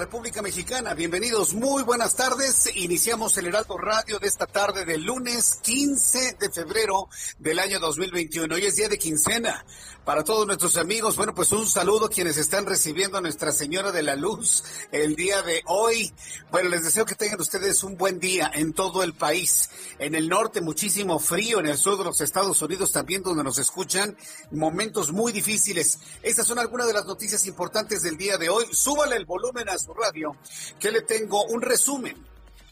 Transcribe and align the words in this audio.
República 0.00 0.40
Mexicana. 0.40 0.94
Bienvenidos, 0.94 1.52
muy 1.52 1.82
buenas 1.82 2.16
tardes. 2.16 2.74
Iniciamos 2.74 3.36
el 3.36 3.48
Heraldo 3.48 3.76
Radio 3.76 4.18
de 4.18 4.28
esta 4.28 4.46
tarde 4.46 4.86
del 4.86 5.02
lunes 5.02 5.58
15 5.62 6.38
de 6.40 6.50
febrero 6.50 7.10
del 7.38 7.58
año 7.58 7.78
2021. 7.78 8.54
Hoy 8.54 8.64
es 8.64 8.76
día 8.76 8.88
de 8.88 8.98
quincena. 8.98 9.62
Para 10.04 10.24
todos 10.24 10.46
nuestros 10.46 10.78
amigos, 10.78 11.16
bueno, 11.16 11.34
pues 11.34 11.52
un 11.52 11.66
saludo 11.66 12.06
a 12.06 12.08
quienes 12.08 12.38
están 12.38 12.64
recibiendo 12.64 13.18
a 13.18 13.20
Nuestra 13.20 13.52
Señora 13.52 13.92
de 13.92 14.02
la 14.02 14.16
Luz 14.16 14.64
el 14.90 15.14
día 15.14 15.42
de 15.42 15.62
hoy. 15.66 16.12
Bueno, 16.50 16.70
les 16.70 16.82
deseo 16.82 17.04
que 17.04 17.14
tengan 17.14 17.38
ustedes 17.38 17.84
un 17.84 17.98
buen 17.98 18.18
día 18.18 18.50
en 18.54 18.72
todo 18.72 19.02
el 19.02 19.12
país. 19.12 19.68
En 19.98 20.14
el 20.14 20.30
norte 20.30 20.62
muchísimo 20.62 21.18
frío, 21.18 21.60
en 21.60 21.66
el 21.66 21.76
sur 21.76 21.98
de 21.98 22.04
los 22.04 22.22
Estados 22.22 22.62
Unidos 22.62 22.92
también 22.92 23.22
donde 23.22 23.44
nos 23.44 23.58
escuchan, 23.58 24.16
momentos 24.50 25.12
muy 25.12 25.32
difíciles. 25.32 25.98
Estas 26.22 26.46
son 26.46 26.58
algunas 26.58 26.86
de 26.86 26.94
las 26.94 27.04
noticias 27.04 27.46
importantes 27.46 28.02
del 28.02 28.16
día 28.16 28.38
de 28.38 28.48
hoy. 28.48 28.64
Súbale 28.72 29.16
el 29.16 29.26
volumen 29.26 29.68
a 29.68 29.78
su 29.78 29.89
radio, 29.94 30.36
que 30.78 30.90
le 30.90 31.02
tengo 31.02 31.44
un 31.44 31.62
resumen. 31.62 32.16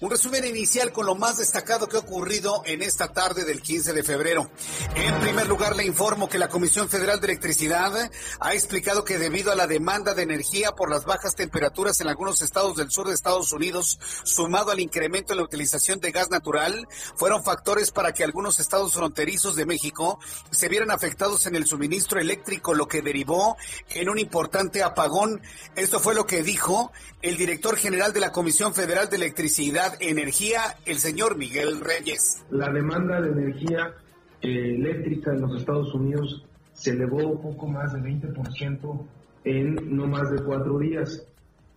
Un 0.00 0.10
resumen 0.10 0.44
inicial 0.44 0.92
con 0.92 1.06
lo 1.06 1.16
más 1.16 1.38
destacado 1.38 1.88
que 1.88 1.96
ha 1.96 2.00
ocurrido 2.00 2.62
en 2.66 2.82
esta 2.82 3.08
tarde 3.08 3.44
del 3.44 3.60
15 3.60 3.92
de 3.92 4.04
febrero. 4.04 4.48
En 4.94 5.18
primer 5.18 5.48
lugar, 5.48 5.74
le 5.74 5.84
informo 5.84 6.28
que 6.28 6.38
la 6.38 6.48
Comisión 6.48 6.88
Federal 6.88 7.18
de 7.18 7.26
Electricidad 7.26 8.08
ha 8.38 8.54
explicado 8.54 9.04
que 9.04 9.18
debido 9.18 9.50
a 9.50 9.56
la 9.56 9.66
demanda 9.66 10.14
de 10.14 10.22
energía 10.22 10.70
por 10.70 10.88
las 10.88 11.04
bajas 11.04 11.34
temperaturas 11.34 12.00
en 12.00 12.06
algunos 12.06 12.42
estados 12.42 12.76
del 12.76 12.92
sur 12.92 13.08
de 13.08 13.14
Estados 13.14 13.52
Unidos, 13.52 13.98
sumado 14.22 14.70
al 14.70 14.78
incremento 14.78 15.32
en 15.32 15.38
la 15.38 15.44
utilización 15.44 15.98
de 15.98 16.12
gas 16.12 16.30
natural, 16.30 16.86
fueron 17.16 17.42
factores 17.42 17.90
para 17.90 18.12
que 18.12 18.22
algunos 18.22 18.60
estados 18.60 18.92
fronterizos 18.92 19.56
de 19.56 19.66
México 19.66 20.20
se 20.52 20.68
vieran 20.68 20.92
afectados 20.92 21.46
en 21.46 21.56
el 21.56 21.66
suministro 21.66 22.20
eléctrico, 22.20 22.72
lo 22.72 22.86
que 22.86 23.02
derivó 23.02 23.56
en 23.88 24.08
un 24.08 24.20
importante 24.20 24.84
apagón. 24.84 25.42
Esto 25.74 25.98
fue 25.98 26.14
lo 26.14 26.24
que 26.24 26.44
dijo 26.44 26.92
el 27.20 27.36
director 27.36 27.76
general 27.76 28.12
de 28.12 28.20
la 28.20 28.30
Comisión 28.30 28.74
Federal 28.74 29.10
de 29.10 29.16
Electricidad 29.16 29.87
Energía, 30.00 30.60
el 30.84 30.96
señor 30.96 31.36
Miguel 31.36 31.80
Reyes. 31.80 32.44
La 32.50 32.70
demanda 32.70 33.20
de 33.20 33.30
energía 33.30 33.94
eh, 34.40 34.74
eléctrica 34.76 35.32
en 35.32 35.40
los 35.40 35.60
Estados 35.60 35.94
Unidos 35.94 36.44
se 36.72 36.92
elevó 36.92 37.40
poco 37.40 37.66
más 37.66 37.92
de 37.92 38.00
20% 38.00 39.06
en 39.44 39.96
no 39.96 40.06
más 40.06 40.30
de 40.30 40.42
cuatro 40.42 40.78
días. 40.78 41.26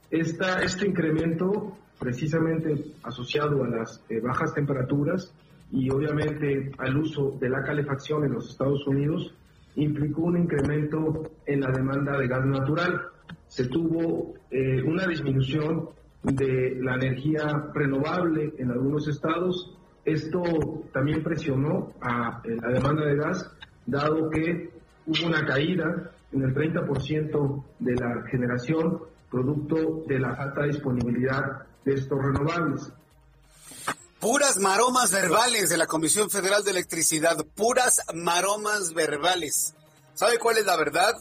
Esta, 0.09 0.61
este 0.61 0.87
incremento, 0.87 1.77
precisamente 1.99 2.93
asociado 3.03 3.63
a 3.63 3.67
las 3.67 4.03
eh, 4.09 4.19
bajas 4.19 4.53
temperaturas 4.53 5.33
y 5.71 5.89
obviamente 5.89 6.71
al 6.77 6.97
uso 6.97 7.37
de 7.39 7.49
la 7.49 7.63
calefacción 7.63 8.25
en 8.25 8.33
los 8.33 8.49
Estados 8.49 8.85
Unidos, 8.87 9.33
implicó 9.75 10.23
un 10.23 10.37
incremento 10.37 11.31
en 11.45 11.61
la 11.61 11.71
demanda 11.71 12.17
de 12.17 12.27
gas 12.27 12.45
natural. 12.45 13.01
Se 13.47 13.67
tuvo 13.67 14.33
eh, 14.49 14.81
una 14.83 15.07
disminución 15.07 15.89
de 16.23 16.77
la 16.81 16.95
energía 16.95 17.69
renovable 17.73 18.53
en 18.57 18.71
algunos 18.71 19.07
estados. 19.07 19.75
Esto 20.05 20.41
también 20.93 21.23
presionó 21.23 21.93
a 22.01 22.41
eh, 22.43 22.57
la 22.61 22.69
demanda 22.69 23.05
de 23.05 23.15
gas, 23.15 23.51
dado 23.85 24.29
que 24.29 24.71
hubo 25.05 25.27
una 25.27 25.45
caída 25.45 26.11
en 26.31 26.43
el 26.43 26.53
30% 26.53 27.63
de 27.79 27.95
la 27.95 28.23
generación 28.29 29.01
producto 29.29 30.03
de 30.07 30.19
la 30.19 30.35
falta 30.35 30.61
de 30.61 30.67
disponibilidad 30.67 31.43
de 31.85 31.93
estos 31.93 32.19
renovables. 32.21 32.91
Puras 34.19 34.59
maromas 34.59 35.11
verbales 35.11 35.69
de 35.69 35.77
la 35.77 35.87
Comisión 35.87 36.29
Federal 36.29 36.63
de 36.63 36.71
Electricidad, 36.71 37.43
puras 37.55 38.01
maromas 38.13 38.93
verbales. 38.93 39.73
¿Sabe 40.13 40.37
cuál 40.37 40.57
es 40.57 40.65
la 40.65 40.77
verdad? 40.77 41.15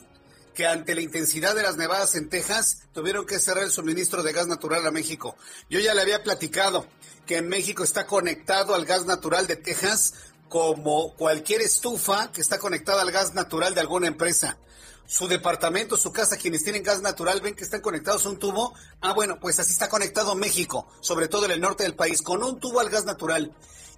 Que 0.54 0.66
ante 0.66 0.94
la 0.94 1.00
intensidad 1.00 1.54
de 1.54 1.62
las 1.62 1.76
nevadas 1.76 2.14
en 2.14 2.28
Texas 2.28 2.78
tuvieron 2.92 3.26
que 3.26 3.38
cerrar 3.38 3.64
el 3.64 3.70
suministro 3.70 4.22
de 4.22 4.32
gas 4.32 4.46
natural 4.46 4.86
a 4.86 4.90
México. 4.90 5.36
Yo 5.68 5.80
ya 5.80 5.94
le 5.94 6.02
había 6.02 6.22
platicado 6.22 6.86
que 7.26 7.42
México 7.42 7.84
está 7.84 8.06
conectado 8.06 8.74
al 8.74 8.84
gas 8.84 9.06
natural 9.06 9.46
de 9.46 9.56
Texas 9.56 10.14
como 10.48 11.14
cualquier 11.14 11.60
estufa 11.60 12.32
que 12.32 12.40
está 12.40 12.58
conectada 12.58 13.02
al 13.02 13.12
gas 13.12 13.34
natural 13.34 13.74
de 13.74 13.80
alguna 13.80 14.08
empresa. 14.08 14.58
Su 15.06 15.26
departamento, 15.26 15.96
su 15.96 16.12
casa, 16.12 16.36
quienes 16.36 16.62
tienen 16.62 16.82
gas 16.82 17.02
natural, 17.02 17.40
ven 17.40 17.54
que 17.54 17.64
están 17.64 17.80
conectados 17.80 18.26
a 18.26 18.28
un 18.28 18.38
tubo. 18.38 18.74
Ah, 19.00 19.12
bueno, 19.12 19.38
pues 19.40 19.58
así 19.58 19.72
está 19.72 19.88
conectado 19.88 20.34
México, 20.34 20.88
sobre 21.00 21.28
todo 21.28 21.46
en 21.46 21.52
el 21.52 21.60
norte 21.60 21.84
del 21.84 21.94
país, 21.94 22.22
con 22.22 22.42
un 22.42 22.60
tubo 22.60 22.80
al 22.80 22.90
gas 22.90 23.04
natural. 23.04 23.52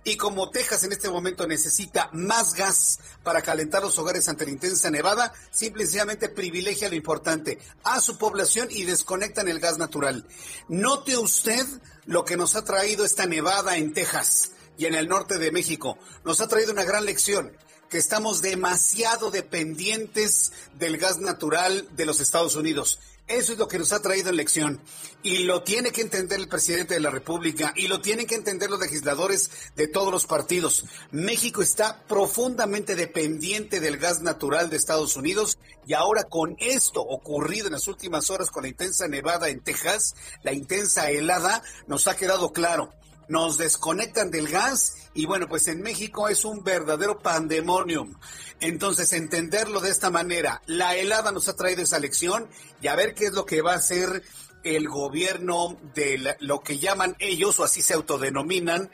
Y 0.05 0.17
como 0.17 0.51
Texas 0.51 0.83
en 0.83 0.93
este 0.93 1.09
momento 1.09 1.47
necesita 1.47 2.11
más 2.13 2.55
gas 2.55 2.99
para 3.23 3.43
calentar 3.43 3.83
los 3.83 3.99
hogares 3.99 4.29
ante 4.29 4.45
la 4.45 4.51
intensa 4.51 4.91
nevada, 4.91 5.33
simple 5.53 5.85
y 5.85 5.87
sencillamente 5.87 6.29
privilegia 6.29 6.89
lo 6.89 6.97
importante 6.97 7.61
a 7.85 8.01
su 8.01 8.19
población 8.19 8.69
y 8.71 8.83
desconectan 8.83 9.49
el 9.49 9.61
gas 9.61 9.79
natural. 9.79 10.27
Note 10.69 11.17
usted 11.17 11.65
lo 12.07 12.25
que 12.25 12.37
nos 12.37 12.57
ha 12.57 12.65
traído 12.65 13.05
esta 13.05 13.27
nevada 13.27 13.77
en 13.77 13.93
Texas 13.93 14.51
y 14.77 14.87
en 14.87 14.95
el 14.95 15.09
norte 15.09 15.39
de 15.39 15.53
México. 15.53 15.99
Nos 16.25 16.41
ha 16.41 16.49
traído 16.49 16.73
una 16.73 16.85
gran 16.85 17.05
lección 17.05 17.53
que 17.89 17.99
estamos 17.99 18.41
demasiado 18.41 19.31
dependientes 19.31 20.53
del 20.79 20.97
gas 20.97 21.19
natural 21.19 21.87
de 21.95 22.07
los 22.07 22.21
Estados 22.21 22.57
Unidos. 22.57 22.99
Eso 23.33 23.55
es 23.55 23.59
lo 23.59 23.67
que 23.67 23.79
nos 23.79 23.95
ha 23.95 24.03
traído 24.03 24.29
en 24.29 24.37
lección. 24.37 24.79
Y 25.23 25.45
lo 25.45 25.63
tiene 25.63 25.91
que 25.91 26.03
entender 26.03 26.39
el 26.39 26.49
presidente 26.49 26.93
de 26.93 27.01
la 27.01 27.09
República 27.09 27.73
y 27.75 27.89
lo 27.89 28.03
tienen 28.03 28.27
que 28.27 28.35
entender 28.35 28.69
los 28.69 28.79
legisladores 28.79 29.51
de 29.75 29.89
todos 29.89 30.13
los 30.13 30.27
partidos. 30.27 30.85
México 31.13 31.63
está 31.63 32.05
profundamente 32.07 32.95
dependiente 32.95 33.81
del 33.81 33.97
gas 33.97 34.21
natural 34.21 34.69
de 34.69 34.77
Estados 34.77 35.17
Unidos 35.17 35.57
y 35.87 35.95
ahora 35.95 36.25
con 36.25 36.57
esto 36.59 37.01
ocurrido 37.01 37.69
en 37.69 37.73
las 37.73 37.89
últimas 37.89 38.29
horas 38.29 38.51
con 38.51 38.65
la 38.65 38.69
intensa 38.69 39.09
nevada 39.09 39.49
en 39.49 39.61
Texas, 39.61 40.15
la 40.43 40.53
intensa 40.53 41.11
helada, 41.11 41.63
nos 41.87 42.09
ha 42.09 42.17
quedado 42.17 42.53
claro 42.53 42.93
nos 43.29 43.57
desconectan 43.57 44.31
del 44.31 44.49
gas 44.49 45.02
y 45.15 45.27
bueno, 45.27 45.49
pues 45.49 45.69
en 45.69 45.83
México 45.83 46.29
es 46.29 46.45
un 46.45 46.65
verdadero 46.65 47.19
pandemonium. 47.21 48.15
Entonces, 48.61 49.13
entenderlo 49.13 49.81
de 49.81 49.91
esta 49.91 50.11
manera, 50.11 50.63
la 50.67 50.97
helada 50.97 51.33
nos 51.33 51.49
ha 51.49 51.57
traído 51.57 51.83
esa 51.83 51.99
lección 51.99 52.49
y 52.81 52.87
a 52.87 52.97
ver 52.97 53.15
qué 53.15 53.27
es 53.27 53.33
lo 53.33 53.45
que 53.45 53.61
va 53.63 53.73
a 53.73 53.77
hacer 53.77 54.23
el 54.65 54.89
gobierno 54.89 55.77
de 55.95 56.19
la- 56.19 56.37
lo 56.41 56.61
que 56.61 56.79
llaman 56.79 57.17
ellos, 57.19 57.59
o 57.59 57.65
así 57.65 57.83
se 57.83 57.95
autodenominan, 57.95 58.91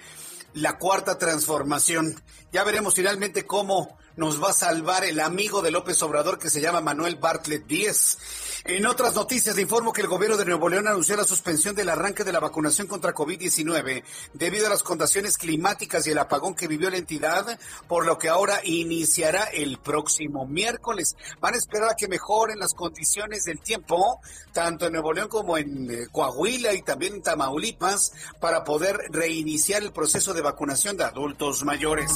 la 0.55 0.79
cuarta 0.79 1.19
transformación. 1.19 2.21
Ya 2.53 2.65
veremos 2.65 2.95
finalmente 2.95 3.45
cómo 3.47 3.99
nos 4.19 4.43
va 4.43 4.51
a 4.51 4.53
salvar 4.53 5.05
el 5.05 5.21
amigo 5.21 5.63
de 5.63 5.71
López 5.71 6.03
Obrador 6.03 6.41
que 6.41 6.51
se 6.51 6.61
llama 6.61 6.81
Manuel 6.81 7.17
Bartlett 7.17 7.67
Díez. 7.69 8.19
En 8.65 8.85
otras 8.85 9.15
noticias, 9.15 9.55
le 9.55 9.63
informo 9.63 9.93
que 9.93 10.01
el 10.01 10.09
gobierno 10.09 10.37
de 10.37 10.45
Nuevo 10.45 10.69
León 10.69 10.89
anunció 10.89 11.17
la 11.17 11.23
suspensión 11.23 11.77
del 11.77 11.89
arranque 11.89 12.25
de 12.25 12.33
la 12.33 12.41
vacunación 12.41 12.89
contra 12.89 13.15
COVID-19 13.15 14.03
debido 14.35 14.67
a 14.67 14.71
las 14.71 14.83
condiciones 14.83 15.39
climáticas 15.39 16.05
y 16.07 16.11
el 16.11 16.19
apagón 16.19 16.57
que 16.57 16.67
vivió 16.67 16.91
la 16.91 16.97
entidad, 16.97 17.59
por 17.87 18.05
lo 18.05 18.19
que 18.19 18.29
ahora 18.29 18.61
iniciará 18.65 19.45
el 19.45 19.79
próximo 19.79 20.47
miércoles. 20.47 21.17
Van 21.41 21.55
a 21.55 21.59
esperar 21.59 21.91
a 21.91 21.95
que 21.95 22.09
mejoren 22.09 22.59
las 22.59 22.75
condiciones 22.75 23.45
del 23.45 23.61
tiempo, 23.61 24.21
tanto 24.53 24.87
en 24.87 24.95
Nuevo 24.95 25.13
León 25.13 25.29
como 25.29 25.57
en 25.57 25.89
eh, 25.91 26.07
Coahuila 26.11 26.75
y 26.75 26.83
también 26.83 27.15
en 27.15 27.23
Tamaulipas, 27.23 28.13
para 28.41 28.65
poder 28.65 28.99
reiniciar 29.11 29.85
el 29.85 29.93
proceso 29.93 30.35
de 30.35 30.43
vacunación 30.43 30.97
de 30.97 31.05
adultos 31.05 31.65
mayores. 31.65 32.11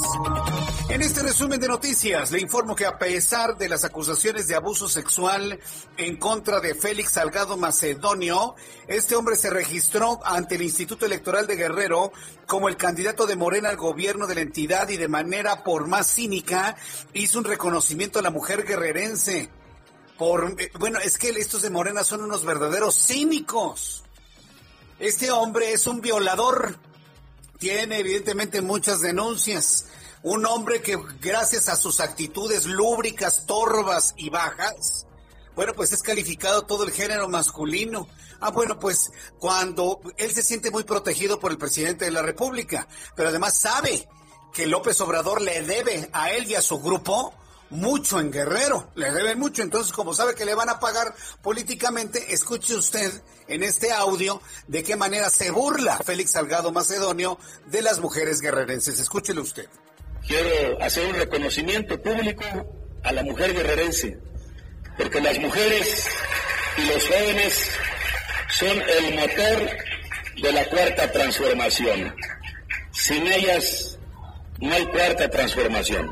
En 0.89 1.01
este 1.01 1.23
resumen 1.23 1.61
de 1.61 1.69
noticias, 1.69 1.92
le 2.31 2.41
informo 2.41 2.75
que 2.75 2.87
a 2.87 2.99
pesar 2.99 3.59
de 3.59 3.69
las 3.69 3.85
acusaciones 3.85 4.49
de 4.49 4.55
abuso 4.55 4.89
sexual 4.89 5.61
en 5.99 6.17
contra 6.17 6.59
de 6.59 6.75
Félix 6.75 7.13
Salgado 7.13 7.59
Macedonio. 7.59 8.55
Este 8.89 9.15
hombre 9.15 9.37
se 9.37 9.51
registró 9.51 10.19
ante 10.25 10.55
el 10.55 10.63
Instituto 10.63 11.05
Electoral 11.05 11.47
de 11.47 11.57
Guerrero 11.57 12.11
como 12.47 12.71
el 12.71 12.79
candidato 12.79 13.27
de 13.27 13.37
Morena 13.37 13.69
al 13.69 13.77
gobierno 13.77 14.27
de 14.27 14.37
la 14.37 14.41
entidad 14.41 14.89
y 14.89 14.97
de 14.97 15.09
manera 15.09 15.63
por 15.65 15.87
más 15.87 16.07
cínica 16.07 16.77
hizo 17.13 17.39
un 17.39 17.45
reconocimiento 17.45 18.21
a 18.21 18.23
la 18.23 18.31
mujer 18.31 18.65
guerrerense. 18.65 19.51
Por, 20.17 20.55
eh, 20.59 20.71
bueno, 20.79 20.99
es 20.99 21.19
que 21.19 21.29
estos 21.29 21.61
de 21.61 21.71
Morena 21.71 22.05
son 22.05 22.23
unos 22.23 22.47
verdaderos 22.47 22.97
cínicos. 22.97 24.03
Este 24.99 25.31
hombre 25.31 25.73
es 25.73 25.87
un 25.87 26.01
violador. 26.01 26.79
Tiene 27.59 27.99
evidentemente 27.99 28.63
muchas 28.63 29.03
denuncias. 29.03 29.85
Un 30.23 30.47
hombre 30.47 30.83
que 30.83 30.97
gracias 31.21 31.69
a 31.69 31.77
sus 31.77 31.99
actitudes 31.99 32.67
lúbricas, 32.67 33.45
torvas 33.45 34.15
y 34.17 34.31
bajas, 34.31 35.07
bueno, 35.57 35.75
pues 35.75 35.93
es 35.93 36.03
calificado 36.03 36.63
todo 36.63 36.85
el 36.85 36.93
género 36.93 37.29
masculino. 37.29 38.07
Ah, 38.41 38.51
bueno, 38.51 38.79
pues 38.79 39.11
cuando 39.39 40.01
él 40.17 40.33
se 40.33 40.43
siente 40.43 40.71
muy 40.71 40.85
protegido 40.85 41.41
por 41.41 41.51
el 41.51 41.59
presidente 41.59 42.05
de 42.05 42.13
la 42.13 42.23
República, 42.23 42.87
pero 43.17 43.31
además 43.31 43.59
sabe 43.59 44.09
que 44.53 44.67
López 44.67 45.01
Obrador 45.01 45.41
le 45.41 45.63
debe 45.63 46.09
a 46.13 46.31
él 46.31 46.49
y 46.49 46.55
a 46.55 46.63
su 46.63 46.81
grupo 46.81 47.35
mucho 47.71 48.21
en 48.21 48.31
Guerrero, 48.31 48.91
le 48.95 49.11
deben 49.11 49.39
mucho, 49.39 49.63
entonces 49.63 49.93
como 49.93 50.15
sabe 50.15 50.35
que 50.35 50.45
le 50.45 50.55
van 50.55 50.69
a 50.69 50.79
pagar 50.79 51.15
políticamente, 51.41 52.33
escuche 52.33 52.77
usted 52.77 53.23
en 53.49 53.63
este 53.63 53.93
audio 53.93 54.43
de 54.69 54.83
qué 54.83 54.95
manera 54.95 55.31
se 55.31 55.51
burla 55.51 55.99
Félix 55.99 56.33
Salgado 56.33 56.71
Macedonio 56.71 57.39
de 57.67 57.83
las 57.83 58.01
mujeres 58.01 58.41
guerrerenses. 58.41 59.01
Escúchelo 59.01 59.43
usted. 59.43 59.69
Quiero 60.27 60.83
hacer 60.83 61.07
un 61.07 61.15
reconocimiento 61.15 62.01
público 62.01 62.45
a 63.03 63.13
la 63.13 63.23
mujer 63.23 63.53
guerrerense 63.53 64.19
porque 64.97 65.21
las 65.21 65.39
mujeres 65.39 66.07
y 66.77 66.85
los 66.87 67.07
jóvenes 67.07 67.69
son 68.51 68.83
el 68.83 69.15
motor 69.15 69.77
de 70.43 70.53
la 70.53 70.65
cuarta 70.69 71.11
transformación. 71.11 72.15
Sin 72.93 73.27
ellas 73.27 73.99
no 74.59 74.73
hay 74.73 74.87
cuarta 74.87 75.29
transformación. 75.31 76.11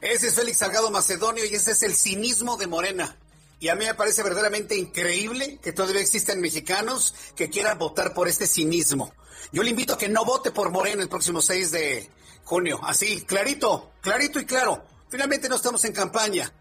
Ese 0.00 0.28
es 0.28 0.34
Félix 0.34 0.58
Salgado 0.58 0.90
Macedonio 0.90 1.44
y 1.44 1.54
ese 1.54 1.72
es 1.72 1.82
el 1.82 1.94
cinismo 1.94 2.56
de 2.56 2.66
Morena. 2.66 3.16
Y 3.58 3.68
a 3.68 3.74
mí 3.74 3.84
me 3.84 3.94
parece 3.94 4.22
verdaderamente 4.22 4.76
increíble 4.76 5.58
que 5.62 5.72
todavía 5.72 6.00
existen 6.00 6.40
mexicanos 6.40 7.14
que 7.36 7.50
quieran 7.50 7.78
votar 7.78 8.14
por 8.14 8.26
este 8.26 8.46
cinismo. 8.46 9.12
Yo 9.52 9.62
le 9.62 9.70
invito 9.70 9.94
a 9.94 9.98
que 9.98 10.08
no 10.08 10.24
vote 10.24 10.50
por 10.50 10.70
Morena 10.70 11.02
el 11.02 11.08
próximo 11.08 11.40
6 11.40 11.70
de 11.70 12.10
junio. 12.44 12.80
Así, 12.82 13.22
clarito, 13.22 13.92
clarito 14.00 14.40
y 14.40 14.46
claro. 14.46 14.84
Finalmente 15.08 15.48
no 15.48 15.56
estamos 15.56 15.84
en 15.84 15.92
campaña. 15.92 16.52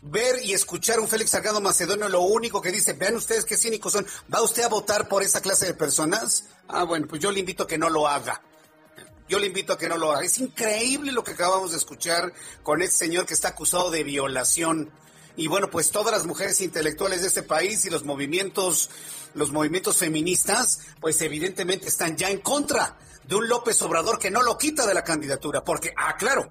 Ver 0.00 0.44
y 0.44 0.52
escuchar 0.52 1.00
un 1.00 1.08
Félix 1.08 1.30
Salgado 1.30 1.60
Macedonio, 1.60 2.08
lo 2.08 2.20
único 2.20 2.62
que 2.62 2.70
dice, 2.70 2.92
vean 2.92 3.16
ustedes 3.16 3.44
qué 3.44 3.56
cínicos 3.56 3.92
son, 3.92 4.06
¿va 4.32 4.42
usted 4.42 4.62
a 4.62 4.68
votar 4.68 5.08
por 5.08 5.24
esa 5.24 5.40
clase 5.40 5.66
de 5.66 5.74
personas? 5.74 6.44
Ah, 6.68 6.84
bueno, 6.84 7.08
pues 7.08 7.20
yo 7.20 7.32
le 7.32 7.40
invito 7.40 7.64
a 7.64 7.66
que 7.66 7.78
no 7.78 7.90
lo 7.90 8.06
haga. 8.06 8.40
Yo 9.28 9.38
le 9.38 9.48
invito 9.48 9.72
a 9.72 9.78
que 9.78 9.88
no 9.88 9.98
lo 9.98 10.12
haga. 10.12 10.24
Es 10.24 10.38
increíble 10.38 11.12
lo 11.12 11.24
que 11.24 11.32
acabamos 11.32 11.72
de 11.72 11.78
escuchar 11.78 12.32
con 12.62 12.80
este 12.80 12.96
señor 12.96 13.26
que 13.26 13.34
está 13.34 13.48
acusado 13.48 13.90
de 13.90 14.04
violación. 14.04 14.90
Y 15.38 15.46
bueno, 15.46 15.70
pues 15.70 15.92
todas 15.92 16.12
las 16.12 16.26
mujeres 16.26 16.60
intelectuales 16.60 17.22
de 17.22 17.28
este 17.28 17.44
país 17.44 17.84
y 17.84 17.90
los 17.90 18.04
movimientos, 18.04 18.90
los 19.34 19.52
movimientos 19.52 19.96
feministas, 19.96 20.80
pues 21.00 21.22
evidentemente 21.22 21.86
están 21.86 22.16
ya 22.16 22.28
en 22.28 22.40
contra 22.40 22.98
de 23.24 23.36
un 23.36 23.48
López 23.48 23.80
Obrador 23.82 24.18
que 24.18 24.32
no 24.32 24.42
lo 24.42 24.58
quita 24.58 24.84
de 24.84 24.94
la 24.94 25.04
candidatura. 25.04 25.62
Porque, 25.62 25.94
ah, 25.96 26.16
claro, 26.16 26.50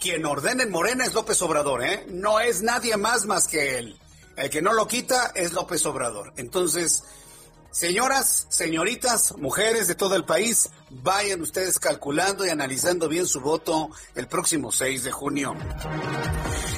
quien 0.00 0.24
ordena 0.24 0.62
en 0.62 0.70
Morena 0.70 1.04
es 1.04 1.12
López 1.12 1.42
Obrador, 1.42 1.84
¿eh? 1.84 2.06
No 2.08 2.40
es 2.40 2.62
nadie 2.62 2.96
más 2.96 3.26
más 3.26 3.46
que 3.46 3.76
él. 3.76 4.00
El 4.36 4.48
que 4.48 4.62
no 4.62 4.72
lo 4.72 4.88
quita 4.88 5.32
es 5.34 5.52
López 5.52 5.84
Obrador. 5.84 6.32
Entonces, 6.38 7.04
señoras, 7.72 8.46
señoritas, 8.48 9.36
mujeres 9.36 9.86
de 9.86 9.96
todo 9.96 10.16
el 10.16 10.24
país, 10.24 10.70
vayan 11.02 11.40
ustedes 11.42 11.78
calculando 11.78 12.46
y 12.46 12.50
analizando 12.50 13.08
bien 13.08 13.26
su 13.26 13.40
voto 13.40 13.90
el 14.14 14.28
próximo 14.28 14.72
6 14.72 15.04
de 15.04 15.12
junio. 15.12 15.54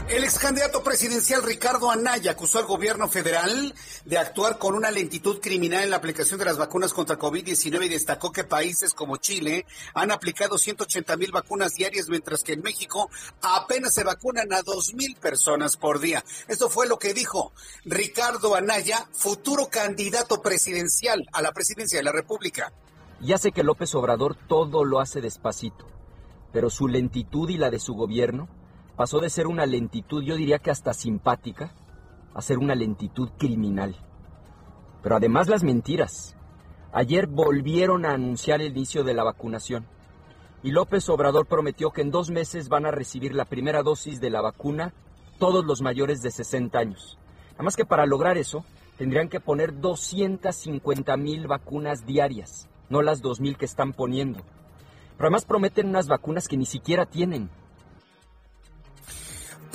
El 0.08 0.22
ex 0.22 0.38
candidato 0.38 0.84
presidencial 0.84 1.42
Ricardo 1.42 1.90
Anaya 1.90 2.30
acusó 2.30 2.60
al 2.60 2.66
gobierno 2.66 3.08
federal 3.08 3.74
de 4.04 4.18
actuar 4.18 4.56
con 4.56 4.76
una 4.76 4.92
lentitud 4.92 5.40
criminal 5.40 5.82
en 5.82 5.90
la 5.90 5.96
aplicación 5.96 6.38
de 6.38 6.44
las 6.44 6.58
vacunas 6.58 6.92
contra 6.92 7.18
COVID-19 7.18 7.86
y 7.86 7.88
destacó 7.88 8.30
que 8.30 8.44
países 8.44 8.94
como 8.94 9.16
Chile 9.16 9.66
han 9.94 10.12
aplicado 10.12 10.58
180 10.58 11.16
mil 11.16 11.32
vacunas 11.32 11.74
diarias, 11.74 12.08
mientras 12.08 12.44
que 12.44 12.52
en 12.52 12.62
México 12.62 13.10
apenas 13.42 13.94
se 13.94 14.04
vacunan 14.04 14.52
a 14.52 14.62
2 14.62 14.94
mil 14.94 15.16
personas 15.16 15.76
por 15.76 15.98
día. 15.98 16.24
Eso 16.46 16.70
fue 16.70 16.86
lo 16.86 17.00
que 17.00 17.12
dijo 17.12 17.52
Ricardo 17.84 18.54
Anaya, 18.54 19.08
futuro 19.12 19.66
candidato 19.68 20.40
presidencial 20.40 21.26
a 21.32 21.42
la 21.42 21.50
presidencia 21.50 21.98
de 21.98 22.04
la 22.04 22.12
República. 22.12 22.72
Ya 23.20 23.38
sé 23.38 23.52
que 23.52 23.62
López 23.62 23.94
Obrador 23.94 24.34
todo 24.34 24.84
lo 24.84 25.00
hace 25.00 25.20
despacito, 25.20 25.86
pero 26.52 26.68
su 26.70 26.86
lentitud 26.86 27.48
y 27.48 27.56
la 27.56 27.70
de 27.70 27.78
su 27.78 27.94
gobierno 27.94 28.48
pasó 28.96 29.20
de 29.20 29.30
ser 29.30 29.46
una 29.46 29.66
lentitud, 29.66 30.22
yo 30.22 30.36
diría 30.36 30.58
que 30.58 30.70
hasta 30.70 30.92
simpática, 30.92 31.74
a 32.34 32.42
ser 32.42 32.58
una 32.58 32.74
lentitud 32.74 33.30
criminal. 33.38 33.96
Pero 35.02 35.16
además 35.16 35.48
las 35.48 35.64
mentiras. 35.64 36.36
Ayer 36.92 37.26
volvieron 37.26 38.04
a 38.04 38.12
anunciar 38.12 38.60
el 38.60 38.72
inicio 38.72 39.04
de 39.04 39.14
la 39.14 39.24
vacunación 39.24 39.86
y 40.62 40.70
López 40.70 41.08
Obrador 41.08 41.46
prometió 41.46 41.90
que 41.90 42.00
en 42.00 42.10
dos 42.10 42.30
meses 42.30 42.68
van 42.68 42.86
a 42.86 42.90
recibir 42.90 43.34
la 43.34 43.44
primera 43.44 43.82
dosis 43.82 44.20
de 44.20 44.30
la 44.30 44.40
vacuna 44.40 44.92
todos 45.38 45.64
los 45.64 45.80
mayores 45.80 46.22
de 46.22 46.30
60 46.30 46.78
años. 46.78 47.18
Además 47.54 47.76
que 47.76 47.84
para 47.84 48.04
lograr 48.04 48.36
eso 48.36 48.64
tendrían 48.98 49.28
que 49.28 49.40
poner 49.40 49.78
250 49.78 51.16
mil 51.16 51.46
vacunas 51.46 52.04
diarias, 52.04 52.68
no 52.88 53.02
las 53.02 53.22
2 53.22 53.40
mil 53.40 53.56
que 53.56 53.64
están 53.64 53.92
poniendo. 53.92 54.40
Pero 55.16 55.28
además 55.28 55.44
prometen 55.44 55.88
unas 55.88 56.08
vacunas 56.08 56.48
que 56.48 56.56
ni 56.56 56.66
siquiera 56.66 57.06
tienen. 57.06 57.50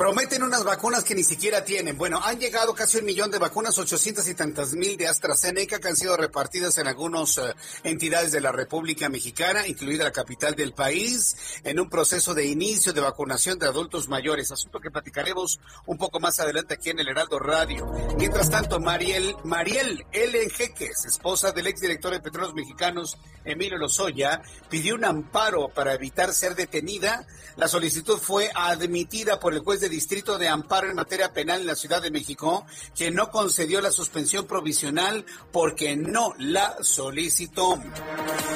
Prometen 0.01 0.41
unas 0.41 0.63
vacunas 0.63 1.03
que 1.03 1.13
ni 1.13 1.23
siquiera 1.23 1.63
tienen. 1.63 1.95
Bueno, 1.95 2.19
han 2.23 2.39
llegado 2.39 2.73
casi 2.73 2.97
un 2.97 3.05
millón 3.05 3.29
de 3.29 3.37
vacunas, 3.37 3.77
800 3.77 4.27
y 4.29 4.33
tantas 4.33 4.73
mil 4.73 4.97
de 4.97 5.07
AstraZeneca 5.07 5.77
que 5.77 5.89
han 5.89 5.95
sido 5.95 6.17
repartidas 6.17 6.79
en 6.79 6.87
algunas 6.87 7.37
eh, 7.37 7.53
entidades 7.83 8.31
de 8.31 8.41
la 8.41 8.51
República 8.51 9.09
Mexicana, 9.09 9.67
incluida 9.67 10.05
la 10.05 10.11
capital 10.11 10.55
del 10.55 10.73
país, 10.73 11.35
en 11.63 11.79
un 11.79 11.87
proceso 11.87 12.33
de 12.33 12.47
inicio 12.47 12.93
de 12.93 13.01
vacunación 13.01 13.59
de 13.59 13.67
adultos 13.67 14.09
mayores, 14.09 14.51
asunto 14.51 14.79
que 14.79 14.89
platicaremos 14.89 15.59
un 15.85 15.99
poco 15.99 16.19
más 16.19 16.39
adelante 16.39 16.73
aquí 16.73 16.89
en 16.89 16.97
el 16.97 17.07
Heraldo 17.07 17.37
Radio. 17.37 17.85
Mientras 18.17 18.49
tanto, 18.49 18.79
Mariel, 18.79 19.35
Mariel 19.43 20.03
L. 20.13 20.47
Esposa 20.79 21.51
del 21.51 21.67
exdirector 21.67 22.13
de 22.13 22.21
Petróleos 22.21 22.55
Mexicanos, 22.55 23.19
Emilio 23.45 23.77
Lozoya, 23.77 24.41
pidió 24.67 24.95
un 24.95 25.05
amparo 25.05 25.69
para 25.69 25.93
evitar 25.93 26.33
ser 26.33 26.55
detenida. 26.55 27.27
La 27.55 27.67
solicitud 27.67 28.17
fue 28.17 28.49
admitida 28.55 29.39
por 29.39 29.53
el 29.53 29.59
juez 29.59 29.79
de 29.79 29.90
Distrito 29.91 30.37
de 30.37 30.47
Amparo 30.47 30.89
en 30.89 30.95
materia 30.95 31.33
penal 31.33 31.61
en 31.61 31.67
la 31.67 31.75
Ciudad 31.75 32.01
de 32.01 32.09
México, 32.09 32.65
que 32.95 33.11
no 33.11 33.29
concedió 33.29 33.81
la 33.81 33.91
suspensión 33.91 34.47
provisional 34.47 35.25
porque 35.51 35.95
no 35.95 36.33
la 36.39 36.77
solicitó. 36.81 37.79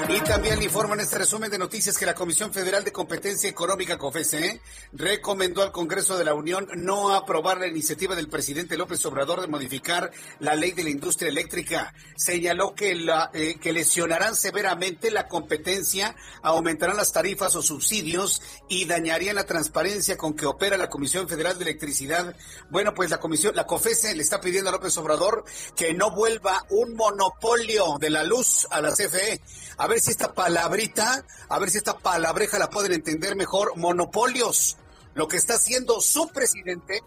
Y 0.09 0.19
también 0.21 0.59
le 0.59 0.65
en 0.65 0.99
este 0.99 1.17
resumen 1.17 1.49
de 1.49 1.57
noticias 1.57 1.97
que 1.97 2.05
la 2.05 2.13
Comisión 2.13 2.53
Federal 2.53 2.83
de 2.83 2.91
Competencia 2.91 3.49
Económica, 3.49 3.97
COFESE, 3.97 4.61
recomendó 4.93 5.63
al 5.63 5.71
Congreso 5.71 6.17
de 6.17 6.25
la 6.25 6.33
Unión 6.33 6.67
no 6.75 7.13
aprobar 7.13 7.59
la 7.59 7.67
iniciativa 7.67 8.15
del 8.15 8.27
presidente 8.27 8.77
López 8.77 9.05
Obrador 9.05 9.41
de 9.41 9.47
modificar 9.47 10.11
la 10.39 10.55
ley 10.55 10.71
de 10.71 10.83
la 10.83 10.89
industria 10.89 11.29
eléctrica. 11.29 11.93
Señaló 12.15 12.75
que, 12.75 12.93
la, 12.95 13.29
eh, 13.33 13.57
que 13.59 13.73
lesionarán 13.73 14.35
severamente 14.35 15.11
la 15.11 15.27
competencia, 15.27 16.15
aumentarán 16.41 16.97
las 16.97 17.11
tarifas 17.11 17.55
o 17.55 17.61
subsidios 17.61 18.41
y 18.67 18.85
dañarían 18.85 19.35
la 19.35 19.45
transparencia 19.45 20.17
con 20.17 20.33
que 20.33 20.45
opera 20.45 20.77
la 20.77 20.89
Comisión 20.89 21.14
Federal 21.23 21.57
de 21.57 21.63
Electricidad. 21.63 22.35
Bueno, 22.69 22.93
pues 22.93 23.09
la 23.09 23.19
comisión, 23.19 23.55
la 23.55 23.65
COFESE 23.65 24.13
le 24.13 24.21
está 24.21 24.41
pidiendo 24.41 24.69
a 24.69 24.73
López 24.73 24.97
Obrador 24.97 25.45
que 25.75 25.93
no 25.93 26.11
vuelva 26.11 26.65
un 26.69 26.95
monopolio 26.95 27.97
de 27.99 28.09
la 28.09 28.23
luz 28.23 28.67
a 28.69 28.81
la 28.81 28.91
CFE. 28.91 29.41
A 29.77 29.87
ver 29.87 29.99
si 30.01 30.11
esta 30.11 30.33
palabrita, 30.33 31.25
a 31.47 31.59
ver 31.59 31.69
si 31.69 31.77
esta 31.77 31.97
palabreja 31.97 32.59
la 32.59 32.69
pueden 32.69 32.91
entender 32.91 33.35
mejor. 33.35 33.77
Monopolios. 33.77 34.77
Lo 35.13 35.29
que 35.29 35.37
está 35.37 35.55
haciendo 35.55 36.01
su 36.01 36.27
presidente, 36.27 37.01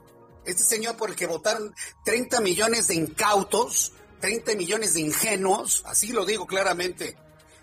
este 0.47 0.65
señor 0.65 0.97
por 0.97 1.11
el 1.11 1.17
que 1.17 1.27
votaron 1.27 1.75
30 2.07 2.41
millones 2.41 2.89
de 2.89 2.95
incautos, 2.95 3.93
30 4.21 4.55
millones 4.55 4.95
de 4.95 5.01
ingenuos, 5.01 5.83
así 5.87 6.13
lo 6.13 6.25
digo 6.25 6.47
claramente. 6.47 7.19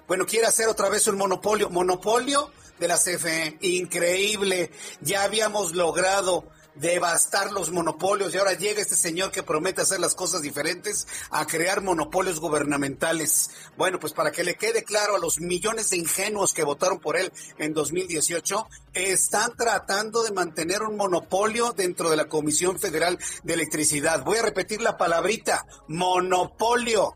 Bueno, 0.08 0.28
quiere 0.28 0.46
hacer 0.46 0.68
otra 0.68 0.88
vez 0.90 1.08
un 1.08 1.18
monopolio. 1.18 1.72
Monopolio 1.72 2.52
de 2.80 2.88
la 2.88 2.98
CFE. 2.98 3.58
Increíble. 3.62 4.72
Ya 5.02 5.24
habíamos 5.24 5.76
logrado 5.76 6.46
devastar 6.76 7.52
los 7.52 7.72
monopolios 7.72 8.34
y 8.34 8.38
ahora 8.38 8.54
llega 8.54 8.82
este 8.82 8.96
señor 8.96 9.32
que 9.32 9.44
promete 9.44 9.82
hacer 9.82 10.00
las 10.00 10.16
cosas 10.16 10.42
diferentes 10.42 11.08
a 11.30 11.46
crear 11.48 11.82
monopolios 11.82 12.40
gubernamentales. 12.40 13.50
Bueno, 13.78 14.00
pues 14.00 14.14
para 14.14 14.32
que 14.32 14.44
le 14.44 14.56
quede 14.56 14.84
claro 14.84 15.16
a 15.16 15.20
los 15.20 15.40
millones 15.40 15.90
de 15.90 15.98
ingenuos 15.98 16.54
que 16.54 16.64
votaron 16.64 17.00
por 17.00 17.18
él 17.18 17.32
en 17.58 17.74
2018, 17.74 18.68
están 18.94 19.56
tratando 19.56 20.24
de 20.24 20.32
mantener 20.32 20.84
un 20.84 20.98
monopolio 20.98 21.72
dentro 21.72 22.10
de 22.10 22.18
la 22.18 22.28
Comisión 22.28 22.80
Federal 22.80 23.18
de 23.44 23.54
Electricidad. 23.54 24.24
Voy 24.24 24.38
a 24.38 24.44
repetir 24.44 24.82
la 24.82 24.98
palabrita, 24.98 25.66
monopolio. 25.88 27.16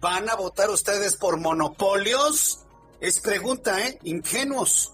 ¿Van 0.00 0.28
a 0.28 0.34
votar 0.34 0.70
ustedes 0.70 1.16
por 1.16 1.38
monopolios? 1.38 2.62
Es 3.02 3.18
pregunta, 3.18 3.84
¿eh? 3.84 3.98
Ingenuos. 4.04 4.92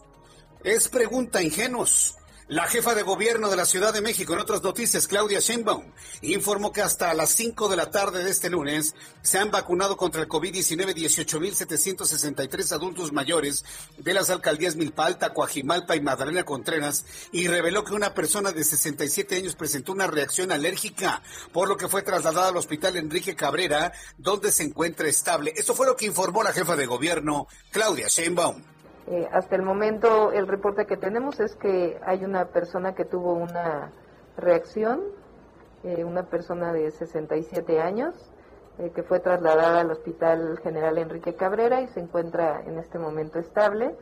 Es 0.64 0.88
pregunta, 0.88 1.42
ingenuos. 1.42 2.16
La 2.48 2.66
jefa 2.66 2.94
de 2.94 3.02
gobierno 3.02 3.50
de 3.50 3.56
la 3.56 3.66
Ciudad 3.66 3.92
de 3.92 4.00
México, 4.00 4.32
en 4.32 4.38
otras 4.38 4.62
noticias, 4.62 5.06
Claudia 5.06 5.38
Sheinbaum, 5.38 5.84
informó 6.22 6.72
que 6.72 6.80
hasta 6.80 7.12
las 7.12 7.28
5 7.32 7.68
de 7.68 7.76
la 7.76 7.90
tarde 7.90 8.24
de 8.24 8.30
este 8.30 8.48
lunes 8.48 8.94
se 9.20 9.36
han 9.36 9.50
vacunado 9.50 9.98
contra 9.98 10.22
el 10.22 10.28
COVID-19 10.28 10.94
18.763 10.94 12.72
adultos 12.72 13.12
mayores 13.12 13.66
de 13.98 14.14
las 14.14 14.30
alcaldías 14.30 14.76
Milpalta, 14.76 15.34
Coajimalpa 15.34 15.94
y 15.94 16.00
Magdalena 16.00 16.44
Contreras 16.44 17.04
y 17.32 17.48
reveló 17.48 17.84
que 17.84 17.92
una 17.92 18.14
persona 18.14 18.50
de 18.50 18.64
67 18.64 19.36
años 19.36 19.54
presentó 19.54 19.92
una 19.92 20.06
reacción 20.06 20.50
alérgica, 20.50 21.22
por 21.52 21.68
lo 21.68 21.76
que 21.76 21.88
fue 21.88 22.00
trasladada 22.00 22.48
al 22.48 22.56
hospital 22.56 22.96
Enrique 22.96 23.36
Cabrera, 23.36 23.92
donde 24.16 24.52
se 24.52 24.62
encuentra 24.62 25.06
estable. 25.06 25.52
Esto 25.54 25.74
fue 25.74 25.86
lo 25.86 25.96
que 25.96 26.06
informó 26.06 26.42
la 26.42 26.54
jefa 26.54 26.76
de 26.76 26.86
gobierno, 26.86 27.46
Claudia 27.72 28.08
Sheinbaum. 28.08 28.77
Eh, 29.10 29.26
hasta 29.32 29.56
el 29.56 29.62
momento 29.62 30.32
el 30.32 30.46
reporte 30.46 30.84
que 30.84 30.98
tenemos 30.98 31.40
es 31.40 31.56
que 31.56 31.98
hay 32.04 32.26
una 32.26 32.44
persona 32.48 32.94
que 32.94 33.06
tuvo 33.06 33.32
una 33.32 33.90
reacción, 34.36 35.00
eh, 35.82 36.04
una 36.04 36.24
persona 36.24 36.74
de 36.74 36.90
67 36.90 37.80
años, 37.80 38.14
eh, 38.78 38.90
que 38.94 39.02
fue 39.02 39.20
trasladada 39.20 39.80
al 39.80 39.90
Hospital 39.90 40.58
General 40.62 40.98
Enrique 40.98 41.34
Cabrera 41.34 41.80
y 41.80 41.88
se 41.88 42.00
encuentra 42.00 42.60
en 42.66 42.78
este 42.78 42.98
momento 42.98 43.38
estable. 43.38 43.96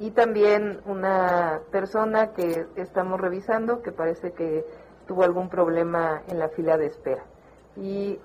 y 0.00 0.10
también 0.10 0.80
una 0.86 1.60
persona 1.70 2.32
que 2.32 2.66
estamos 2.74 3.20
revisando 3.20 3.80
que 3.80 3.92
parece 3.92 4.32
que 4.32 4.64
tuvo 5.06 5.22
algún 5.22 5.48
problema 5.48 6.22
en 6.26 6.40
la 6.40 6.48
fila 6.48 6.76
de 6.76 6.86
espera. 6.86 7.22
Y 7.76 8.18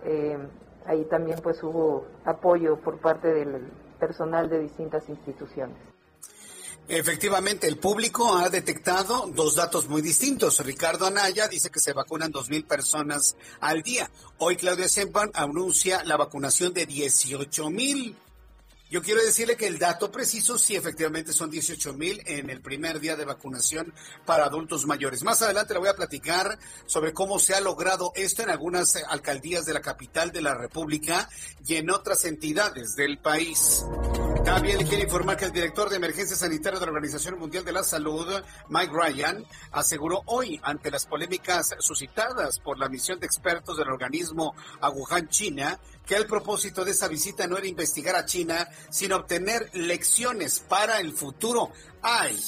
ahí 0.88 1.06
también 1.06 1.40
pues 1.44 1.62
hubo 1.62 2.06
apoyo 2.26 2.78
por 2.78 2.98
parte 2.98 3.32
del 3.32 3.70
personal 4.02 4.50
de 4.50 4.60
distintas 4.60 5.08
instituciones. 5.08 5.78
Efectivamente, 6.88 7.68
el 7.68 7.78
público 7.78 8.36
ha 8.36 8.50
detectado 8.50 9.28
dos 9.34 9.56
datos 9.56 9.88
muy 9.88 10.02
distintos. 10.02 10.60
Ricardo 10.66 11.06
Anaya 11.06 11.48
dice 11.48 11.70
que 11.70 11.80
se 11.80 11.94
vacunan 11.94 12.32
dos 12.32 12.50
mil 12.50 12.66
personas 12.66 13.38
al 13.62 13.84
día. 13.84 14.10
Hoy 14.40 14.58
Claudia 14.58 14.90
Sempan 14.90 15.30
anuncia 15.34 16.04
la 16.04 16.18
vacunación 16.18 16.74
de 16.74 16.86
18 16.88 17.70
mil. 17.70 18.18
Yo 18.92 19.02
quiero 19.02 19.24
decirle 19.24 19.56
que 19.56 19.68
el 19.68 19.80
dato 19.80 20.12
preciso 20.12 20.58
sí 20.58 20.76
efectivamente 20.76 21.32
son 21.32 21.50
18 21.50 21.94
mil 21.94 22.22
en 22.26 22.50
el 22.50 22.60
primer 22.60 23.00
día 23.00 23.16
de 23.16 23.24
vacunación 23.24 23.94
para 24.26 24.44
adultos 24.44 24.86
mayores. 24.86 25.24
Más 25.24 25.42
adelante 25.42 25.74
le 25.74 25.80
voy 25.80 25.88
a 25.88 25.96
platicar 25.96 26.60
sobre 26.88 27.14
cómo 27.14 27.40
se 27.40 27.56
ha 27.56 27.62
logrado 27.62 28.12
esto 28.16 28.44
en 28.44 28.50
algunas 28.50 28.98
alcaldías 29.08 29.66
de 29.66 29.74
la 29.74 29.80
capital 29.80 30.34
de 30.34 30.42
la 30.42 30.56
República 30.56 31.30
y 31.66 31.76
en 31.76 31.90
otras 31.90 32.26
entidades 32.26 32.98
del 32.98 33.18
país. 33.20 33.86
También 34.44 34.80
le 34.80 34.86
quiero 34.86 35.04
informar 35.04 35.38
que 35.38 35.46
el 35.46 35.54
director 35.54 35.90
de 35.90 35.96
emergencia 35.96 36.36
sanitaria 36.36 36.78
de 36.78 36.86
la 36.86 36.92
Organización 36.92 37.40
Mundial 37.40 37.64
de 37.64 37.72
la 37.72 37.84
Salud, 37.84 38.28
Mike 38.68 38.92
Ryan, 38.92 39.46
aseguró 39.72 40.24
hoy 40.26 40.60
ante 40.64 40.92
las 40.92 41.06
polémicas 41.06 41.76
suscitadas 41.80 42.60
por 42.60 42.78
la 42.78 42.90
misión 42.90 43.20
de 43.20 43.28
expertos 43.28 43.78
del 43.78 43.88
organismo 43.88 44.54
a 44.82 44.92
China, 45.28 45.80
que 46.06 46.16
el 46.16 46.28
propósito 46.28 46.84
de 46.84 46.92
esa 46.92 47.08
visita 47.08 47.48
no 47.48 47.58
era 47.58 47.68
investigar 47.68 48.16
a 48.16 48.26
China, 48.26 48.68
sino 48.90 49.18
obtener 49.18 49.70
lecciones 49.74 50.60
para 50.60 51.00
el 51.00 51.14
futuro. 51.14 51.72
Ay, 52.02 52.40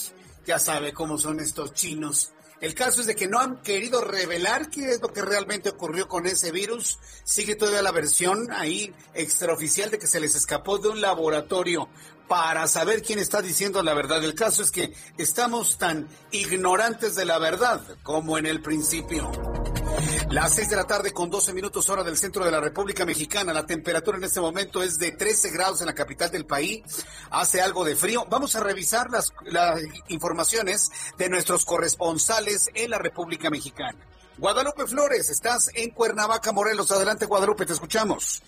ya 0.46 0.60
sabe 0.60 0.94
cómo 0.94 1.18
son 1.18 1.40
estos 1.40 1.74
chinos. 1.74 2.34
El 2.64 2.76
caso 2.76 3.02
es 3.02 3.08
de 3.08 3.16
que 3.16 3.28
no 3.28 3.40
han 3.40 3.62
querido 3.62 4.00
revelar 4.00 4.70
qué 4.70 4.92
es 4.92 5.02
lo 5.02 5.12
que 5.12 5.22
realmente 5.22 5.68
ocurrió 5.68 6.08
con 6.08 6.26
ese 6.26 6.52
virus. 6.54 6.98
Sigue 7.26 7.56
todavía 7.56 7.82
la 7.82 7.92
versión 7.92 8.50
ahí 8.54 8.94
extraoficial 9.14 9.92
de 9.92 10.00
que 10.00 10.08
se 10.08 10.22
les 10.22 10.34
escapó 10.34 10.78
de 10.78 10.88
un 10.88 11.02
laboratorio 11.02 11.90
para 12.28 12.68
saber 12.68 13.02
quién 13.02 13.20
está 13.20 13.42
diciendo 13.42 13.82
la 13.84 13.94
verdad. 13.94 14.24
El 14.24 14.36
caso 14.36 14.64
es 14.64 14.72
que 14.72 14.94
estamos 15.18 15.78
tan 15.78 16.08
ignorantes 16.32 17.16
de 17.16 17.26
la 17.26 17.40
verdad 17.40 17.82
como 18.04 18.38
en 18.38 18.46
el 18.46 18.62
principio. 18.62 19.32
Las 20.30 20.56
seis 20.56 20.70
de 20.70 20.76
la 20.76 20.86
tarde 20.86 21.12
con 21.12 21.30
12 21.30 21.54
minutos 21.54 21.90
hora 21.90 22.04
del 22.04 22.18
centro 22.18 22.44
de 22.44 22.52
la 22.52 22.60
República 22.60 23.06
Mexicana. 23.06 23.54
La 23.54 23.66
temperatura 23.66 24.18
en 24.18 24.24
este 24.24 24.42
momento 24.42 24.82
es 24.82 24.98
de 24.98 25.12
13 25.12 25.52
grados 25.52 25.82
en 25.82 25.88
la 25.88 25.94
capital 25.94 26.32
del 26.32 26.46
país. 26.46 26.82
Hace 27.30 27.62
algo 27.62 27.84
de 27.84 27.96
frío. 27.96 28.26
Vamos 28.30 28.56
a 28.56 28.62
revisar 28.62 29.10
las, 29.12 29.34
las 29.46 29.80
informaciones 30.08 30.90
de 31.18 31.30
nuestros 31.30 31.66
corresponsales 31.66 32.70
en 32.74 32.92
la 32.92 32.98
República 32.98 33.50
Mexicana. 33.50 34.00
Guadalupe 34.38 34.88
Flores, 34.88 35.30
estás 35.30 35.70
en 35.76 35.92
Cuernavaca, 35.92 36.52
Morelos. 36.52 36.92
Adelante, 36.92 37.28
Guadalupe, 37.28 37.66
te 37.66 37.74
escuchamos. 37.74 38.42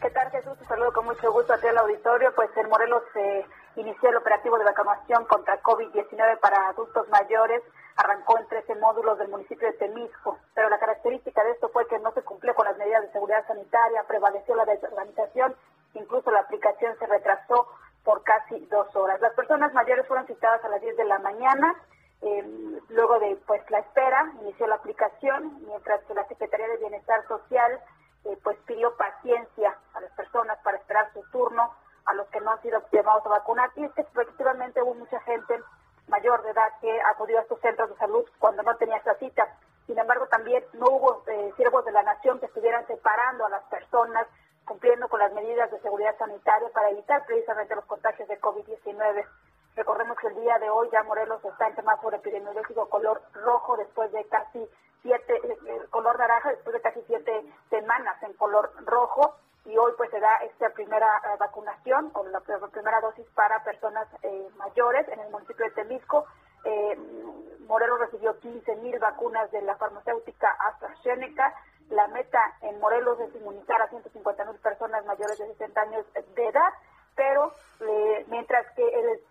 ¿Qué 0.00 0.08
tal, 0.12 0.30
Jesús? 0.30 0.56
Te 0.58 0.64
saludo 0.64 0.94
con 0.94 1.04
mucho 1.04 1.30
gusto 1.30 1.52
a 1.52 1.58
ti 1.58 1.66
al 1.66 1.76
auditorio. 1.76 2.34
Pues 2.34 2.48
en 2.56 2.70
Morelos 2.70 3.02
se 3.12 3.44
inició 3.76 4.08
el 4.08 4.16
operativo 4.16 4.56
de 4.56 4.64
vacunación 4.64 5.26
contra 5.26 5.60
COVID-19 5.62 6.40
para 6.40 6.68
adultos 6.68 7.06
mayores. 7.10 7.62
Arrancó 7.96 8.38
en 8.38 8.48
13 8.48 8.76
módulos 8.76 9.18
del 9.18 9.28
municipio 9.28 9.68
de 9.68 9.76
Temisco, 9.76 10.38
pero 10.54 10.70
la 10.70 10.78
característica 10.78 11.44
de 11.44 11.50
esto 11.50 11.68
fue 11.68 11.86
que 11.86 11.98
no 11.98 12.12
se 12.12 12.22
cumplió 12.22 12.54
con 12.54 12.64
las 12.64 12.78
medidas 12.78 13.02
de 13.02 13.12
seguridad 13.12 13.46
sanitaria, 13.46 14.04
prevaleció 14.04 14.54
la 14.54 14.64
desorganización, 14.64 15.54
incluso 15.92 16.30
la 16.30 16.40
aplicación 16.40 16.96
se 16.98 17.06
retrasó 17.06 17.68
por 18.02 18.22
casi 18.22 18.58
dos 18.70 18.96
horas. 18.96 19.20
Las 19.20 19.34
personas 19.34 19.74
mayores 19.74 20.06
fueron 20.06 20.26
citadas 20.26 20.64
a 20.64 20.68
las 20.70 20.80
10 20.80 20.96
de 20.96 21.04
la 21.04 21.18
mañana. 21.18 21.74
Eh, 22.22 22.80
luego 22.88 23.18
de 23.18 23.36
pues 23.46 23.62
la 23.70 23.80
espera, 23.80 24.32
inició 24.40 24.66
la 24.66 24.76
aplicación, 24.76 25.60
mientras 25.66 26.02
que 26.04 26.14
la 26.14 26.26
Secretaría 26.26 26.68
de 26.68 26.78
Bienestar 26.78 27.26
Social 27.28 27.80
eh, 28.24 28.38
pues 28.42 28.58
pidió 28.66 28.94
paciencia 28.96 29.76
a 29.94 30.00
las 30.00 30.12
personas 30.12 30.58
para 30.62 30.76
esperar 30.76 31.12
su 31.12 31.22
turno, 31.30 31.74
a 32.04 32.14
los 32.14 32.26
que 32.28 32.40
no 32.40 32.50
han 32.52 32.62
sido 32.62 32.82
llamados 32.92 33.24
a 33.26 33.30
vacunar. 33.30 33.70
Y 33.76 33.84
es 33.84 33.92
que 33.92 34.02
efectivamente 34.02 34.82
hubo 34.82 34.94
mucha 34.94 35.20
gente 35.20 35.60
mayor 36.08 36.42
de 36.42 36.50
edad 36.50 36.72
que 36.80 37.00
acudió 37.02 37.38
a 37.38 37.42
estos 37.42 37.60
centros 37.60 37.88
de 37.90 37.96
salud 37.96 38.24
cuando 38.38 38.62
no 38.62 38.76
tenía 38.76 38.96
esa 38.96 39.14
cita. 39.14 39.46
Sin 39.86 39.98
embargo, 39.98 40.26
también 40.26 40.64
no 40.74 40.86
hubo 40.86 41.22
eh, 41.26 41.52
siervos 41.56 41.84
de 41.84 41.92
la 41.92 42.02
nación 42.02 42.38
que 42.38 42.46
estuvieran 42.46 42.86
separando 42.86 43.46
a 43.46 43.50
las 43.50 43.64
personas, 43.64 44.26
cumpliendo 44.64 45.08
con 45.08 45.20
las 45.20 45.32
medidas 45.32 45.70
de 45.70 45.80
seguridad 45.80 46.16
sanitaria 46.18 46.68
para 46.72 46.90
evitar 46.90 47.24
precisamente 47.26 47.74
los 47.74 47.84
contagios 47.86 48.28
de 48.28 48.40
COVID-19. 48.40 49.26
Recordemos 49.80 50.18
que 50.18 50.26
el 50.26 50.34
día 50.34 50.58
de 50.58 50.68
hoy 50.68 50.90
ya 50.92 51.02
Morelos 51.04 51.42
está 51.42 51.66
en 51.66 51.74
semáforo 51.74 52.14
epidemiológico 52.14 52.90
color 52.90 53.22
rojo 53.32 53.78
después 53.78 54.12
de 54.12 54.26
casi 54.26 54.68
siete, 55.00 55.34
eh, 55.42 55.56
eh, 55.68 55.80
color 55.88 56.18
naranja 56.18 56.50
después 56.50 56.74
de 56.74 56.82
casi 56.82 57.00
siete 57.06 57.46
semanas 57.70 58.22
en 58.22 58.34
color 58.34 58.70
rojo 58.84 59.36
y 59.64 59.78
hoy 59.78 59.92
pues 59.96 60.10
se 60.10 60.20
da 60.20 60.34
esta 60.44 60.68
primera 60.74 61.06
eh, 61.24 61.36
vacunación 61.38 62.10
o 62.12 62.26
la, 62.26 62.40
primera 62.40 63.00
dosis 63.00 63.24
para 63.34 63.64
personas 63.64 64.06
mayores 64.58 65.08
en 65.08 65.20
el 65.20 65.30
municipio 65.30 65.64
de 65.64 65.70
Temisco. 65.70 66.26
Morelos 67.66 68.00
recibió 68.00 68.38
15 68.38 68.76
mil 68.76 68.98
vacunas 68.98 69.50
de 69.50 69.62
la 69.62 69.76
farmacéutica 69.76 70.50
AstraZeneca. 70.60 71.54
La 71.88 72.06
meta 72.08 72.54
en 72.60 72.78
Morelos 72.80 73.18
es 73.20 73.34
inmunizar 73.34 73.80
a 73.80 73.88
150 73.88 74.44
mil 74.44 74.60
personas 74.60 75.06
mayores 75.06 75.38
de 75.38 75.46
60 75.46 75.80
años 75.80 76.04
de 76.12 76.48
edad 76.48 76.70
pero 77.20 77.52
mientras 78.28 78.64
que 78.74 79.22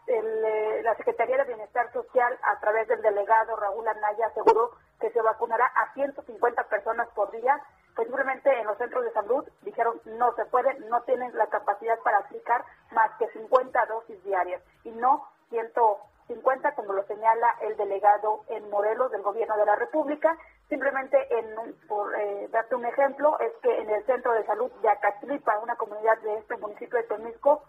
la 0.84 0.96
Secretaría 0.96 1.38
de 1.38 1.46
Bienestar 1.46 1.91
Social, 1.91 2.38
a 2.43 2.60
través 2.60 2.88
del 2.88 3.01
delegado 3.01 3.55
Raúl 3.55 3.88
Anaya, 3.88 4.27
aseguró 4.27 4.69
que 5.00 5.10
se 5.10 5.19
vacunará 5.24 5.65
a 5.65 5.91
150 5.93 6.63
personas 6.65 7.10
por 7.15 7.31
día, 7.31 7.60
pues 7.96 8.08
simplemente 8.08 8.51
en 8.60 8.67
los 8.67 8.77
centros 8.77 9.03
de 9.05 9.12
salud 9.12 9.43
dijeron 9.63 10.00
no 10.05 10.36
se 10.36 10.46
puede, 10.46 10.77
no 10.81 11.01
tienen 11.01 11.36
la 11.36 11.48
capacidad 11.48 11.98
para 12.01 12.19
aplicar 12.19 12.63
más 12.91 13.10
que 13.17 13.27
50 13.29 13.86
dosis 13.88 14.24
diarias 14.24 14.62
y 14.84 14.91
no 14.91 15.27
150 15.50 16.75
como 16.75 16.93
lo 16.93 17.03
señala 17.08 17.55
el 17.62 17.75
delegado 17.75 18.00
pública. 19.91 20.38
Simplemente, 20.69 21.17
en, 21.38 21.75
por 21.88 22.13
eh, 22.15 22.48
darte 22.51 22.75
un 22.75 22.86
ejemplo, 22.86 23.39
es 23.39 23.51
que 23.62 23.79
en 23.81 23.89
el 23.89 24.05
centro 24.05 24.34
de 24.34 24.46
salud 24.46 24.72
de 24.81 24.89
Acatlipa, 24.89 25.60
una 25.60 25.75
comunidad 25.75 26.17
de 26.19 26.38
este 26.38 26.58
municipio 26.58 26.98
de 26.98 27.08
Temisco, 27.08 27.63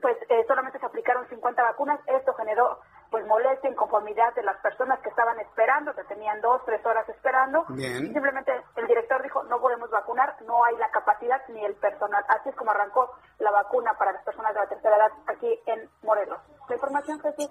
pues 0.00 0.16
eh, 0.28 0.44
solamente 0.46 0.78
se 0.78 0.86
aplicaron 0.86 1.28
50 1.28 1.62
vacunas. 1.62 2.00
Esto 2.06 2.34
generó 2.34 2.80
pues 3.10 3.26
molestia, 3.26 3.70
inconformidad 3.70 4.34
de 4.34 4.42
las 4.42 4.56
personas 4.60 4.98
que 5.00 5.08
estaban 5.08 5.38
esperando, 5.40 5.94
que 5.94 6.04
tenían 6.04 6.40
dos, 6.40 6.62
tres 6.64 6.84
horas 6.84 7.08
esperando. 7.08 7.64
simplemente 7.68 8.52
el 8.76 8.86
director 8.86 9.22
dijo, 9.22 9.44
no 9.44 9.60
podemos 9.60 9.90
vacunar, 9.90 10.36
no 10.46 10.64
hay 10.64 10.76
la 10.78 10.90
capacidad 10.90 11.40
ni 11.48 11.64
el 11.64 11.74
personal. 11.74 12.24
Así 12.28 12.48
es 12.48 12.56
como 12.56 12.72
arrancó 12.72 13.10
la 13.38 13.50
vacuna 13.50 13.96
para 13.96 14.12
las 14.12 14.24
personas 14.24 14.54
de 14.54 14.60
la 14.60 14.68
tercera 14.68 14.96
edad 14.96 15.12
aquí 15.26 15.60
en 15.66 15.88
Morelos. 16.02 16.40
La 16.68 16.74
información, 16.74 17.20
Jesús. 17.20 17.50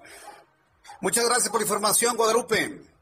Muchas 1.00 1.24
gracias 1.26 1.48
por 1.48 1.60
la 1.60 1.64
información, 1.64 2.16
Guadalupe. 2.16 2.93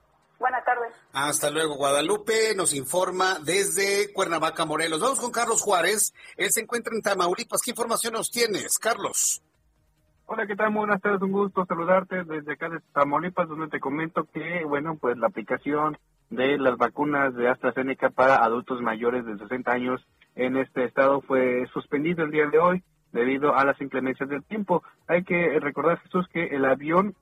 Buenas 0.43 0.65
tardes. 0.65 0.93
Hasta 1.13 1.53
luego, 1.53 1.77
Guadalupe 1.77 2.57
nos 2.57 2.75
informa 2.75 3.39
desde 3.45 4.13
Cuernavaca, 4.13 4.65
Morelos. 4.65 5.01
Vamos 5.01 5.21
con 5.21 5.31
Carlos 5.31 5.63
Juárez. 5.63 6.13
Él 6.37 6.51
se 6.51 6.63
encuentra 6.63 6.93
en 6.97 7.01
Tamaulipas. 7.01 7.61
¿Qué 7.65 7.71
información 7.71 8.15
nos 8.15 8.29
tienes, 8.29 8.77
Carlos? 8.81 9.41
Hola, 10.27 10.45
¿qué 10.49 10.57
tal? 10.57 10.75
Buenas 10.75 11.01
tardes, 11.01 11.23
un 11.23 11.31
gusto 11.31 11.65
saludarte 11.65 12.25
desde 12.25 12.55
acá 12.55 12.69
de 12.69 12.81
Tamaulipas, 12.93 13.49
donde 13.49 13.69
te 13.69 13.79
comento 13.79 14.25
que, 14.35 14.65
bueno, 14.65 14.97
pues 15.01 15.17
la 15.17 15.29
aplicación 15.29 15.97
de 16.31 16.59
las 16.59 16.77
vacunas 16.77 17.37
de 17.37 17.49
AstraZeneca 17.49 18.11
para 18.11 18.43
adultos 18.43 18.83
mayores 18.83 19.25
de 19.25 19.39
60 19.39 19.71
años 19.71 20.05
en 20.35 20.57
este 20.57 20.83
estado 20.87 21.21
fue 21.21 21.69
suspendido 21.73 22.25
el 22.25 22.33
día 22.33 22.49
de 22.49 22.59
hoy 22.59 22.83
debido 23.13 23.55
a 23.55 23.65
las 23.65 23.81
inclemencias 23.81 24.29
del 24.29 24.43
tiempo. 24.43 24.83
Hay 25.07 25.23
que 25.23 25.61
recordar, 25.61 26.01
Jesús, 26.01 26.27
que 26.33 26.47
el 26.47 26.65
avión 26.65 27.15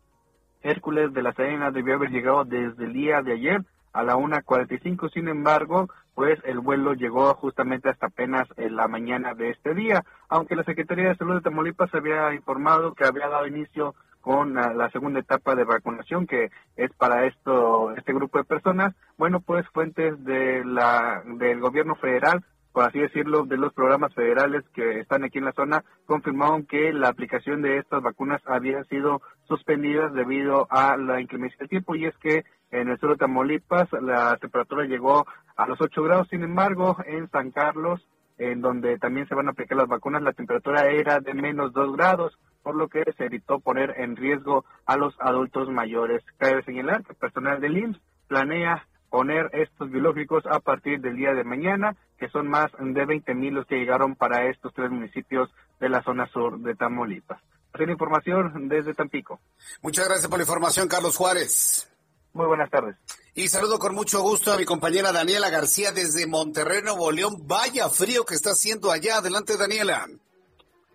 Hércules 0.62 1.12
de 1.12 1.23
la 1.23 1.33
Serena 1.33 1.71
debió 1.71 1.95
haber 1.95 2.11
llegado 2.11 2.45
desde 2.45 2.85
el 2.85 2.93
día 2.93 3.23
de 3.23 3.33
ayer 3.33 3.62
a 3.93 4.02
la 4.02 4.17
1.45, 4.17 5.12
sin 5.12 5.29
embargo, 5.29 5.88
pues 6.14 6.38
el 6.45 6.61
vuelo 6.61 6.95
llegó 6.95 7.35
justamente 7.35 7.88
hasta 7.88 8.07
apenas 8.07 8.47
en 8.57 8.76
la 8.76 8.88
mañana 8.88 9.35
de 9.35 9.50
este 9.50 9.75
día, 9.75 10.05
aunque 10.29 10.55
la 10.55 10.64
Secretaría 10.64 11.09
de 11.09 11.17
Salud 11.17 11.35
de 11.35 11.40
Tamaulipas 11.40 11.93
había 11.95 12.33
informado 12.35 12.95
que 12.95 13.05
había 13.05 13.29
dado 13.29 13.47
inicio 13.47 13.95
con 14.21 14.55
la, 14.55 14.90
segunda 14.90 15.21
etapa 15.21 15.55
de 15.55 15.64
vacunación 15.64 16.26
que 16.26 16.50
es 16.76 16.93
para 16.93 17.26
esto 17.26 17.93
este 17.97 18.12
grupo 18.12 18.38
de 18.38 18.45
personas. 18.45 18.95
Bueno 19.17 19.40
pues 19.40 19.67
fuentes 19.71 20.23
de 20.25 20.62
la 20.64 21.23
del 21.25 21.61
gobierno 21.61 21.95
federal 21.95 22.45
por 22.72 22.84
así 22.84 23.00
decirlo, 23.00 23.44
de 23.44 23.56
los 23.56 23.72
programas 23.72 24.14
federales 24.14 24.64
que 24.74 25.00
están 25.00 25.24
aquí 25.24 25.38
en 25.38 25.44
la 25.44 25.52
zona, 25.52 25.84
confirmaron 26.06 26.66
que 26.66 26.92
la 26.92 27.08
aplicación 27.08 27.62
de 27.62 27.78
estas 27.78 28.02
vacunas 28.02 28.40
había 28.46 28.84
sido 28.84 29.22
suspendida 29.48 30.08
debido 30.08 30.66
a 30.70 30.96
la 30.96 31.20
inclemencia 31.20 31.58
del 31.58 31.68
tiempo 31.68 31.94
y 31.94 32.06
es 32.06 32.16
que 32.18 32.44
en 32.70 32.88
el 32.88 32.98
sur 32.98 33.10
de 33.10 33.16
Tamaulipas 33.16 33.88
la 34.00 34.36
temperatura 34.36 34.84
llegó 34.84 35.26
a 35.56 35.66
los 35.66 35.80
8 35.80 36.02
grados, 36.02 36.28
sin 36.28 36.42
embargo, 36.42 36.96
en 37.04 37.28
San 37.30 37.50
Carlos, 37.50 38.06
en 38.38 38.60
donde 38.60 38.98
también 38.98 39.28
se 39.28 39.34
van 39.34 39.48
a 39.48 39.50
aplicar 39.50 39.76
las 39.76 39.88
vacunas, 39.88 40.22
la 40.22 40.32
temperatura 40.32 40.86
era 40.86 41.20
de 41.20 41.34
menos 41.34 41.72
2 41.72 41.96
grados, 41.96 42.38
por 42.62 42.74
lo 42.74 42.88
que 42.88 43.04
se 43.16 43.24
evitó 43.24 43.60
poner 43.60 43.94
en 43.98 44.16
riesgo 44.16 44.64
a 44.86 44.96
los 44.96 45.14
adultos 45.18 45.68
mayores. 45.68 46.22
Cabe 46.38 46.62
señalar 46.62 47.04
que 47.04 47.12
el 47.12 47.18
personal 47.18 47.60
del 47.60 47.76
IMSS 47.76 48.00
planea 48.28 48.86
poner 49.11 49.50
estos 49.52 49.90
biológicos 49.90 50.45
a 50.47 50.61
partir 50.61 51.00
del 51.00 51.17
día 51.17 51.35
de 51.35 51.45
mañana, 51.45 51.97
que 52.19 52.29
son 52.29 52.49
más 52.49 52.71
de 52.79 53.05
20 53.05 53.35
mil 53.35 53.55
los 53.55 53.67
que 53.67 53.76
llegaron 53.76 54.14
para 54.14 54.49
estos 54.49 54.73
tres 54.73 54.90
municipios 54.90 55.50
de 55.81 55.88
la 55.88 56.02
zona 56.02 56.26
sur 56.29 56.59
de 56.61 56.75
Tamaulipas. 56.75 57.40
Hacer 57.73 57.90
información 57.90 58.69
desde 58.69 58.95
Tampico. 58.95 59.40
Muchas 59.83 60.07
gracias 60.07 60.29
por 60.29 60.38
la 60.38 60.45
información, 60.45 60.88
Carlos 60.88 61.17
Juárez. 61.17 61.90
Muy 62.33 62.47
buenas 62.47 62.71
tardes. 62.71 62.97
Y 63.35 63.49
saludo 63.49 63.79
con 63.79 63.95
mucho 63.95 64.23
gusto 64.23 64.52
a 64.52 64.57
mi 64.57 64.64
compañera 64.64 65.12
Daniela 65.12 65.50
García 65.50 65.93
desde 65.93 66.26
Monterrey, 66.26 66.83
Nuevo 66.83 67.11
León. 67.11 67.47
Vaya 67.47 67.88
frío 67.88 68.25
que 68.25 68.35
está 68.35 68.50
haciendo 68.50 68.90
allá. 68.90 69.19
Adelante, 69.19 69.57
Daniela. 69.57 70.07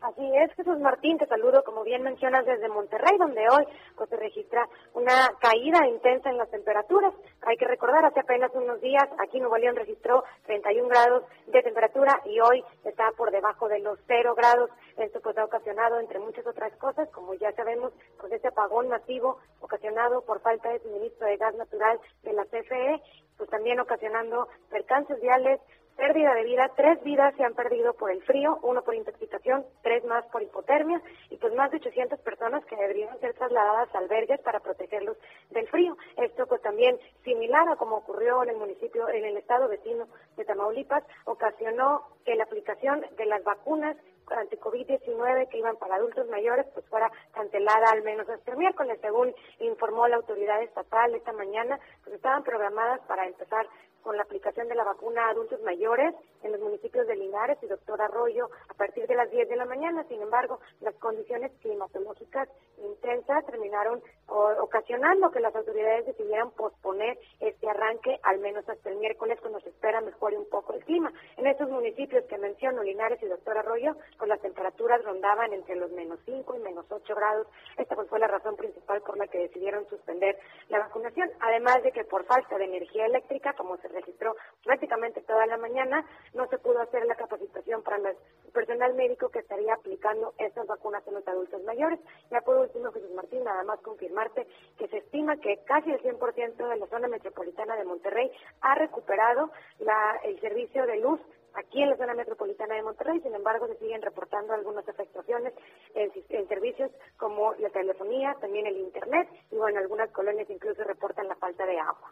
Así 0.01 0.29
es, 0.35 0.53
Jesús 0.53 0.77
Martín, 0.79 1.17
te 1.17 1.25
saludo 1.25 1.63
como 1.63 1.83
bien 1.83 2.03
mencionas 2.03 2.45
desde 2.45 2.67
Monterrey, 2.67 3.17
donde 3.17 3.47
hoy 3.49 3.65
pues, 3.95 4.09
se 4.09 4.17
registra 4.17 4.67
una 4.93 5.31
caída 5.39 5.87
intensa 5.87 6.29
en 6.29 6.37
las 6.37 6.51
temperaturas. 6.51 7.13
Hay 7.41 7.57
que 7.57 7.65
recordar, 7.65 8.05
hace 8.05 8.19
apenas 8.19 8.51
unos 8.53 8.79
días 8.81 9.05
aquí 9.19 9.39
Nuevo 9.39 9.57
León 9.57 9.75
registró 9.75 10.23
31 10.45 10.89
grados 10.89 11.23
de 11.47 11.63
temperatura 11.63 12.21
y 12.25 12.39
hoy 12.39 12.63
está 12.83 13.09
por 13.17 13.31
debajo 13.31 13.67
de 13.67 13.79
los 13.79 13.97
0 14.05 14.35
grados. 14.35 14.69
Esto 14.97 15.21
pues 15.21 15.37
ha 15.37 15.45
ocasionado, 15.45 15.99
entre 15.99 16.19
muchas 16.19 16.45
otras 16.45 16.75
cosas, 16.77 17.09
como 17.09 17.33
ya 17.33 17.51
sabemos, 17.53 17.91
pues 18.19 18.31
este 18.33 18.49
apagón 18.49 18.89
masivo 18.89 19.39
ocasionado 19.61 20.21
por 20.21 20.41
falta 20.41 20.69
de 20.69 20.79
suministro 20.79 21.25
de 21.25 21.37
gas 21.37 21.55
natural 21.55 21.99
de 22.21 22.33
la 22.33 22.45
CFE, 22.45 23.01
pues 23.37 23.49
también 23.49 23.79
ocasionando 23.79 24.49
percances 24.69 25.19
viales, 25.21 25.59
pérdida 25.95 26.33
de 26.33 26.43
vida, 26.43 26.71
tres 26.75 27.01
vidas 27.03 27.33
se 27.35 27.43
han 27.43 27.53
perdido 27.53 27.93
por 27.93 28.11
el 28.11 28.21
frío, 28.23 28.59
uno 28.63 28.83
por 28.83 28.95
intoxicación, 28.95 29.65
tres 29.81 30.03
más 30.05 30.25
por 30.25 30.41
hipotermia 30.41 31.01
y 31.29 31.37
pues 31.37 31.53
más 31.55 31.71
de 31.71 31.77
800 31.77 32.19
personas 32.19 32.65
que 32.65 32.75
deberían 32.75 33.19
ser 33.19 33.33
trasladadas 33.33 33.93
a 33.93 33.99
albergues 33.99 34.39
para 34.41 34.59
protegerlos 34.59 35.17
del 35.51 35.67
frío. 35.67 35.97
Esto 36.17 36.47
pues 36.47 36.61
también 36.61 36.99
similar 37.23 37.67
a 37.69 37.75
como 37.75 37.97
ocurrió 37.97 38.43
en 38.43 38.49
el 38.49 38.57
municipio, 38.57 39.07
en 39.09 39.25
el 39.25 39.37
estado 39.37 39.67
vecino 39.67 40.07
de 40.37 40.45
Tamaulipas, 40.45 41.03
ocasionó 41.25 42.03
que 42.25 42.35
la 42.35 42.43
aplicación 42.43 43.05
de 43.17 43.25
las 43.25 43.43
vacunas 43.43 43.95
anti-COVID-19 44.27 45.49
que 45.49 45.59
iban 45.59 45.77
para 45.77 45.95
adultos 45.95 46.27
mayores 46.29 46.65
pues 46.73 46.85
fuera 46.87 47.11
cancelada 47.33 47.91
al 47.91 48.03
menos 48.03 48.27
hasta 48.27 48.51
el 48.51 48.57
miércoles, 48.57 48.97
según 49.01 49.33
informó 49.59 50.07
la 50.07 50.15
autoridad 50.17 50.61
estatal 50.63 51.13
esta 51.13 51.31
mañana, 51.33 51.79
pues 52.03 52.15
estaban 52.15 52.43
programadas 52.43 53.01
para 53.01 53.27
empezar 53.27 53.67
con 54.05 54.17
la 54.17 54.23
aplicación 54.23 54.67
de 54.67 54.75
la 54.75 54.83
vacuna 54.83 55.25
a 55.25 55.31
adultos 55.31 55.59
mayores 55.63 56.13
en 56.43 56.51
los 56.51 56.61
municipios 56.61 57.07
de 57.07 57.15
Linares 57.15 57.57
y 57.63 57.65
Doctor 57.65 57.99
Arroyo 57.99 58.51
a 58.69 58.73
partir 58.75 59.07
de 59.07 59.15
las 59.15 59.31
10 59.31 59.49
de 59.49 59.55
la 59.55 59.65
mañana. 59.65 60.05
Sin 60.07 60.21
embargo, 60.21 60.59
las 60.81 60.93
condiciones 60.97 61.51
climatológicas 61.61 62.47
intensas 62.77 63.43
terminaron 63.47 64.03
ocasionando 64.27 65.31
que 65.31 65.39
las 65.39 65.55
autoridades 65.55 66.05
decidieran 66.05 66.51
posponer 66.51 67.17
este 67.39 67.67
arranque 67.67 68.19
al 68.21 68.37
menos 68.39 68.67
hasta 68.69 68.89
el 68.89 68.97
miércoles 68.97 69.39
cuando 69.41 69.59
se 69.61 69.69
espera 69.69 70.01
mejore 70.01 70.37
un 70.37 70.47
poco 70.49 70.73
el 70.73 70.85
clima. 70.85 71.11
En 71.37 71.47
estos 71.47 71.67
municipios 71.69 72.25
que 72.25 72.37
menciono, 72.37 72.83
Linares 72.83 73.21
y 73.23 73.25
Doctor 73.25 73.57
Arroyo, 73.57 73.95
pues 74.19 74.29
las 74.29 74.41
temperaturas 74.41 75.03
rondaban 75.03 75.51
entre 75.51 75.77
los 75.77 75.89
menos 75.91 76.19
5 76.25 76.55
y 76.55 76.59
menos 76.59 76.85
8 76.89 77.15
grados. 77.15 77.47
Esta 77.75 77.95
pues 77.95 78.07
fue 78.07 78.19
la 78.19 78.27
razón 78.27 78.55
principal 78.55 79.01
por 79.01 79.17
la 79.17 79.25
que 79.25 79.39
decidieron 79.39 79.87
suspender 79.89 80.37
la 80.69 80.77
vacunación, 80.77 81.31
además 81.39 81.81
de 81.81 81.91
que 81.91 82.03
por 82.03 82.23
falta 82.25 82.59
de 82.59 82.65
energía 82.65 83.07
eléctrica, 83.07 83.53
como 83.53 83.77
se 83.77 83.94
registró 83.95 84.35
prácticamente 84.63 85.21
toda 85.21 85.45
la 85.47 85.57
mañana, 85.57 86.05
no 86.33 86.47
se 86.47 86.59
pudo 86.59 86.81
hacer 86.81 87.05
la 87.05 87.15
capacitación 87.15 87.81
para 87.81 87.97
el 87.97 88.17
personal 88.53 88.93
médico 88.93 89.29
que 89.29 89.39
estaría 89.39 89.73
aplicando 89.73 90.33
estas 90.37 90.67
vacunas 90.67 91.05
en 91.07 91.15
los 91.15 91.27
adultos 91.27 91.63
mayores. 91.63 91.99
Ya 92.29 92.41
por 92.41 92.57
último, 92.57 92.91
Jesús 92.91 93.11
Martín, 93.11 93.43
nada 93.43 93.63
más 93.63 93.79
confirmarte 93.81 94.47
que 94.77 94.87
se 94.87 94.97
estima 94.97 95.37
que 95.37 95.63
casi 95.65 95.91
el 95.91 96.01
100% 96.01 96.69
de 96.69 96.77
la 96.77 96.87
zona 96.87 97.07
metropolitana 97.07 97.75
de 97.75 97.85
Monterrey 97.85 98.31
ha 98.61 98.75
recuperado 98.75 99.51
la, 99.79 100.19
el 100.23 100.39
servicio 100.39 100.85
de 100.85 100.99
luz 100.99 101.19
aquí 101.55 101.81
en 101.81 101.89
la 101.89 101.97
zona 101.97 102.13
metropolitana 102.13 102.75
de 102.75 102.83
Monterrey, 102.83 103.19
sin 103.21 103.33
embargo 103.33 103.67
se 103.67 103.77
siguen 103.77 104.01
reportando 104.01 104.53
algunas 104.53 104.87
afectaciones 104.87 105.53
en, 105.93 106.11
en, 106.29 106.47
servicios 106.47 106.91
como 107.17 107.53
la 107.55 107.69
telefonía, 107.69 108.35
también 108.41 108.67
el 108.67 108.77
internet 108.77 109.29
y 109.51 109.55
bueno, 109.55 109.79
algunas 109.79 110.11
colonias 110.11 110.49
incluso 110.49 110.83
reportan 110.83 111.27
la 111.27 111.35
falta 111.35 111.65
de 111.65 111.79
agua. 111.79 112.11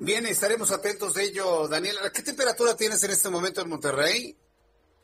Bien, 0.00 0.24
estaremos 0.26 0.70
atentos 0.70 1.14
de 1.14 1.24
ello, 1.24 1.66
Daniela. 1.66 2.00
¿Qué 2.14 2.22
temperatura 2.22 2.76
tienes 2.76 3.02
en 3.02 3.10
este 3.10 3.28
momento 3.30 3.60
en 3.60 3.68
Monterrey? 3.68 4.36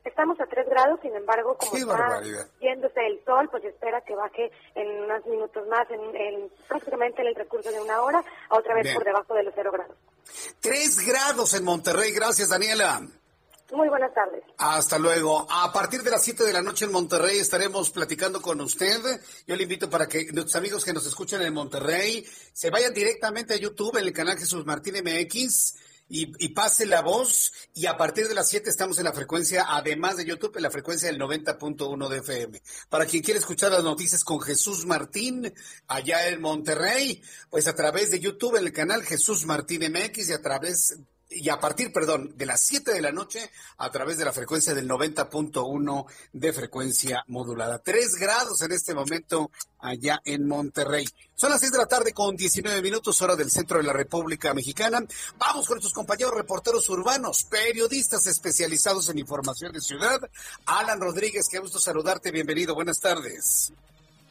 Estamos 0.04 0.38
a 0.38 0.46
3 0.46 0.68
grados, 0.68 1.00
sin 1.02 1.14
embargo, 1.16 1.56
como 1.56 1.76
está 1.76 2.22
yéndose 2.60 3.06
el 3.06 3.24
sol, 3.24 3.48
pues 3.50 3.64
espera 3.64 4.02
que 4.02 4.14
baje 4.14 4.52
en 4.74 5.02
unos 5.02 5.26
minutos 5.26 5.66
más, 5.66 5.88
en, 5.90 6.48
prácticamente 6.68 7.22
en 7.22 7.28
el 7.28 7.34
recurso 7.34 7.72
de 7.72 7.80
una 7.80 8.02
hora, 8.02 8.22
a 8.50 8.56
otra 8.56 8.74
vez 8.74 8.94
por 8.94 9.02
debajo 9.02 9.34
de 9.34 9.42
los 9.42 9.54
0 9.56 9.72
grados. 9.72 9.96
3 10.60 11.06
grados 11.06 11.54
en 11.54 11.64
Monterrey, 11.64 12.12
gracias 12.12 12.50
Daniela. 12.50 13.00
Muy 13.74 13.88
buenas 13.88 14.14
tardes. 14.14 14.42
Hasta 14.58 14.98
luego. 14.98 15.46
A 15.50 15.72
partir 15.72 16.02
de 16.02 16.10
las 16.10 16.22
7 16.22 16.44
de 16.44 16.52
la 16.52 16.62
noche 16.62 16.84
en 16.84 16.92
Monterrey 16.92 17.38
estaremos 17.38 17.90
platicando 17.90 18.40
con 18.40 18.60
usted. 18.60 19.00
Yo 19.48 19.56
le 19.56 19.64
invito 19.64 19.90
para 19.90 20.06
que 20.06 20.26
nuestros 20.32 20.54
amigos 20.54 20.84
que 20.84 20.92
nos 20.92 21.04
escuchan 21.06 21.42
en 21.42 21.52
Monterrey 21.52 22.24
se 22.52 22.70
vayan 22.70 22.94
directamente 22.94 23.54
a 23.54 23.56
YouTube 23.56 23.96
en 23.96 24.04
el 24.04 24.12
canal 24.12 24.38
Jesús 24.38 24.64
Martín 24.64 24.94
MX. 25.02 25.74
Y, 26.06 26.48
pase 26.50 26.84
la 26.84 27.00
voz 27.00 27.50
y 27.72 27.86
a 27.86 27.96
partir 27.96 28.28
de 28.28 28.34
las 28.34 28.48
7 28.50 28.68
estamos 28.68 28.98
en 28.98 29.04
la 29.04 29.14
frecuencia, 29.14 29.64
además 29.66 30.18
de 30.18 30.26
YouTube, 30.26 30.56
en 30.56 30.62
la 30.62 30.70
frecuencia 30.70 31.08
del 31.08 31.18
90.1 31.18 32.08
de 32.08 32.18
FM. 32.18 32.62
Para 32.90 33.06
quien 33.06 33.22
quiere 33.22 33.40
escuchar 33.40 33.72
las 33.72 33.82
noticias 33.82 34.22
con 34.22 34.38
Jesús 34.38 34.84
Martín 34.84 35.52
allá 35.88 36.28
en 36.28 36.42
Monterrey, 36.42 37.22
pues 37.50 37.66
a 37.66 37.74
través 37.74 38.10
de 38.10 38.20
YouTube 38.20 38.56
en 38.56 38.66
el 38.66 38.72
canal 38.72 39.02
Jesús 39.02 39.46
Martín 39.46 39.90
MX 39.90 40.28
y 40.28 40.32
a 40.34 40.42
través 40.42 40.98
y 41.34 41.48
a 41.48 41.60
partir, 41.60 41.92
perdón, 41.92 42.34
de 42.36 42.46
las 42.46 42.60
7 42.62 42.92
de 42.92 43.02
la 43.02 43.12
noche 43.12 43.50
a 43.78 43.90
través 43.90 44.18
de 44.18 44.24
la 44.24 44.32
frecuencia 44.32 44.74
del 44.74 44.88
90.1 44.88 46.06
de 46.32 46.52
frecuencia 46.52 47.24
modulada. 47.28 47.78
Tres 47.78 48.14
grados 48.14 48.60
en 48.62 48.72
este 48.72 48.94
momento 48.94 49.50
allá 49.78 50.20
en 50.24 50.46
Monterrey. 50.46 51.06
Son 51.34 51.50
las 51.50 51.60
6 51.60 51.72
de 51.72 51.78
la 51.78 51.86
tarde 51.86 52.12
con 52.12 52.36
19 52.36 52.80
minutos 52.82 53.20
hora 53.22 53.36
del 53.36 53.50
centro 53.50 53.78
de 53.78 53.84
la 53.84 53.92
República 53.92 54.54
Mexicana. 54.54 55.04
Vamos 55.38 55.66
con 55.66 55.76
nuestros 55.76 55.92
compañeros 55.92 56.34
reporteros 56.34 56.88
urbanos, 56.88 57.44
periodistas 57.44 58.26
especializados 58.26 59.08
en 59.08 59.18
información 59.18 59.72
de 59.72 59.80
ciudad. 59.80 60.20
Alan 60.66 61.00
Rodríguez, 61.00 61.48
qué 61.50 61.58
gusto 61.58 61.78
saludarte. 61.78 62.30
Bienvenido. 62.30 62.74
Buenas 62.74 63.00
tardes. 63.00 63.72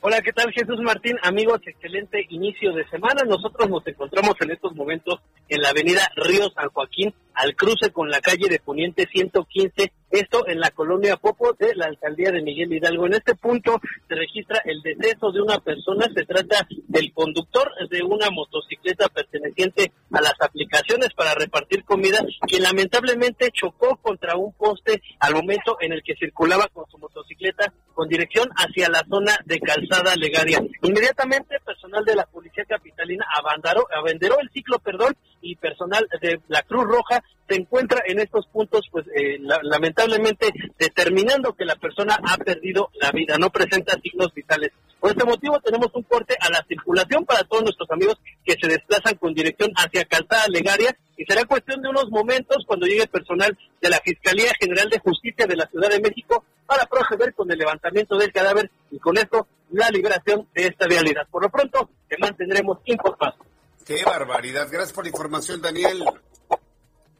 Hola, 0.05 0.21
¿qué 0.21 0.33
tal 0.33 0.51
Jesús 0.51 0.81
Martín? 0.81 1.15
Amigos, 1.23 1.61
excelente 1.65 2.25
inicio 2.27 2.73
de 2.73 2.85
semana. 2.89 3.23
Nosotros 3.23 3.69
nos 3.69 3.87
encontramos 3.87 4.35
en 4.41 4.51
estos 4.51 4.75
momentos 4.75 5.21
en 5.47 5.61
la 5.61 5.69
avenida 5.69 6.01
Río 6.17 6.49
San 6.49 6.67
Joaquín, 6.71 7.13
al 7.35 7.55
cruce 7.55 7.91
con 7.91 8.09
la 8.09 8.21
calle 8.21 8.47
de 8.49 8.59
Poniente 8.59 9.07
115 9.11 9.91
esto 10.13 10.47
en 10.47 10.59
la 10.59 10.69
colonia 10.69 11.17
Popo 11.17 11.53
de 11.53 11.73
la 11.75 11.87
alcaldía 11.87 12.31
de 12.31 12.43
Miguel 12.43 12.71
Hidalgo. 12.71 13.07
En 13.07 13.15
este 13.15 13.33
punto 13.33 13.81
se 14.07 14.13
registra 14.13 14.61
el 14.63 14.79
deceso 14.83 15.31
de 15.31 15.41
una 15.41 15.57
persona. 15.57 16.05
Se 16.15 16.23
trata 16.23 16.67
del 16.87 17.11
conductor 17.13 17.71
de 17.89 18.03
una 18.03 18.29
motocicleta 18.29 19.09
perteneciente 19.09 19.91
a 20.11 20.21
las 20.21 20.35
aplicaciones 20.39 21.09
para 21.15 21.33
repartir 21.33 21.83
comida, 21.83 22.23
quien 22.47 22.61
lamentablemente 22.61 23.49
chocó 23.51 23.97
contra 23.97 24.37
un 24.37 24.53
poste 24.53 25.01
al 25.19 25.33
momento 25.33 25.77
en 25.81 25.93
el 25.93 26.03
que 26.03 26.15
circulaba 26.15 26.67
con 26.67 26.85
su 26.91 26.99
motocicleta 26.99 27.73
con 27.95 28.07
dirección 28.07 28.49
hacia 28.55 28.89
la 28.89 29.03
zona 29.09 29.39
de 29.45 29.59
Calzada 29.59 30.15
Legaria. 30.15 30.61
Inmediatamente 30.83 31.59
personal 31.65 32.05
de 32.05 32.15
la 32.15 32.27
Policía 32.27 32.65
Capitalina 32.65 33.25
abanderó, 33.35 33.87
abanderó 33.95 34.39
el 34.39 34.49
ciclo, 34.51 34.77
perdón, 34.77 35.15
y 35.41 35.55
personal 35.55 36.07
de 36.21 36.39
la 36.47 36.61
Cruz 36.63 36.85
Roja 36.85 37.22
se 37.47 37.55
encuentra 37.55 38.01
en 38.05 38.19
estos 38.19 38.47
puntos, 38.47 38.87
pues 38.91 39.05
eh, 39.15 39.37
lamentablemente 39.39 40.51
determinando 40.77 41.53
que 41.53 41.65
la 41.65 41.75
persona 41.75 42.17
ha 42.23 42.37
perdido 42.37 42.89
la 43.01 43.11
vida, 43.11 43.37
no 43.37 43.49
presenta 43.49 43.99
signos 44.01 44.33
vitales. 44.33 44.71
Por 44.99 45.11
este 45.11 45.25
motivo 45.25 45.59
tenemos 45.59 45.89
un 45.93 46.03
corte 46.03 46.35
a 46.39 46.49
la 46.49 46.63
circulación 46.67 47.25
para 47.25 47.43
todos 47.43 47.63
nuestros 47.63 47.91
amigos 47.91 48.17
que 48.45 48.55
se 48.59 48.67
desplazan 48.67 49.15
con 49.15 49.33
dirección 49.33 49.71
hacia 49.75 50.05
Calzada 50.05 50.47
Legaria 50.47 50.95
y 51.17 51.25
será 51.25 51.43
cuestión 51.45 51.81
de 51.81 51.89
unos 51.89 52.09
momentos 52.09 52.63
cuando 52.65 52.85
llegue 52.85 53.07
personal 53.07 53.57
de 53.81 53.89
la 53.89 53.99
Fiscalía 53.99 54.51
General 54.59 54.89
de 54.89 54.99
Justicia 54.99 55.45
de 55.45 55.57
la 55.57 55.67
Ciudad 55.67 55.89
de 55.89 55.99
México 55.99 56.45
para 56.65 56.85
proceder 56.85 57.33
con 57.33 57.51
el 57.51 57.59
levantamiento 57.59 58.17
del 58.17 58.31
cadáver 58.31 58.71
y 58.89 58.99
con 58.99 59.17
esto 59.17 59.47
la 59.71 59.89
liberación 59.89 60.47
de 60.53 60.67
esta 60.67 60.87
vialidad. 60.87 61.27
Por 61.29 61.43
lo 61.43 61.49
pronto, 61.49 61.89
te 62.07 62.17
mantendremos 62.17 62.79
informados. 62.85 63.39
Qué 63.85 64.03
barbaridad. 64.05 64.67
Gracias 64.71 64.93
por 64.93 65.03
la 65.03 65.09
información, 65.09 65.61
Daniel. 65.61 66.03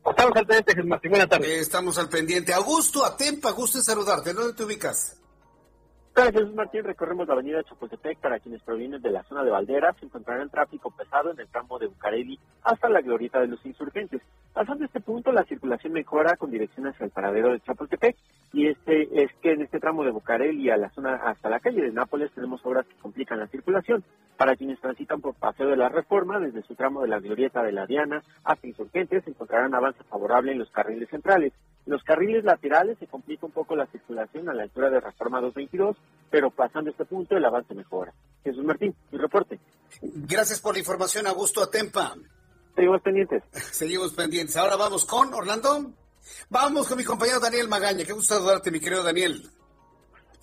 Estamos 0.05 0.35
al 0.35 0.45
pendiente, 0.45 0.75
Jesús 0.75 0.89
Martín. 0.89 1.09
Buenas 1.11 1.29
tardes. 1.29 1.61
estamos 1.61 1.97
al 1.97 2.09
pendiente. 2.09 2.53
Augusto, 2.53 3.05
Atempa, 3.05 3.51
gusto 3.51 3.77
en 3.77 3.83
saludarte. 3.83 4.33
¿Dónde 4.33 4.53
te 4.53 4.63
ubicas? 4.63 5.17
Gracias, 6.15 6.43
Jesús 6.43 6.53
Martín. 6.53 6.83
Recorremos 6.83 7.27
la 7.27 7.33
avenida 7.33 7.63
Chapultepec 7.63 8.19
para 8.19 8.39
quienes 8.39 8.61
provienen 8.61 9.01
de 9.01 9.09
la 9.09 9.23
zona 9.23 9.43
de 9.43 9.49
Valderas. 9.49 9.95
Encontrarán 9.99 10.47
tráfico 10.51 10.91
pesado 10.91 11.31
en 11.31 11.39
el 11.39 11.47
tramo 11.47 11.79
de 11.79 11.87
Bucareli 11.87 12.39
hasta 12.61 12.87
la 12.87 13.01
glorieta 13.01 13.39
de 13.39 13.47
los 13.47 13.65
insurgentes. 13.65 14.21
Pasando 14.53 14.85
este 14.85 15.01
punto, 15.01 15.31
la 15.31 15.43
circulación 15.45 15.93
mejora 15.93 16.37
con 16.37 16.51
dirección 16.51 16.85
hacia 16.85 17.05
el 17.05 17.11
paradero 17.11 17.51
de 17.51 17.61
Chapultepec 17.61 18.15
y 18.53 18.67
este 18.67 19.23
es 19.23 19.31
que 19.41 19.53
en 19.53 19.63
este 19.63 19.79
tramo 19.79 20.03
de 20.03 20.11
Bucareli 20.11 20.69
a 20.69 20.77
la 20.77 20.91
zona 20.91 21.15
hasta 21.15 21.49
la 21.49 21.59
calle 21.59 21.81
de 21.81 21.91
Nápoles 21.91 22.31
tenemos 22.33 22.63
obras 22.63 22.85
que 22.85 22.95
complican 23.01 23.39
la 23.39 23.47
circulación. 23.47 24.03
Para 24.37 24.55
quienes 24.55 24.79
transitan 24.79 25.19
por 25.19 25.33
Paseo 25.33 25.67
de 25.67 25.77
la 25.77 25.89
Reforma, 25.89 26.39
desde 26.39 26.61
su 26.61 26.75
tramo 26.75 27.01
de 27.01 27.07
la 27.07 27.19
glorieta 27.19 27.63
de 27.63 27.71
la 27.71 27.87
Diana 27.87 28.21
hasta 28.43 28.67
Insurgentes, 28.67 29.27
encontrarán 29.27 29.73
avance 29.73 30.03
favorable 30.03 30.51
en 30.51 30.59
los 30.59 30.69
carriles 30.69 31.09
centrales. 31.09 31.53
En 31.85 31.93
los 31.93 32.03
carriles 32.03 32.43
laterales 32.43 32.97
se 32.97 33.07
complica 33.07 33.45
un 33.45 33.51
poco 33.51 33.75
la 33.75 33.87
circulación 33.87 34.49
a 34.49 34.53
la 34.53 34.63
altura 34.63 34.89
de 34.89 35.01
Reforma 35.01 35.41
222, 35.41 35.97
pero 36.29 36.49
pasando 36.49 36.91
este 36.91 37.05
punto 37.05 37.35
el 37.35 37.45
avance 37.45 37.73
mejora. 37.73 38.13
Jesús 38.43 38.63
Martín, 38.63 38.95
mi 39.11 39.17
reporte. 39.17 39.59
Gracias 40.01 40.61
por 40.61 40.73
la 40.73 40.79
información, 40.79 41.27
Augusto 41.27 41.61
Atempa. 41.61 42.15
Seguimos 42.75 43.01
pendientes. 43.01 43.43
Seguimos 43.51 44.13
pendientes. 44.13 44.55
Ahora 44.57 44.77
vamos 44.77 45.05
con 45.05 45.33
Orlando. 45.33 45.91
Vamos 46.49 46.87
con 46.87 46.97
mi 46.97 47.03
compañero 47.03 47.39
Daniel 47.39 47.67
Magaña. 47.67 48.05
Qué 48.05 48.13
gusto 48.13 48.35
saludarte, 48.35 48.71
mi 48.71 48.79
querido 48.79 49.03
Daniel. 49.03 49.43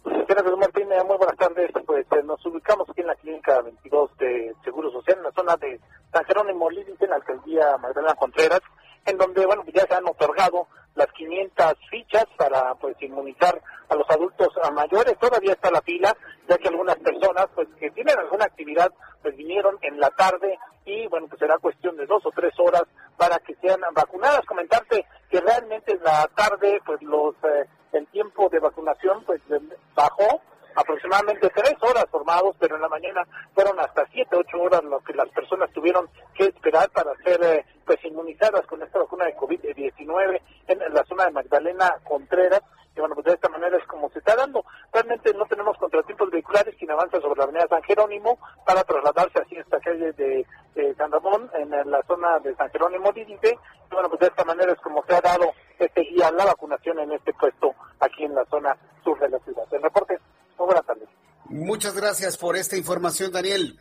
Gracias, 0.05 0.57
Martín. 0.59 0.89
Muy 0.89 1.17
buenas 1.17 1.37
tardes. 1.37 1.71
Pues 1.87 2.07
eh, 2.13 2.23
nos 2.25 2.45
ubicamos 2.47 2.89
aquí 2.89 3.01
en 3.01 3.07
la 3.09 3.15
clínica 3.17 3.61
22 3.63 4.17
de 4.19 4.55
Seguro 4.63 4.91
Social, 4.93 5.19
en 5.19 5.25
la 5.25 5.33
zona 5.33 5.57
de 5.57 5.81
San 6.13 6.25
Jerónimo 6.25 6.71
Límite, 6.71 7.05
en 7.05 7.11
la 7.11 7.17
alcaldía 7.17 7.77
Magdalena 7.79 8.15
Contreras, 8.15 8.61
en 9.07 9.19
donde, 9.19 9.47
bueno, 9.47 9.65
ya 9.73 9.87
se 9.87 9.95
han 9.95 10.07
otorgado 10.07 10.69
las 10.95 11.07
500 11.13 11.75
fichas 11.91 12.27
para, 12.37 12.75
pues, 12.75 12.97
inmunizar 13.01 13.61
a 13.89 13.95
los 13.95 14.09
adultos 14.11 14.49
mayores. 14.75 15.19
Todavía 15.19 15.53
está 15.53 15.71
la 15.71 15.81
fila, 15.83 16.17
ya 16.49 16.59
que 16.59 16.69
algunas 16.69 16.97
personas, 16.97 17.47
pues, 17.55 17.69
que 17.79 17.91
tienen 17.91 18.19
alguna 18.19 18.45
actividad, 18.45 18.93
pues, 19.23 19.37
vinieron 19.37 19.79
en 19.83 19.99
la 20.01 20.11
tarde 20.11 20.59
y, 20.85 21.07
bueno, 21.09 21.29
pues 21.29 21.39
será 21.39 21.59
cuestión 21.59 21.97
de 21.97 22.07
dos 22.07 22.25
o 22.27 22.31
tres 22.31 22.53
horas 22.59 22.85
para 23.17 23.39
que 23.39 23.55
sean 23.57 23.81
vacunadas. 23.95 24.45
Comentarte 24.47 25.07
que 25.31 25.41
realmente 25.41 25.93
en 25.93 26.03
la 26.03 26.29
tarde, 26.35 26.81
pues, 26.85 27.01
los... 27.03 27.35
Eh, 27.45 27.67
el 27.93 28.07
tiempo 28.09 28.49
de 28.49 28.61
vacunación 28.61 29.25
pues 29.25 29.41
bajó 29.95 30.41
aproximadamente 30.75 31.51
tres 31.51 31.75
horas 31.81 32.07
formados, 32.11 32.57
pero 32.59 32.77
en 32.77 32.83
la 32.83 32.89
mañana 32.89 33.27
fueron 33.55 33.79
hasta 33.81 34.07
siete, 34.13 34.37
ocho 34.37 34.61
horas 34.61 34.83
lo 34.85 35.01
que 35.01 35.15
las 35.15 35.29
personas 35.31 35.71
tuvieron 35.73 36.09
que 36.35 36.47
esperar 36.47 36.91
para 36.91 37.15
ser 37.25 37.43
eh, 37.43 37.65
pues 37.85 37.99
inmunizadas 38.05 38.67
con 38.67 38.83
esta 38.83 38.99
vacuna 38.99 39.25
de 39.25 39.37
COVID-19 39.37 40.41
en 40.69 40.95
la 40.95 41.05
zona 41.05 41.25
de 41.25 41.33
Magdalena 41.33 41.97
Contreras. 42.05 42.63
Y 42.97 43.01
bueno, 43.01 43.15
pues 43.15 43.27
de 43.27 43.35
esta 43.35 43.49
manera 43.49 43.77
es 43.77 43.87
como 43.87 44.11
se 44.11 44.19
está 44.19 44.35
dando. 44.35 44.65
Realmente 44.93 45.33
no 45.35 45.47
tenemos 45.47 45.77
contratiempos 45.79 46.31
vehiculares 46.31 46.75
quien 46.77 46.91
avanza 46.91 47.21
sobre 47.21 47.39
la 47.39 47.45
avenida 47.45 47.69
San 47.69 47.83
Jerónimo 47.83 48.39
para 48.67 48.83
trasladarse 48.83 49.41
así 49.41 49.57
esta 49.57 49.79
calle 49.81 50.13
de, 50.13 50.47
San 50.97 51.13
Ramón 51.13 51.51
en 51.55 51.71
la 51.91 52.03
zona 52.03 52.39
de 52.41 52.55
San 52.57 52.71
Jerónimo 52.71 53.13
Dídite. 53.13 53.59
Y 53.91 53.95
bueno, 53.95 54.09
pues 54.09 54.21
de 54.21 54.27
esta 54.27 54.45
manera 54.45 54.73
es 54.73 54.81
como 54.81 55.05
se 55.05 55.15
ha 55.15 55.21
dado 55.21 55.53
este 55.79 56.03
guía 56.03 56.31
la 56.31 56.45
vacunación 56.45 56.99
en 56.99 57.13
este 57.13 57.33
puesto 57.35 57.75
aquí 58.01 58.25
en 58.25 58.35
la 58.35 58.45
zona 58.47 58.77
sur 59.05 59.19
de 59.19 59.29
la 59.29 59.39
ciudad. 59.41 59.65
El 59.71 59.83
reporte, 59.83 60.19
muy 60.59 60.67
buenas 60.67 60.87
tardes. 60.87 61.09
Muchas 61.71 61.95
gracias 61.95 62.37
por 62.37 62.57
esta 62.57 62.77
información, 62.77 63.31
Daniel. 63.31 63.79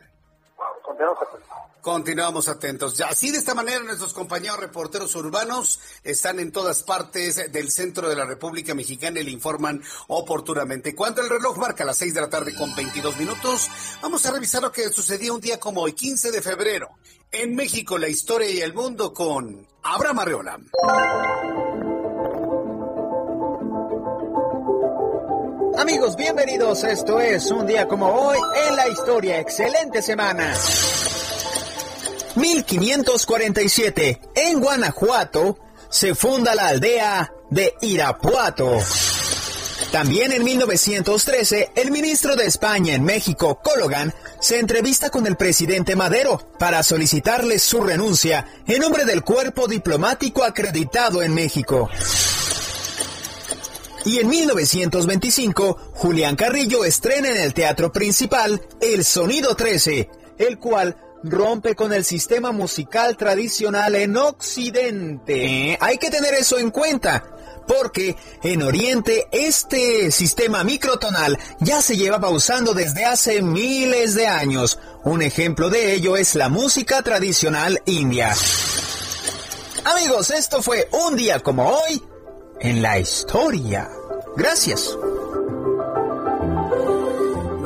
Continuamos 0.80 1.18
atentos. 1.20 1.48
Continuamos 1.80 2.48
atentos. 2.48 2.96
Ya, 2.96 3.06
así 3.08 3.32
de 3.32 3.38
esta 3.38 3.52
manera 3.52 3.80
nuestros 3.80 4.12
compañeros 4.12 4.60
reporteros 4.60 5.12
urbanos 5.16 5.80
están 6.04 6.38
en 6.38 6.52
todas 6.52 6.84
partes 6.84 7.50
del 7.50 7.72
centro 7.72 8.08
de 8.08 8.14
la 8.14 8.26
República 8.26 8.76
Mexicana 8.76 9.18
y 9.18 9.24
le 9.24 9.32
informan 9.32 9.82
oportunamente. 10.06 10.94
Cuando 10.94 11.20
el 11.20 11.28
reloj 11.28 11.58
marca 11.58 11.84
las 11.84 11.96
6 11.96 12.14
de 12.14 12.20
la 12.20 12.30
tarde 12.30 12.54
con 12.54 12.72
22 12.76 13.16
minutos, 13.16 13.68
vamos 14.00 14.24
a 14.24 14.30
revisar 14.30 14.62
lo 14.62 14.70
que 14.70 14.88
sucedió 14.90 15.34
un 15.34 15.40
día 15.40 15.58
como 15.58 15.80
hoy, 15.80 15.92
15 15.92 16.30
de 16.30 16.42
febrero. 16.42 16.90
En 17.32 17.56
México, 17.56 17.98
la 17.98 18.06
historia 18.06 18.50
y 18.50 18.60
el 18.60 18.72
mundo 18.72 19.12
con 19.12 19.66
Abraham 19.82 20.20
Arreola. 20.20 20.60
Amigos, 25.80 26.14
bienvenidos. 26.14 26.84
Esto 26.84 27.18
es 27.20 27.50
un 27.50 27.66
día 27.66 27.88
como 27.88 28.06
hoy 28.06 28.36
en 28.68 28.76
la 28.76 28.86
historia. 28.88 29.40
Excelente 29.40 30.02
semana. 30.02 30.52
1547. 32.34 34.20
En 34.34 34.60
Guanajuato 34.60 35.58
se 35.88 36.14
funda 36.14 36.54
la 36.54 36.68
aldea 36.68 37.32
de 37.48 37.72
Irapuato. 37.80 38.76
También 39.90 40.32
en 40.32 40.44
1913, 40.44 41.70
el 41.74 41.90
ministro 41.90 42.36
de 42.36 42.44
España 42.44 42.94
en 42.94 43.02
México, 43.02 43.58
Cologan, 43.64 44.12
se 44.38 44.58
entrevista 44.58 45.08
con 45.08 45.26
el 45.26 45.36
presidente 45.36 45.96
Madero 45.96 46.46
para 46.58 46.82
solicitarle 46.82 47.58
su 47.58 47.80
renuncia 47.80 48.46
en 48.66 48.80
nombre 48.80 49.06
del 49.06 49.22
cuerpo 49.22 49.66
diplomático 49.66 50.44
acreditado 50.44 51.22
en 51.22 51.32
México. 51.32 51.88
Y 54.04 54.18
en 54.18 54.28
1925, 54.28 55.92
Julián 55.94 56.36
Carrillo 56.36 56.84
estrena 56.84 57.30
en 57.30 57.36
el 57.36 57.52
teatro 57.54 57.92
principal 57.92 58.60
El 58.80 59.04
Sonido 59.04 59.54
13, 59.54 60.08
el 60.38 60.58
cual 60.58 60.96
rompe 61.22 61.74
con 61.74 61.92
el 61.92 62.04
sistema 62.04 62.50
musical 62.50 63.16
tradicional 63.16 63.94
en 63.94 64.16
Occidente. 64.16 65.76
Hay 65.80 65.98
que 65.98 66.10
tener 66.10 66.32
eso 66.32 66.58
en 66.58 66.70
cuenta, 66.70 67.24
porque 67.68 68.16
en 68.42 68.62
Oriente 68.62 69.28
este 69.32 70.10
sistema 70.10 70.64
microtonal 70.64 71.38
ya 71.60 71.82
se 71.82 71.96
llevaba 71.96 72.30
usando 72.30 72.72
desde 72.72 73.04
hace 73.04 73.42
miles 73.42 74.14
de 74.14 74.26
años. 74.26 74.78
Un 75.04 75.20
ejemplo 75.20 75.68
de 75.68 75.92
ello 75.92 76.16
es 76.16 76.34
la 76.36 76.48
música 76.48 77.02
tradicional 77.02 77.82
india. 77.84 78.34
Amigos, 79.84 80.30
esto 80.30 80.62
fue 80.62 80.88
un 80.92 81.16
día 81.16 81.40
como 81.40 81.68
hoy 81.68 82.02
en 82.60 82.82
la 82.82 82.98
historia. 82.98 83.90
Gracias. 84.36 84.96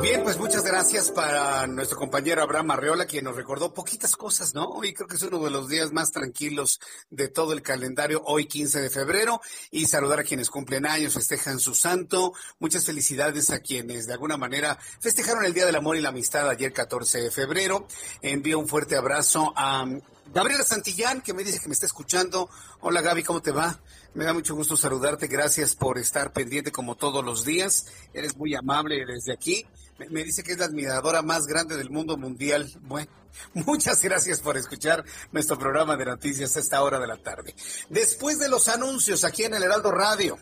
Bien, 0.01 0.23
pues 0.23 0.37
muchas 0.37 0.63
gracias 0.63 1.09
para 1.09 1.65
nuestro 1.67 1.97
compañero 1.97 2.43
Abraham 2.43 2.71
Arreola, 2.71 3.05
quien 3.05 3.25
nos 3.25 3.35
recordó 3.35 3.73
poquitas 3.73 4.15
cosas, 4.15 4.53
¿no? 4.53 4.65
Hoy 4.65 4.93
creo 4.93 5.07
que 5.07 5.15
es 5.15 5.21
uno 5.23 5.43
de 5.43 5.49
los 5.49 5.67
días 5.67 5.91
más 5.91 6.11
tranquilos 6.11 6.79
de 7.09 7.27
todo 7.27 7.53
el 7.53 7.63
calendario, 7.63 8.21
hoy 8.23 8.45
15 8.45 8.81
de 8.81 8.89
febrero, 8.89 9.41
y 9.71 9.87
saludar 9.87 10.19
a 10.19 10.23
quienes 10.23 10.49
cumplen 10.49 10.85
años, 10.85 11.15
festejan 11.15 11.59
su 11.59 11.73
santo. 11.73 12.33
Muchas 12.59 12.85
felicidades 12.85 13.49
a 13.49 13.59
quienes 13.59 14.05
de 14.05 14.13
alguna 14.13 14.37
manera 14.37 14.77
festejaron 14.99 15.43
el 15.43 15.53
Día 15.53 15.65
del 15.65 15.75
Amor 15.75 15.97
y 15.97 16.01
la 16.01 16.09
Amistad 16.09 16.47
ayer 16.49 16.71
14 16.71 17.21
de 17.21 17.31
febrero. 17.31 17.87
Envío 18.21 18.59
un 18.59 18.67
fuerte 18.67 18.95
abrazo 18.95 19.53
a 19.55 19.85
Gabriela 20.33 20.63
Santillán, 20.63 21.21
que 21.21 21.33
me 21.33 21.43
dice 21.43 21.59
que 21.59 21.67
me 21.67 21.73
está 21.73 21.85
escuchando. 21.85 22.49
Hola 22.81 23.01
Gaby, 23.01 23.23
¿cómo 23.23 23.41
te 23.41 23.51
va? 23.51 23.79
Me 24.15 24.23
da 24.23 24.33
mucho 24.33 24.55
gusto 24.55 24.77
saludarte. 24.77 25.27
Gracias 25.27 25.75
por 25.75 25.97
estar 25.97 26.31
pendiente 26.31 26.71
como 26.71 26.95
todos 26.95 27.23
los 27.23 27.43
días. 27.43 27.87
Eres 28.13 28.37
muy 28.37 28.55
amable 28.55 29.05
desde 29.05 29.33
aquí. 29.33 29.67
Me, 30.09 30.23
dice 30.23 30.41
que 30.41 30.53
es 30.53 30.57
la 30.57 30.67
admiradora 30.67 31.21
más 31.21 31.45
grande 31.47 31.75
del 31.75 31.89
mundo 31.89 32.15
mundial. 32.15 32.71
Bueno, 32.83 33.11
muchas 33.53 34.01
gracias 34.01 34.39
por 34.39 34.55
escuchar 34.55 35.03
nuestro 35.33 35.59
programa 35.59 35.97
de 35.97 36.05
noticias 36.05 36.55
a 36.55 36.61
esta 36.61 36.81
hora 36.81 36.97
de 36.97 37.07
la 37.07 37.17
tarde. 37.17 37.53
Después 37.89 38.39
de 38.39 38.47
los 38.47 38.69
anuncios 38.69 39.25
aquí 39.25 39.43
en 39.43 39.53
el 39.53 39.63
Heraldo 39.63 39.91
Radio, 39.91 40.39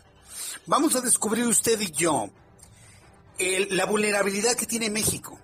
vamos 0.66 0.94
a 0.94 1.00
descubrir 1.00 1.44
usted 1.44 1.80
y 1.80 1.90
yo 1.90 2.30
la 3.70 3.86
vulnerabilidad 3.86 4.54
que 4.54 4.66
tiene 4.66 4.88
México 4.88 5.40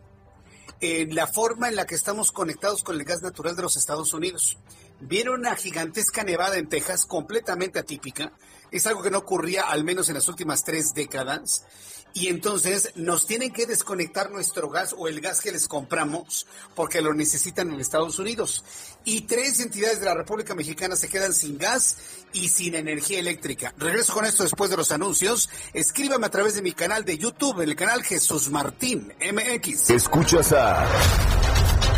en 0.80 1.16
la 1.16 1.26
forma 1.26 1.68
en 1.68 1.74
la 1.74 1.84
que 1.84 1.96
estamos 1.96 2.30
conectados 2.30 2.84
con 2.84 2.94
el 2.94 3.04
gas 3.04 3.22
natural 3.22 3.56
de 3.56 3.62
los 3.62 3.76
Estados 3.76 4.14
Unidos. 4.14 4.56
Viene 5.00 5.30
una 5.30 5.56
gigantesca 5.56 6.24
nevada 6.24 6.58
en 6.58 6.68
Texas, 6.68 7.06
completamente 7.06 7.78
atípica. 7.78 8.32
Es 8.70 8.86
algo 8.86 9.02
que 9.02 9.10
no 9.10 9.18
ocurría 9.18 9.62
al 9.62 9.84
menos 9.84 10.08
en 10.08 10.14
las 10.14 10.28
últimas 10.28 10.62
tres 10.62 10.94
décadas 10.94 11.64
y 12.12 12.28
entonces 12.28 12.92
nos 12.96 13.26
tienen 13.26 13.52
que 13.52 13.66
desconectar 13.66 14.30
nuestro 14.30 14.68
gas 14.68 14.94
o 14.96 15.08
el 15.08 15.20
gas 15.20 15.40
que 15.40 15.52
les 15.52 15.68
compramos 15.68 16.46
porque 16.74 17.00
lo 17.00 17.14
necesitan 17.14 17.72
en 17.72 17.80
Estados 17.80 18.18
Unidos. 18.18 18.64
Y 19.04 19.22
tres 19.22 19.60
entidades 19.60 20.00
de 20.00 20.06
la 20.06 20.14
República 20.14 20.54
Mexicana 20.54 20.96
se 20.96 21.08
quedan 21.08 21.34
sin 21.34 21.56
gas 21.58 21.96
y 22.32 22.48
sin 22.48 22.74
energía 22.74 23.20
eléctrica. 23.20 23.74
Regreso 23.78 24.12
con 24.12 24.24
esto 24.24 24.42
después 24.42 24.70
de 24.70 24.76
los 24.76 24.92
anuncios. 24.92 25.48
Escríbame 25.72 26.26
a 26.26 26.30
través 26.30 26.54
de 26.54 26.62
mi 26.62 26.72
canal 26.72 27.04
de 27.04 27.18
YouTube, 27.18 27.60
el 27.60 27.76
canal 27.76 28.02
Jesús 28.02 28.50
Martín 28.50 29.12
MX. 29.20 29.90
Escuchas 29.90 30.52
a 30.52 30.86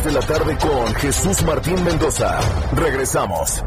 De 0.00 0.10
la 0.10 0.20
tarde 0.20 0.56
con 0.56 0.94
Jesús 0.94 1.42
Martín 1.42 1.84
Mendoza. 1.84 2.40
Regresamos. 2.74 3.62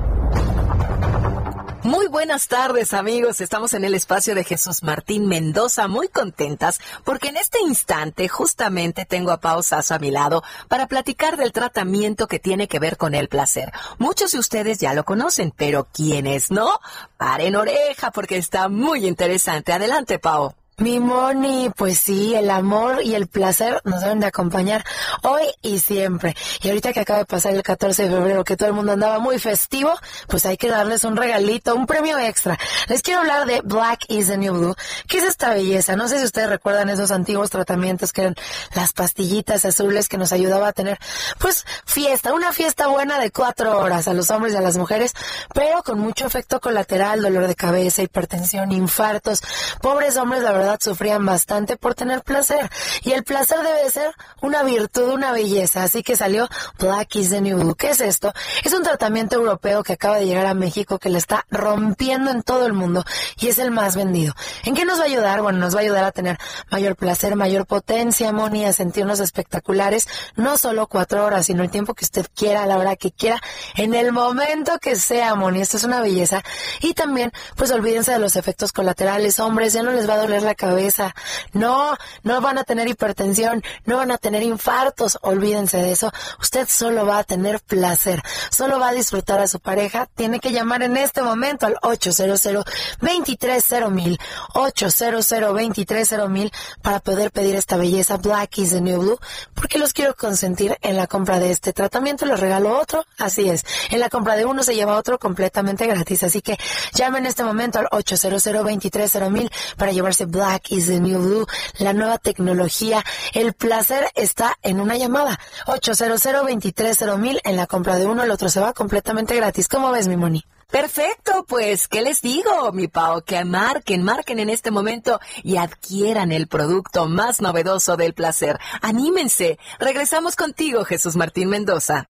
Muy 1.83 2.07
buenas 2.07 2.47
tardes 2.47 2.95
amigos, 2.95 3.41
estamos 3.41 3.75
en 3.75 3.83
el 3.83 3.93
espacio 3.93 4.33
de 4.33 4.43
Jesús 4.43 4.81
Martín 4.81 5.27
Mendoza, 5.27 5.87
muy 5.87 6.07
contentas 6.07 6.81
porque 7.03 7.27
en 7.27 7.37
este 7.37 7.59
instante 7.61 8.27
justamente 8.27 9.05
tengo 9.05 9.29
a 9.29 9.39
Pau 9.39 9.61
Sasso 9.61 9.93
a 9.93 9.99
mi 9.99 10.09
lado 10.09 10.43
para 10.67 10.87
platicar 10.87 11.37
del 11.37 11.51
tratamiento 11.51 12.25
que 12.25 12.39
tiene 12.39 12.67
que 12.67 12.79
ver 12.79 12.97
con 12.97 13.13
el 13.13 13.27
placer. 13.29 13.71
Muchos 13.99 14.31
de 14.31 14.39
ustedes 14.39 14.79
ya 14.79 14.95
lo 14.95 15.05
conocen, 15.05 15.53
pero 15.55 15.85
quienes 15.93 16.49
no, 16.49 16.79
paren 17.17 17.55
oreja 17.55 18.09
porque 18.09 18.37
está 18.37 18.67
muy 18.67 19.05
interesante. 19.05 19.73
Adelante 19.73 20.17
Pau. 20.17 20.55
Mi 20.77 20.99
Moni, 20.99 21.71
pues 21.73 21.99
sí, 21.99 22.35
el 22.35 22.49
amor 22.49 23.01
y 23.01 23.15
el 23.15 23.27
placer 23.27 23.79
nos 23.85 24.01
deben 24.01 24.19
de 24.19 24.25
acompañar 24.25 24.83
hoy 25.23 25.43
y 25.61 25.79
siempre. 25.79 26.35
Y 26.61 26.67
ahorita 26.67 26.91
que 26.91 26.99
acaba 26.99 27.19
de 27.19 27.25
pasar 27.25 27.53
el 27.53 27.63
14 27.63 28.03
de 28.03 28.09
febrero, 28.09 28.43
que 28.43 28.57
todo 28.57 28.67
el 28.67 28.73
mundo 28.73 28.91
andaba 28.91 29.19
muy 29.19 29.39
festivo, 29.39 29.93
pues 30.27 30.45
hay 30.45 30.57
que 30.57 30.67
darles 30.67 31.05
un 31.05 31.15
regalito, 31.15 31.73
un 31.75 31.85
premio 31.85 32.19
extra. 32.19 32.59
Les 32.89 33.01
quiero 33.01 33.21
hablar 33.21 33.45
de 33.45 33.61
Black 33.61 34.01
is 34.09 34.27
the 34.27 34.37
New 34.37 34.53
Blue. 34.53 34.75
¿Qué 35.07 35.19
es 35.19 35.23
esta 35.23 35.51
belleza? 35.53 35.95
No 35.95 36.09
sé 36.09 36.19
si 36.19 36.25
ustedes 36.25 36.49
recuerdan 36.49 36.89
esos 36.89 37.09
antiguos 37.09 37.51
tratamientos 37.51 38.11
que 38.11 38.23
eran 38.23 38.35
las 38.73 38.91
pastillitas 38.91 39.63
azules 39.63 40.09
que 40.09 40.17
nos 40.17 40.33
ayudaba 40.33 40.67
a 40.67 40.73
tener, 40.73 40.99
pues, 41.39 41.65
fiesta, 41.85 42.33
una 42.33 42.51
fiesta 42.51 42.87
buena 42.87 43.17
de 43.17 43.31
cuatro 43.31 43.79
horas 43.79 44.09
a 44.09 44.13
los 44.13 44.29
hombres 44.29 44.53
y 44.53 44.57
a 44.57 44.61
las 44.61 44.75
mujeres, 44.75 45.13
pero 45.53 45.83
con 45.83 45.99
mucho 45.99 46.27
efecto 46.27 46.59
colateral, 46.59 47.21
dolor 47.21 47.47
de 47.47 47.55
cabeza, 47.55 48.01
hipertensión, 48.01 48.73
infartos. 48.73 49.41
Pobres 49.81 50.17
hombres, 50.17 50.43
la 50.43 50.51
verdad 50.51 50.64
sufrían 50.79 51.25
bastante 51.25 51.77
por 51.77 51.95
tener 51.95 52.21
placer. 52.21 52.69
Y 53.03 53.11
el 53.11 53.23
placer 53.23 53.59
debe 53.61 53.89
ser 53.89 54.13
una 54.41 54.63
virtud, 54.63 55.13
una 55.13 55.31
belleza. 55.31 55.83
Así 55.83 56.03
que 56.03 56.15
salió 56.15 56.47
Black 56.79 57.15
is 57.15 57.29
the 57.29 57.41
New 57.41 57.59
Blue. 57.59 57.75
¿Qué 57.75 57.89
es 57.89 58.01
esto? 58.01 58.33
Es 58.63 58.73
un 58.73 58.83
tratamiento 58.83 59.35
europeo 59.35 59.83
que 59.83 59.93
acaba 59.93 60.17
de 60.17 60.25
llegar 60.25 60.45
a 60.45 60.53
México 60.53 60.99
que 60.99 61.09
le 61.09 61.17
está 61.17 61.45
rompiendo 61.49 62.31
en 62.31 62.43
todo 62.43 62.65
el 62.65 62.73
mundo 62.73 63.03
y 63.37 63.47
es 63.47 63.59
el 63.59 63.71
más 63.71 63.95
vendido. 63.95 64.33
¿En 64.63 64.75
qué 64.75 64.85
nos 64.85 64.99
va 64.99 65.03
a 65.03 65.07
ayudar? 65.07 65.41
Bueno, 65.41 65.59
nos 65.59 65.75
va 65.75 65.79
a 65.79 65.83
ayudar 65.83 66.03
a 66.03 66.11
tener 66.11 66.37
mayor 66.69 66.95
placer, 66.95 67.35
mayor 67.35 67.65
potencia, 67.65 68.31
Moni, 68.31 68.65
a 68.65 68.73
sentirnos 68.73 69.19
espectaculares, 69.19 70.07
no 70.35 70.57
solo 70.57 70.87
cuatro 70.87 71.25
horas, 71.25 71.45
sino 71.45 71.63
el 71.63 71.69
tiempo 71.69 71.93
que 71.93 72.05
usted 72.05 72.25
quiera, 72.35 72.65
la 72.65 72.77
hora 72.77 72.95
que 72.95 73.11
quiera, 73.11 73.41
en 73.75 73.93
el 73.93 74.11
momento 74.11 74.77
que 74.79 74.95
sea, 74.95 75.35
Moni. 75.35 75.61
Esto 75.61 75.77
es 75.77 75.83
una 75.83 76.01
belleza. 76.01 76.43
Y 76.81 76.93
también, 76.93 77.31
pues 77.55 77.71
olvídense 77.71 78.11
de 78.11 78.19
los 78.19 78.35
efectos 78.35 78.71
colaterales. 78.71 79.39
Hombres, 79.39 79.73
ya 79.73 79.83
no 79.83 79.91
les 79.91 80.09
va 80.09 80.15
a 80.15 80.17
doler 80.17 80.43
la 80.43 80.54
cabeza. 80.55 81.13
No, 81.53 81.95
no 82.23 82.41
van 82.41 82.57
a 82.57 82.63
tener 82.63 82.87
hipertensión, 82.87 83.63
no 83.85 83.97
van 83.97 84.11
a 84.11 84.17
tener 84.17 84.43
infartos, 84.43 85.17
olvídense 85.21 85.77
de 85.77 85.91
eso. 85.91 86.11
Usted 86.39 86.67
solo 86.69 87.05
va 87.05 87.19
a 87.19 87.23
tener 87.23 87.59
placer, 87.59 88.21
solo 88.49 88.79
va 88.79 88.89
a 88.89 88.93
disfrutar 88.93 89.39
a 89.39 89.47
su 89.47 89.59
pareja. 89.59 90.07
Tiene 90.15 90.39
que 90.39 90.51
llamar 90.51 90.83
en 90.83 90.97
este 90.97 91.21
momento 91.21 91.65
al 91.65 91.77
800 91.81 92.41
230 92.43 94.23
800 94.53 95.29
230 95.29 96.51
para 96.81 96.99
poder 96.99 97.31
pedir 97.31 97.55
esta 97.55 97.77
belleza 97.77 98.17
Black 98.17 98.57
is 98.59 98.71
the 98.71 98.81
New 98.81 99.01
Blue, 99.01 99.19
porque 99.53 99.77
los 99.77 99.93
quiero 99.93 100.15
consentir 100.15 100.77
en 100.81 100.97
la 100.97 101.07
compra 101.07 101.39
de 101.39 101.51
este 101.51 101.73
tratamiento. 101.73 102.25
Les 102.25 102.39
regalo 102.39 102.79
otro, 102.79 103.05
así 103.17 103.49
es. 103.49 103.63
En 103.89 103.99
la 103.99 104.09
compra 104.09 104.35
de 104.35 104.45
uno 104.45 104.63
se 104.63 104.75
lleva 104.75 104.97
otro 104.97 105.19
completamente 105.19 105.87
gratis. 105.87 106.23
Así 106.23 106.41
que 106.41 106.57
llamen 106.93 107.25
en 107.25 107.27
este 107.27 107.43
momento 107.43 107.79
al 107.79 107.87
800 107.91 108.43
230 108.43 109.49
para 109.77 109.91
llevarse 109.91 110.25
Black 110.25 110.44
Black 110.45 110.71
is 110.73 110.85
the 110.85 110.99
New 110.99 111.19
Blue, 111.19 111.47
la 111.79 111.93
nueva 111.93 112.19
tecnología. 112.19 113.03
El 113.33 113.53
placer 113.53 114.05
está 114.13 114.55
en 114.61 114.79
una 114.79 114.95
llamada. 114.95 115.39
800 115.65 117.17
mil 117.17 117.41
en 117.43 117.55
la 117.55 117.65
compra 117.65 117.97
de 117.97 118.05
uno, 118.05 118.21
el 118.21 118.29
otro 118.29 118.49
se 118.49 118.59
va 118.59 118.73
completamente 118.73 119.35
gratis. 119.35 119.67
¿Cómo 119.67 119.91
ves, 119.91 120.07
mi 120.07 120.17
Moni? 120.17 120.43
Perfecto, 120.69 121.45
pues, 121.47 121.87
¿qué 121.87 122.03
les 122.03 122.21
digo, 122.21 122.71
mi 122.73 122.87
Pau? 122.87 123.23
Que 123.23 123.43
marquen, 123.43 124.03
marquen 124.03 124.37
en 124.37 124.51
este 124.51 124.69
momento 124.69 125.19
y 125.41 125.57
adquieran 125.57 126.31
el 126.31 126.47
producto 126.47 127.07
más 127.07 127.41
novedoso 127.41 127.97
del 127.97 128.13
placer. 128.13 128.59
Anímense. 128.83 129.57
Regresamos 129.79 130.35
contigo, 130.35 130.85
Jesús 130.85 131.15
Martín 131.15 131.49
Mendoza. 131.49 132.05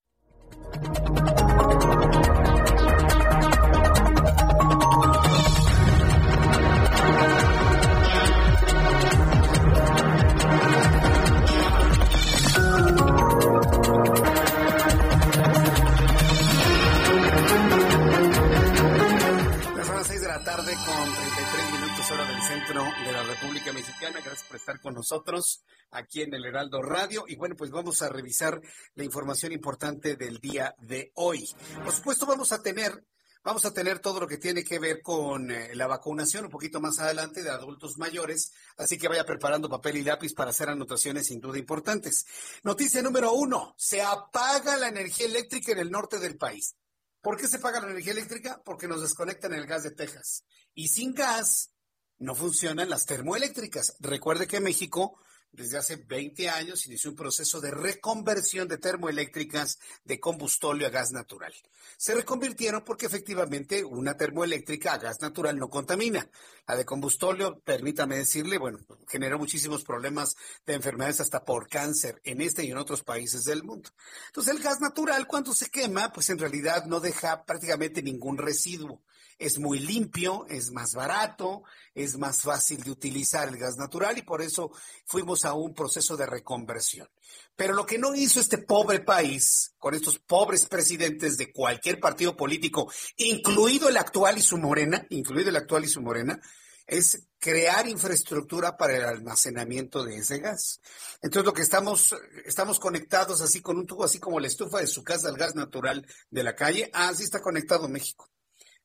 República 23.45 23.73
Mexicana. 23.73 24.21
Gracias 24.25 24.47
por 24.47 24.55
estar 24.55 24.81
con 24.81 24.95
nosotros 24.95 25.63
aquí 25.91 26.23
en 26.23 26.33
el 26.33 26.45
Heraldo 26.45 26.81
Radio. 26.81 27.25
Y 27.27 27.35
bueno, 27.35 27.55
pues 27.55 27.69
vamos 27.69 28.01
a 28.01 28.09
revisar 28.09 28.59
la 28.95 29.03
información 29.03 29.51
importante 29.51 30.15
del 30.15 30.39
día 30.39 30.73
de 30.79 31.11
hoy. 31.13 31.47
Por 31.83 31.93
supuesto, 31.93 32.25
vamos 32.25 32.51
a 32.51 32.61
tener 32.61 33.05
Vamos 33.43 33.63
a 33.63 33.71
tener 33.71 33.99
todo 33.99 34.21
lo 34.21 34.27
que 34.27 34.39
tiene 34.39 34.63
que 34.63 34.79
ver 34.79 35.03
con 35.03 35.51
eh, 35.51 35.75
la 35.75 35.85
vacunación 35.85 36.45
un 36.45 36.49
poquito 36.49 36.81
más 36.81 36.97
adelante 36.97 37.43
de 37.43 37.51
adultos 37.51 37.95
mayores, 37.99 38.51
así 38.75 38.97
que 38.97 39.07
vaya 39.07 39.23
preparando 39.23 39.69
papel 39.69 39.97
y 39.97 40.03
lápiz 40.03 40.33
para 40.33 40.49
hacer 40.49 40.67
anotaciones 40.67 41.27
sin 41.27 41.39
duda 41.39 41.59
importantes. 41.59 42.25
Noticia 42.63 43.03
número 43.03 43.33
uno, 43.33 43.75
se 43.77 44.01
apaga 44.01 44.77
la 44.77 44.87
energía 44.87 45.27
eléctrica 45.27 45.73
en 45.73 45.77
el 45.77 45.91
norte 45.91 46.17
del 46.17 46.37
país. 46.37 46.75
¿Por 47.21 47.37
qué 47.37 47.47
se 47.47 47.57
apaga 47.57 47.81
la 47.81 47.91
energía 47.91 48.13
eléctrica? 48.13 48.63
Porque 48.65 48.87
nos 48.87 49.03
desconectan 49.03 49.53
el 49.53 49.67
gas 49.67 49.83
de 49.83 49.91
Texas. 49.91 50.43
Y 50.73 50.87
sin 50.87 51.13
gas, 51.13 51.74
no 52.19 52.35
funcionan 52.35 52.89
las 52.89 53.05
termoeléctricas. 53.05 53.95
Recuerde 53.99 54.47
que 54.47 54.59
México 54.59 55.19
desde 55.55 55.77
hace 55.77 55.95
20 55.95 56.49
años 56.49 56.85
inició 56.85 57.11
un 57.11 57.15
proceso 57.15 57.61
de 57.61 57.71
reconversión 57.71 58.67
de 58.67 58.77
termoeléctricas 58.77 59.79
de 60.03 60.19
combustóleo 60.19 60.87
a 60.87 60.91
gas 60.91 61.11
natural. 61.11 61.53
Se 61.97 62.13
reconvirtieron 62.13 62.83
porque 62.83 63.05
efectivamente 63.05 63.83
una 63.83 64.17
termoeléctrica 64.17 64.93
a 64.93 64.97
gas 64.97 65.21
natural 65.21 65.57
no 65.57 65.69
contamina. 65.69 66.29
La 66.67 66.75
de 66.75 66.85
combustóleo, 66.85 67.59
permítame 67.59 68.17
decirle, 68.17 68.57
bueno, 68.57 68.79
genera 69.07 69.37
muchísimos 69.37 69.83
problemas 69.83 70.35
de 70.65 70.73
enfermedades 70.73 71.21
hasta 71.21 71.45
por 71.45 71.69
cáncer 71.69 72.19
en 72.23 72.41
este 72.41 72.65
y 72.65 72.71
en 72.71 72.77
otros 72.77 73.03
países 73.03 73.45
del 73.45 73.63
mundo. 73.63 73.89
Entonces 74.27 74.55
el 74.55 74.61
gas 74.61 74.81
natural 74.81 75.27
cuando 75.27 75.53
se 75.53 75.69
quema, 75.69 76.11
pues 76.11 76.29
en 76.29 76.39
realidad 76.39 76.85
no 76.85 76.99
deja 76.99 77.45
prácticamente 77.45 78.01
ningún 78.03 78.37
residuo 78.37 79.01
es 79.37 79.59
muy 79.59 79.79
limpio, 79.79 80.45
es 80.49 80.71
más 80.71 80.93
barato, 80.93 81.63
es 81.93 82.17
más 82.17 82.41
fácil 82.41 82.83
de 82.83 82.91
utilizar 82.91 83.47
el 83.47 83.57
gas 83.57 83.77
natural 83.77 84.17
y 84.17 84.21
por 84.21 84.41
eso 84.41 84.71
fuimos 85.05 85.45
a 85.45 85.53
un 85.53 85.73
proceso 85.73 86.15
de 86.15 86.25
reconversión. 86.25 87.09
Pero 87.55 87.73
lo 87.73 87.85
que 87.85 87.97
no 87.97 88.15
hizo 88.15 88.39
este 88.39 88.57
pobre 88.57 88.99
país, 89.01 89.73
con 89.77 89.93
estos 89.93 90.19
pobres 90.19 90.67
presidentes 90.67 91.37
de 91.37 91.51
cualquier 91.51 91.99
partido 91.99 92.35
político, 92.35 92.91
incluido 93.17 93.89
el 93.89 93.97
actual 93.97 94.37
y 94.37 94.41
su 94.41 94.57
morena, 94.57 95.05
incluido 95.09 95.49
el 95.49 95.57
actual 95.57 95.83
y 95.83 95.89
su 95.89 96.01
morena, 96.01 96.39
es 96.87 97.27
crear 97.39 97.87
infraestructura 97.87 98.77
para 98.77 98.95
el 98.95 99.05
almacenamiento 99.05 100.03
de 100.03 100.17
ese 100.17 100.39
gas. 100.39 100.81
Entonces 101.21 101.45
lo 101.45 101.53
que 101.53 101.63
estamos, 101.63 102.15
estamos 102.45 102.79
conectados 102.79 103.41
así 103.41 103.61
con 103.61 103.77
un 103.77 103.85
tubo, 103.85 104.03
así 104.03 104.19
como 104.19 104.39
la 104.39 104.47
estufa 104.47 104.79
de 104.79 104.87
su 104.87 105.03
casa 105.03 105.29
al 105.29 105.37
gas 105.37 105.55
natural 105.55 106.05
de 106.29 106.43
la 106.43 106.55
calle, 106.55 106.89
así 106.93 107.23
está 107.23 107.41
conectado 107.41 107.89
México. 107.89 108.29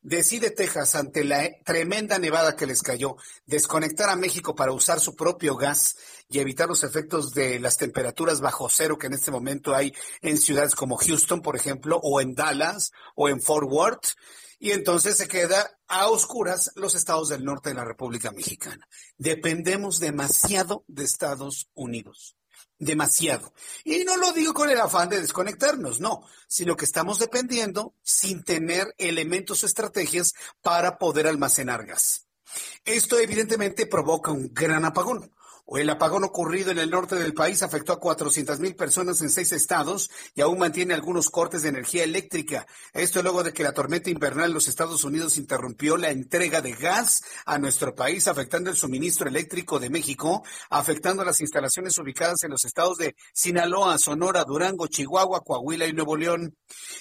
Decide 0.02 0.50
Texas, 0.50 0.94
ante 0.94 1.24
la 1.24 1.46
tremenda 1.62 2.18
nevada 2.18 2.56
que 2.56 2.64
les 2.64 2.80
cayó, 2.80 3.16
desconectar 3.44 4.08
a 4.08 4.16
México 4.16 4.54
para 4.54 4.72
usar 4.72 4.98
su 4.98 5.14
propio 5.14 5.56
gas 5.56 5.94
y 6.30 6.38
evitar 6.38 6.68
los 6.68 6.84
efectos 6.84 7.34
de 7.34 7.60
las 7.60 7.76
temperaturas 7.76 8.40
bajo 8.40 8.70
cero 8.70 8.96
que 8.96 9.08
en 9.08 9.12
este 9.12 9.30
momento 9.30 9.74
hay 9.74 9.92
en 10.22 10.38
ciudades 10.38 10.74
como 10.74 10.96
Houston, 10.96 11.42
por 11.42 11.54
ejemplo, 11.54 12.00
o 12.02 12.22
en 12.22 12.34
Dallas, 12.34 12.92
o 13.14 13.28
en 13.28 13.42
Fort 13.42 13.68
Worth. 13.70 14.08
Y 14.58 14.70
entonces 14.70 15.18
se 15.18 15.28
queda 15.28 15.78
a 15.86 16.08
oscuras 16.08 16.70
los 16.76 16.94
estados 16.94 17.28
del 17.28 17.44
norte 17.44 17.68
de 17.68 17.74
la 17.74 17.84
República 17.84 18.30
Mexicana. 18.30 18.88
Dependemos 19.18 20.00
demasiado 20.00 20.82
de 20.88 21.04
Estados 21.04 21.68
Unidos 21.74 22.39
demasiado. 22.80 23.52
Y 23.84 24.04
no 24.04 24.16
lo 24.16 24.32
digo 24.32 24.52
con 24.52 24.70
el 24.70 24.80
afán 24.80 25.08
de 25.08 25.20
desconectarnos, 25.20 26.00
no, 26.00 26.22
sino 26.48 26.76
que 26.76 26.86
estamos 26.86 27.20
dependiendo 27.20 27.94
sin 28.02 28.42
tener 28.42 28.92
elementos 28.98 29.62
o 29.62 29.66
estrategias 29.66 30.32
para 30.62 30.98
poder 30.98 31.28
almacenar 31.28 31.86
gas. 31.86 32.26
Esto 32.84 33.18
evidentemente 33.20 33.86
provoca 33.86 34.32
un 34.32 34.52
gran 34.52 34.84
apagón. 34.84 35.32
El 35.78 35.88
apagón 35.88 36.24
ocurrido 36.24 36.72
en 36.72 36.78
el 36.78 36.90
norte 36.90 37.14
del 37.14 37.32
país 37.32 37.62
afectó 37.62 37.92
a 37.92 38.00
400 38.00 38.58
mil 38.58 38.74
personas 38.74 39.20
en 39.22 39.30
seis 39.30 39.52
estados 39.52 40.10
y 40.34 40.40
aún 40.40 40.58
mantiene 40.58 40.94
algunos 40.94 41.30
cortes 41.30 41.62
de 41.62 41.68
energía 41.68 42.02
eléctrica. 42.02 42.66
Esto 42.92 43.22
luego 43.22 43.44
de 43.44 43.52
que 43.52 43.62
la 43.62 43.72
tormenta 43.72 44.10
invernal 44.10 44.46
en 44.46 44.54
los 44.54 44.66
Estados 44.66 45.04
Unidos 45.04 45.38
interrumpió 45.38 45.96
la 45.96 46.10
entrega 46.10 46.60
de 46.60 46.72
gas 46.72 47.22
a 47.46 47.58
nuestro 47.58 47.94
país, 47.94 48.26
afectando 48.26 48.68
el 48.68 48.76
suministro 48.76 49.28
eléctrico 49.28 49.78
de 49.78 49.90
México, 49.90 50.42
afectando 50.70 51.24
las 51.24 51.40
instalaciones 51.40 51.96
ubicadas 51.98 52.42
en 52.42 52.50
los 52.50 52.64
estados 52.64 52.98
de 52.98 53.14
Sinaloa, 53.32 53.96
Sonora, 53.98 54.42
Durango, 54.42 54.88
Chihuahua, 54.88 55.44
Coahuila 55.44 55.86
y 55.86 55.92
Nuevo 55.92 56.16
León. 56.16 56.56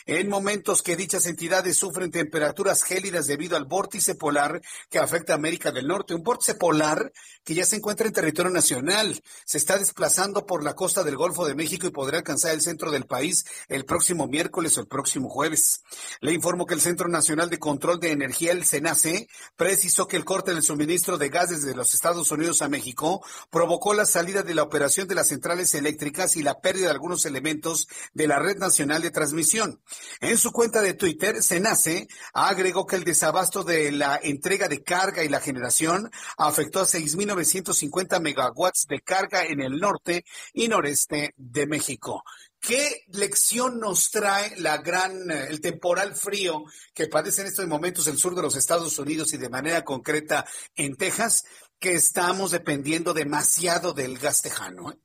En 0.05 0.29
momentos 0.29 0.83
que 0.83 0.95
dichas 0.95 1.25
entidades 1.25 1.75
sufren 1.77 2.11
temperaturas 2.11 2.83
gélidas 2.83 3.25
debido 3.25 3.57
al 3.57 3.65
vórtice 3.65 4.13
polar 4.13 4.61
que 4.91 4.99
afecta 4.99 5.33
a 5.33 5.37
América 5.37 5.71
del 5.71 5.87
Norte, 5.87 6.13
un 6.13 6.21
vórtice 6.21 6.53
polar 6.53 7.11
que 7.43 7.55
ya 7.55 7.65
se 7.65 7.77
encuentra 7.77 8.05
en 8.05 8.13
territorio 8.13 8.58
nacional. 8.59 9.23
Se 9.45 9.57
está 9.57 9.77
desplazando 9.77 10.45
por 10.45 10.63
la 10.65 10.73
costa 10.73 11.05
del 11.05 11.15
Golfo 11.15 11.47
de 11.47 11.55
México 11.55 11.87
y 11.87 11.91
podrá 11.91 12.17
alcanzar 12.17 12.53
el 12.53 12.61
centro 12.61 12.91
del 12.91 13.05
país 13.05 13.45
el 13.69 13.85
próximo 13.85 14.27
miércoles 14.27 14.77
o 14.77 14.81
el 14.81 14.87
próximo 14.87 15.29
jueves. 15.29 15.81
Le 16.19 16.33
informo 16.33 16.65
que 16.65 16.73
el 16.73 16.81
Centro 16.81 17.07
Nacional 17.07 17.49
de 17.49 17.57
Control 17.57 18.01
de 18.01 18.11
Energía, 18.11 18.51
el 18.51 18.65
CENACE, 18.65 19.29
precisó 19.55 20.07
que 20.07 20.17
el 20.17 20.25
corte 20.25 20.53
del 20.53 20.61
suministro 20.61 21.17
de 21.17 21.29
gas 21.29 21.49
desde 21.51 21.73
los 21.73 21.93
Estados 21.93 22.29
Unidos 22.31 22.61
a 22.61 22.67
México 22.67 23.23
provocó 23.49 23.93
la 23.93 24.05
salida 24.05 24.43
de 24.43 24.55
la 24.55 24.63
operación 24.63 25.07
de 25.07 25.15
las 25.15 25.29
centrales 25.29 25.73
eléctricas 25.73 26.35
y 26.35 26.43
la 26.43 26.59
pérdida 26.59 26.87
de 26.87 26.91
algunos 26.91 27.25
elementos 27.25 27.87
de 28.13 28.27
la 28.27 28.39
red 28.39 28.57
nacional 28.57 29.01
de 29.01 29.11
transmisión. 29.11 29.79
En 30.19 30.37
su 30.37 30.51
cuenta 30.51 30.81
de 30.81 30.95
Twitter, 30.95 31.41
CENACE 31.41 32.09
agregó 32.33 32.85
que 32.85 32.97
el 32.97 33.05
desabasto 33.05 33.63
de 33.63 33.93
la 33.93 34.19
entrega 34.21 34.67
de 34.67 34.83
carga 34.83 35.23
y 35.23 35.29
la 35.29 35.39
generación 35.39 36.11
afectó 36.37 36.81
a 36.81 36.85
6.950 36.85 38.19
megavatios 38.19 38.48
watts 38.51 38.85
de 38.87 39.01
carga 39.01 39.45
en 39.45 39.61
el 39.61 39.79
norte 39.79 40.25
y 40.53 40.67
noreste 40.67 41.33
de 41.37 41.67
México. 41.67 42.23
¿Qué 42.59 43.03
lección 43.13 43.79
nos 43.79 44.11
trae 44.11 44.55
la 44.57 44.77
gran, 44.77 45.31
eh, 45.31 45.47
el 45.49 45.61
temporal 45.61 46.15
frío 46.15 46.63
que 46.93 47.07
padece 47.07 47.41
en 47.41 47.47
estos 47.47 47.67
momentos 47.67 48.07
el 48.07 48.17
sur 48.17 48.35
de 48.35 48.41
los 48.41 48.55
Estados 48.55 48.97
Unidos 48.99 49.33
y 49.33 49.37
de 49.37 49.49
manera 49.49 49.85
concreta 49.85 50.45
en 50.75 50.95
Texas? 50.95 51.45
Que 51.79 51.95
estamos 51.95 52.51
dependiendo 52.51 53.13
demasiado 53.13 53.93
del 53.93 54.17
gas 54.17 54.41
tejano. 54.41 54.91
¿eh? 54.91 54.99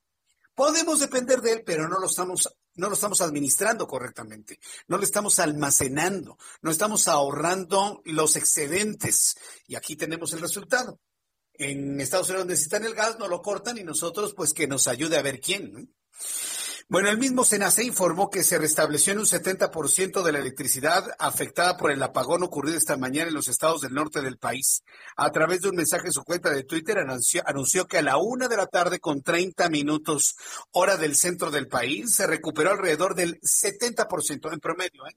Podemos 0.55 0.99
depender 0.99 1.41
de 1.41 1.53
él, 1.53 1.63
pero 1.65 1.89
no 1.89 2.01
lo 2.01 2.07
estamos 2.07 2.49
no 2.77 2.89
lo 2.89 2.95
estamos 2.95 3.21
administrando 3.21 3.87
correctamente, 3.87 4.59
no 4.89 4.99
lo 4.99 5.05
estamos 5.05 5.39
almacenando, 5.39 6.37
no 6.61 6.73
estamos 6.73 7.07
ahorrando 7.07 8.03
los 8.05 8.35
excedentes. 8.35 9.37
Y 9.69 9.77
aquí 9.77 9.95
tenemos 9.95 10.33
el 10.33 10.41
resultado 10.41 10.99
en 11.55 12.01
Estados 12.01 12.29
Unidos 12.29 12.47
necesitan 12.47 12.85
el 12.85 12.95
gas, 12.95 13.19
no 13.19 13.29
lo 13.29 13.43
cortan 13.43 13.79
y 13.79 13.85
nosotros 13.85 14.35
pues 14.35 14.53
que 14.53 14.67
nos 14.67 14.89
ayude 14.89 15.17
a 15.17 15.23
ver 15.23 15.41
quién. 15.41 15.95
Bueno, 16.87 17.09
el 17.09 17.17
mismo 17.17 17.47
Senace 17.47 17.83
informó 17.83 18.29
que 18.29 18.45
se 18.45 18.59
restableció 18.59 19.15
en 19.15 19.21
un 19.21 19.25
70% 19.25 20.23
de 20.23 20.33
la 20.33 20.39
electricidad 20.39 21.03
afectada 21.19 21.79
por 21.79 21.91
el 21.91 22.03
apagón 22.03 22.43
ocurrido 22.43 22.77
esta 22.77 22.99
mañana 22.99 23.29
en 23.29 23.35
los 23.35 23.49
estados 23.49 23.81
del 23.81 23.95
norte 23.95 24.21
del 24.21 24.37
país. 24.37 24.83
A 25.17 25.33
través 25.33 25.63
de 25.63 25.71
un 25.71 25.77
mensaje 25.77 26.09
en 26.09 26.13
su 26.13 26.23
cuenta 26.25 26.51
de 26.51 26.65
Twitter 26.65 26.99
anunció, 26.99 27.43
anunció 27.47 27.87
que 27.87 27.99
a 27.99 28.03
la 28.03 28.19
una 28.19 28.49
de 28.49 28.59
la 28.59 28.67
tarde 28.67 29.01
con 29.01 29.23
30 29.23 29.71
minutos 29.71 30.37
hora 30.73 30.99
del 30.99 31.17
centro 31.17 31.51
del 31.51 31.69
país 31.69 32.15
se 32.15 32.27
recuperó 32.27 32.73
alrededor 32.73 33.15
del 33.15 33.41
70% 33.41 34.53
en 34.53 34.61
promedio. 34.61 35.07
¿eh? 35.07 35.17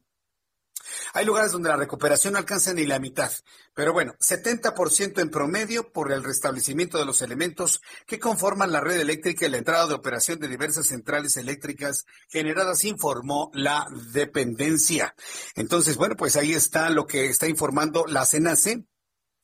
Hay 1.14 1.26
lugares 1.26 1.52
donde 1.52 1.70
la 1.70 1.78
recuperación 1.78 2.36
alcanza 2.36 2.74
ni 2.74 2.86
la 2.86 3.00
mitad, 3.00 3.32
pero 3.74 3.94
bueno, 3.94 4.14
70% 4.20 5.22
en 5.22 5.30
promedio 5.30 5.92
por 5.92 6.12
el 6.12 6.24
restablecimiento 6.24 6.98
de 6.98 7.06
los 7.06 7.22
elementos 7.22 7.82
que 8.06 8.20
conforman 8.20 8.72
la 8.72 8.82
red 8.82 9.00
eléctrica 9.00 9.46
y 9.46 9.50
la 9.50 9.58
entrada 9.58 9.88
de 9.88 9.94
operación 9.94 10.40
de 10.40 10.48
diversas 10.48 10.88
centrales 10.88 11.38
eléctricas 11.38 12.06
generadas, 12.30 12.84
informó 12.86 13.52
la 13.54 13.88
dependencia. 14.14 15.16
Entonces, 15.56 15.98
bueno, 15.98 16.16
pues 16.16 16.36
ahí 16.36 16.54
está 16.54 16.90
lo 16.90 17.06
que 17.06 17.28
está 17.28 17.48
informando 17.48 18.06
la 18.08 18.26
CENACE 18.26 18.86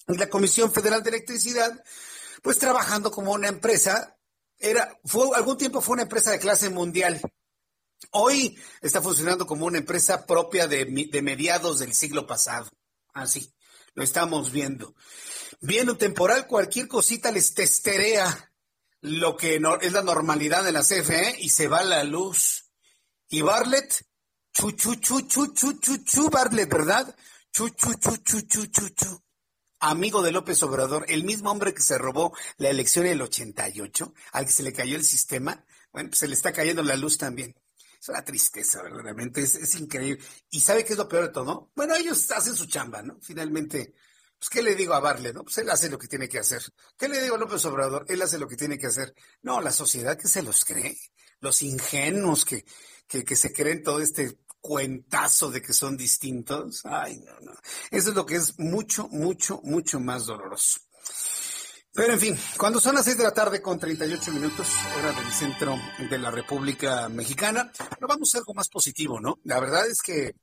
y 0.07 0.17
la 0.17 0.29
Comisión 0.29 0.71
Federal 0.71 1.03
de 1.03 1.09
Electricidad, 1.09 1.83
pues 2.41 2.57
trabajando 2.57 3.11
como 3.11 3.31
una 3.31 3.47
empresa, 3.47 4.17
era, 4.57 4.99
fue, 5.05 5.27
algún 5.35 5.57
tiempo 5.57 5.81
fue 5.81 5.93
una 5.93 6.03
empresa 6.03 6.31
de 6.31 6.39
clase 6.39 6.69
mundial 6.69 7.21
Hoy 8.11 8.57
está 8.81 9.01
funcionando 9.01 9.45
como 9.45 9.65
una 9.65 9.77
empresa 9.77 10.25
propia 10.25 10.67
de, 10.67 10.85
mediados 11.21 11.79
del 11.79 11.93
siglo 11.93 12.27
pasado. 12.27 12.69
Así, 13.13 13.53
lo 13.93 14.03
estamos 14.03 14.51
viendo. 14.51 14.95
Viene 15.61 15.91
un 15.91 15.97
temporal, 15.97 16.47
cualquier 16.47 16.87
cosita 16.87 17.31
les 17.31 17.53
testerea 17.53 18.51
lo 19.01 19.35
que 19.35 19.61
es 19.81 19.91
la 19.91 20.01
normalidad 20.01 20.63
de 20.63 20.71
la 20.71 20.81
CFE 20.81 21.35
y 21.39 21.49
se 21.49 21.67
va 21.67 21.83
la 21.83 22.03
luz. 22.03 22.71
Y 23.29 23.41
Barlet, 23.41 24.05
chu, 24.53 24.71
chu, 24.71 24.95
chu, 24.95 25.21
chu, 25.27 25.53
chu, 25.53 25.79
chu, 25.79 25.97
chu, 26.03 26.29
Barlet, 26.29 26.69
¿verdad? 26.69 27.15
Chu, 27.51 27.69
chu, 27.69 27.93
chu, 27.95 28.17
chu, 28.17 28.41
chu, 28.41 28.65
chu, 28.67 28.89
chu. 28.89 29.23
Amigo 29.79 30.21
de 30.21 30.31
López 30.31 30.63
Obrador, 30.63 31.05
el 31.09 31.25
mismo 31.25 31.51
hombre 31.51 31.73
que 31.73 31.81
se 31.81 31.97
robó 31.97 32.33
la 32.57 32.69
elección 32.69 33.05
en 33.05 33.13
el 33.13 33.21
88, 33.21 34.13
al 34.31 34.45
que 34.45 34.51
se 34.51 34.63
le 34.63 34.71
cayó 34.71 34.95
el 34.95 35.03
sistema, 35.03 35.65
bueno, 35.91 36.09
pues 36.09 36.19
se 36.19 36.27
le 36.27 36.35
está 36.35 36.53
cayendo 36.53 36.81
la 36.83 36.95
luz 36.95 37.17
también. 37.17 37.53
Es 38.03 38.09
una 38.09 38.25
tristeza, 38.25 38.83
verdaderamente, 38.83 39.39
es, 39.39 39.55
es 39.55 39.75
increíble. 39.75 40.21
¿Y 40.49 40.59
sabe 40.59 40.83
qué 40.83 40.91
es 40.91 40.99
lo 40.99 41.07
peor 41.07 41.27
de 41.27 41.31
todo? 41.31 41.71
Bueno, 41.73 41.95
ellos 41.95 42.29
hacen 42.31 42.53
su 42.53 42.65
chamba, 42.65 43.01
¿no? 43.01 43.17
Finalmente, 43.21 43.93
pues, 44.37 44.49
¿qué 44.49 44.61
le 44.61 44.75
digo 44.75 44.93
a 44.93 44.99
Barle, 44.99 45.31
no? 45.31 45.43
Pues 45.43 45.57
él 45.59 45.69
hace 45.69 45.89
lo 45.89 45.97
que 45.97 46.09
tiene 46.09 46.27
que 46.27 46.37
hacer. 46.37 46.61
¿Qué 46.97 47.07
le 47.07 47.21
digo 47.21 47.35
a 47.35 47.37
López 47.37 47.63
Obrador? 47.63 48.05
Él 48.09 48.21
hace 48.21 48.37
lo 48.37 48.49
que 48.49 48.57
tiene 48.57 48.77
que 48.77 48.87
hacer. 48.87 49.13
No, 49.41 49.61
la 49.61 49.71
sociedad 49.71 50.17
que 50.17 50.27
se 50.27 50.43
los 50.43 50.65
cree, 50.65 50.97
los 51.39 51.61
ingenuos 51.61 52.43
que, 52.43 52.65
que, 53.07 53.23
que 53.23 53.37
se 53.37 53.53
creen 53.53 53.81
todo 53.81 54.01
este 54.01 54.37
cuentazo 54.59 55.49
de 55.49 55.61
que 55.61 55.71
son 55.71 55.95
distintos. 55.95 56.81
Ay, 56.83 57.21
no, 57.21 57.39
no. 57.39 57.53
Eso 57.89 58.09
es 58.09 58.15
lo 58.15 58.25
que 58.25 58.35
es 58.35 58.59
mucho, 58.59 59.07
mucho, 59.07 59.61
mucho 59.63 60.01
más 60.01 60.25
doloroso. 60.25 60.81
Pero 61.95 62.13
en 62.13 62.19
fin, 62.19 62.37
cuando 62.57 62.79
son 62.79 62.95
las 62.95 63.05
seis 63.05 63.17
de 63.17 63.23
la 63.23 63.35
tarde 63.35 63.61
con 63.61 63.77
38 63.77 64.31
minutos, 64.31 64.67
hora 64.97 65.11
del 65.11 65.31
centro 65.31 65.79
de 66.09 66.17
la 66.17 66.31
República 66.31 67.07
Mexicana, 67.07 67.71
pero 67.77 68.07
vamos 68.07 68.33
a 68.33 68.39
algo 68.39 68.55
más 68.55 68.67
positivo, 68.67 69.19
¿no? 69.19 69.39
La 69.43 69.59
verdad 69.59 69.85
es 69.85 70.01
que 70.01 70.35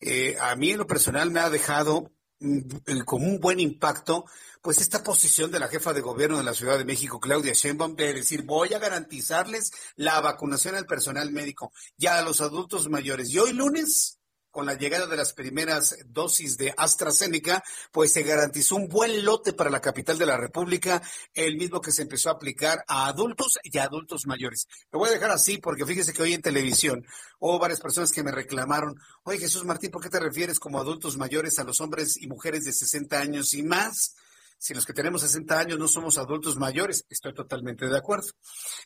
eh, 0.00 0.36
a 0.40 0.56
mí 0.56 0.70
en 0.70 0.78
lo 0.78 0.86
personal 0.88 1.30
me 1.30 1.38
ha 1.38 1.50
dejado 1.50 2.10
mm, 2.40 3.02
con 3.04 3.22
un 3.22 3.38
buen 3.38 3.60
impacto, 3.60 4.24
pues 4.60 4.80
esta 4.80 5.04
posición 5.04 5.52
de 5.52 5.60
la 5.60 5.68
jefa 5.68 5.92
de 5.92 6.00
gobierno 6.00 6.38
de 6.38 6.42
la 6.42 6.54
Ciudad 6.54 6.78
de 6.78 6.84
México, 6.84 7.20
Claudia 7.20 7.52
Sheinbaum, 7.52 7.94
de 7.94 8.14
decir 8.14 8.42
voy 8.42 8.74
a 8.74 8.80
garantizarles 8.80 9.70
la 9.94 10.20
vacunación 10.20 10.74
al 10.74 10.86
personal 10.86 11.30
médico 11.30 11.72
y 11.96 12.06
a 12.06 12.22
los 12.22 12.40
adultos 12.40 12.88
mayores. 12.88 13.30
Y 13.30 13.38
hoy 13.38 13.52
lunes 13.52 14.18
con 14.52 14.66
la 14.66 14.74
llegada 14.74 15.06
de 15.06 15.16
las 15.16 15.32
primeras 15.32 15.96
dosis 16.06 16.56
de 16.56 16.72
AstraZeneca, 16.76 17.64
pues 17.90 18.12
se 18.12 18.22
garantizó 18.22 18.76
un 18.76 18.86
buen 18.86 19.24
lote 19.24 19.52
para 19.54 19.70
la 19.70 19.80
capital 19.80 20.18
de 20.18 20.26
la 20.26 20.36
República, 20.36 21.02
el 21.34 21.56
mismo 21.56 21.80
que 21.80 21.90
se 21.90 22.02
empezó 22.02 22.28
a 22.28 22.34
aplicar 22.34 22.84
a 22.86 23.06
adultos 23.06 23.58
y 23.64 23.76
adultos 23.78 24.26
mayores. 24.26 24.68
Lo 24.92 25.00
voy 25.00 25.08
a 25.08 25.12
dejar 25.12 25.30
así 25.30 25.58
porque 25.58 25.86
fíjese 25.86 26.12
que 26.12 26.22
hoy 26.22 26.34
en 26.34 26.42
televisión 26.42 27.04
hubo 27.40 27.58
varias 27.58 27.80
personas 27.80 28.12
que 28.12 28.22
me 28.22 28.30
reclamaron, 28.30 28.94
oye 29.24 29.38
Jesús 29.38 29.64
Martín, 29.64 29.90
¿por 29.90 30.02
qué 30.02 30.10
te 30.10 30.20
refieres 30.20 30.60
como 30.60 30.78
adultos 30.78 31.16
mayores 31.16 31.58
a 31.58 31.64
los 31.64 31.80
hombres 31.80 32.16
y 32.20 32.28
mujeres 32.28 32.64
de 32.64 32.72
60 32.72 33.18
años 33.18 33.54
y 33.54 33.62
más? 33.62 34.14
Si 34.62 34.74
los 34.74 34.86
que 34.86 34.92
tenemos 34.92 35.22
60 35.22 35.58
años 35.58 35.76
no 35.76 35.88
somos 35.88 36.18
adultos 36.18 36.56
mayores, 36.56 37.04
estoy 37.10 37.34
totalmente 37.34 37.88
de 37.88 37.98
acuerdo. 37.98 38.28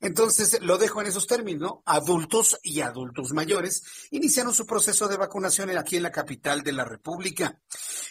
Entonces, 0.00 0.58
lo 0.62 0.78
dejo 0.78 1.02
en 1.02 1.08
esos 1.08 1.26
términos, 1.26 1.60
¿no? 1.60 1.82
Adultos 1.84 2.58
y 2.62 2.80
adultos 2.80 3.34
mayores 3.34 3.82
iniciaron 4.10 4.54
su 4.54 4.64
proceso 4.64 5.06
de 5.06 5.18
vacunación 5.18 5.68
aquí 5.76 5.96
en 5.96 6.04
la 6.04 6.10
capital 6.10 6.62
de 6.62 6.72
la 6.72 6.86
República. 6.86 7.60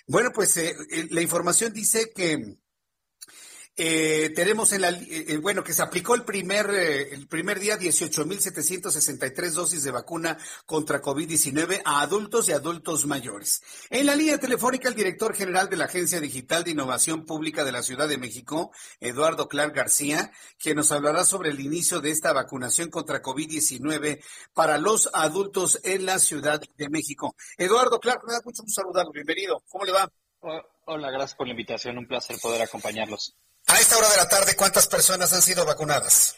Bueno, 0.05 0.29
pues 0.31 0.55
eh, 0.57 0.75
eh, 0.91 1.07
la 1.09 1.21
información 1.21 1.73
dice 1.73 2.11
que 2.13 2.59
eh, 3.77 4.31
tenemos 4.33 4.71
en 4.71 4.81
la, 4.81 4.89
eh, 4.89 5.25
eh, 5.27 5.37
bueno, 5.37 5.61
que 5.61 5.73
se 5.73 5.81
aplicó 5.81 6.15
el 6.15 6.23
primer, 6.23 6.69
el 6.69 7.27
primer 7.27 7.59
día 7.59 7.77
18.763 7.77 9.51
dosis 9.51 9.83
de 9.83 9.91
vacuna 9.91 10.37
contra 10.65 11.01
COVID-19 11.01 11.81
a 11.83 12.01
adultos 12.01 12.47
y 12.47 12.53
adultos 12.53 13.05
mayores. 13.05 13.61
En 13.89 14.05
la 14.05 14.15
línea 14.15 14.37
telefónica, 14.37 14.87
el 14.87 14.95
director 14.95 15.35
general 15.35 15.69
de 15.69 15.75
la 15.75 15.85
Agencia 15.85 16.21
Digital 16.21 16.63
de 16.63 16.71
Innovación 16.71 17.25
Pública 17.25 17.65
de 17.65 17.73
la 17.73 17.83
Ciudad 17.83 18.07
de 18.07 18.17
México, 18.17 18.71
Eduardo 19.01 19.49
Clark 19.49 19.75
García, 19.75 20.31
que 20.57 20.73
nos 20.73 20.93
hablará 20.93 21.25
sobre 21.25 21.49
el 21.49 21.59
inicio 21.59 21.99
de 21.99 22.11
esta 22.11 22.31
vacunación 22.31 22.89
contra 22.89 23.21
COVID-19 23.21 24.23
para 24.53 24.77
los 24.77 25.09
adultos 25.13 25.81
en 25.83 26.05
la 26.05 26.19
Ciudad 26.19 26.61
de 26.77 26.89
México. 26.89 27.35
Eduardo 27.57 27.99
Clark, 27.99 28.23
me 28.25 28.33
da 28.33 28.41
mucho 28.45 28.63
gusto 28.63 28.81
saludarlo. 28.81 29.11
Bienvenido. 29.11 29.61
¿Cómo 29.67 29.83
le 29.83 29.91
va? 29.91 30.09
Hola, 30.85 31.11
gracias 31.11 31.35
por 31.35 31.47
la 31.47 31.51
invitación. 31.51 31.97
Un 31.97 32.07
placer 32.07 32.37
poder 32.41 32.61
acompañarlos. 32.61 33.35
A 33.67 33.79
esta 33.79 33.97
hora 33.97 34.09
de 34.09 34.17
la 34.17 34.29
tarde, 34.29 34.55
¿cuántas 34.55 34.87
personas 34.87 35.33
han 35.33 35.41
sido 35.41 35.65
vacunadas? 35.65 36.37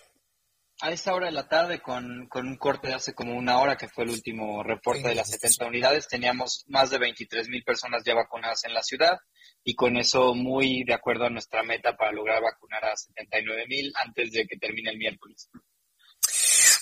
A 0.80 0.92
esta 0.92 1.14
hora 1.14 1.26
de 1.26 1.34
la 1.34 1.50
tarde, 1.50 1.82
con, 1.82 2.30
un 2.34 2.58
corte 2.58 2.88
de 2.88 2.94
hace 2.94 3.14
como 3.14 3.36
una 3.36 3.60
hora, 3.60 3.76
que 3.76 3.90
fue 3.90 4.06
el 4.06 4.12
último 4.12 4.64
reporte 4.64 5.08
de 5.10 5.16
las 5.16 5.30
70 5.32 5.66
unidades, 5.66 6.08
teníamos 6.08 6.64
más 6.68 6.90
de 6.90 7.00
23 7.00 7.50
mil 7.50 7.64
personas 7.64 8.04
ya 8.06 8.14
vacunadas 8.14 8.64
en 8.64 8.74
la 8.74 8.84
ciudad 8.84 9.18
y 9.64 9.76
con 9.76 9.98
eso 9.98 10.36
muy 10.36 10.84
de 10.84 10.94
acuerdo 10.94 11.26
a 11.26 11.30
nuestra 11.30 11.64
meta 11.64 11.98
para 11.98 12.12
lograr 12.12 12.42
vacunar 12.42 12.86
a 12.86 12.96
79 12.96 13.66
mil 13.68 13.92
antes 13.96 14.32
de 14.32 14.46
que 14.46 14.58
termine 14.58 14.92
el 14.92 14.98
miércoles. 14.98 15.50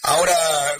Ahora 0.03 0.37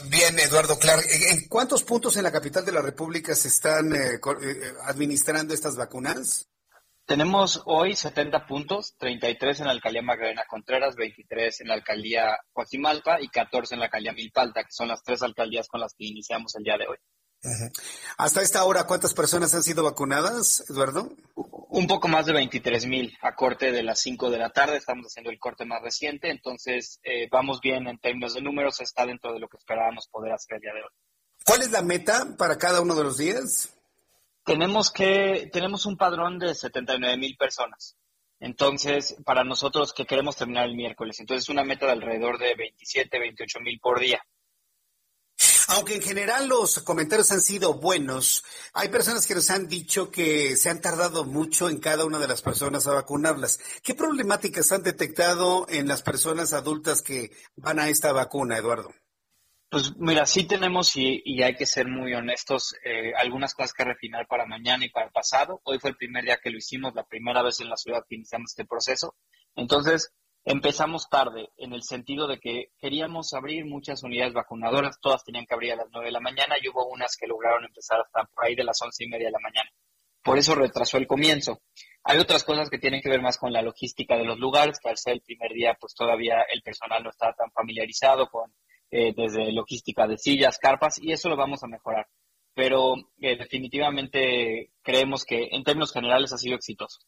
bien, 0.10 0.38
Eduardo 0.38 0.78
Clark, 0.78 1.06
¿en 1.10 1.48
cuántos 1.48 1.84
puntos 1.84 2.16
en 2.18 2.24
la 2.24 2.32
capital 2.32 2.64
de 2.64 2.74
la 2.74 2.82
República 2.82 3.34
se 3.34 3.48
están 3.48 3.96
eh, 3.96 4.20
eh, 4.20 4.74
administrando 4.84 5.54
estas 5.54 5.76
vacunas? 5.76 6.50
Tenemos 7.06 7.62
hoy 7.66 7.96
70 7.96 8.48
puntos, 8.48 8.96
33 8.98 9.60
en 9.60 9.66
la 9.68 9.74
alcaldía 9.74 10.02
Magdalena 10.02 10.46
Contreras, 10.50 10.96
23 10.96 11.62
en 11.62 11.68
la 11.68 11.76
alcaldía 11.76 12.40
Coajimalpa 12.52 13.22
y 13.22 13.28
14 13.28 13.76
en 13.76 13.80
la 13.80 13.86
alcaldía 13.86 14.14
Milpalta, 14.14 14.64
que 14.64 14.72
son 14.72 14.88
las 14.88 15.04
tres 15.04 15.22
alcaldías 15.22 15.68
con 15.68 15.82
las 15.82 15.94
que 15.94 16.06
iniciamos 16.06 16.56
el 16.56 16.64
día 16.64 16.78
de 16.78 16.88
hoy. 16.88 16.98
Hasta 18.18 18.42
esta 18.42 18.64
hora, 18.64 18.88
¿cuántas 18.88 19.14
personas 19.14 19.54
han 19.54 19.62
sido 19.62 19.84
vacunadas, 19.84 20.68
Eduardo? 20.68 21.16
Un 21.36 21.86
poco 21.86 22.08
más 22.08 22.26
de 22.26 22.34
23 22.34 22.88
mil 22.88 23.16
a 23.22 23.36
corte 23.36 23.72
de 23.72 23.84
las 23.84 24.00
5 24.00 24.32
de 24.32 24.40
la 24.40 24.50
tarde. 24.50 24.78
Estamos 24.78 25.06
haciendo 25.06 25.30
el 25.30 25.38
corte 25.38 25.64
más 25.64 25.84
reciente, 25.84 26.32
entonces 26.32 27.00
eh, 27.04 27.28
vamos 27.30 27.62
bien 27.62 27.88
en 27.88 28.00
términos 28.00 28.34
de 28.34 28.42
números. 28.42 28.82
Está 28.82 29.06
dentro 29.06 29.32
de 29.32 29.40
lo 29.40 29.48
que 29.48 29.58
esperábamos 29.58 30.08
poder 30.08 30.34
hacer 30.34 30.56
el 30.56 30.62
día 30.62 30.74
de 30.74 30.82
hoy. 30.82 30.90
¿Cuál 31.46 31.62
es 31.62 31.72
la 31.72 31.84
meta 31.84 32.36
para 32.36 32.58
cada 32.58 32.82
uno 32.82 32.96
de 32.96 33.04
los 33.04 33.18
días? 33.18 33.75
Tenemos 34.46 34.92
que, 34.92 35.50
tenemos 35.52 35.86
un 35.86 35.98
padrón 35.98 36.40
de 36.40 36.54
79 36.54 37.18
mil 37.18 37.36
personas. 37.36 37.98
Entonces, 38.40 39.16
para 39.26 39.44
nosotros 39.44 39.94
que 39.94 40.06
queremos 40.06 40.36
terminar 40.36 40.68
el 40.68 40.76
miércoles, 40.76 41.20
entonces 41.20 41.50
una 41.50 41.64
meta 41.64 41.88
de 41.88 41.94
alrededor 41.94 42.38
de 42.38 42.54
27, 42.56 43.20
28 43.20 43.60
mil 43.62 43.80
por 43.80 44.00
día. 44.00 44.22
Aunque 45.68 45.96
en 45.96 46.02
general 46.02 46.48
los 46.48 46.80
comentarios 46.80 47.32
han 47.32 47.42
sido 47.42 47.74
buenos, 47.74 48.44
hay 48.74 48.90
personas 48.90 49.26
que 49.26 49.34
nos 49.34 49.50
han 49.50 49.68
dicho 49.68 50.12
que 50.12 50.56
se 50.56 50.70
han 50.70 50.80
tardado 50.80 51.26
mucho 51.26 51.70
en 51.70 51.80
cada 51.80 52.06
una 52.06 52.20
de 52.20 52.28
las 52.28 52.44
personas 52.44 52.86
a 52.86 52.94
vacunarlas. 52.94 53.60
¿Qué 53.82 53.96
problemáticas 53.96 54.72
han 54.72 54.84
detectado 54.84 55.66
en 55.68 55.88
las 55.88 56.04
personas 56.04 56.54
adultas 56.54 57.02
que 57.02 57.32
van 57.56 57.80
a 57.80 57.90
esta 57.90 58.14
vacuna, 58.14 58.58
Eduardo? 58.58 58.94
Pues 59.76 59.94
mira, 59.98 60.26
sí 60.26 60.48
tenemos 60.48 60.96
y, 60.96 61.44
hay 61.44 61.54
que 61.54 61.66
ser 61.66 61.90
muy 61.90 62.14
honestos, 62.14 62.78
eh, 62.86 63.12
algunas 63.14 63.54
cosas 63.54 63.74
que 63.74 63.84
refinar 63.84 64.26
para 64.26 64.46
mañana 64.46 64.86
y 64.86 64.90
para 64.90 65.08
el 65.08 65.12
pasado. 65.12 65.60
Hoy 65.66 65.80
fue 65.80 65.90
el 65.90 65.98
primer 65.98 66.24
día 66.24 66.40
que 66.42 66.50
lo 66.50 66.58
hicimos, 66.58 66.96
la 66.96 67.04
primera 67.04 67.44
vez 67.44 67.60
en 67.60 67.68
la 67.68 67.76
ciudad 67.76 68.06
que 68.08 68.16
iniciamos 68.16 68.52
este 68.52 68.64
proceso. 68.64 69.16
Entonces, 69.54 70.14
empezamos 70.46 71.10
tarde 71.10 71.50
en 71.58 71.74
el 71.74 71.84
sentido 71.84 72.26
de 72.26 72.40
que 72.40 72.72
queríamos 72.80 73.34
abrir 73.34 73.66
muchas 73.66 74.02
unidades 74.04 74.34
vacunadoras, 74.34 74.98
todas 75.02 75.26
tenían 75.26 75.46
que 75.46 75.56
abrir 75.56 75.74
a 75.74 75.76
las 75.76 75.88
9 75.92 76.06
de 76.06 76.14
la 76.14 76.22
mañana 76.22 76.56
y 76.62 76.70
hubo 76.70 76.88
unas 76.88 77.18
que 77.18 77.28
lograron 77.28 77.66
empezar 77.66 78.00
hasta 78.00 78.24
por 78.34 78.46
ahí 78.46 78.56
de 78.56 78.64
las 78.64 78.82
once 78.82 79.04
y 79.04 79.10
media 79.10 79.26
de 79.26 79.34
la 79.34 79.40
mañana. 79.40 79.70
Por 80.24 80.38
eso 80.38 80.56
retrasó 80.56 80.96
el 81.00 81.06
comienzo. 81.06 81.60
Hay 82.06 82.18
otras 82.20 82.46
cosas 82.46 82.70
que 82.70 82.80
tienen 82.80 83.02
que 83.02 83.10
ver 83.10 83.22
más 83.22 83.38
con 83.38 83.52
la 83.52 83.62
logística 83.62 84.16
de 84.16 84.24
los 84.24 84.40
lugares, 84.40 84.80
que 84.80 84.88
al 84.88 84.98
ser 84.98 85.16
el 85.16 85.22
primer 85.22 85.52
día, 85.52 85.76
pues 85.78 85.94
todavía 85.94 86.46
el 86.50 86.62
personal 86.62 87.04
no 87.04 87.10
está 87.10 87.34
tan 87.34 87.52
familiarizado 87.52 88.30
con 88.30 88.54
eh, 88.92 89.14
desde 89.16 89.52
logística 89.52 90.08
de 90.08 90.18
sillas, 90.18 90.58
carpas, 90.60 91.00
y 91.02 91.12
eso 91.12 91.30
lo 91.30 91.36
vamos 91.36 91.64
a 91.64 91.68
mejorar. 91.68 92.08
Pero 92.54 92.96
eh, 93.20 93.38
definitivamente 93.38 94.72
creemos 94.82 95.26
que 95.26 95.50
en 95.52 95.64
términos 95.64 95.92
generales 95.92 96.32
ha 96.34 96.38
sido 96.38 96.56
exitoso. 96.56 97.00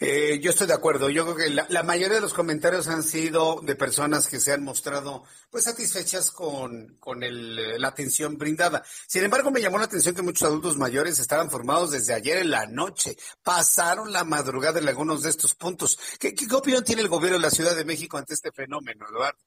Eh, 0.00 0.40
yo 0.42 0.50
estoy 0.50 0.66
de 0.66 0.74
acuerdo. 0.74 1.08
Yo 1.10 1.24
creo 1.24 1.36
que 1.36 1.64
la, 1.68 1.82
mayoría 1.82 2.16
de 2.16 2.20
los 2.20 2.34
comentarios 2.34 2.88
han 2.88 3.02
sido 3.02 3.60
de 3.62 3.76
personas 3.76 4.26
que 4.26 4.40
se 4.40 4.52
han 4.52 4.64
mostrado 4.64 5.24
pues 5.50 5.64
satisfechas 5.64 6.30
con, 6.30 6.96
con 6.98 7.22
el, 7.22 7.80
la 7.80 7.88
atención 7.88 8.36
brindada. 8.36 8.82
Sin 9.06 9.24
embargo, 9.24 9.50
me 9.50 9.60
llamó 9.60 9.78
la 9.78 9.84
atención 9.84 10.14
que 10.14 10.22
muchos 10.22 10.42
adultos 10.42 10.76
mayores 10.76 11.18
estaban 11.18 11.50
formados 11.50 11.92
desde 11.92 12.14
ayer 12.14 12.38
en 12.38 12.50
la 12.50 12.66
noche. 12.66 13.16
Pasaron 13.42 14.12
la 14.12 14.24
madrugada 14.24 14.80
en 14.80 14.88
algunos 14.88 15.22
de 15.22 15.30
estos 15.30 15.54
puntos. 15.54 15.98
¿Qué, 16.18 16.34
qué 16.34 16.54
opinión 16.54 16.84
tiene 16.84 17.02
el 17.02 17.08
gobierno 17.08 17.38
de 17.38 17.42
la 17.42 17.50
Ciudad 17.50 17.76
de 17.76 17.84
México 17.84 18.18
ante 18.18 18.34
este 18.34 18.52
fenómeno, 18.52 19.06
Eduardo? 19.08 19.38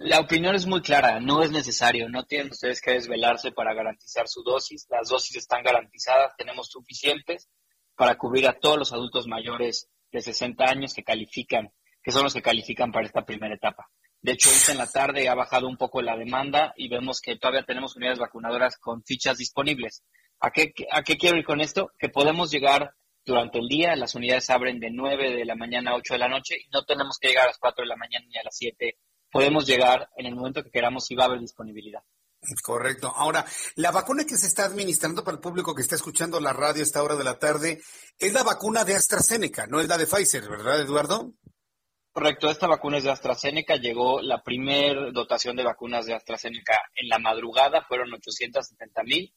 La 0.00 0.20
opinión 0.20 0.54
es 0.54 0.66
muy 0.66 0.82
clara, 0.82 1.20
no 1.20 1.42
es 1.42 1.50
necesario, 1.50 2.08
no 2.08 2.24
tienen 2.24 2.50
ustedes 2.50 2.80
que 2.80 2.92
desvelarse 2.92 3.52
para 3.52 3.74
garantizar 3.74 4.28
su 4.28 4.42
dosis, 4.42 4.86
las 4.90 5.08
dosis 5.08 5.36
están 5.36 5.62
garantizadas, 5.62 6.36
tenemos 6.36 6.68
suficientes 6.68 7.48
para 7.94 8.16
cubrir 8.16 8.46
a 8.46 8.58
todos 8.58 8.78
los 8.78 8.92
adultos 8.92 9.26
mayores 9.26 9.88
de 10.12 10.20
60 10.20 10.64
años 10.64 10.94
que 10.94 11.02
califican, 11.02 11.72
que 12.02 12.12
son 12.12 12.24
los 12.24 12.34
que 12.34 12.42
califican 12.42 12.92
para 12.92 13.06
esta 13.06 13.24
primera 13.24 13.54
etapa. 13.54 13.88
De 14.20 14.32
hecho, 14.32 14.48
ahorita 14.48 14.72
en 14.72 14.78
la 14.78 14.90
tarde 14.90 15.28
ha 15.28 15.34
bajado 15.34 15.68
un 15.68 15.76
poco 15.76 16.02
la 16.02 16.16
demanda 16.16 16.74
y 16.76 16.88
vemos 16.88 17.20
que 17.20 17.36
todavía 17.36 17.64
tenemos 17.64 17.96
unidades 17.96 18.18
vacunadoras 18.18 18.78
con 18.78 19.02
fichas 19.04 19.38
disponibles. 19.38 20.02
¿A 20.40 20.50
qué, 20.50 20.72
¿A 20.90 21.02
qué 21.02 21.16
quiero 21.16 21.38
ir 21.38 21.44
con 21.44 21.60
esto? 21.60 21.92
Que 21.98 22.08
podemos 22.08 22.50
llegar 22.50 22.94
durante 23.24 23.58
el 23.58 23.68
día, 23.68 23.96
las 23.96 24.14
unidades 24.14 24.50
abren 24.50 24.78
de 24.78 24.90
9 24.90 25.34
de 25.34 25.44
la 25.44 25.56
mañana 25.56 25.92
a 25.92 25.96
8 25.96 26.14
de 26.14 26.18
la 26.18 26.28
noche 26.28 26.56
y 26.56 26.68
no 26.70 26.84
tenemos 26.84 27.18
que 27.18 27.28
llegar 27.28 27.44
a 27.44 27.48
las 27.48 27.58
4 27.58 27.82
de 27.82 27.88
la 27.88 27.96
mañana 27.96 28.26
ni 28.28 28.36
a 28.36 28.44
las 28.44 28.56
7 28.56 28.98
podemos 29.30 29.66
llegar 29.66 30.08
en 30.16 30.26
el 30.26 30.34
momento 30.34 30.62
que 30.62 30.70
queramos 30.70 31.10
y 31.10 31.14
va 31.14 31.24
a 31.24 31.26
haber 31.26 31.40
disponibilidad. 31.40 32.02
Correcto. 32.62 33.12
Ahora, 33.14 33.44
la 33.76 33.90
vacuna 33.90 34.24
que 34.24 34.36
se 34.36 34.46
está 34.46 34.64
administrando 34.66 35.24
para 35.24 35.36
el 35.36 35.40
público 35.40 35.74
que 35.74 35.82
está 35.82 35.96
escuchando 35.96 36.38
la 36.40 36.52
radio 36.52 36.82
a 36.82 36.84
esta 36.84 37.02
hora 37.02 37.16
de 37.16 37.24
la 37.24 37.38
tarde 37.38 37.80
es 38.18 38.32
la 38.32 38.42
vacuna 38.42 38.84
de 38.84 38.94
AstraZeneca, 38.94 39.66
no 39.66 39.80
es 39.80 39.88
la 39.88 39.98
de 39.98 40.06
Pfizer, 40.06 40.48
¿verdad, 40.48 40.80
Eduardo? 40.80 41.32
Correcto, 42.12 42.48
esta 42.48 42.66
vacuna 42.66 42.96
es 42.96 43.04
de 43.04 43.10
AstraZeneca. 43.10 43.76
Llegó 43.76 44.22
la 44.22 44.42
primera 44.42 45.10
dotación 45.12 45.54
de 45.54 45.64
vacunas 45.64 46.06
de 46.06 46.14
AstraZeneca 46.14 46.74
en 46.94 47.10
la 47.10 47.18
madrugada, 47.18 47.82
fueron 47.82 48.12
870 48.14 49.02
mil. 49.02 49.34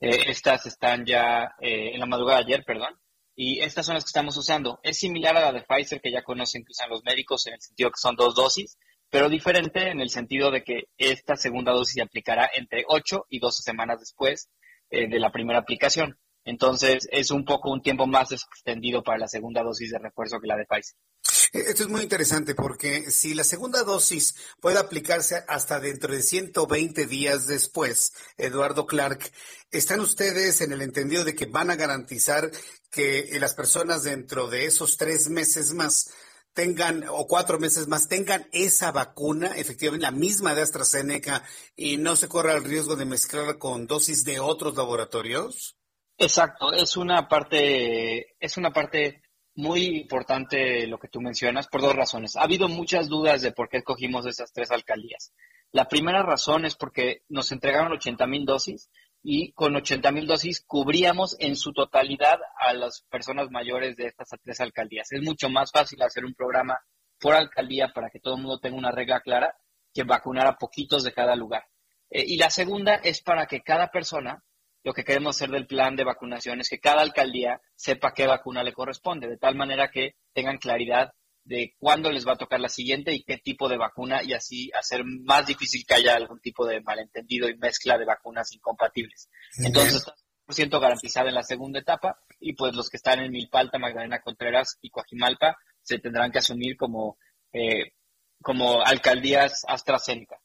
Eh, 0.00 0.30
estas 0.30 0.64
están 0.64 1.04
ya 1.04 1.54
eh, 1.60 1.90
en 1.92 2.00
la 2.00 2.06
madrugada 2.06 2.38
de 2.38 2.44
ayer, 2.46 2.64
perdón. 2.64 2.98
Y 3.34 3.60
estas 3.60 3.84
son 3.84 3.96
las 3.96 4.04
que 4.04 4.08
estamos 4.08 4.36
usando. 4.38 4.80
Es 4.82 4.98
similar 4.98 5.36
a 5.36 5.40
la 5.40 5.52
de 5.52 5.62
Pfizer 5.62 6.00
que 6.00 6.10
ya 6.10 6.22
conocen 6.22 6.64
que 6.64 6.70
usan 6.70 6.88
los 6.88 7.04
médicos 7.04 7.46
en 7.48 7.54
el 7.54 7.60
sentido 7.60 7.90
que 7.90 8.00
son 8.00 8.16
dos 8.16 8.34
dosis 8.34 8.78
pero 9.12 9.28
diferente 9.28 9.90
en 9.90 10.00
el 10.00 10.08
sentido 10.08 10.50
de 10.50 10.64
que 10.64 10.88
esta 10.96 11.36
segunda 11.36 11.72
dosis 11.72 11.96
se 11.96 12.02
aplicará 12.02 12.48
entre 12.54 12.84
8 12.88 13.26
y 13.28 13.40
12 13.40 13.62
semanas 13.62 14.00
después 14.00 14.48
eh, 14.88 15.06
de 15.06 15.20
la 15.20 15.30
primera 15.30 15.58
aplicación. 15.58 16.18
Entonces, 16.46 17.06
es 17.12 17.30
un 17.30 17.44
poco 17.44 17.70
un 17.70 17.82
tiempo 17.82 18.06
más 18.06 18.32
extendido 18.32 19.02
para 19.02 19.18
la 19.18 19.28
segunda 19.28 19.62
dosis 19.62 19.90
de 19.90 19.98
refuerzo 19.98 20.40
que 20.40 20.46
la 20.46 20.56
de 20.56 20.64
Pfizer. 20.64 20.96
E, 21.52 21.58
esto 21.58 21.82
es 21.82 21.88
muy 21.90 22.00
interesante 22.00 22.54
porque 22.54 23.10
si 23.10 23.34
la 23.34 23.44
segunda 23.44 23.82
dosis 23.82 24.34
puede 24.62 24.78
aplicarse 24.78 25.44
hasta 25.46 25.78
dentro 25.78 26.14
de 26.14 26.22
120 26.22 27.06
días 27.06 27.46
después, 27.46 28.14
Eduardo 28.38 28.86
Clark, 28.86 29.30
¿están 29.70 30.00
ustedes 30.00 30.62
en 30.62 30.72
el 30.72 30.80
entendido 30.80 31.22
de 31.22 31.34
que 31.34 31.44
van 31.44 31.70
a 31.70 31.76
garantizar 31.76 32.50
que 32.90 33.28
las 33.38 33.54
personas 33.54 34.04
dentro 34.04 34.48
de 34.48 34.64
esos 34.64 34.96
tres 34.96 35.28
meses 35.28 35.74
más 35.74 36.10
tengan, 36.54 37.04
o 37.08 37.26
cuatro 37.26 37.58
meses 37.58 37.88
más, 37.88 38.08
tengan 38.08 38.46
esa 38.52 38.92
vacuna, 38.92 39.48
efectivamente 39.56 40.04
la 40.04 40.10
misma 40.10 40.54
de 40.54 40.62
AstraZeneca, 40.62 41.42
y 41.76 41.96
no 41.96 42.16
se 42.16 42.28
corra 42.28 42.54
el 42.54 42.64
riesgo 42.64 42.96
de 42.96 43.04
mezclar 43.04 43.58
con 43.58 43.86
dosis 43.86 44.24
de 44.24 44.40
otros 44.40 44.76
laboratorios? 44.76 45.76
Exacto, 46.18 46.72
es 46.72 46.96
una 46.96 47.28
parte, 47.28 48.36
es 48.38 48.56
una 48.56 48.72
parte 48.72 49.22
muy 49.54 49.84
importante 50.00 50.86
lo 50.86 50.98
que 50.98 51.08
tú 51.08 51.20
mencionas 51.20 51.68
por 51.68 51.80
dos 51.80 51.94
razones. 51.94 52.36
Ha 52.36 52.42
habido 52.42 52.68
muchas 52.68 53.08
dudas 53.08 53.42
de 53.42 53.52
por 53.52 53.68
qué 53.68 53.78
escogimos 53.78 54.26
esas 54.26 54.52
tres 54.52 54.70
alcaldías. 54.70 55.32
La 55.72 55.88
primera 55.88 56.22
razón 56.22 56.64
es 56.64 56.76
porque 56.76 57.22
nos 57.28 57.50
entregaron 57.52 57.92
80 57.92 58.26
mil 58.26 58.44
dosis 58.44 58.90
y 59.22 59.52
con 59.52 59.76
80 59.76 60.10
mil 60.10 60.26
dosis 60.26 60.64
cubríamos 60.66 61.36
en 61.38 61.56
su 61.56 61.72
totalidad 61.72 62.40
a 62.58 62.72
las 62.72 63.02
personas 63.08 63.50
mayores 63.50 63.96
de 63.96 64.06
estas 64.06 64.28
tres 64.42 64.60
alcaldías. 64.60 65.12
Es 65.12 65.22
mucho 65.22 65.48
más 65.48 65.70
fácil 65.70 66.02
hacer 66.02 66.24
un 66.24 66.34
programa 66.34 66.80
por 67.20 67.34
alcaldía 67.34 67.92
para 67.94 68.10
que 68.10 68.18
todo 68.18 68.34
el 68.34 68.42
mundo 68.42 68.58
tenga 68.58 68.76
una 68.76 68.90
regla 68.90 69.20
clara 69.20 69.56
que 69.94 70.02
vacunar 70.02 70.46
a 70.48 70.56
poquitos 70.56 71.04
de 71.04 71.12
cada 71.12 71.36
lugar. 71.36 71.64
Eh, 72.10 72.24
y 72.26 72.36
la 72.36 72.50
segunda 72.50 72.96
es 72.96 73.22
para 73.22 73.46
que 73.46 73.62
cada 73.62 73.88
persona, 73.88 74.42
lo 74.82 74.92
que 74.92 75.04
queremos 75.04 75.36
hacer 75.36 75.50
del 75.50 75.68
plan 75.68 75.94
de 75.94 76.04
vacunación 76.04 76.60
es 76.60 76.68
que 76.68 76.80
cada 76.80 77.02
alcaldía 77.02 77.60
sepa 77.76 78.12
qué 78.12 78.26
vacuna 78.26 78.64
le 78.64 78.72
corresponde, 78.72 79.28
de 79.28 79.38
tal 79.38 79.54
manera 79.54 79.90
que 79.90 80.16
tengan 80.32 80.58
claridad 80.58 81.12
de 81.44 81.74
cuándo 81.78 82.10
les 82.10 82.26
va 82.26 82.32
a 82.32 82.38
tocar 82.38 82.60
la 82.60 82.68
siguiente 82.68 83.12
y 83.12 83.24
qué 83.24 83.38
tipo 83.38 83.68
de 83.68 83.76
vacuna 83.76 84.22
y 84.22 84.32
así 84.32 84.70
hacer 84.78 85.04
más 85.04 85.46
difícil 85.46 85.84
que 85.86 85.94
haya 85.94 86.14
algún 86.14 86.40
tipo 86.40 86.66
de 86.66 86.80
malentendido 86.80 87.48
y 87.48 87.56
mezcla 87.56 87.98
de 87.98 88.04
vacunas 88.04 88.52
incompatibles. 88.52 89.28
Entonces, 89.58 90.04
100% 90.46 90.80
garantizada 90.80 91.28
en 91.28 91.34
la 91.34 91.42
segunda 91.42 91.80
etapa 91.80 92.18
y 92.40 92.52
pues 92.54 92.74
los 92.74 92.88
que 92.88 92.96
están 92.96 93.20
en 93.20 93.32
Milpalta, 93.32 93.78
Magdalena 93.78 94.20
Contreras 94.20 94.78
y 94.80 94.90
Coajimalpa 94.90 95.56
se 95.82 95.98
tendrán 95.98 96.30
que 96.30 96.38
asumir 96.38 96.76
como, 96.76 97.18
eh, 97.52 97.92
como 98.40 98.82
alcaldías 98.82 99.64
AstraZeneca. 99.66 100.38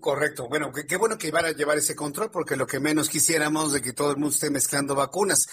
Correcto. 0.00 0.48
Bueno, 0.48 0.72
qué, 0.72 0.96
bueno 0.96 1.18
que 1.18 1.28
iban 1.28 1.44
a 1.44 1.50
llevar 1.50 1.76
ese 1.76 1.94
control, 1.94 2.30
porque 2.30 2.56
lo 2.56 2.66
que 2.66 2.80
menos 2.80 3.10
quisiéramos 3.10 3.72
de 3.72 3.82
que 3.82 3.92
todo 3.92 4.12
el 4.12 4.16
mundo 4.16 4.34
esté 4.34 4.48
mezclando 4.48 4.94
vacunas. 4.94 5.46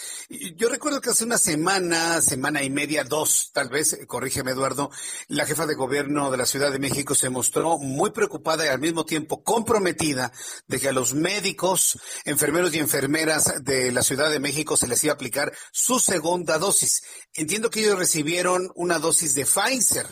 yo 0.56 0.70
recuerdo 0.70 1.02
que 1.02 1.10
hace 1.10 1.26
una 1.26 1.38
semana, 1.38 2.22
semana 2.22 2.64
y 2.64 2.70
media, 2.70 3.04
dos, 3.04 3.52
tal 3.54 3.68
vez, 3.68 3.94
eh, 3.94 4.08
corrígeme 4.08 4.52
Eduardo, 4.52 4.90
la 5.28 5.46
jefa 5.46 5.66
de 5.66 5.76
gobierno 5.76 6.32
de 6.32 6.38
la 6.38 6.46
Ciudad 6.46 6.72
de 6.72 6.80
México 6.80 7.14
se 7.14 7.30
mostró 7.30 7.78
muy 7.78 8.12
preocupada 8.12 8.66
y 8.66 8.70
al 8.70 8.80
mismo 8.80 9.06
tiempo 9.06 9.44
comprometida 9.44 10.32
de 10.68 10.80
que 10.80 10.88
a 10.88 10.94
los 10.94 11.14
médicos, 11.14 12.00
enfermeros 12.24 12.74
y 12.74 12.80
enfermeras 12.80 13.54
de 13.64 13.92
la 13.92 14.02
Ciudad 14.02 14.30
de 14.30 14.40
México 14.40 14.78
se 14.78 14.88
les 14.88 15.04
iba 15.04 15.12
a 15.12 15.16
aplicar 15.16 15.52
su 15.74 16.00
segunda 16.00 16.58
dosis. 16.58 17.04
Entiendo 17.34 17.70
que 17.70 17.82
ellos 17.82 18.00
recibieron 18.00 18.72
una 18.76 18.98
dosis 18.98 19.34
de 19.34 19.46
Pfizer. 19.46 20.08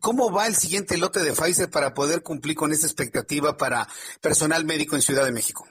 ¿Cómo 0.00 0.30
va 0.30 0.46
el 0.46 0.54
siguiente 0.54 0.98
lote 0.98 1.20
de 1.20 1.32
Pfizer 1.32 1.70
para 1.70 1.94
poder 1.94 2.22
cumplir 2.22 2.56
con 2.56 2.70
esa 2.70 2.86
expectativa 2.86 3.53
para 3.56 3.86
personal 4.20 4.64
médico 4.64 4.94
en 4.94 5.02
Ciudad 5.02 5.24
de 5.24 5.32
México? 5.32 5.66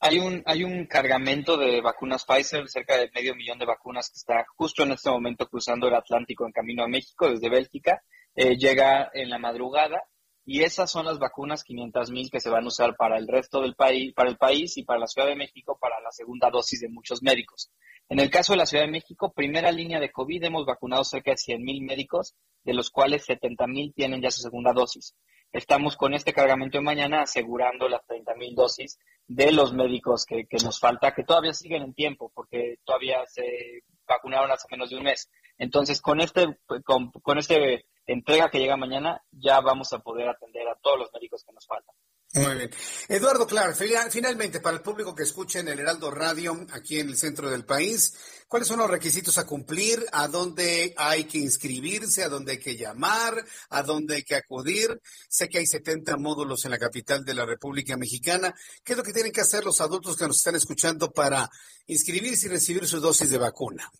Hay 0.00 0.20
un, 0.20 0.42
hay 0.46 0.62
un 0.62 0.86
cargamento 0.86 1.56
de 1.56 1.80
vacunas 1.80 2.24
Pfizer, 2.24 2.68
cerca 2.68 2.96
de 2.96 3.10
medio 3.12 3.34
millón 3.34 3.58
de 3.58 3.66
vacunas 3.66 4.10
que 4.10 4.18
está 4.18 4.46
justo 4.56 4.84
en 4.84 4.92
este 4.92 5.10
momento 5.10 5.48
cruzando 5.48 5.88
el 5.88 5.94
Atlántico 5.94 6.46
en 6.46 6.52
camino 6.52 6.84
a 6.84 6.88
México 6.88 7.28
desde 7.28 7.50
Bélgica. 7.50 8.00
Eh, 8.36 8.56
llega 8.56 9.10
en 9.12 9.28
la 9.28 9.38
madrugada 9.38 10.04
y 10.44 10.62
esas 10.62 10.88
son 10.90 11.06
las 11.06 11.18
vacunas 11.18 11.64
500 11.64 12.12
mil 12.12 12.30
que 12.30 12.38
se 12.38 12.48
van 12.48 12.64
a 12.64 12.68
usar 12.68 12.96
para 12.96 13.18
el 13.18 13.26
resto 13.26 13.60
del 13.60 13.74
país, 13.74 14.14
para 14.14 14.30
el 14.30 14.36
país 14.36 14.76
y 14.76 14.84
para 14.84 15.00
la 15.00 15.08
Ciudad 15.08 15.26
de 15.26 15.34
México 15.34 15.76
para 15.80 16.00
la 16.00 16.12
segunda 16.12 16.48
dosis 16.48 16.80
de 16.80 16.88
muchos 16.88 17.20
médicos. 17.20 17.72
En 18.08 18.20
el 18.20 18.30
caso 18.30 18.52
de 18.52 18.58
la 18.58 18.66
Ciudad 18.66 18.84
de 18.84 18.92
México, 18.92 19.32
primera 19.34 19.72
línea 19.72 19.98
de 19.98 20.12
COVID, 20.12 20.44
hemos 20.44 20.64
vacunado 20.64 21.02
cerca 21.02 21.32
de 21.32 21.38
100 21.38 21.60
mil 21.60 21.82
médicos, 21.82 22.36
de 22.62 22.72
los 22.72 22.90
cuales 22.90 23.24
70 23.24 23.66
mil 23.66 23.92
tienen 23.94 24.22
ya 24.22 24.30
su 24.30 24.42
segunda 24.42 24.72
dosis 24.72 25.16
estamos 25.52 25.96
con 25.96 26.14
este 26.14 26.32
cargamento 26.32 26.78
de 26.78 26.84
mañana 26.84 27.22
asegurando 27.22 27.88
las 27.88 28.04
30 28.06 28.34
mil 28.34 28.54
dosis 28.54 28.98
de 29.26 29.52
los 29.52 29.72
médicos 29.72 30.24
que, 30.24 30.46
nos 30.62 30.78
falta, 30.80 31.14
que 31.14 31.24
todavía 31.24 31.52
siguen 31.52 31.82
en 31.82 31.94
tiempo, 31.94 32.30
porque 32.34 32.76
todavía 32.84 33.24
se 33.26 33.82
vacunaron 34.06 34.50
hace 34.50 34.68
menos 34.70 34.90
de 34.90 34.96
un 34.96 35.04
mes. 35.04 35.30
Entonces, 35.58 36.00
con 36.00 36.20
este, 36.20 36.58
con, 36.84 37.10
con 37.10 37.38
este 37.38 37.86
entrega 38.06 38.50
que 38.50 38.58
llega 38.58 38.76
mañana, 38.76 39.22
ya 39.30 39.60
vamos 39.60 39.92
a 39.92 39.98
poder 39.98 40.28
atender 40.28 40.66
a 40.66 40.76
todos 40.76 40.98
los 40.98 41.12
médicos 41.12 41.44
que 41.44 41.52
nos 41.52 41.66
faltan. 41.66 41.94
Muy 42.34 42.56
bien. 42.56 42.70
Eduardo 43.08 43.46
Clark, 43.46 43.74
finalmente, 44.10 44.60
para 44.60 44.76
el 44.76 44.82
público 44.82 45.14
que 45.14 45.22
escucha 45.22 45.60
en 45.60 45.68
el 45.68 45.78
Heraldo 45.78 46.10
Radio, 46.10 46.66
aquí 46.72 47.00
en 47.00 47.08
el 47.08 47.16
centro 47.16 47.48
del 47.48 47.64
país, 47.64 48.44
¿cuáles 48.46 48.68
son 48.68 48.80
los 48.80 48.90
requisitos 48.90 49.38
a 49.38 49.46
cumplir? 49.46 50.04
¿A 50.12 50.28
dónde 50.28 50.94
hay 50.98 51.24
que 51.24 51.38
inscribirse? 51.38 52.22
¿A 52.22 52.28
dónde 52.28 52.52
hay 52.52 52.58
que 52.58 52.76
llamar? 52.76 53.42
¿A 53.70 53.82
dónde 53.82 54.16
hay 54.16 54.22
que 54.24 54.34
acudir? 54.34 55.00
Sé 55.26 55.48
que 55.48 55.58
hay 55.58 55.66
70 55.66 56.18
módulos 56.18 56.66
en 56.66 56.72
la 56.72 56.78
capital 56.78 57.24
de 57.24 57.32
la 57.32 57.46
República 57.46 57.96
Mexicana. 57.96 58.54
¿Qué 58.84 58.92
es 58.92 58.98
lo 58.98 59.04
que 59.04 59.14
tienen 59.14 59.32
que 59.32 59.40
hacer 59.40 59.64
los 59.64 59.80
adultos 59.80 60.14
que 60.14 60.26
nos 60.26 60.36
están 60.36 60.54
escuchando 60.54 61.10
para 61.10 61.48
inscribirse 61.86 62.46
y 62.46 62.50
recibir 62.50 62.86
su 62.86 63.00
dosis 63.00 63.30
de 63.30 63.38
vacuna? 63.38 63.90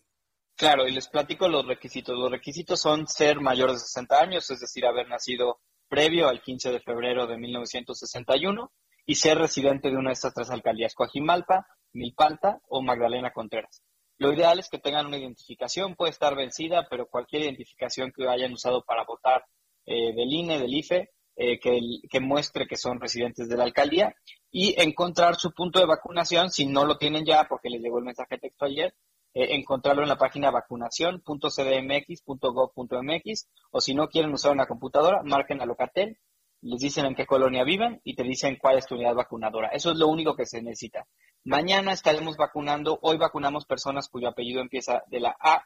Claro, 0.55 0.87
y 0.87 0.91
les 0.91 1.07
platico 1.07 1.47
los 1.47 1.65
requisitos. 1.65 2.15
Los 2.15 2.29
requisitos 2.29 2.79
son 2.79 3.07
ser 3.07 3.39
mayor 3.39 3.71
de 3.71 3.79
60 3.79 4.19
años, 4.19 4.51
es 4.51 4.59
decir, 4.59 4.85
haber 4.85 5.07
nacido 5.07 5.61
previo 5.89 6.29
al 6.29 6.41
15 6.41 6.71
de 6.71 6.79
febrero 6.79 7.27
de 7.27 7.37
1961 7.37 8.71
y 9.05 9.15
ser 9.15 9.37
residente 9.37 9.89
de 9.89 9.97
una 9.97 10.09
de 10.09 10.13
estas 10.13 10.33
tres 10.33 10.49
alcaldías, 10.51 10.93
Coajimalpa, 10.93 11.67
Milpalta 11.93 12.61
o 12.69 12.81
Magdalena 12.81 13.31
Contreras. 13.31 13.81
Lo 14.17 14.31
ideal 14.31 14.59
es 14.59 14.69
que 14.69 14.77
tengan 14.77 15.07
una 15.07 15.17
identificación, 15.17 15.95
puede 15.95 16.11
estar 16.11 16.35
vencida, 16.35 16.87
pero 16.89 17.07
cualquier 17.07 17.43
identificación 17.43 18.11
que 18.15 18.27
hayan 18.27 18.53
usado 18.53 18.83
para 18.83 19.03
votar 19.03 19.43
eh, 19.85 20.13
del 20.13 20.31
INE, 20.31 20.59
del 20.59 20.73
IFE, 20.73 21.09
eh, 21.41 21.57
que, 21.57 22.19
muestre 22.19 22.67
que 22.67 22.75
son 22.75 22.99
residentes 22.99 23.47
de 23.47 23.55
la 23.55 23.63
alcaldía 23.63 24.13
y 24.51 24.75
encontrar 24.77 25.35
su 25.37 25.53
punto 25.53 25.79
de 25.79 25.85
vacunación 25.85 26.51
si 26.51 26.65
no 26.65 26.83
lo 26.83 26.97
tienen 26.97 27.23
ya 27.25 27.45
porque 27.45 27.69
les 27.69 27.81
llegó 27.81 27.97
el 27.99 28.03
mensaje 28.03 28.37
texto 28.37 28.65
ayer 28.65 28.93
eh, 29.33 29.55
encontrarlo 29.55 30.03
en 30.03 30.09
la 30.09 30.17
página 30.17 30.51
vacunación.cdmx.gov.mx 30.51 33.49
o 33.71 33.81
si 33.81 33.93
no 33.93 34.07
quieren 34.07 34.33
usar 34.33 34.51
una 34.51 34.65
computadora, 34.65 35.21
marquen 35.23 35.61
a 35.61 35.65
Locatel, 35.65 36.17
les 36.61 36.81
dicen 36.81 37.05
en 37.05 37.15
qué 37.15 37.25
colonia 37.25 37.63
viven 37.63 38.01
y 38.03 38.15
te 38.15 38.23
dicen 38.23 38.57
cuál 38.57 38.77
es 38.77 38.85
tu 38.85 38.95
unidad 38.95 39.15
vacunadora. 39.15 39.69
Eso 39.69 39.91
es 39.91 39.97
lo 39.97 40.07
único 40.07 40.35
que 40.35 40.45
se 40.45 40.61
necesita. 40.61 41.07
Mañana 41.43 41.93
estaremos 41.93 42.37
vacunando, 42.37 42.99
hoy 43.01 43.17
vacunamos 43.17 43.65
personas 43.65 44.09
cuyo 44.09 44.27
apellido 44.27 44.61
empieza 44.61 45.03
de 45.07 45.21
la 45.21 45.35
A 45.39 45.65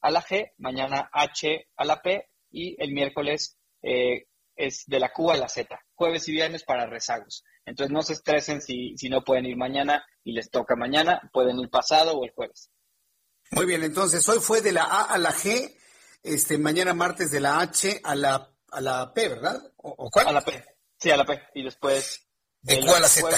a 0.00 0.10
la 0.10 0.20
G, 0.20 0.52
mañana 0.58 1.08
H 1.12 1.68
a 1.76 1.84
la 1.84 2.02
P 2.02 2.28
y 2.50 2.76
el 2.82 2.92
miércoles 2.92 3.56
eh, 3.82 4.26
es 4.56 4.84
de 4.86 4.98
la 4.98 5.12
Q 5.12 5.30
a 5.30 5.36
la 5.36 5.48
Z, 5.48 5.78
jueves 5.94 6.26
y 6.28 6.32
viernes 6.32 6.64
para 6.64 6.86
rezagos. 6.86 7.44
Entonces 7.64 7.92
no 7.92 8.02
se 8.02 8.14
estresen 8.14 8.60
si, 8.60 8.96
si 8.96 9.08
no 9.08 9.22
pueden 9.22 9.46
ir 9.46 9.56
mañana 9.56 10.04
y 10.24 10.32
les 10.32 10.50
toca 10.50 10.74
mañana, 10.74 11.30
pueden 11.32 11.60
ir 11.60 11.70
pasado 11.70 12.18
o 12.18 12.24
el 12.24 12.32
jueves. 12.32 12.72
Muy 13.52 13.66
bien, 13.66 13.82
entonces 13.84 14.26
hoy 14.30 14.40
fue 14.40 14.62
de 14.62 14.72
la 14.72 14.84
A 14.84 15.02
a 15.04 15.18
la 15.18 15.30
G, 15.30 15.76
este 16.22 16.56
mañana 16.56 16.94
martes 16.94 17.30
de 17.30 17.38
la 17.38 17.60
H 17.60 18.00
a 18.02 18.14
la 18.14 18.50
a 18.70 18.80
la 18.80 19.12
P, 19.12 19.28
¿verdad? 19.28 19.60
¿O, 19.76 20.10
cuál? 20.10 20.28
A 20.28 20.32
la 20.32 20.40
P. 20.40 20.64
Sí, 20.98 21.10
a 21.10 21.18
la 21.18 21.26
P 21.26 21.38
y 21.54 21.62
después 21.62 22.26
de 22.62 22.80
Q 22.80 22.94
a 22.94 23.00
la 23.00 23.08
Z. 23.08 23.28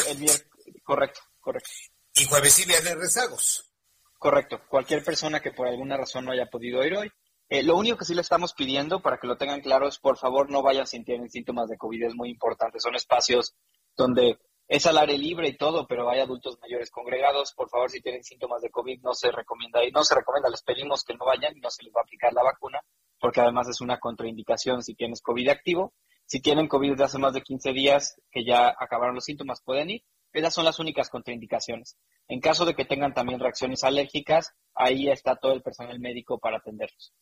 correcto, 0.85 1.21
correcto. 1.41 1.69
Y 2.15 2.27
jueves 2.27 2.57
y 2.61 2.65
viernes 2.65 2.95
rezagos. 2.97 3.73
Correcto. 4.17 4.61
Cualquier 4.69 5.03
persona 5.03 5.41
que 5.41 5.51
por 5.51 5.67
alguna 5.67 5.97
razón 5.97 6.27
no 6.27 6.31
haya 6.31 6.47
podido 6.47 6.85
ir 6.85 6.97
hoy. 6.97 7.11
Eh, 7.49 7.65
lo 7.65 7.77
único 7.77 7.99
que 7.99 8.05
sí 8.05 8.15
le 8.15 8.21
estamos 8.21 8.55
pidiendo, 8.55 9.03
para 9.03 9.19
que 9.19 9.27
lo 9.27 9.37
tengan 9.37 9.63
claro, 9.63 9.89
es 9.89 9.99
por 9.99 10.17
favor 10.17 10.49
no 10.49 10.63
vayan 10.63 10.87
si 10.87 11.03
tienen 11.03 11.29
síntomas 11.29 11.69
de 11.69 11.77
COVID, 11.77 12.05
es 12.05 12.15
muy 12.15 12.31
importante. 12.31 12.79
Son 12.79 12.95
espacios 12.95 13.57
donde 13.97 14.39
es 14.67 14.87
al 14.87 14.99
aire 14.99 15.19
libre 15.19 15.49
y 15.49 15.57
todo, 15.57 15.87
pero 15.87 16.09
hay 16.09 16.21
adultos 16.21 16.59
mayores 16.61 16.91
congregados. 16.91 17.53
Por 17.55 17.69
favor, 17.69 17.91
si 17.91 18.01
tienen 18.01 18.25
síntomas 18.25 18.63
de 18.63 18.71
COVID, 18.71 19.01
no 19.03 19.13
se 19.13 19.31
recomienda 19.31 19.85
y 19.85 19.91
no 19.91 20.05
se 20.05 20.15
recomienda. 20.15 20.49
Les 20.49 20.63
pedimos 20.63 21.05
que 21.05 21.15
no 21.15 21.27
vayan 21.27 21.57
y 21.57 21.61
no 21.61 21.71
se 21.71 21.83
les 21.83 21.93
va 21.93 22.01
a 22.01 22.05
aplicar 22.05 22.33
la 22.33 22.43
vacuna, 22.43 22.81
porque 23.21 23.41
además 23.41 23.69
es 23.69 23.81
una 23.81 23.99
contraindicación 23.99 24.83
si 24.83 24.95
tienes 24.95 25.21
COVID 25.21 25.49
activo. 25.49 25.93
Si 26.27 26.41
tienen 26.41 26.69
COVID 26.69 26.93
desde 26.93 27.05
hace 27.05 27.19
más 27.19 27.35
de 27.35 27.43
15 27.43 27.73
días, 27.73 28.21
que 28.31 28.45
ya 28.45 28.75
acabaron 28.79 29.15
los 29.15 29.25
síntomas, 29.25 29.61
pueden 29.63 29.91
ir. 29.91 30.05
Esas 30.33 30.55
son 30.55 30.65
las 30.65 30.79
únicas 30.79 31.11
contraindicaciones. 31.11 31.97
En 32.27 32.41
caso 32.41 32.65
de 32.65 32.75
que 32.75 32.87
tengan 32.87 33.13
también 33.13 33.39
reacciones 33.39 33.85
alérgicas, 33.85 34.53
ahí 34.75 35.09
está 35.11 35.37
todo 35.37 35.53
el 35.53 35.63
personal 35.63 36.01
médico 36.01 36.39
para 36.39 36.57
atenderlos. 36.57 37.13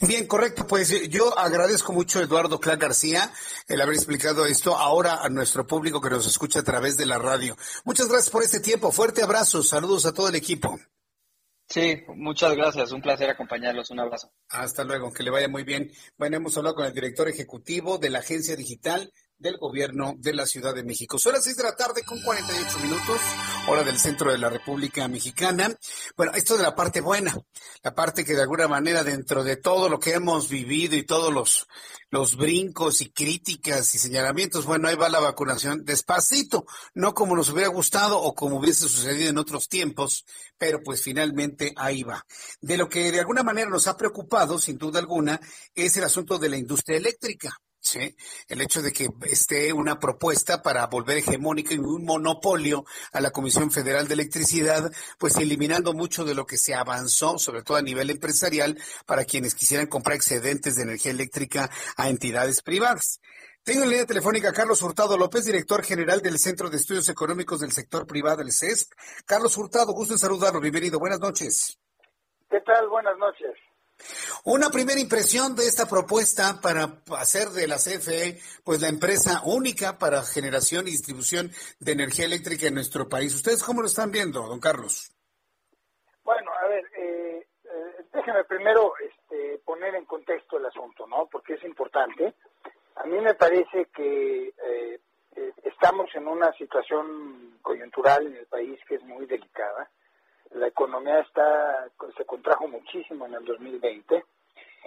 Bien, 0.00 0.26
correcto. 0.26 0.66
Pues 0.66 0.90
eh, 0.90 1.08
yo 1.08 1.38
agradezco 1.38 1.92
mucho, 1.92 2.20
Eduardo 2.20 2.58
Clark 2.58 2.80
García, 2.80 3.32
el 3.68 3.80
haber 3.80 3.94
explicado 3.94 4.44
esto 4.44 4.76
ahora 4.76 5.22
a 5.22 5.28
nuestro 5.28 5.66
público 5.66 6.00
que 6.00 6.10
nos 6.10 6.26
escucha 6.26 6.60
a 6.60 6.64
través 6.64 6.96
de 6.96 7.06
la 7.06 7.18
radio. 7.18 7.56
Muchas 7.84 8.08
gracias 8.08 8.30
por 8.30 8.42
este 8.42 8.60
tiempo. 8.60 8.90
Fuerte 8.90 9.22
abrazo. 9.22 9.62
Saludos 9.62 10.04
a 10.06 10.12
todo 10.12 10.28
el 10.28 10.34
equipo. 10.34 10.78
Sí, 11.68 12.02
muchas 12.16 12.54
gracias. 12.54 12.92
Un 12.92 13.00
placer 13.00 13.30
acompañarlos. 13.30 13.90
Un 13.90 14.00
abrazo. 14.00 14.30
Hasta 14.48 14.84
luego, 14.84 15.12
que 15.12 15.22
le 15.22 15.30
vaya 15.30 15.48
muy 15.48 15.64
bien. 15.64 15.90
Bueno, 16.18 16.36
hemos 16.36 16.56
hablado 16.58 16.76
con 16.76 16.86
el 16.86 16.92
director 16.92 17.28
ejecutivo 17.28 17.98
de 17.98 18.10
la 18.10 18.18
Agencia 18.18 18.56
Digital 18.56 19.12
del 19.38 19.58
gobierno 19.58 20.14
de 20.18 20.32
la 20.32 20.46
Ciudad 20.46 20.74
de 20.74 20.84
México. 20.84 21.18
Son 21.18 21.32
las 21.32 21.44
seis 21.44 21.56
de 21.56 21.62
la 21.64 21.76
tarde 21.76 22.02
con 22.04 22.20
48 22.22 22.78
minutos, 22.78 23.20
hora 23.68 23.82
del 23.82 23.98
centro 23.98 24.30
de 24.30 24.38
la 24.38 24.48
República 24.48 25.06
Mexicana. 25.08 25.76
Bueno, 26.16 26.32
esto 26.34 26.56
de 26.56 26.62
la 26.62 26.74
parte 26.74 27.00
buena, 27.00 27.36
la 27.82 27.94
parte 27.94 28.24
que 28.24 28.34
de 28.34 28.42
alguna 28.42 28.68
manera 28.68 29.04
dentro 29.04 29.44
de 29.44 29.56
todo 29.56 29.88
lo 29.88 29.98
que 29.98 30.12
hemos 30.12 30.48
vivido 30.48 30.96
y 30.96 31.04
todos 31.04 31.32
los, 31.32 31.66
los 32.10 32.36
brincos 32.36 33.00
y 33.00 33.10
críticas 33.10 33.94
y 33.94 33.98
señalamientos, 33.98 34.66
bueno, 34.66 34.88
ahí 34.88 34.96
va 34.96 35.08
la 35.08 35.20
vacunación 35.20 35.84
despacito, 35.84 36.64
no 36.94 37.12
como 37.12 37.36
nos 37.36 37.50
hubiera 37.50 37.68
gustado 37.68 38.20
o 38.20 38.34
como 38.34 38.58
hubiese 38.58 38.88
sucedido 38.88 39.30
en 39.30 39.38
otros 39.38 39.68
tiempos, 39.68 40.24
pero 40.56 40.82
pues 40.82 41.02
finalmente 41.02 41.72
ahí 41.76 42.02
va. 42.02 42.24
De 42.60 42.76
lo 42.76 42.88
que 42.88 43.10
de 43.10 43.20
alguna 43.20 43.42
manera 43.42 43.68
nos 43.68 43.88
ha 43.88 43.96
preocupado, 43.96 44.58
sin 44.58 44.78
duda 44.78 45.00
alguna, 45.00 45.40
es 45.74 45.96
el 45.96 46.04
asunto 46.04 46.38
de 46.38 46.48
la 46.48 46.56
industria 46.56 46.96
eléctrica. 46.96 47.58
Sí, 47.84 48.16
el 48.48 48.62
hecho 48.62 48.80
de 48.80 48.92
que 48.94 49.10
esté 49.30 49.70
una 49.74 49.98
propuesta 49.98 50.62
para 50.62 50.86
volver 50.86 51.18
hegemónica 51.18 51.74
y 51.74 51.78
un 51.78 52.06
monopolio 52.06 52.86
a 53.12 53.20
la 53.20 53.30
Comisión 53.30 53.70
Federal 53.70 54.08
de 54.08 54.14
Electricidad, 54.14 54.90
pues 55.18 55.36
eliminando 55.36 55.92
mucho 55.92 56.24
de 56.24 56.34
lo 56.34 56.46
que 56.46 56.56
se 56.56 56.74
avanzó, 56.74 57.38
sobre 57.38 57.62
todo 57.62 57.76
a 57.76 57.82
nivel 57.82 58.08
empresarial, 58.08 58.78
para 59.04 59.26
quienes 59.26 59.54
quisieran 59.54 59.86
comprar 59.86 60.16
excedentes 60.16 60.76
de 60.76 60.84
energía 60.84 61.12
eléctrica 61.12 61.70
a 61.98 62.08
entidades 62.08 62.62
privadas. 62.62 63.20
Tengo 63.64 63.82
en 63.82 63.90
línea 63.90 64.06
telefónica 64.06 64.48
a 64.48 64.54
Carlos 64.54 64.80
Hurtado 64.80 65.18
López, 65.18 65.44
director 65.44 65.84
general 65.84 66.22
del 66.22 66.38
Centro 66.38 66.70
de 66.70 66.78
Estudios 66.78 67.10
Económicos 67.10 67.60
del 67.60 67.72
Sector 67.72 68.06
Privado, 68.06 68.40
el 68.40 68.52
CESP. 68.52 68.92
Carlos 69.26 69.58
Hurtado, 69.58 69.92
gusto 69.92 70.14
en 70.14 70.18
saludarlo. 70.18 70.58
Bienvenido. 70.58 70.98
Buenas 70.98 71.20
noches. 71.20 71.78
¿Qué 72.48 72.60
tal? 72.60 72.88
Buenas 72.88 73.18
noches. 73.18 73.54
Una 74.44 74.70
primera 74.70 75.00
impresión 75.00 75.54
de 75.54 75.66
esta 75.66 75.86
propuesta 75.86 76.60
para 76.60 77.02
hacer 77.18 77.48
de 77.48 77.66
la 77.66 77.76
CFE 77.76 78.38
pues 78.64 78.80
la 78.80 78.88
empresa 78.88 79.42
única 79.44 79.98
para 79.98 80.22
generación 80.22 80.86
y 80.86 80.92
distribución 80.92 81.50
de 81.80 81.92
energía 81.92 82.26
eléctrica 82.26 82.66
en 82.66 82.74
nuestro 82.74 83.08
país. 83.08 83.34
¿Ustedes 83.34 83.62
cómo 83.62 83.80
lo 83.80 83.86
están 83.86 84.10
viendo, 84.10 84.42
don 84.42 84.60
Carlos? 84.60 85.10
Bueno, 86.24 86.50
a 86.62 86.68
ver, 86.68 86.84
eh, 86.96 87.46
eh, 87.64 88.04
déjeme 88.12 88.44
primero 88.44 88.92
este, 88.98 89.58
poner 89.64 89.94
en 89.94 90.04
contexto 90.04 90.58
el 90.58 90.66
asunto, 90.66 91.06
¿no? 91.06 91.26
Porque 91.30 91.54
es 91.54 91.64
importante. 91.64 92.34
A 92.96 93.04
mí 93.04 93.18
me 93.20 93.34
parece 93.34 93.86
que 93.94 94.48
eh, 94.48 95.00
estamos 95.62 96.08
en 96.14 96.28
una 96.28 96.52
situación 96.52 97.58
coyuntural 97.60 98.26
en 98.26 98.36
el 98.36 98.46
país 98.46 98.78
que 98.88 98.96
es 98.96 99.02
muy 99.02 99.26
delicada 99.26 99.90
la 100.54 100.68
economía 100.68 101.20
está 101.20 101.88
se 102.16 102.24
contrajo 102.24 102.68
muchísimo 102.68 103.26
en 103.26 103.34
el 103.34 103.44
2020 103.44 104.24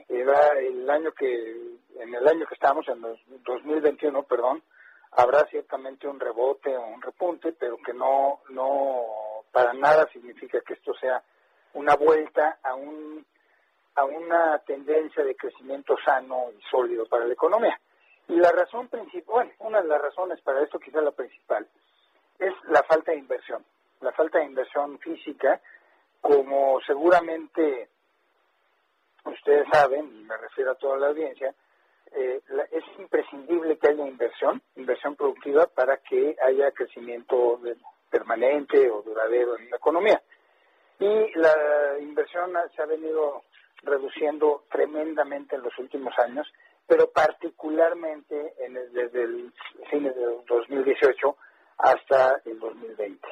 era 0.09 0.59
el 0.59 0.89
año 0.89 1.11
que 1.11 1.77
en 1.95 2.15
el 2.15 2.27
año 2.27 2.45
que 2.45 2.53
estamos 2.53 2.87
en 2.87 3.03
el 3.03 3.43
2021 3.43 4.23
perdón 4.23 4.63
habrá 5.11 5.45
ciertamente 5.47 6.07
un 6.07 6.19
rebote 6.19 6.75
o 6.75 6.85
un 6.87 7.01
repunte 7.01 7.53
pero 7.53 7.77
que 7.85 7.93
no 7.93 8.39
no 8.49 9.03
para 9.51 9.73
nada 9.73 10.07
significa 10.13 10.61
que 10.61 10.73
esto 10.73 10.93
sea 10.95 11.21
una 11.73 11.95
vuelta 11.95 12.59
a 12.63 12.75
un 12.75 13.25
a 13.95 14.05
una 14.05 14.59
tendencia 14.59 15.23
de 15.23 15.35
crecimiento 15.35 15.95
sano 16.05 16.51
y 16.55 16.61
sólido 16.69 17.07
para 17.07 17.25
la 17.25 17.33
economía. 17.33 17.79
Y 18.27 18.35
la 18.35 18.51
razón 18.51 18.87
principal 18.87 19.23
bueno 19.27 19.51
una 19.59 19.81
de 19.81 19.87
las 19.87 20.01
razones 20.01 20.39
para 20.41 20.63
esto 20.63 20.79
quizá 20.79 21.01
la 21.01 21.11
principal 21.11 21.67
es 22.39 22.53
la 22.69 22.83
falta 22.83 23.11
de 23.11 23.17
inversión 23.17 23.65
la 24.01 24.11
falta 24.11 24.39
de 24.39 24.45
inversión 24.45 24.99
física, 24.99 25.61
como 26.21 26.79
seguramente 26.85 27.89
ustedes 29.25 29.67
saben, 29.71 30.05
y 30.15 30.23
me 30.23 30.37
refiero 30.37 30.71
a 30.71 30.75
toda 30.75 30.97
la 30.97 31.07
audiencia, 31.07 31.53
eh, 32.11 32.41
es 32.71 32.83
imprescindible 32.99 33.77
que 33.77 33.89
haya 33.89 34.07
inversión, 34.07 34.61
inversión 34.75 35.15
productiva, 35.15 35.67
para 35.67 35.97
que 35.97 36.35
haya 36.41 36.71
crecimiento 36.71 37.59
permanente 38.09 38.89
o 38.89 39.01
duradero 39.01 39.57
en 39.57 39.69
la 39.69 39.77
economía. 39.77 40.21
Y 40.99 41.39
la 41.39 41.99
inversión 41.99 42.53
se 42.75 42.81
ha 42.81 42.85
venido 42.85 43.43
reduciendo 43.83 44.63
tremendamente 44.71 45.55
en 45.55 45.63
los 45.63 45.77
últimos 45.77 46.17
años, 46.17 46.47
pero 46.87 47.11
particularmente 47.11 48.53
desde 48.91 49.23
el 49.23 49.53
fin 49.91 50.03
de 50.03 50.13
2018 50.47 51.35
hasta 51.77 52.41
el 52.45 52.59
2020. 52.59 53.27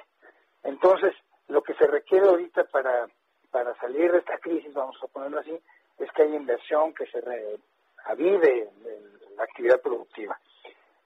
Entonces, 0.66 1.14
lo 1.48 1.62
que 1.62 1.74
se 1.76 1.88
requiere 1.88 2.28
ahorita 2.28 2.66
para, 2.66 3.08
para 3.52 3.74
salir 3.76 4.12
de 4.12 4.18
esta 4.20 4.38
crisis, 4.40 4.74
vamos 4.74 4.98
a 5.02 5.08
ponerlo 5.08 5.40
así, 5.40 5.58
es 6.00 6.12
que 6.12 6.24
haya 6.24 6.36
inversión, 6.36 6.94
que 6.94 7.06
se 7.06 7.24
avive 8.06 8.70
la 9.38 9.44
actividad 9.44 9.80
productiva. 9.82 10.38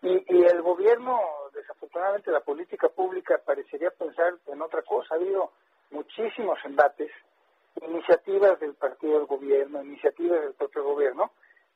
Y, 0.01 0.23
y 0.33 0.45
el 0.45 0.61
gobierno, 0.61 1.19
desafortunadamente, 1.53 2.31
la 2.31 2.39
política 2.39 2.87
pública 2.87 3.37
parecería 3.45 3.91
pensar 3.91 4.33
en 4.47 4.61
otra 4.61 4.81
cosa. 4.81 5.13
Ha 5.13 5.17
habido 5.17 5.51
muchísimos 5.91 6.57
embates, 6.63 7.11
iniciativas 7.81 8.59
del 8.59 8.75
partido 8.75 9.19
del 9.19 9.27
gobierno, 9.27 9.83
iniciativas 9.83 10.41
del 10.41 10.53
propio 10.53 10.83
gobierno, 10.83 11.31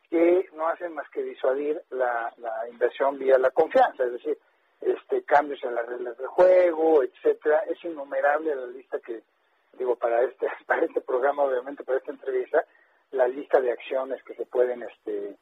que 0.09 0.47
no 0.53 0.67
hacen 0.67 0.93
más 0.93 1.09
que 1.09 1.21
disuadir 1.23 1.81
la, 1.89 2.34
la 2.38 2.69
inversión 2.69 3.17
vía 3.17 3.38
la 3.38 3.51
confianza. 3.51 4.05
Es 4.05 4.13
decir, 4.13 4.38
este, 4.86 5.23
cambios 5.23 5.63
en 5.63 5.75
las 5.75 5.86
reglas 5.86 6.17
de 6.17 6.25
juego, 6.27 7.03
etcétera. 7.03 7.59
Es 7.69 7.84
innumerable 7.84 8.55
la 8.55 8.67
lista 8.67 8.99
que, 8.99 9.21
digo, 9.73 9.95
para 9.95 10.21
este, 10.23 10.47
para 10.65 10.86
este 10.86 11.01
programa, 11.01 11.43
obviamente, 11.43 11.84
para 11.84 11.99
esta 11.99 12.11
entrevista, 12.11 12.65
la 13.11 13.27
lista 13.27 13.59
de 13.59 13.71
acciones 13.71 14.23
que 14.23 14.36
se 14.36 14.45
pueden 14.45 14.84
este, 14.84 15.38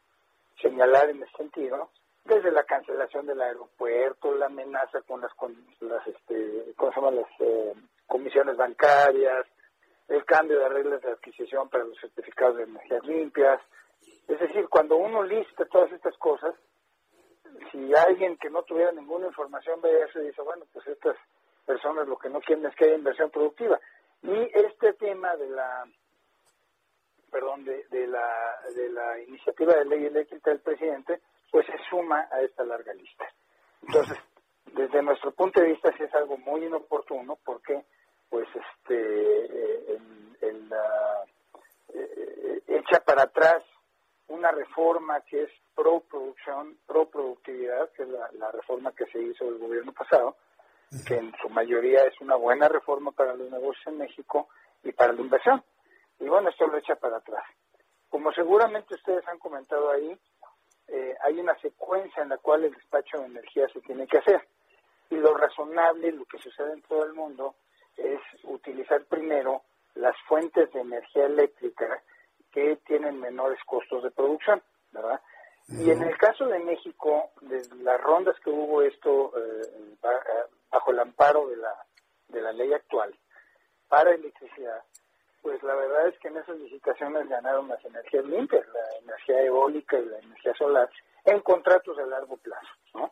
señalar 0.62 1.10
en 1.10 1.24
ese 1.24 1.38
sentido, 1.38 1.90
desde 2.26 2.52
la 2.52 2.64
cancelación 2.64 3.26
del 3.26 3.42
aeropuerto, 3.42 4.36
la 4.36 4.46
amenaza 4.46 5.02
con 5.02 5.22
las, 5.22 5.34
con 5.34 5.56
las, 5.80 6.06
este, 6.06 6.74
¿cómo 6.76 6.92
se 6.92 7.00
llaman? 7.00 7.16
las 7.16 7.32
eh, 7.40 7.74
comisiones 8.06 8.58
bancarias, 8.58 9.48
el 10.08 10.24
cambio 10.26 10.60
de 10.60 10.70
reglas 10.70 11.02
de 11.02 11.12
adquisición 11.12 11.70
para 11.70 11.86
los 11.86 11.98
certificados 12.00 12.58
de 12.58 12.64
energías 12.64 13.04
limpias. 13.06 13.62
Es 14.28 14.40
decir, 14.40 14.68
cuando 14.70 14.98
uno 14.98 15.24
lista 15.24 15.66
todas 15.66 15.92
estas 15.94 16.16
cosas, 16.18 16.54
si 17.72 17.94
alguien 17.94 18.38
que 18.38 18.50
no 18.50 18.64
tuviera 18.64 18.92
ninguna 18.92 19.28
información 19.28 19.82
ve 19.82 20.04
eso 20.04 20.22
y 20.22 20.28
dice, 20.28 20.42
bueno, 20.42 20.66
pues 20.74 20.86
estas 20.88 21.18
personas 21.66 22.08
lo 22.08 22.18
que 22.18 22.30
no 22.30 22.42
quieren 22.42 22.66
es 22.66 22.76
que 22.76 22.86
haya 22.86 22.96
inversión 22.96 23.30
productiva. 23.30 23.80
Y 24.24 24.50
este 24.54 24.94
tema 24.94 25.36
de 25.36 25.50
la, 25.50 25.86
perdón, 27.32 27.64
de, 27.64 27.86
de 27.90 28.08
la, 28.08 28.60
de 28.76 28.90
la 28.90 29.20
iniciativa 29.22 29.74
de 29.76 29.86
ley 29.86 30.06
eléctrica 30.06 30.52
del 30.52 30.60
presidente, 30.60 31.22
pues 31.52 31.66
se 31.66 31.78
suma 31.90 32.28
a 32.32 32.42
esta 32.42 32.64
larga 32.64 32.94
lista. 32.94 33.26
Entonces, 33.82 34.18
desde 34.74 35.02
nuestro 35.02 35.32
punto 35.32 35.60
de 35.60 35.68
vista 35.68 35.92
sí 35.98 36.04
es 36.04 36.14
algo 36.14 36.38
muy 36.38 36.66
inoportuno 36.66 37.38
porque, 37.44 37.84
pues, 38.30 38.48
este, 38.48 38.96
eh, 38.96 40.00
el, 40.42 40.70
la, 40.70 41.24
eh, 41.94 42.62
echa 42.68 43.00
para 43.04 43.24
atrás 43.24 43.64
una 44.32 44.52
reforma 44.52 45.22
que 45.22 45.44
es 45.44 45.52
pro 45.76 46.02
producción, 46.02 46.78
pro 46.88 47.10
productividad, 47.10 47.92
que 47.92 48.04
es 48.04 48.10
la, 48.10 48.52
reforma 48.52 48.92
que 48.94 49.06
se 49.08 49.22
hizo 49.22 49.48
el 49.48 49.58
gobierno 49.58 49.92
pasado, 49.94 50.38
que 51.08 51.16
en 51.16 51.34
su 51.42 51.50
mayoría 51.50 52.04
es 52.04 52.20
una 52.22 52.36
buena 52.36 52.68
reforma 52.68 53.12
para 53.12 53.36
los 53.36 53.50
negocios 53.50 53.86
en 53.88 53.98
México 53.98 54.50
y 54.84 54.92
para 54.92 55.14
la 55.14 55.22
inversión. 55.22 55.64
Y 56.20 56.28
bueno, 56.28 56.50
esto 56.50 56.68
lo 56.68 56.78
echa 56.78 56.96
para 56.96 57.18
atrás. 57.18 57.44
Como 58.10 58.32
seguramente 58.34 58.96
ustedes 58.96 59.28
han 59.28 59.40
comentado 59.40 59.90
ahí, 59.92 60.18
eh, 60.88 61.16
hay 61.24 61.40
una 61.40 61.58
secuencia 61.60 62.24
en 62.24 62.30
la 62.30 62.38
cual 62.38 62.66
el 62.66 62.74
despacho 62.74 63.20
de 63.20 63.26
energía 63.26 63.68
se 63.70 63.82
tiene 63.82 64.08
que 64.08 64.18
hacer. 64.18 64.48
Y 65.10 65.16
lo 65.16 65.36
razonable, 65.36 66.12
lo 66.12 66.26
que 66.26 66.38
sucede 66.40 66.74
en 66.74 66.82
todo 66.84 67.06
el 67.06 67.14
mundo, 67.14 67.56
es 67.98 68.20
utilizar 68.44 69.04
primero 69.06 69.64
las 69.96 70.16
fuentes 70.28 70.72
de 70.72 70.82
energía 70.82 71.26
eléctrica 71.26 72.02
que 72.52 72.78
tienen 72.86 73.20
menores 73.20 73.60
costos 73.66 74.04
de 74.04 74.12
producción, 74.12 74.62
¿verdad? 74.92 75.22
Y 75.70 75.90
en 75.90 76.02
el 76.02 76.18
caso 76.18 76.48
de 76.48 76.60
México, 76.60 77.32
de 77.42 77.64
las 77.84 78.02
rondas 78.02 78.36
que 78.44 78.50
hubo 78.50 78.82
esto 78.82 79.32
eh, 79.38 79.96
bajo 80.70 80.92
el 80.92 81.00
amparo 81.00 81.48
de 81.48 81.58
la, 81.58 81.74
de 82.28 82.42
la 82.42 82.52
ley 82.52 82.74
actual 82.74 83.16
para 83.88 84.14
electricidad, 84.14 84.84
pues 85.42 85.62
la 85.64 85.76
verdad 85.76 86.08
es 86.08 86.20
que 86.20 86.28
en 86.28 86.38
esas 86.38 86.58
licitaciones 86.58 87.28
ganaron 87.28 87.68
las 87.68 87.84
energías 87.86 88.26
limpias, 88.26 88.66
la 88.68 88.98
energía 89.00 89.42
eólica 89.44 89.98
y 89.98 90.06
la 90.06 90.20
energía 90.20 90.54
solar, 90.56 90.90
en 91.26 91.40
contratos 91.42 91.98
de 91.98 92.06
largo 92.06 92.38
plazo, 92.38 92.70
¿no? 92.94 93.12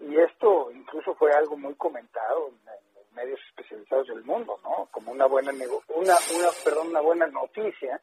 Y 0.00 0.18
esto 0.18 0.70
incluso 0.72 1.14
fue 1.14 1.32
algo 1.32 1.56
muy 1.56 1.74
comentado 1.74 2.48
en, 2.48 2.54
los 2.94 3.12
medios 3.12 3.40
especializados 3.48 4.08
del 4.08 4.24
mundo, 4.24 4.58
¿no? 4.64 4.88
Como 4.90 5.12
una 5.12 5.26
buena 5.26 5.52
una, 5.52 6.14
una, 6.34 6.48
perdón, 6.64 6.88
una 6.88 7.00
buena 7.00 7.26
noticia 7.26 8.00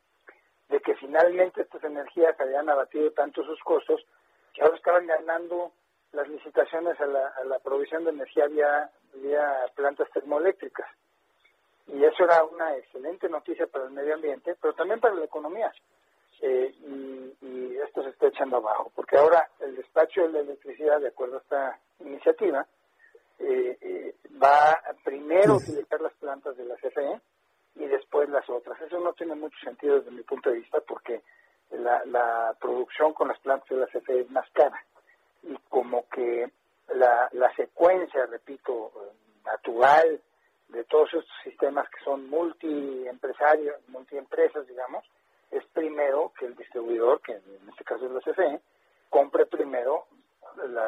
de 0.69 0.79
que 0.79 0.95
finalmente 0.95 1.61
estas 1.61 1.83
energías 1.83 2.39
habían 2.39 2.69
abatido 2.69 3.11
tanto 3.11 3.43
sus 3.43 3.59
costos 3.61 4.05
que 4.53 4.61
ahora 4.61 4.77
estaban 4.77 5.07
ganando 5.07 5.71
las 6.11 6.27
licitaciones 6.27 6.99
a 6.99 7.05
la, 7.05 7.27
a 7.27 7.43
la 7.43 7.59
provisión 7.59 8.03
de 8.03 8.11
energía 8.11 8.47
vía, 8.47 8.89
vía 9.15 9.65
plantas 9.75 10.09
termoeléctricas. 10.11 10.87
y 11.87 12.03
eso 12.03 12.23
era 12.23 12.43
una 12.43 12.75
excelente 12.77 13.27
noticia 13.29 13.67
para 13.67 13.85
el 13.85 13.91
medio 13.91 14.13
ambiente, 14.13 14.55
pero 14.61 14.73
también 14.73 14.99
para 14.99 15.15
la 15.15 15.25
economía. 15.25 15.71
Eh, 16.41 16.73
y, 16.79 17.45
y, 17.45 17.77
esto 17.85 18.01
se 18.03 18.09
está 18.09 18.27
echando 18.27 18.57
abajo, 18.57 18.91
porque 18.95 19.17
ahora 19.17 19.49
el 19.59 19.75
despacho 19.75 20.21
de 20.21 20.29
la 20.29 20.39
electricidad, 20.39 21.01
de 21.01 21.09
acuerdo 21.09 21.37
a 21.37 21.41
esta 21.41 21.79
iniciativa, 21.99 22.65
eh, 23.39 23.77
eh, 23.81 24.15
va 24.41 24.81
primero 25.03 25.53
a 25.53 25.57
utilizar 25.57 25.99
las 25.99 26.13
plantas 26.13 26.55
de 26.55 26.65
la 26.65 26.75
CFE 26.75 27.19
y 27.79 27.87
después 27.87 28.29
las 28.29 28.47
otras. 28.49 28.79
Eso 28.81 28.99
no 28.99 29.13
tiene 29.13 29.35
mucho 29.35 29.57
sentido 29.63 29.99
desde 29.99 30.11
mi 30.11 30.21
punto 30.23 30.49
de 30.49 30.57
vista 30.57 30.79
porque 30.81 31.21
la, 31.71 32.03
la 32.05 32.55
producción 32.59 33.13
con 33.13 33.29
las 33.29 33.39
plantas 33.39 33.69
de 33.69 33.77
la 33.77 33.87
CFE 33.87 34.21
es 34.21 34.31
más 34.31 34.49
cara 34.51 34.83
y 35.43 35.55
como 35.69 36.07
que 36.09 36.51
la, 36.95 37.29
la 37.31 37.53
secuencia, 37.55 38.25
repito, 38.25 38.91
natural 39.45 40.21
de 40.67 40.83
todos 40.83 41.13
estos 41.13 41.35
sistemas 41.43 41.89
que 41.89 42.03
son 42.03 42.29
multiempresarios, 42.29 43.75
multiempresas, 43.87 44.67
digamos, 44.67 45.03
es 45.51 45.65
primero 45.73 46.31
que 46.37 46.45
el 46.45 46.55
distribuidor, 46.55 47.21
que 47.21 47.33
en 47.33 47.69
este 47.69 47.83
caso 47.83 48.05
es 48.05 48.11
la 48.11 48.21
CFE, 48.21 48.61
compre 49.09 49.45
primero 49.45 50.05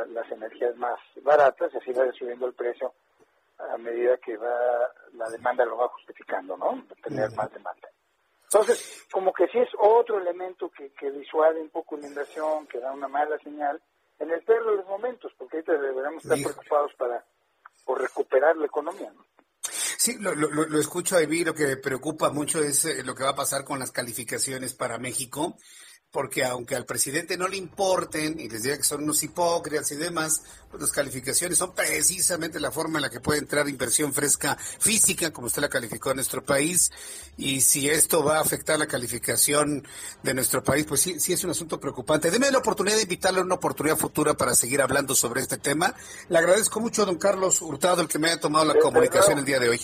las 0.09 0.29
energías 0.31 0.75
más 0.75 0.99
baratas 1.23 1.73
y 1.73 1.77
así 1.77 1.93
va 1.93 2.11
subiendo 2.11 2.45
el 2.45 2.53
precio 2.53 2.93
a 3.73 3.77
medida 3.77 4.17
que 4.17 4.37
va 4.37 4.91
la 5.13 5.29
demanda 5.29 5.65
lo 5.65 5.77
va 5.77 5.87
justificando, 5.89 6.57
¿no? 6.57 6.85
tener 7.03 7.31
más 7.33 7.51
demanda. 7.51 7.89
Entonces, 8.43 9.05
como 9.11 9.31
que 9.31 9.47
sí 9.47 9.59
es 9.59 9.69
otro 9.79 10.19
elemento 10.19 10.69
que, 10.69 10.91
que 10.93 11.11
disuade 11.11 11.61
un 11.61 11.69
poco 11.69 11.95
la 11.97 12.07
inversión, 12.07 12.67
que 12.67 12.79
da 12.79 12.91
una 12.91 13.07
mala 13.07 13.37
señal 13.39 13.81
en 14.19 14.31
el 14.31 14.43
peor 14.43 14.65
de 14.65 14.75
los 14.77 14.85
momentos, 14.87 15.31
porque 15.37 15.57
ahorita 15.57 15.73
deberíamos 15.73 16.23
estar 16.23 16.37
preocupados 16.37 16.91
para 16.97 17.25
por 17.85 18.01
recuperar 18.01 18.55
la 18.57 18.65
economía, 18.65 19.11
¿no? 19.11 19.25
Sí, 19.63 20.17
lo, 20.19 20.33
lo, 20.33 20.49
lo 20.49 20.79
escucho 20.79 21.15
a 21.15 21.21
lo 21.21 21.53
que 21.53 21.67
me 21.67 21.77
preocupa 21.77 22.31
mucho 22.31 22.63
es 22.63 22.85
eh, 22.85 23.03
lo 23.03 23.13
que 23.13 23.23
va 23.23 23.29
a 23.29 23.35
pasar 23.35 23.63
con 23.63 23.77
las 23.77 23.91
calificaciones 23.91 24.73
para 24.73 24.97
México 24.97 25.55
porque 26.11 26.43
aunque 26.43 26.75
al 26.75 26.85
presidente 26.85 27.37
no 27.37 27.47
le 27.47 27.55
importen 27.55 28.37
y 28.39 28.49
les 28.49 28.63
diga 28.63 28.75
que 28.75 28.83
son 28.83 29.03
unos 29.03 29.23
hipócritas 29.23 29.91
y 29.91 29.95
demás, 29.95 30.43
pues 30.69 30.81
las 30.81 30.91
calificaciones 30.91 31.57
son 31.57 31.73
precisamente 31.73 32.59
la 32.59 32.71
forma 32.71 32.99
en 32.99 33.03
la 33.03 33.09
que 33.09 33.21
puede 33.21 33.39
entrar 33.39 33.67
inversión 33.69 34.13
fresca 34.13 34.57
física, 34.57 35.31
como 35.31 35.47
usted 35.47 35.61
la 35.61 35.69
calificó 35.69 36.09
en 36.11 36.17
nuestro 36.17 36.43
país, 36.43 36.91
y 37.37 37.61
si 37.61 37.89
esto 37.89 38.23
va 38.23 38.37
a 38.37 38.41
afectar 38.41 38.77
la 38.77 38.87
calificación 38.87 39.87
de 40.21 40.33
nuestro 40.33 40.61
país, 40.63 40.85
pues 40.85 40.99
sí, 40.99 41.19
sí 41.19 41.31
es 41.31 41.43
un 41.45 41.51
asunto 41.51 41.79
preocupante. 41.79 42.29
Deme 42.29 42.51
la 42.51 42.57
oportunidad 42.57 42.97
de 42.97 43.03
invitarle 43.03 43.39
a 43.39 43.43
una 43.43 43.55
oportunidad 43.55 43.95
futura 43.95 44.33
para 44.33 44.53
seguir 44.53 44.81
hablando 44.81 45.15
sobre 45.15 45.41
este 45.41 45.57
tema. 45.57 45.95
Le 46.27 46.37
agradezco 46.37 46.81
mucho 46.81 47.03
a 47.03 47.05
don 47.05 47.17
Carlos 47.17 47.61
Hurtado 47.61 48.01
el 48.01 48.09
que 48.09 48.19
me 48.19 48.27
haya 48.27 48.39
tomado 48.39 48.65
la 48.65 48.79
comunicación 48.79 49.39
el 49.39 49.45
día 49.45 49.59
de 49.59 49.69
hoy. 49.69 49.79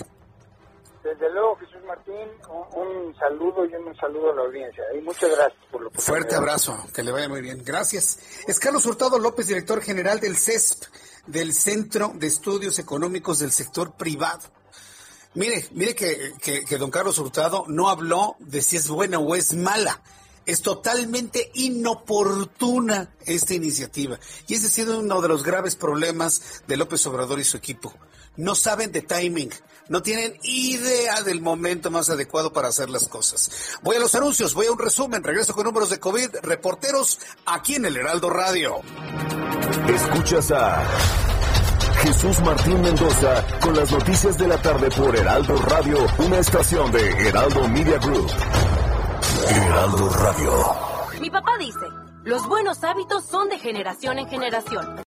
Desde 1.04 1.32
luego, 1.32 1.56
Jesús 1.56 1.77
Martín, 1.88 2.28
un, 2.74 3.16
saludo 3.18 3.66
y 3.66 3.74
un 3.74 3.96
saludo 3.96 4.32
a 4.32 4.36
la 4.36 4.42
audiencia. 4.42 4.84
Y 4.98 5.02
muchas 5.02 5.32
gracias 5.32 5.64
por 5.72 5.82
lo 5.82 5.92
Fuerte 5.92 6.36
abrazo, 6.36 6.78
que 6.94 7.02
le 7.02 7.12
vaya 7.12 7.30
muy 7.30 7.42
bien. 7.42 7.64
Gracias. 7.64 8.20
Es 8.48 8.60
Carlos 8.60 8.86
Hurtado 8.86 9.18
López, 9.18 9.48
director 9.48 9.82
general 9.82 10.20
del 10.20 10.38
CESP, 10.38 10.84
del 11.28 11.54
Centro 11.54 12.12
de 12.16 12.28
Estudios 12.28 12.78
Económicos 12.80 13.40
del 13.40 13.52
Sector 13.52 13.94
Privado. 13.94 14.42
Mire, 15.34 15.66
mire 15.72 15.96
que, 15.96 16.34
que, 16.42 16.66
que 16.66 16.78
don 16.78 16.92
Carlos 16.92 17.18
Hurtado 17.20 17.66
no 17.68 17.90
habló 17.90 18.36
de 18.40 18.62
si 18.62 18.78
es 18.78 18.90
buena 18.90 19.20
o 19.20 19.36
es 19.36 19.54
mala 19.54 20.02
es 20.48 20.62
totalmente 20.62 21.52
inoportuna 21.56 23.14
esta 23.26 23.54
iniciativa. 23.54 24.18
Y 24.48 24.56
ese 24.56 24.68
ha 24.68 24.70
sido 24.70 25.00
uno 25.00 25.22
de 25.22 25.28
los 25.28 25.44
graves 25.44 25.76
problemas 25.76 26.64
de 26.66 26.78
López 26.78 27.06
Obrador 27.06 27.40
y 27.40 27.44
su 27.44 27.58
equipo. 27.58 27.94
No 28.38 28.56
saben 28.56 28.94
de 28.94 29.02
timing, 29.02 29.52
no 29.90 30.02
tienen 30.02 30.38
idea 30.44 31.22
del 31.22 31.42
momento 31.42 31.92
más 31.92 32.10
adecuado 32.10 32.52
para 32.52 32.70
hacer 32.70 32.90
las 32.90 33.08
cosas. 33.08 33.78
Voy 33.82 33.96
a 33.96 34.00
los 34.00 34.14
anuncios, 34.16 34.54
voy 34.54 34.68
a 34.68 34.72
un 34.72 34.80
resumen, 34.80 35.24
regreso 35.24 35.54
con 35.54 35.66
números 35.66 35.90
de 35.90 36.00
COVID, 36.00 36.38
reporteros 36.44 37.20
aquí 37.46 37.76
en 37.76 37.86
el 37.86 37.98
Heraldo 37.98 38.30
Radio. 38.30 38.82
Escuchas 39.88 40.52
a 40.52 40.84
Jesús 42.02 42.40
Martín 42.42 42.82
Mendoza 42.82 43.46
con 43.60 43.76
las 43.76 43.92
noticias 43.92 44.38
de 44.38 44.48
la 44.48 44.62
tarde 44.62 44.90
por 44.92 45.16
Heraldo 45.16 45.56
Radio, 45.58 45.98
una 46.20 46.40
estación 46.40 46.92
de 46.92 47.10
Heraldo 47.28 47.68
Media 47.68 47.98
Group. 47.98 48.30
Heraldo 49.50 50.10
Radio. 50.10 50.52
Mi 51.20 51.30
papá 51.30 51.58
dice, 51.58 51.86
los 52.24 52.48
buenos 52.48 52.84
hábitos 52.84 53.26
son 53.26 53.50
de 53.50 53.58
generación 53.60 54.20
en 54.20 54.28
generación. 54.28 55.07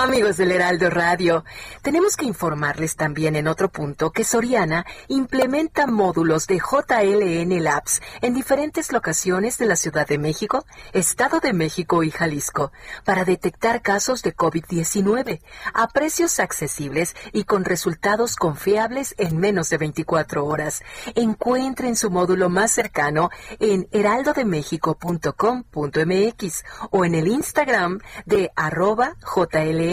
Amigos 0.00 0.36
del 0.36 0.52
Heraldo 0.52 0.90
Radio, 0.90 1.44
tenemos 1.82 2.14
que 2.14 2.24
informarles 2.24 2.94
también 2.94 3.34
en 3.34 3.48
otro 3.48 3.68
punto 3.68 4.12
que 4.12 4.22
Soriana 4.22 4.86
implementa 5.08 5.88
módulos 5.88 6.46
de 6.46 6.58
JLN 6.58 7.64
Labs 7.64 8.00
en 8.22 8.32
diferentes 8.32 8.92
locaciones 8.92 9.58
de 9.58 9.66
la 9.66 9.74
Ciudad 9.74 10.06
de 10.06 10.18
México, 10.18 10.64
Estado 10.92 11.40
de 11.40 11.52
México 11.52 12.04
y 12.04 12.12
Jalisco 12.12 12.70
para 13.04 13.24
detectar 13.24 13.82
casos 13.82 14.22
de 14.22 14.36
COVID-19 14.36 15.40
a 15.74 15.88
precios 15.88 16.38
accesibles 16.38 17.16
y 17.32 17.42
con 17.42 17.64
resultados 17.64 18.36
confiables 18.36 19.16
en 19.18 19.36
menos 19.36 19.68
de 19.68 19.78
24 19.78 20.46
horas. 20.46 20.84
Encuentren 21.16 21.96
su 21.96 22.08
módulo 22.08 22.48
más 22.48 22.70
cercano 22.70 23.30
en 23.58 23.88
heraldodemexico.com.mx 23.90 26.64
o 26.92 27.04
en 27.04 27.16
el 27.16 27.26
Instagram 27.26 27.98
de 28.26 28.52
arroba 28.54 29.16
JLN 29.34 29.87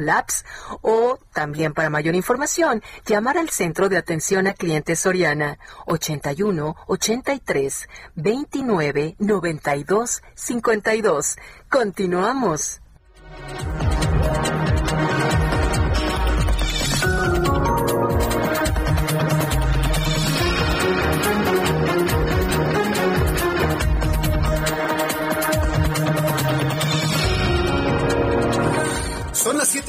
labs 0.00 0.44
o 0.80 1.18
también 1.32 1.74
para 1.74 1.90
mayor 1.90 2.14
información 2.14 2.82
llamar 3.06 3.38
al 3.38 3.50
Centro 3.50 3.88
de 3.88 3.98
Atención 3.98 4.46
a 4.46 4.54
Clientes 4.54 5.00
Soriana 5.00 5.58
81 5.86 6.76
83 6.86 7.88
29 8.14 9.16
92 9.18 10.22
52. 10.34 11.36
Continuamos. 11.68 12.80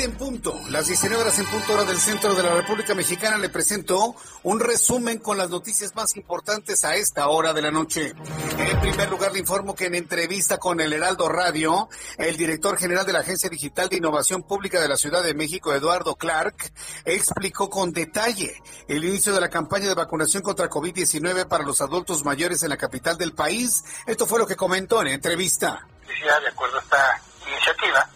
7 0.03 0.11
en 0.11 0.17
punto, 0.17 0.59
las 0.69 0.87
19 0.87 1.21
horas 1.21 1.39
en 1.39 1.45
punto 1.45 1.73
hora 1.73 1.85
del 1.85 1.97
centro 1.97 2.33
de 2.33 2.43
la 2.43 2.53
República 2.55 2.93
Mexicana. 2.93 3.37
Le 3.37 3.47
presento 3.47 4.15
un 4.43 4.59
resumen 4.59 5.17
con 5.19 5.37
las 5.37 5.49
noticias 5.49 5.95
más 5.95 6.17
importantes 6.17 6.83
a 6.83 6.95
esta 6.95 7.29
hora 7.29 7.53
de 7.53 7.61
la 7.61 7.71
noche. 7.71 8.13
En 8.57 8.81
primer 8.81 9.09
lugar, 9.09 9.31
le 9.31 9.39
informo 9.39 9.75
que 9.75 9.85
en 9.85 9.95
entrevista 9.95 10.57
con 10.57 10.81
el 10.81 10.91
Heraldo 10.91 11.29
Radio, 11.29 11.87
el 12.17 12.35
director 12.35 12.77
general 12.77 13.05
de 13.05 13.13
la 13.13 13.19
Agencia 13.19 13.49
Digital 13.49 13.87
de 13.87 13.95
Innovación 13.95 14.43
Pública 14.43 14.81
de 14.81 14.89
la 14.89 14.97
Ciudad 14.97 15.23
de 15.23 15.33
México, 15.33 15.73
Eduardo 15.73 16.15
Clark, 16.15 16.73
explicó 17.05 17.69
con 17.69 17.93
detalle 17.93 18.61
el 18.89 19.05
inicio 19.05 19.33
de 19.33 19.39
la 19.39 19.49
campaña 19.49 19.87
de 19.87 19.93
vacunación 19.93 20.43
contra 20.43 20.69
COVID-19 20.69 21.47
para 21.47 21.63
los 21.63 21.79
adultos 21.79 22.25
mayores 22.25 22.61
en 22.63 22.69
la 22.69 22.77
capital 22.77 23.17
del 23.17 23.31
país. 23.31 23.85
Esto 24.05 24.25
fue 24.25 24.39
lo 24.39 24.47
que 24.47 24.57
comentó 24.57 25.01
en 25.01 25.07
entrevista. 25.07 25.87
De 26.05 26.49
acuerdo 26.49 26.77
a 26.77 26.81
esta 26.81 27.21
iniciativa, 27.47 28.09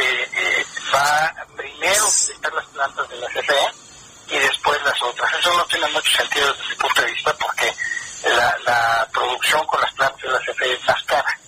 eh, 0.00 0.66
va 0.92 1.34
primero 1.56 2.06
utilizar 2.06 2.52
las 2.52 2.66
plantas 2.66 3.08
de 3.08 3.16
la 3.16 3.28
CFE 3.28 3.74
y 4.28 4.38
después 4.38 4.82
las 4.84 5.02
otras. 5.02 5.32
Eso 5.38 5.56
no 5.56 5.64
tiene 5.66 5.86
mucho 5.88 6.10
sentido 6.16 6.52
desde 6.52 6.68
mi 6.68 6.74
punto 6.76 7.02
de 7.02 7.12
vista 7.12 7.34
porque 7.34 7.74
la, 8.24 8.56
la 8.64 9.08
producción 9.12 9.66
con 9.66 9.80
las 9.80 9.92
plantas 9.94 10.22
de 10.22 10.30
la 10.30 10.40
CFE 10.40 10.72
es 10.72 10.84
más 10.86 11.02
cara 11.04 11.38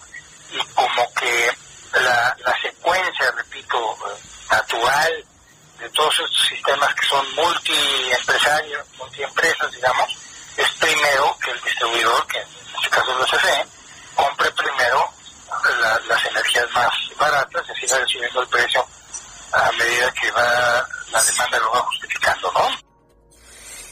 y 0.50 0.58
como 0.74 1.12
que 1.14 1.52
la, 1.92 2.36
la 2.44 2.60
secuencia, 2.60 3.30
repito, 3.32 3.96
natural 4.50 5.24
de 5.78 5.88
todos 5.90 6.14
estos 6.20 6.48
sistemas 6.48 6.94
que 6.94 7.06
son 7.06 7.34
multiempresarios, 7.34 8.86
multiempresas, 8.98 9.70
digamos, 9.72 10.16
es 10.56 10.70
primero 10.72 11.36
que 11.42 11.50
el 11.50 11.60
distribuidor, 11.62 12.26
que 12.26 12.38
en 12.38 12.46
este 12.76 12.90
caso 12.90 13.12
es 13.12 13.18
la 13.32 13.38
CFE, 13.38 13.66
compre 14.14 14.50
primero 14.52 15.15
las 16.08 16.24
energías 16.26 16.70
más 16.72 16.90
baratas, 17.18 17.64
así 17.70 17.86
va 17.86 18.06
subiendo 18.06 18.42
el 18.42 18.48
precio 18.48 18.86
a 19.52 19.72
medida 19.72 20.12
que 20.12 20.30
va 20.32 20.86
la 21.12 21.22
demanda 21.22 21.58
lo 21.58 21.70
va 21.70 21.80
justificando, 21.82 22.52
¿no? 22.52 22.85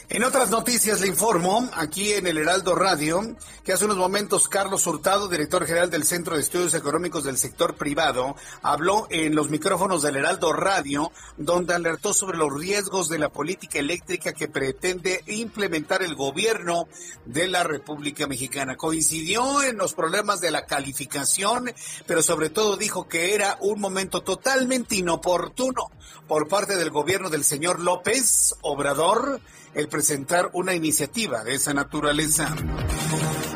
En 0.07 0.23
otras 0.23 0.51
noticias 0.51 1.01
le 1.01 1.07
informo, 1.07 1.67
aquí 1.73 2.13
en 2.13 2.27
el 2.27 2.37
Heraldo 2.37 2.75
Radio, 2.75 3.35
que 3.63 3.73
hace 3.73 3.85
unos 3.85 3.97
momentos 3.97 4.47
Carlos 4.47 4.85
Hurtado, 4.85 5.27
director 5.27 5.65
general 5.65 5.89
del 5.89 6.03
Centro 6.03 6.35
de 6.35 6.41
Estudios 6.41 6.75
Económicos 6.75 7.23
del 7.23 7.39
Sector 7.39 7.73
Privado, 7.73 8.35
habló 8.61 9.07
en 9.09 9.33
los 9.33 9.49
micrófonos 9.49 10.03
del 10.03 10.17
Heraldo 10.17 10.53
Radio, 10.53 11.11
donde 11.37 11.73
alertó 11.73 12.13
sobre 12.13 12.37
los 12.37 12.53
riesgos 12.53 13.09
de 13.09 13.17
la 13.17 13.29
política 13.29 13.79
eléctrica 13.79 14.33
que 14.33 14.47
pretende 14.47 15.23
implementar 15.25 16.03
el 16.03 16.13
gobierno 16.13 16.87
de 17.25 17.47
la 17.47 17.63
República 17.63 18.27
Mexicana. 18.27 18.77
Coincidió 18.77 19.63
en 19.63 19.77
los 19.77 19.95
problemas 19.95 20.39
de 20.39 20.51
la 20.51 20.67
calificación, 20.67 21.73
pero 22.05 22.21
sobre 22.21 22.51
todo 22.51 22.77
dijo 22.77 23.07
que 23.07 23.33
era 23.33 23.57
un 23.59 23.81
momento 23.81 24.21
totalmente 24.21 24.95
inoportuno 24.95 25.89
por 26.27 26.47
parte 26.47 26.75
del 26.75 26.91
gobierno 26.91 27.31
del 27.31 27.43
señor 27.43 27.79
López 27.79 28.55
Obrador 28.61 29.41
el 29.75 29.87
presentar 29.89 30.49
una 30.53 30.73
iniciativa 30.73 31.43
de 31.43 31.55
esa 31.55 31.73
naturaleza. 31.73 32.55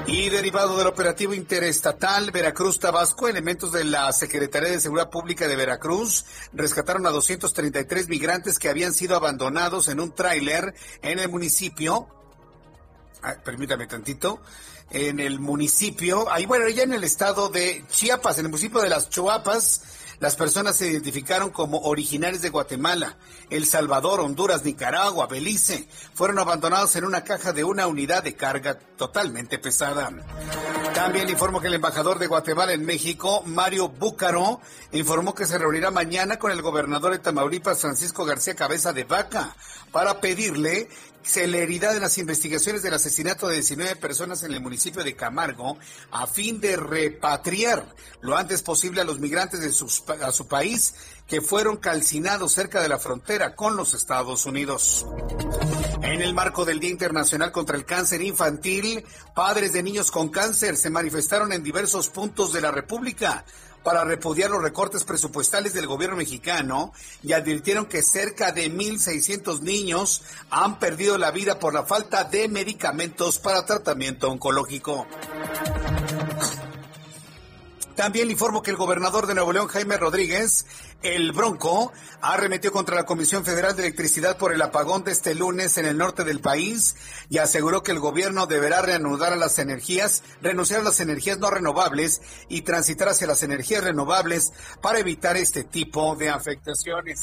Y 0.06 0.30
derivado 0.30 0.78
del 0.78 0.88
operativo 0.88 1.34
interestatal 1.34 2.32
Veracruz-Tabasco, 2.32 3.28
elementos 3.28 3.72
de 3.72 3.84
la 3.84 4.12
Secretaría 4.12 4.70
de 4.70 4.80
Seguridad 4.80 5.10
Pública 5.10 5.48
de 5.48 5.56
Veracruz 5.56 6.26
rescataron 6.52 7.06
a 7.06 7.12
233 7.12 8.10
migrantes 8.10 8.58
que 8.58 8.70
habían 8.70 8.94
sido 8.94 9.16
abandonados 9.16 9.88
en 9.88 10.00
un 10.00 10.14
tráiler 10.14 10.74
en 11.02 11.20
el 11.20 11.30
municipio. 11.30 12.08
permítame 13.46 13.88
tantito. 13.88 14.42
En 14.92 15.20
el 15.20 15.40
municipio, 15.40 16.32
ahí 16.32 16.48
bueno, 16.48 16.68
ya 16.70 16.82
en 16.82 16.94
el 16.94 17.04
estado 17.04 17.50
de 17.50 17.86
Chiapas, 17.90 18.40
en 18.40 18.46
el 18.46 18.52
municipio 18.52 18.82
de 18.82 18.90
las 18.90 19.10
Chuapas, 19.10 19.84
las 20.20 20.36
personas 20.36 20.76
se 20.76 20.88
identificaron 20.88 21.50
como 21.50 21.80
originarios 21.80 22.42
de 22.42 22.50
Guatemala, 22.50 23.18
El 23.50 23.66
Salvador, 23.66 24.20
Honduras, 24.20 24.66
Nicaragua, 24.66 25.28
Belice. 25.28 25.88
Fueron 26.14 26.40
abandonados 26.40 26.96
en 26.98 27.06
una 27.06 27.24
caja 27.24 27.54
de 27.54 27.64
una 27.64 27.88
unidad 27.88 28.24
de 28.24 28.36
carga 28.36 28.78
totalmente 28.98 29.60
pesada. 29.60 30.12
También 30.94 31.30
informó 31.30 31.62
que 31.62 31.68
el 31.68 31.76
embajador 31.76 32.20
de 32.20 32.28
Guatemala 32.28 32.74
en 32.74 32.86
México, 32.86 33.44
Mario 33.46 33.88
Búcaro, 33.88 34.60
informó 34.92 35.34
que 35.34 35.46
se 35.46 35.58
reunirá 35.58 35.90
mañana 35.90 36.38
con 36.38 36.52
el 36.52 36.62
gobernador 36.62 37.14
de 37.14 37.20
Tamaulipas, 37.20 37.80
Francisco 37.80 38.26
García 38.26 38.56
Cabeza 38.56 38.92
de 38.92 39.06
Vaca, 39.06 39.56
para 39.92 40.20
pedirle 40.20 40.90
celeridad 41.24 41.96
en 41.96 42.02
las 42.02 42.18
investigaciones 42.18 42.82
del 42.82 42.94
asesinato 42.94 43.48
de 43.48 43.56
19 43.56 43.96
personas 43.98 44.44
en 44.44 44.54
el 44.54 44.62
municipio 44.62 45.04
de 45.04 45.16
Camargo 45.16 45.78
a 46.12 46.28
fin 46.28 46.60
de 46.60 46.76
repatriar 46.76 47.86
lo 48.22 48.38
antes 48.38 48.62
posible 48.62 49.02
a 49.02 49.04
los 49.04 49.20
migrantes 49.20 49.62
a 50.22 50.32
su 50.32 50.48
país 50.48 50.96
que 51.28 51.42
fueron 51.42 51.78
calcinados 51.78 52.54
cerca 52.54 52.82
de 52.82 52.90
la 52.90 52.98
frontera 52.98 53.56
con 53.56 53.76
los 53.76 53.94
Estados 53.94 54.46
Unidos. 54.46 55.06
En 56.02 56.22
el 56.22 56.34
marco 56.34 56.66
del 56.66 56.80
Día 56.80 56.90
Internacional 56.90 57.52
contra 57.52 57.78
el 57.78 57.86
Cáncer 57.86 58.22
Infantil, 58.22 59.06
padres 59.36 59.74
de 59.74 59.84
niños 59.84 60.10
con 60.10 60.30
cáncer 60.30 60.76
se 60.76 60.90
manifestaron 60.90 61.54
en 61.54 61.64
diversos 61.64 62.10
puntos 62.10 62.52
de 62.52 62.62
la 62.62 62.72
República 62.72 63.46
para 63.84 64.04
repudiar 64.04 64.50
los 64.50 64.62
recortes 64.62 65.04
presupuestales 65.04 65.74
del 65.74 65.88
gobierno 65.88 66.18
mexicano 66.18 66.94
y 67.24 67.34
advirtieron 67.34 67.86
que 67.86 68.04
cerca 68.04 68.52
de 68.52 68.72
1.600 68.72 69.62
niños 69.62 70.24
han 70.50 70.80
perdido 70.80 71.18
la 71.18 71.32
vida 71.32 71.60
por 71.60 71.74
la 71.74 71.84
falta 71.84 72.24
de 72.24 72.48
medicamentos 72.48 73.40
para 73.40 73.66
tratamiento 73.66 74.30
oncológico. 74.30 75.08
También 78.00 78.28
le 78.28 78.32
informo 78.32 78.64
que 78.64 78.72
el 78.72 78.78
gobernador 78.78 79.28
de 79.28 79.34
Nuevo 79.34 79.52
León, 79.52 79.68
Jaime 79.68 79.98
Rodríguez, 79.98 80.66
el 81.02 81.34
Bronco, 81.34 81.92
arremetió 82.22 82.72
contra 82.72 82.96
la 82.96 83.06
Comisión 83.06 83.44
Federal 83.44 83.76
de 83.76 83.82
Electricidad 83.82 84.38
por 84.38 84.54
el 84.54 84.62
apagón 84.62 85.04
de 85.04 85.12
este 85.12 85.36
lunes 85.36 85.78
en 85.78 85.86
el 85.86 85.98
norte 85.98 86.24
del 86.24 86.40
país 86.40 86.96
y 87.28 87.40
aseguró 87.40 87.84
que 87.84 87.92
el 87.92 88.00
gobierno 88.00 88.48
deberá 88.48 88.82
reanudar 88.82 89.34
a 89.34 89.36
las 89.36 89.60
energías, 89.60 90.24
renunciar 90.42 90.80
a 90.80 90.84
las 90.86 91.02
energías 91.02 91.40
no 91.40 91.50
renovables 91.50 92.22
y 92.48 92.62
transitar 92.62 93.10
hacia 93.10 93.28
las 93.28 93.44
energías 93.44 93.84
renovables 93.84 94.54
para 94.82 95.00
evitar 95.00 95.36
este 95.36 95.66
tipo 95.66 96.16
de 96.16 96.30
afectaciones. 96.30 97.20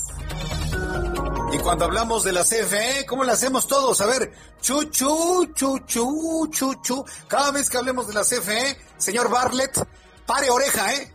Y 1.55 1.59
cuando 1.61 1.87
hablamos 1.87 2.23
de 2.23 2.33
la 2.33 2.45
CFE, 2.45 3.07
¿cómo 3.09 3.25
la 3.25 3.33
hacemos 3.33 3.67
todos? 3.67 4.03
A 4.03 4.07
ver, 4.07 4.31
chu, 4.61 4.85
chu, 4.91 5.55
chu, 5.55 5.79
chu, 5.87 6.51
chu, 6.51 6.75
chu. 6.83 7.05
Cada 7.29 7.51
vez 7.51 7.71
que 7.71 7.79
hablemos 7.79 8.07
de 8.09 8.13
la 8.13 8.25
CFE, 8.25 8.77
señor 8.99 9.31
Bartlett, 9.31 9.87
Pare 10.27 10.51
oreja, 10.51 10.93
¿eh? 10.95 11.13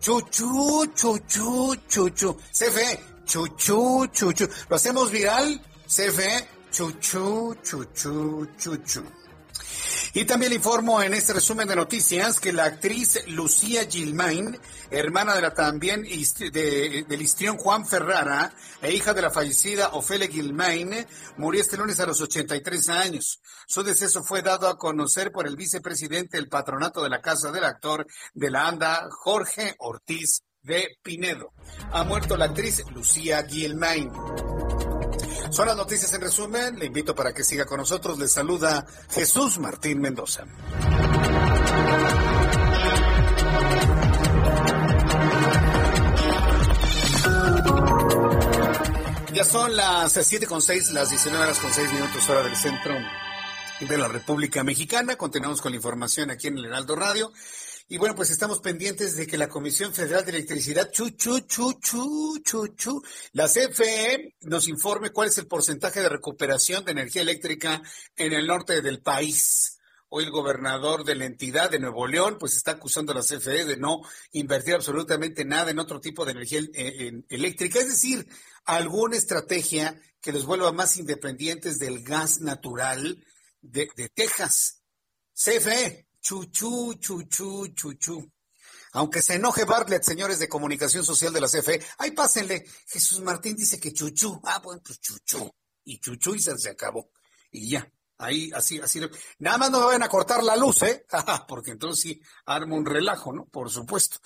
Chuchu, 0.00 0.86
chuchu, 0.94 1.76
chuchu. 1.86 2.36
CFE, 2.50 3.00
chuchu, 3.26 4.06
chuchu. 4.06 4.48
¿Lo 4.68 4.76
hacemos 4.76 5.10
viral? 5.10 5.60
CFE, 5.86 6.48
chuchu, 6.72 7.54
chuchu, 7.62 8.48
chuchu. 8.58 9.23
Y 10.16 10.26
también 10.26 10.50
le 10.50 10.56
informo 10.56 11.02
en 11.02 11.12
este 11.12 11.32
resumen 11.32 11.66
de 11.66 11.74
noticias 11.74 12.38
que 12.38 12.52
la 12.52 12.66
actriz 12.66 13.26
Lucía 13.26 13.84
Gilmain, 13.90 14.56
hermana 14.92 15.34
de 15.34 15.42
la 15.42 15.52
también 15.52 16.04
de, 16.04 17.04
del 17.08 17.20
histrión 17.20 17.56
Juan 17.56 17.84
Ferrara 17.84 18.52
e 18.80 18.92
hija 18.92 19.12
de 19.12 19.22
la 19.22 19.32
fallecida 19.32 19.88
Ofelia 19.88 20.28
Gilmain, 20.28 21.04
murió 21.36 21.60
este 21.60 21.76
lunes 21.76 21.98
a 21.98 22.06
los 22.06 22.20
83 22.20 22.88
años. 22.90 23.40
Su 23.66 23.82
deceso 23.82 24.22
fue 24.22 24.40
dado 24.40 24.68
a 24.68 24.78
conocer 24.78 25.32
por 25.32 25.48
el 25.48 25.56
vicepresidente 25.56 26.36
del 26.36 26.48
patronato 26.48 27.02
de 27.02 27.10
la 27.10 27.20
Casa 27.20 27.50
del 27.50 27.64
Actor 27.64 28.06
de 28.34 28.50
la 28.52 28.68
ANDA, 28.68 29.08
Jorge 29.10 29.74
Ortiz 29.80 30.44
de 30.62 30.96
Pinedo. 31.02 31.52
Ha 31.90 32.04
muerto 32.04 32.36
la 32.36 32.44
actriz 32.44 32.84
Lucía 32.94 33.44
Gilmain. 33.48 34.12
Son 35.50 35.66
las 35.66 35.76
noticias 35.76 36.12
en 36.14 36.20
resumen. 36.20 36.78
Le 36.78 36.86
invito 36.86 37.14
para 37.14 37.32
que 37.32 37.44
siga 37.44 37.64
con 37.64 37.78
nosotros. 37.78 38.18
Le 38.18 38.28
saluda 38.28 38.86
Jesús 39.10 39.58
Martín 39.58 40.00
Mendoza. 40.00 40.44
Ya 49.32 49.44
son 49.44 49.74
las 49.76 50.12
siete 50.12 50.46
con 50.46 50.62
seis, 50.62 50.92
las 50.92 51.10
19 51.10 51.44
horas 51.44 51.58
con 51.58 51.72
seis 51.72 51.92
minutos 51.92 52.28
hora 52.28 52.42
del 52.42 52.54
centro 52.54 52.94
de 53.80 53.98
la 53.98 54.08
República 54.08 54.62
Mexicana. 54.62 55.16
Continuamos 55.16 55.60
con 55.60 55.72
la 55.72 55.76
información 55.76 56.30
aquí 56.30 56.48
en 56.48 56.58
el 56.58 56.66
Heraldo 56.66 56.96
Radio. 56.96 57.32
Y 57.86 57.98
bueno, 57.98 58.14
pues 58.14 58.30
estamos 58.30 58.60
pendientes 58.60 59.14
de 59.14 59.26
que 59.26 59.36
la 59.36 59.50
Comisión 59.50 59.92
Federal 59.92 60.24
de 60.24 60.30
Electricidad, 60.30 60.90
chu, 60.90 61.10
chu, 61.10 61.40
chu, 61.40 61.78
chu, 61.80 62.40
chu, 62.42 62.68
chu, 62.68 63.02
la 63.32 63.46
CFE 63.46 64.36
nos 64.40 64.68
informe 64.68 65.10
cuál 65.10 65.28
es 65.28 65.36
el 65.36 65.46
porcentaje 65.46 66.00
de 66.00 66.08
recuperación 66.08 66.82
de 66.84 66.92
energía 66.92 67.20
eléctrica 67.20 67.82
en 68.16 68.32
el 68.32 68.46
norte 68.46 68.80
del 68.80 69.02
país. 69.02 69.78
Hoy 70.08 70.24
el 70.24 70.30
gobernador 70.30 71.04
de 71.04 71.14
la 71.14 71.26
entidad 71.26 71.70
de 71.70 71.78
Nuevo 71.78 72.06
León 72.06 72.38
pues 72.40 72.56
está 72.56 72.70
acusando 72.70 73.12
a 73.12 73.16
la 73.16 73.20
CFE 73.20 73.66
de 73.66 73.76
no 73.76 74.00
invertir 74.32 74.74
absolutamente 74.76 75.44
nada 75.44 75.70
en 75.70 75.78
otro 75.78 76.00
tipo 76.00 76.24
de 76.24 76.32
energía 76.32 76.60
eh, 76.72 77.12
eléctrica, 77.28 77.80
es 77.80 77.88
decir, 77.88 78.26
alguna 78.64 79.18
estrategia 79.18 80.00
que 80.22 80.32
los 80.32 80.46
vuelva 80.46 80.72
más 80.72 80.96
independientes 80.96 81.78
del 81.78 82.02
gas 82.02 82.40
natural 82.40 83.22
de, 83.60 83.90
de 83.94 84.08
Texas. 84.08 84.80
CFE, 85.34 86.06
Chuchu, 86.24 86.94
chuchu, 86.94 87.68
chuchu. 87.74 88.32
Aunque 88.94 89.20
se 89.20 89.34
enoje 89.34 89.64
Bartlett, 89.64 90.04
señores 90.04 90.38
de 90.38 90.48
comunicación 90.48 91.04
social 91.04 91.34
de 91.34 91.40
la 91.42 91.48
CFE, 91.48 91.84
ahí 91.98 92.12
pásenle. 92.12 92.64
Jesús 92.86 93.20
Martín 93.20 93.54
dice 93.54 93.78
que 93.78 93.92
chuchu. 93.92 94.40
Ah, 94.42 94.58
bueno, 94.64 94.80
pues 94.82 94.98
chuchu. 95.00 95.54
Y 95.84 95.98
chuchu 96.00 96.34
y 96.34 96.40
se, 96.40 96.70
acabó. 96.70 97.10
Y 97.50 97.68
ya. 97.68 97.92
Ahí, 98.16 98.50
así, 98.54 98.80
así. 98.80 99.02
Nada 99.40 99.58
más 99.58 99.70
no 99.70 99.80
me 99.80 99.84
vayan 99.84 100.04
a 100.04 100.08
cortar 100.08 100.42
la 100.42 100.56
luz, 100.56 100.82
¿eh? 100.84 101.04
Porque 101.46 101.72
entonces 101.72 102.00
sí, 102.00 102.22
arma 102.46 102.74
un 102.74 102.86
relajo, 102.86 103.34
¿no? 103.34 103.44
Por 103.44 103.68
supuesto. 103.68 104.16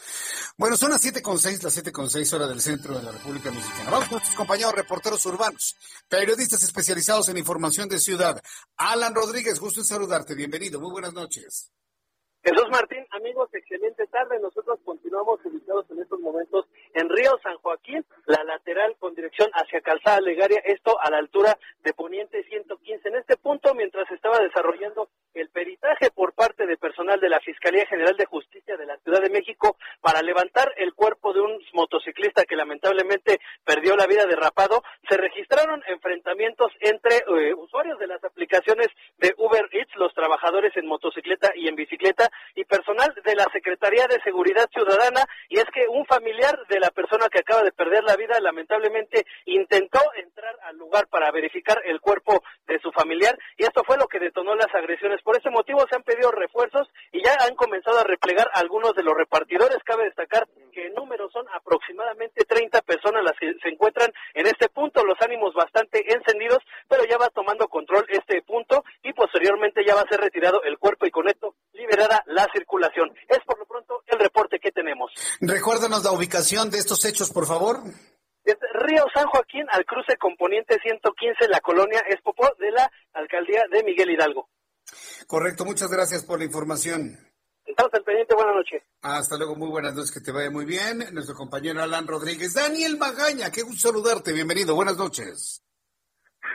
Bueno, 0.56 0.76
son 0.76 0.92
las 0.92 1.00
siete 1.00 1.20
con 1.20 1.40
seis, 1.40 1.60
las 1.64 1.72
siete 1.72 1.90
con 1.90 2.08
seis 2.08 2.32
horas 2.32 2.48
del 2.48 2.60
centro 2.60 2.96
de 2.96 3.02
la 3.02 3.10
República 3.10 3.50
Mexicana. 3.50 3.90
Vamos 3.90 4.08
con 4.08 4.18
nuestros 4.18 4.36
compañeros 4.36 4.72
reporteros 4.72 5.26
urbanos, 5.26 5.74
periodistas 6.06 6.62
especializados 6.62 7.28
en 7.28 7.38
información 7.38 7.88
de 7.88 7.98
ciudad. 7.98 8.40
Alan 8.76 9.16
Rodríguez, 9.16 9.58
gusto 9.58 9.80
en 9.80 9.86
saludarte. 9.86 10.36
Bienvenido. 10.36 10.80
Muy 10.80 10.92
buenas 10.92 11.12
noches. 11.12 11.72
Jesús 12.42 12.68
Martín, 12.70 13.04
amigos, 13.10 13.48
excelente 13.52 14.06
tarde. 14.06 14.38
Nosotros 14.40 14.78
continuamos 14.84 15.40
ubicados 15.44 15.90
en 15.90 16.00
estos 16.00 16.20
momentos 16.20 16.66
en 16.98 17.08
Río 17.08 17.38
San 17.42 17.56
Joaquín, 17.58 18.04
la 18.26 18.42
lateral 18.44 18.96
con 18.98 19.14
dirección 19.14 19.50
hacia 19.52 19.80
Calzada 19.80 20.20
Legaria, 20.20 20.60
esto 20.64 20.98
a 21.00 21.10
la 21.10 21.18
altura 21.18 21.56
de 21.82 21.92
Poniente 21.92 22.42
115. 22.44 23.08
En 23.08 23.16
este 23.16 23.36
punto, 23.36 23.74
mientras 23.74 24.10
estaba 24.10 24.38
desarrollando 24.40 25.08
el 25.34 25.48
peritaje 25.50 26.10
por 26.10 26.32
parte 26.32 26.66
de 26.66 26.76
personal 26.76 27.20
de 27.20 27.28
la 27.28 27.40
Fiscalía 27.40 27.86
General 27.86 28.16
de 28.16 28.26
Justicia, 28.26 28.76
de 28.76 28.86
la 28.86 28.96
Ciudad 28.98 29.22
de 29.22 29.30
México 29.30 29.76
para 30.00 30.22
levantar 30.22 30.72
el 30.76 30.94
cuerpo 30.94 31.32
de 31.32 31.40
un 31.40 31.58
motociclista 31.72 32.44
que 32.44 32.56
lamentablemente 32.56 33.38
perdió 33.64 33.94
la 33.96 34.06
vida 34.06 34.26
derrapado. 34.26 34.82
Se 35.08 35.16
registraron 35.16 35.82
enfrentamientos 35.86 36.72
entre 36.80 37.18
eh, 37.18 37.54
usuarios 37.54 37.98
de 37.98 38.08
las 38.08 38.22
aplicaciones 38.24 38.88
de 39.18 39.34
Uber 39.36 39.68
Eats, 39.72 39.94
los 39.96 40.12
trabajadores 40.14 40.76
en 40.76 40.86
motocicleta 40.86 41.52
y 41.54 41.68
en 41.68 41.76
bicicleta 41.76 42.28
y 42.54 42.64
personal 42.64 43.14
de 43.24 43.34
la 43.36 43.46
Secretaría 43.52 44.06
de 44.08 44.20
Seguridad 44.22 44.68
Ciudadana 44.72 45.24
y 45.48 45.58
es 45.58 45.66
que 45.72 45.86
un 45.88 46.04
familiar 46.06 46.58
de 46.68 46.80
la 46.80 46.87
persona 46.90 47.28
que 47.28 47.40
acaba 47.40 47.62
de 47.62 47.72
perder 47.72 48.04
la 48.04 48.16
vida 48.16 48.38
lamentablemente 48.40 49.24
intentó 49.46 50.00
entrar 50.16 50.54
al 50.62 50.76
lugar 50.76 51.08
para 51.08 51.30
verificar 51.30 51.80
el 51.84 52.00
cuerpo 52.00 52.42
de 52.66 52.78
su 52.80 52.90
familiar 52.92 53.38
y 53.56 53.64
esto 53.64 53.82
fue 53.84 53.96
lo 53.96 54.06
que 54.06 54.20
detonó 54.20 54.54
las 54.54 54.74
agresiones. 54.74 55.22
Por 55.22 55.36
ese 55.36 55.50
motivo 55.50 55.84
se 55.88 55.96
han 55.96 56.02
pedido 56.02 56.30
refuerzos 56.30 56.88
y 57.12 57.22
ya 57.22 57.34
han 57.40 57.54
comenzado 57.54 57.98
a 57.98 58.04
replegar 58.04 58.48
algunos 58.54 58.94
de 58.94 59.02
los 59.02 59.14
repartidores. 59.14 59.78
Cabe 59.84 60.04
destacar 60.04 60.46
que 60.72 60.86
en 60.86 60.94
número 60.94 61.28
son 61.30 61.46
aproximadamente 61.54 62.44
30 62.44 62.80
personas 62.82 63.22
las 63.24 63.38
que 63.38 63.52
se 63.62 63.68
encuentran 63.68 64.12
en 64.34 64.46
este 64.46 64.68
punto, 64.68 65.04
los 65.04 65.20
ánimos 65.20 65.54
bastante 65.54 66.04
encendidos, 66.12 66.58
pero 66.88 67.04
ya 67.04 67.18
va 67.18 67.28
tomando 67.30 67.68
control 67.68 68.06
este 68.08 68.42
punto 68.42 68.84
y 69.02 69.12
posteriormente 69.12 69.84
ya 69.86 69.94
va 69.94 70.02
a 70.02 70.08
ser 70.08 70.20
retirado 70.20 70.62
el 70.64 70.78
cuerpo 70.78 71.06
y 71.06 71.10
con 71.10 71.28
esto 71.28 71.54
liberada 71.72 72.22
la 72.26 72.46
circulación. 72.52 73.10
Es 73.28 73.38
por 73.44 73.58
lo 73.58 73.66
pronto 73.66 74.02
el 74.06 74.18
reporte 74.18 74.58
que 74.58 74.70
tenemos. 74.70 75.10
Recuérdanos 75.40 76.04
la 76.04 76.12
ubicación 76.12 76.67
de 76.70 76.78
estos 76.78 77.04
hechos, 77.04 77.30
por 77.30 77.46
favor. 77.46 77.82
Desde 78.44 78.66
Río 78.74 79.04
San 79.14 79.26
Joaquín 79.26 79.66
al 79.70 79.84
cruce 79.84 80.16
Componiente 80.16 80.78
115, 80.82 81.48
la 81.48 81.60
colonia 81.60 82.00
Espopó 82.08 82.48
de 82.58 82.70
la 82.70 82.90
alcaldía 83.12 83.64
de 83.70 83.82
Miguel 83.82 84.10
Hidalgo. 84.10 84.48
Correcto, 85.26 85.64
muchas 85.64 85.90
gracias 85.90 86.24
por 86.24 86.38
la 86.38 86.46
información. 86.46 87.18
Estamos 87.66 87.92
al 87.92 88.02
pendiente, 88.02 88.34
buenas 88.34 88.54
noches. 88.54 88.82
Hasta 89.02 89.36
luego, 89.36 89.54
muy 89.54 89.68
buenas 89.68 89.94
noches, 89.94 90.10
que 90.10 90.20
te 90.20 90.32
vaya 90.32 90.50
muy 90.50 90.64
bien. 90.64 91.04
Nuestro 91.12 91.34
compañero 91.34 91.82
Alan 91.82 92.06
Rodríguez. 92.06 92.54
Daniel 92.54 92.96
Magaña, 92.96 93.50
qué 93.52 93.62
gusto 93.62 93.88
saludarte, 93.88 94.32
bienvenido, 94.32 94.74
buenas 94.74 94.96
noches. 94.96 95.62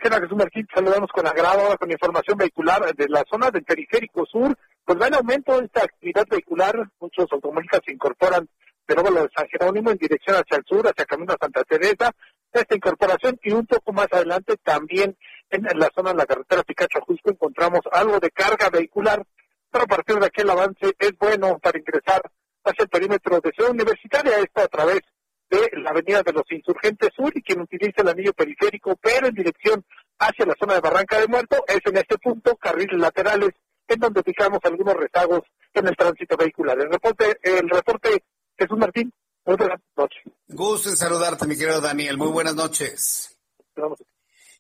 Hola 0.04 0.20
Jesús 0.20 0.36
Martín, 0.36 0.68
saludamos 0.74 1.10
con 1.14 1.26
agrado 1.28 1.78
con 1.78 1.90
información 1.90 2.38
vehicular 2.38 2.94
de 2.94 3.08
la 3.08 3.24
zona 3.30 3.52
del 3.52 3.64
periférico 3.64 4.26
sur. 4.26 4.58
Pues 4.84 5.00
va 5.00 5.08
en 5.08 5.14
aumento 5.14 5.62
esta 5.62 5.84
actividad 5.84 6.26
vehicular, 6.30 6.76
muchos 7.00 7.26
automóviles 7.32 7.80
se 7.86 7.94
incorporan 7.94 8.50
nuevo 8.88 9.24
de 9.24 9.30
San 9.36 9.48
Jerónimo 9.48 9.92
en 9.92 9.98
dirección 9.98 10.36
hacia 10.36 10.58
el 10.58 10.64
sur, 10.66 10.86
hacia 10.88 11.06
Camino 11.06 11.34
a 11.34 11.38
Santa 11.40 11.64
Teresa. 11.64 12.12
Esta 12.52 12.76
incorporación 12.76 13.40
y 13.42 13.52
un 13.52 13.66
poco 13.66 13.94
más 13.94 14.08
adelante 14.12 14.58
también 14.64 15.18
en 15.50 15.64
la 15.80 15.90
zona 15.96 16.12
de 16.12 16.18
la 16.18 16.26
carretera 16.26 16.64
Picacho 16.64 17.00
Justo 17.02 17.32
encontramos 17.32 17.82
algo 17.92 18.20
de 18.20 18.30
carga 18.32 18.70
vehicular, 18.70 19.24
pero 19.72 19.86
a 19.86 19.88
partir 19.88 20.16
de 20.18 20.26
aquí 20.26 20.42
el 20.42 20.50
avance 20.50 20.94
es 21.00 21.18
bueno 21.18 21.58
para 21.60 21.80
ingresar 21.80 22.22
hacia 22.64 22.84
el 22.84 22.90
perímetro 22.90 23.40
de 23.40 23.52
Ciudad 23.52 23.72
Universitaria, 23.72 24.38
esto 24.38 24.62
a 24.62 24.68
través 24.68 25.02
de 25.50 25.70
la 25.82 25.92
avenida 25.92 26.24
de 26.24 26.34
los 26.34 26.44
Insurgentes 26.50 27.10
Sur 27.16 27.32
y 27.36 27.42
quien 27.42 27.62
utiliza 27.62 28.02
el 28.02 28.10
anillo 28.10 28.34
periférico, 28.34 28.96
pero 29.02 29.28
en 29.28 29.34
dirección 29.34 29.84
hacia 30.20 30.46
la 30.46 30.56
zona 30.60 30.76
de 30.76 30.82
Barranca 30.82 31.20
de 31.20 31.28
Muerto, 31.28 31.64
es 31.68 31.80
en 31.86 31.98
este 31.98 32.18
punto, 32.18 32.56
carriles 32.56 33.00
laterales, 33.00 33.50
en 33.88 34.00
donde 34.00 34.24
fijamos 34.24 34.60
algunos 34.64 34.96
rezagos 34.96 35.42
en 35.74 35.88
el 35.88 35.96
tránsito 35.96 36.38
vehicular. 36.38 36.80
El 36.80 36.92
reporte, 36.92 37.38
el 37.44 37.70
reporte 37.70 38.24
Jesús 38.58 38.78
Martín, 38.78 39.12
muy 39.46 39.56
buenas 39.56 39.80
noches. 39.98 40.24
Gusto 40.48 40.90
en 40.90 40.96
saludarte, 40.96 41.48
mi 41.48 41.58
querido 41.58 41.82
Daniel. 41.82 42.18
Muy 42.18 42.30
buenas 42.30 42.56
noches. 42.56 43.38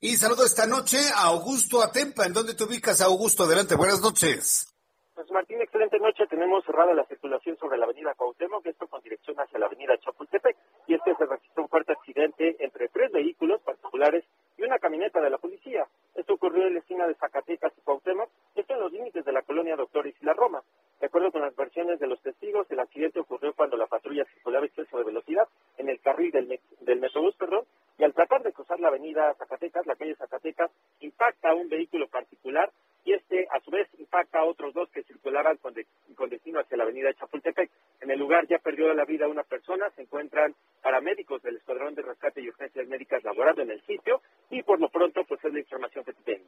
Y 0.01 0.17
saludo 0.17 0.45
esta 0.45 0.65
noche 0.65 0.97
a 1.15 1.27
Augusto 1.27 1.81
Atempa. 1.81 2.25
¿En 2.25 2.33
dónde 2.33 2.55
te 2.55 2.63
ubicas, 2.63 3.01
Augusto? 3.01 3.43
Adelante, 3.43 3.75
buenas 3.75 4.01
noches. 4.01 4.67
Pues 5.13 5.29
Martín, 5.31 5.61
excelente 5.61 5.99
noche. 5.99 6.25
Tenemos 6.27 6.65
cerrada 6.65 6.93
la 6.93 7.05
circulación 7.05 7.55
sobre 7.57 7.77
la 7.77 7.85
avenida 7.85 8.13
Cuauhtémoc, 8.15 8.65
esto 8.65 8.87
con 8.87 9.01
dirección 9.01 9.37
hacia 9.39 9.59
la 9.59 9.67
avenida 9.67 9.97
Chapultepec. 9.99 10.57
Y 10.87 10.95
este 10.95 11.15
se 11.15 11.25
registró 11.25 11.63
un 11.63 11.69
fuerte 11.69 11.93
accidente 11.93 12.57
entre 12.59 12.89
tres 12.89 13.11
vehículos 13.11 13.61
particulares 13.61 14.25
y 14.57 14.63
una 14.63 14.79
camioneta 14.79 15.21
de 15.21 15.29
la 15.29 15.37
policía. 15.37 15.87
Esto 16.15 16.33
ocurrió 16.33 16.67
en 16.67 16.73
la 16.73 16.79
esquina 16.79 17.07
de 17.07 17.15
Zacatecas 17.15 17.71
y 17.77 17.81
Cuauhtémoc, 17.81 18.29
esto 18.55 18.73
en 18.73 18.79
los 18.79 18.91
límites 18.91 19.23
de 19.23 19.31
la 19.31 19.43
colonia 19.43 19.75
Doctores 19.75 20.15
y 20.19 20.25
la 20.25 20.33
Roma. 20.33 20.63
De 21.03 21.07
acuerdo 21.07 21.33
con 21.33 21.41
las 21.41 21.53
versiones 21.53 21.99
de 21.99 22.07
los 22.07 22.21
testigos, 22.21 22.65
el 22.71 22.79
accidente 22.79 23.19
ocurrió 23.19 23.51
cuando 23.53 23.75
la 23.75 23.87
patrulla 23.87 24.23
circulaba 24.33 24.65
exceso 24.65 24.97
de 24.97 25.03
velocidad 25.03 25.49
en 25.77 25.89
el 25.89 25.99
carril 25.99 26.31
del, 26.31 26.61
del 26.79 26.99
Metrobús, 27.01 27.35
perdón, 27.35 27.65
y 27.97 28.05
al 28.05 28.13
tratar 28.13 28.41
de 28.41 28.53
cruzar 28.53 28.79
la 28.79 28.87
avenida 28.87 29.35
Zacatecas, 29.37 29.85
la 29.85 29.97
calle 29.97 30.15
Zacatecas, 30.15 30.71
impacta 31.01 31.49
a 31.49 31.55
un 31.55 31.67
vehículo 31.67 32.07
particular 32.07 32.71
y 33.03 33.11
este 33.11 33.49
a 33.51 33.59
su 33.59 33.71
vez 33.71 33.89
impacta 33.99 34.39
a 34.39 34.45
otros 34.45 34.73
dos 34.73 34.89
que 34.91 35.03
circulaban 35.03 35.57
con, 35.57 35.73
de, 35.73 35.85
con 36.15 36.29
destino 36.29 36.61
hacia 36.61 36.77
la 36.77 36.83
avenida 36.83 37.13
Chapultepec. 37.15 37.69
En 37.99 38.09
el 38.09 38.17
lugar 38.17 38.47
ya 38.47 38.59
perdió 38.59 38.93
la 38.93 39.03
vida 39.03 39.27
una 39.27 39.43
persona, 39.43 39.89
se 39.97 40.03
encuentran 40.03 40.55
paramédicos 40.81 41.43
del 41.43 41.57
Escuadrón 41.57 41.95
de 41.95 42.03
Rescate 42.03 42.39
y 42.39 42.47
Urgencias 42.47 42.87
Médicas 42.87 43.21
laborando 43.25 43.61
en 43.61 43.71
el 43.71 43.81
sitio 43.85 44.21
y 44.49 44.63
por 44.63 44.79
lo 44.79 44.87
pronto 44.87 45.25
pues 45.27 45.43
es 45.43 45.51
la 45.51 45.59
información 45.59 46.05
que 46.05 46.13
tengo. 46.13 46.45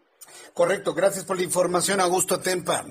Correcto, 0.54 0.94
gracias 0.94 1.26
por 1.26 1.36
la 1.36 1.44
información, 1.44 2.00
Augusto 2.00 2.40
Tempa. 2.40 2.86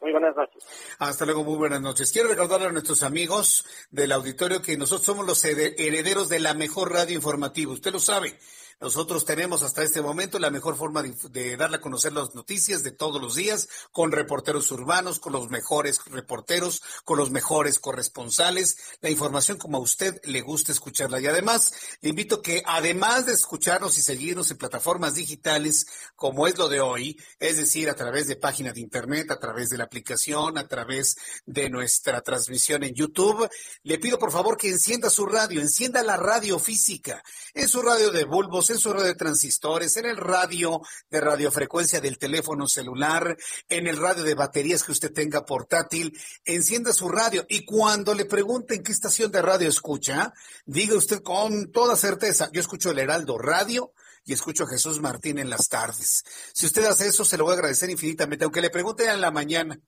Muy 0.00 0.12
buenas 0.12 0.36
noches. 0.36 0.64
Hasta 0.98 1.24
luego, 1.24 1.44
muy 1.44 1.56
buenas 1.56 1.80
noches. 1.80 2.12
Quiero 2.12 2.28
recordarle 2.28 2.68
a 2.68 2.72
nuestros 2.72 3.02
amigos 3.02 3.64
del 3.90 4.12
auditorio 4.12 4.62
que 4.62 4.76
nosotros 4.76 5.04
somos 5.04 5.26
los 5.26 5.44
herederos 5.44 6.28
de 6.28 6.38
la 6.38 6.54
mejor 6.54 6.92
radio 6.92 7.16
informativa. 7.16 7.72
Usted 7.72 7.92
lo 7.92 8.00
sabe. 8.00 8.38
Nosotros 8.80 9.24
tenemos 9.24 9.62
hasta 9.62 9.82
este 9.82 10.00
momento 10.00 10.38
la 10.38 10.50
mejor 10.50 10.76
forma 10.76 11.02
de, 11.02 11.12
de, 11.30 11.56
darle 11.56 11.78
a 11.78 11.80
conocer 11.80 12.12
las 12.12 12.36
noticias 12.36 12.84
de 12.84 12.92
todos 12.92 13.20
los 13.20 13.34
días 13.34 13.68
con 13.90 14.12
reporteros 14.12 14.70
urbanos, 14.70 15.18
con 15.18 15.32
los 15.32 15.50
mejores 15.50 15.98
reporteros, 16.06 16.80
con 17.04 17.18
los 17.18 17.32
mejores 17.32 17.80
corresponsales, 17.80 18.76
la 19.00 19.10
información 19.10 19.58
como 19.58 19.78
a 19.78 19.80
usted 19.80 20.20
le 20.22 20.42
gusta 20.42 20.70
escucharla. 20.70 21.20
Y 21.20 21.26
además, 21.26 21.72
le 22.02 22.10
invito 22.10 22.40
que 22.40 22.62
además 22.64 23.26
de 23.26 23.32
escucharnos 23.32 23.98
y 23.98 24.02
seguirnos 24.02 24.48
en 24.52 24.58
plataformas 24.58 25.14
digitales 25.14 25.86
como 26.14 26.46
es 26.46 26.56
lo 26.56 26.68
de 26.68 26.80
hoy, 26.80 27.20
es 27.40 27.56
decir, 27.56 27.90
a 27.90 27.96
través 27.96 28.28
de 28.28 28.36
página 28.36 28.72
de 28.72 28.80
internet, 28.80 29.28
a 29.32 29.40
través 29.40 29.70
de 29.70 29.78
la 29.78 29.84
aplicación, 29.84 30.56
a 30.56 30.68
través 30.68 31.16
de 31.46 31.68
nuestra 31.68 32.20
transmisión 32.20 32.84
en 32.84 32.94
YouTube, 32.94 33.48
le 33.82 33.98
pido 33.98 34.20
por 34.20 34.30
favor 34.30 34.56
que 34.56 34.68
encienda 34.68 35.10
su 35.10 35.26
radio, 35.26 35.60
encienda 35.60 36.04
la 36.04 36.16
radio 36.16 36.60
física, 36.60 37.24
en 37.54 37.68
su 37.68 37.82
radio 37.82 38.12
de 38.12 38.24
bulbos, 38.24 38.67
radio 38.74 39.02
de 39.02 39.14
transistores, 39.14 39.96
en 39.96 40.06
el 40.06 40.16
radio 40.16 40.80
de 41.10 41.20
radiofrecuencia 41.20 42.00
del 42.00 42.18
teléfono 42.18 42.68
celular, 42.68 43.36
en 43.68 43.86
el 43.86 43.96
radio 43.96 44.22
de 44.24 44.34
baterías 44.34 44.84
que 44.84 44.92
usted 44.92 45.12
tenga 45.12 45.44
portátil, 45.44 46.18
encienda 46.44 46.92
su 46.92 47.08
radio 47.08 47.44
y 47.48 47.64
cuando 47.64 48.14
le 48.14 48.26
pregunten 48.26 48.82
qué 48.82 48.92
estación 48.92 49.30
de 49.32 49.42
radio 49.42 49.68
escucha, 49.68 50.32
diga 50.66 50.96
usted 50.96 51.22
con 51.22 51.72
toda 51.72 51.96
certeza, 51.96 52.50
yo 52.52 52.60
escucho 52.60 52.90
el 52.90 52.98
Heraldo 52.98 53.38
Radio 53.38 53.92
y 54.24 54.34
escucho 54.34 54.64
a 54.64 54.68
Jesús 54.68 55.00
Martín 55.00 55.38
en 55.38 55.48
las 55.48 55.68
tardes. 55.68 56.22
Si 56.52 56.66
usted 56.66 56.84
hace 56.84 57.08
eso, 57.08 57.24
se 57.24 57.38
lo 57.38 57.44
voy 57.44 57.52
a 57.52 57.56
agradecer 57.56 57.88
infinitamente, 57.88 58.44
aunque 58.44 58.60
le 58.60 58.70
pregunten 58.70 59.08
en 59.08 59.20
la 59.22 59.30
mañana. 59.30 59.78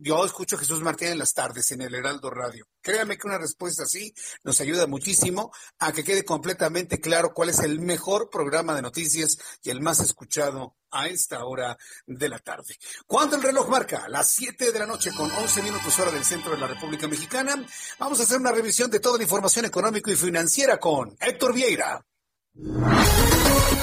Yo 0.00 0.24
escucho 0.24 0.56
a 0.56 0.58
Jesús 0.58 0.80
Martín 0.80 1.08
en 1.08 1.18
las 1.18 1.32
tardes 1.32 1.70
en 1.70 1.80
el 1.82 1.94
Heraldo 1.94 2.30
Radio. 2.30 2.66
Créame 2.82 3.16
que 3.16 3.26
una 3.26 3.38
respuesta 3.38 3.84
así 3.84 4.12
nos 4.42 4.60
ayuda 4.60 4.86
muchísimo 4.86 5.52
a 5.78 5.92
que 5.92 6.02
quede 6.02 6.24
completamente 6.24 7.00
claro 7.00 7.32
cuál 7.32 7.50
es 7.50 7.60
el 7.60 7.80
mejor 7.80 8.28
programa 8.28 8.74
de 8.74 8.82
noticias 8.82 9.38
y 9.62 9.70
el 9.70 9.80
más 9.80 10.00
escuchado 10.00 10.76
a 10.90 11.08
esta 11.08 11.44
hora 11.44 11.78
de 12.06 12.28
la 12.28 12.38
tarde. 12.38 12.76
Cuando 13.06 13.36
el 13.36 13.42
reloj 13.42 13.68
marca 13.68 14.08
las 14.08 14.30
7 14.30 14.72
de 14.72 14.78
la 14.78 14.86
noche 14.86 15.12
con 15.16 15.30
11 15.30 15.62
minutos 15.62 15.98
hora 15.98 16.10
del 16.10 16.24
centro 16.24 16.52
de 16.52 16.58
la 16.58 16.66
República 16.66 17.08
Mexicana, 17.08 17.64
vamos 17.98 18.20
a 18.20 18.24
hacer 18.24 18.38
una 18.38 18.52
revisión 18.52 18.90
de 18.90 19.00
toda 19.00 19.18
la 19.18 19.24
información 19.24 19.64
económica 19.64 20.10
y 20.10 20.16
financiera 20.16 20.78
con 20.78 21.16
Héctor 21.20 21.54
Vieira. 21.54 22.04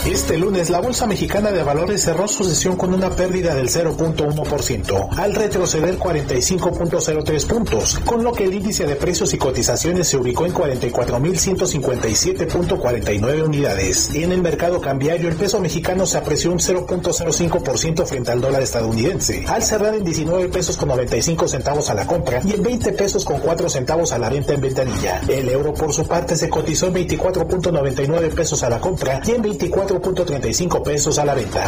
Este 0.05 0.37
lunes 0.37 0.69
la 0.69 0.81
Bolsa 0.81 1.05
Mexicana 1.05 1.51
de 1.51 1.61
Valores 1.61 2.01
cerró 2.01 2.25
su 2.27 2.43
sesión 2.43 2.75
con 2.75 2.91
una 2.93 3.11
pérdida 3.11 3.53
del 3.53 3.69
0.1% 3.69 5.09
al 5.17 5.35
retroceder 5.35 5.99
45.03 5.99 7.47
puntos, 7.47 7.99
con 8.03 8.23
lo 8.23 8.31
que 8.31 8.45
el 8.45 8.55
índice 8.55 8.87
de 8.87 8.95
precios 8.95 9.31
y 9.33 9.37
cotizaciones 9.37 10.07
se 10.07 10.17
ubicó 10.17 10.47
en 10.47 10.53
44.157.49 10.53 13.45
unidades. 13.45 14.09
En 14.15 14.31
el 14.31 14.41
mercado 14.41 14.81
cambiario 14.81 15.29
el 15.29 15.35
peso 15.35 15.59
mexicano 15.59 16.07
se 16.07 16.17
apreció 16.17 16.51
un 16.51 16.59
0.05% 16.59 18.05
frente 18.05 18.31
al 18.31 18.41
dólar 18.41 18.63
estadounidense, 18.63 19.45
al 19.47 19.61
cerrar 19.63 19.93
en 19.93 20.03
19 20.03 20.49
pesos 20.49 20.77
con 20.77 20.89
95 20.89 21.47
centavos 21.47 21.91
a 21.91 21.93
la 21.93 22.07
compra 22.07 22.41
y 22.43 22.53
en 22.53 22.63
20 22.63 22.93
pesos 22.93 23.23
con 23.23 23.39
4 23.39 23.69
centavos 23.69 24.13
a 24.13 24.17
la 24.17 24.29
venta 24.29 24.53
en 24.53 24.61
ventanilla. 24.61 25.21
El 25.27 25.47
euro 25.47 25.75
por 25.75 25.93
su 25.93 26.07
parte 26.07 26.35
se 26.35 26.49
cotizó 26.49 26.87
en 26.87 26.95
24.99 26.95 28.33
pesos 28.33 28.60
a 28.63 28.69
la 28.69 28.79
compra 28.79 29.21
y 29.25 29.31
en 29.31 29.41
24 29.41 29.81
4.35 29.91 30.83
pesos 30.83 31.17
a 31.19 31.25
la 31.25 31.33
venta. 31.33 31.63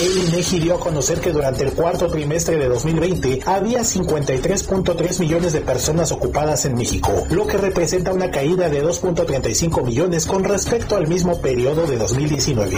El 0.00 0.28
INEGI 0.28 0.58
dio 0.60 0.74
a 0.76 0.80
conocer 0.80 1.20
que 1.20 1.32
durante 1.32 1.64
el 1.64 1.72
cuarto 1.72 2.08
trimestre 2.08 2.56
de 2.56 2.68
2020 2.68 3.40
había 3.46 3.82
53.3 3.82 5.20
millones 5.20 5.52
de 5.52 5.60
personas 5.60 6.12
ocupadas 6.12 6.64
en 6.64 6.74
México, 6.74 7.12
lo 7.30 7.46
que 7.46 7.56
representa 7.56 8.12
una 8.12 8.30
caída 8.30 8.68
de 8.68 8.82
2.35 8.82 9.84
millones 9.84 10.26
con 10.26 10.44
respecto 10.44 10.96
al 10.96 11.06
mismo 11.06 11.40
periodo 11.40 11.86
de 11.86 11.96
2019. 11.98 12.76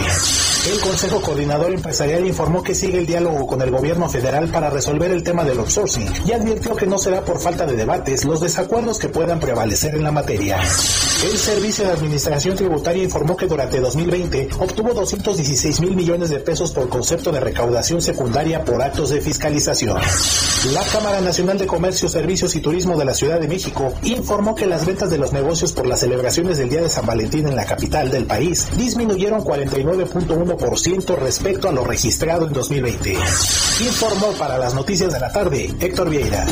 El 0.71 0.81
Consejo 0.81 1.21
Coordinador 1.21 1.73
Empresarial 1.73 2.25
informó 2.25 2.63
que 2.63 2.75
sigue 2.75 2.97
el 2.97 3.05
diálogo 3.05 3.47
con 3.47 3.61
el 3.61 3.71
gobierno 3.71 4.09
federal 4.09 4.49
para 4.49 4.69
resolver 4.69 5.11
el 5.11 5.23
tema 5.23 5.43
del 5.43 5.59
outsourcing 5.59 6.07
y 6.25 6.31
advirtió 6.31 6.75
que 6.75 6.87
no 6.87 6.97
será 6.97 7.21
por 7.21 7.39
falta 7.39 7.65
de 7.65 7.75
debates 7.75 8.25
los 8.25 8.41
desacuerdos 8.41 8.99
que 8.99 9.09
puedan 9.09 9.39
prevalecer 9.39 9.95
en 9.95 10.03
la 10.03 10.11
materia. 10.11 10.59
El 11.23 11.37
Servicio 11.37 11.85
de 11.85 11.91
Administración 11.91 12.55
Tributaria 12.55 13.03
informó 13.03 13.34
que 13.35 13.47
durante 13.47 13.79
2020 13.79 14.49
obtuvo 14.59 14.93
216 14.93 15.81
mil 15.81 15.95
millones 15.95 16.29
de 16.29 16.39
pesos 16.39 16.71
por 16.71 16.89
concepto 16.89 17.31
de 17.31 17.39
recaudación 17.39 18.01
secundaria 18.01 18.63
por 18.63 18.81
actos 18.81 19.09
de 19.09 19.21
fiscalización. 19.21 19.97
La 20.73 20.81
Cámara 20.91 21.21
Nacional 21.21 21.57
de 21.57 21.67
Comercio, 21.67 22.09
Servicios 22.09 22.55
y 22.55 22.61
Turismo 22.61 22.97
de 22.97 23.05
la 23.05 23.13
Ciudad 23.13 23.39
de 23.39 23.47
México 23.47 23.93
informó 24.03 24.55
que 24.55 24.65
las 24.65 24.85
ventas 24.85 25.09
de 25.09 25.17
los 25.17 25.31
negocios 25.33 25.73
por 25.73 25.85
las 25.85 25.99
celebraciones 25.99 26.57
del 26.57 26.69
Día 26.69 26.81
de 26.81 26.89
San 26.89 27.05
Valentín 27.05 27.47
en 27.47 27.55
la 27.55 27.65
capital 27.65 28.09
del 28.09 28.25
país 28.25 28.67
disminuyeron 28.77 29.43
49.1% 29.43 31.15
respecto 31.17 31.69
a 31.69 31.71
lo 31.71 31.83
registrado 31.83 32.47
en 32.47 32.53
2020. 32.53 33.13
Informó 33.13 34.31
para 34.39 34.57
las 34.57 34.73
noticias 34.73 35.13
de 35.13 35.19
la 35.19 35.31
tarde 35.31 35.73
Héctor 35.79 36.09
Vieira. 36.09 36.45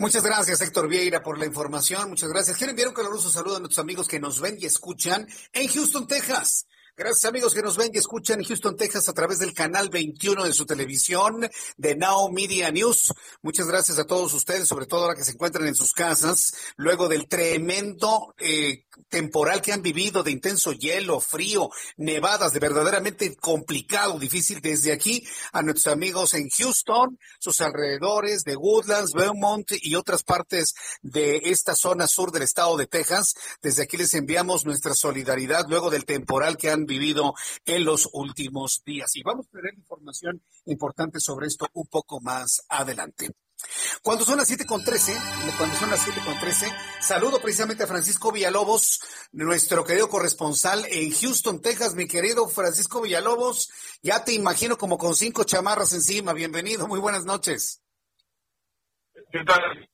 Muchas 0.00 0.22
gracias, 0.22 0.60
Héctor 0.60 0.86
Vieira, 0.86 1.24
por 1.24 1.38
la 1.38 1.46
información. 1.46 2.10
Muchas 2.10 2.30
gracias. 2.30 2.56
Quiero 2.56 2.70
enviar 2.70 2.88
un 2.88 2.94
caluroso 2.94 3.30
saludo 3.30 3.56
a 3.56 3.58
nuestros 3.58 3.80
amigos 3.80 4.06
que 4.06 4.20
nos 4.20 4.40
ven 4.40 4.56
y 4.60 4.64
escuchan 4.64 5.26
en 5.52 5.68
Houston, 5.68 6.06
Texas. 6.06 6.66
Gracias 6.96 7.24
amigos 7.24 7.54
que 7.54 7.62
nos 7.62 7.76
ven 7.76 7.90
y 7.92 7.98
escuchan 7.98 8.40
en 8.40 8.44
Houston, 8.44 8.76
Texas 8.76 9.08
a 9.08 9.12
través 9.12 9.38
del 9.38 9.54
canal 9.54 9.88
21 9.88 10.44
de 10.44 10.52
su 10.52 10.66
televisión 10.66 11.48
de 11.76 11.94
Now 11.96 12.28
Media 12.30 12.72
News. 12.72 13.12
Muchas 13.42 13.66
gracias 13.66 13.98
a 14.00 14.04
todos 14.04 14.32
ustedes, 14.34 14.66
sobre 14.66 14.86
todo 14.86 15.02
ahora 15.02 15.16
que 15.16 15.22
se 15.22 15.32
encuentran 15.32 15.68
en 15.68 15.76
sus 15.76 15.92
casas, 15.92 16.54
luego 16.76 17.08
del 17.08 17.28
tremendo 17.28 18.34
eh, 18.38 18.84
temporal 19.08 19.62
que 19.62 19.72
han 19.72 19.82
vivido 19.82 20.22
de 20.22 20.30
intenso 20.30 20.72
hielo, 20.72 21.20
frío, 21.20 21.70
nevadas, 21.96 22.52
de 22.52 22.60
verdaderamente 22.60 23.36
complicado, 23.36 24.18
difícil 24.18 24.60
desde 24.60 24.92
aquí 24.92 25.26
a 25.52 25.62
nuestros 25.62 25.92
amigos 25.92 26.34
en 26.34 26.48
Houston, 26.48 27.18
sus 27.38 27.60
alrededores 27.60 28.42
de 28.44 28.56
Woodlands, 28.56 29.12
Beaumont 29.12 29.70
y 29.80 29.94
otras 29.94 30.22
partes 30.22 30.74
de 31.02 31.40
esta 31.44 31.74
zona 31.74 32.06
sur 32.06 32.32
del 32.32 32.42
estado 32.42 32.76
de 32.76 32.86
Texas. 32.86 33.34
Desde 33.62 33.82
aquí 33.82 33.96
les 33.96 34.14
enviamos 34.14 34.64
nuestra 34.64 34.94
solidaridad 34.94 35.66
luego 35.68 35.90
del 35.90 36.04
temporal 36.04 36.56
que 36.56 36.70
han 36.70 36.84
vivido 36.84 37.34
en 37.64 37.84
los 37.84 38.08
últimos 38.12 38.82
días. 38.84 39.16
Y 39.16 39.22
vamos 39.22 39.46
a 39.46 39.56
tener 39.56 39.74
información 39.74 40.42
importante 40.66 41.20
sobre 41.20 41.46
esto 41.46 41.68
un 41.72 41.86
poco 41.86 42.20
más 42.20 42.62
adelante. 42.68 43.30
Cuando 44.02 44.24
son 44.24 44.38
las 44.38 44.48
siete 44.48 44.66
con 44.66 44.84
trece, 44.84 45.16
cuando 45.56 45.76
son 45.76 45.90
las 45.90 46.02
siete 46.02 46.20
con 46.24 46.38
trece, 46.38 46.66
saludo 47.00 47.40
precisamente 47.40 47.84
a 47.84 47.86
Francisco 47.86 48.32
Villalobos, 48.32 49.00
nuestro 49.32 49.84
querido 49.84 50.08
corresponsal 50.08 50.84
en 50.90 51.12
Houston, 51.12 51.60
Texas. 51.60 51.94
Mi 51.94 52.06
querido 52.06 52.48
Francisco 52.48 53.00
Villalobos, 53.00 53.70
ya 54.02 54.24
te 54.24 54.32
imagino 54.32 54.76
como 54.76 54.98
con 54.98 55.14
cinco 55.14 55.44
chamarras 55.44 55.92
encima. 55.92 56.32
Bienvenido, 56.32 56.86
muy 56.86 57.00
buenas 57.00 57.24
noches. 57.24 57.82
¿Qué 59.30 59.44
tal? 59.44 59.88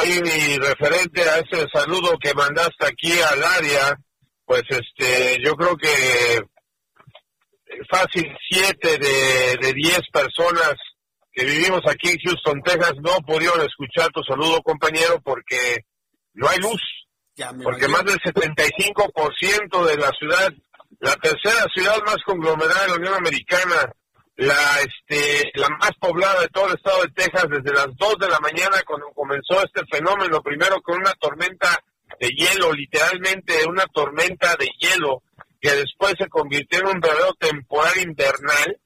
Ahí 0.00 0.20
mi 0.20 0.58
referente 0.58 1.22
a 1.22 1.38
ese 1.38 1.66
saludo 1.72 2.18
que 2.20 2.34
mandaste 2.34 2.86
aquí 2.86 3.12
al 3.12 3.42
área 3.42 3.98
pues 4.46 4.62
este, 4.68 5.42
yo 5.44 5.54
creo 5.56 5.76
que 5.76 6.40
fácil 7.90 8.32
siete 8.48 8.96
de, 8.96 9.56
de 9.60 9.72
diez 9.74 10.00
personas 10.12 10.74
que 11.36 11.44
vivimos 11.44 11.82
aquí 11.86 12.08
en 12.08 12.18
Houston, 12.24 12.62
Texas, 12.62 12.94
no 13.02 13.20
pudieron 13.20 13.60
escuchar 13.60 14.10
tu 14.10 14.22
saludo, 14.22 14.62
compañero, 14.62 15.20
porque 15.22 15.84
no 16.32 16.48
hay 16.48 16.58
luz. 16.60 16.80
Porque 17.62 17.88
más 17.88 18.04
del 18.04 18.18
75% 18.20 19.84
de 19.84 19.96
la 19.98 20.10
ciudad, 20.18 20.50
la 21.00 21.14
tercera 21.16 21.66
ciudad 21.74 21.98
más 22.06 22.16
conglomerada 22.24 22.84
de 22.84 22.88
la 22.88 22.94
Unión 22.94 23.14
Americana, 23.14 23.92
la 24.36 24.56
este 24.80 25.50
la 25.54 25.68
más 25.68 25.90
poblada 26.00 26.40
de 26.40 26.48
todo 26.48 26.68
el 26.68 26.74
estado 26.76 27.02
de 27.02 27.10
Texas 27.10 27.46
desde 27.50 27.76
las 27.76 27.88
2 27.96 28.18
de 28.18 28.28
la 28.28 28.40
mañana 28.40 28.82
cuando 28.86 29.06
comenzó 29.14 29.62
este 29.62 29.82
fenómeno, 29.90 30.42
primero 30.42 30.80
con 30.80 30.96
una 30.96 31.12
tormenta 31.20 31.78
de 32.18 32.28
hielo, 32.28 32.72
literalmente 32.72 33.66
una 33.68 33.84
tormenta 33.92 34.56
de 34.56 34.68
hielo 34.78 35.22
que 35.60 35.72
después 35.72 36.14
se 36.18 36.28
convirtió 36.28 36.80
en 36.80 36.86
un 36.86 37.00
verdadero 37.00 37.34
temporal 37.34 37.92
invernal, 38.02 38.78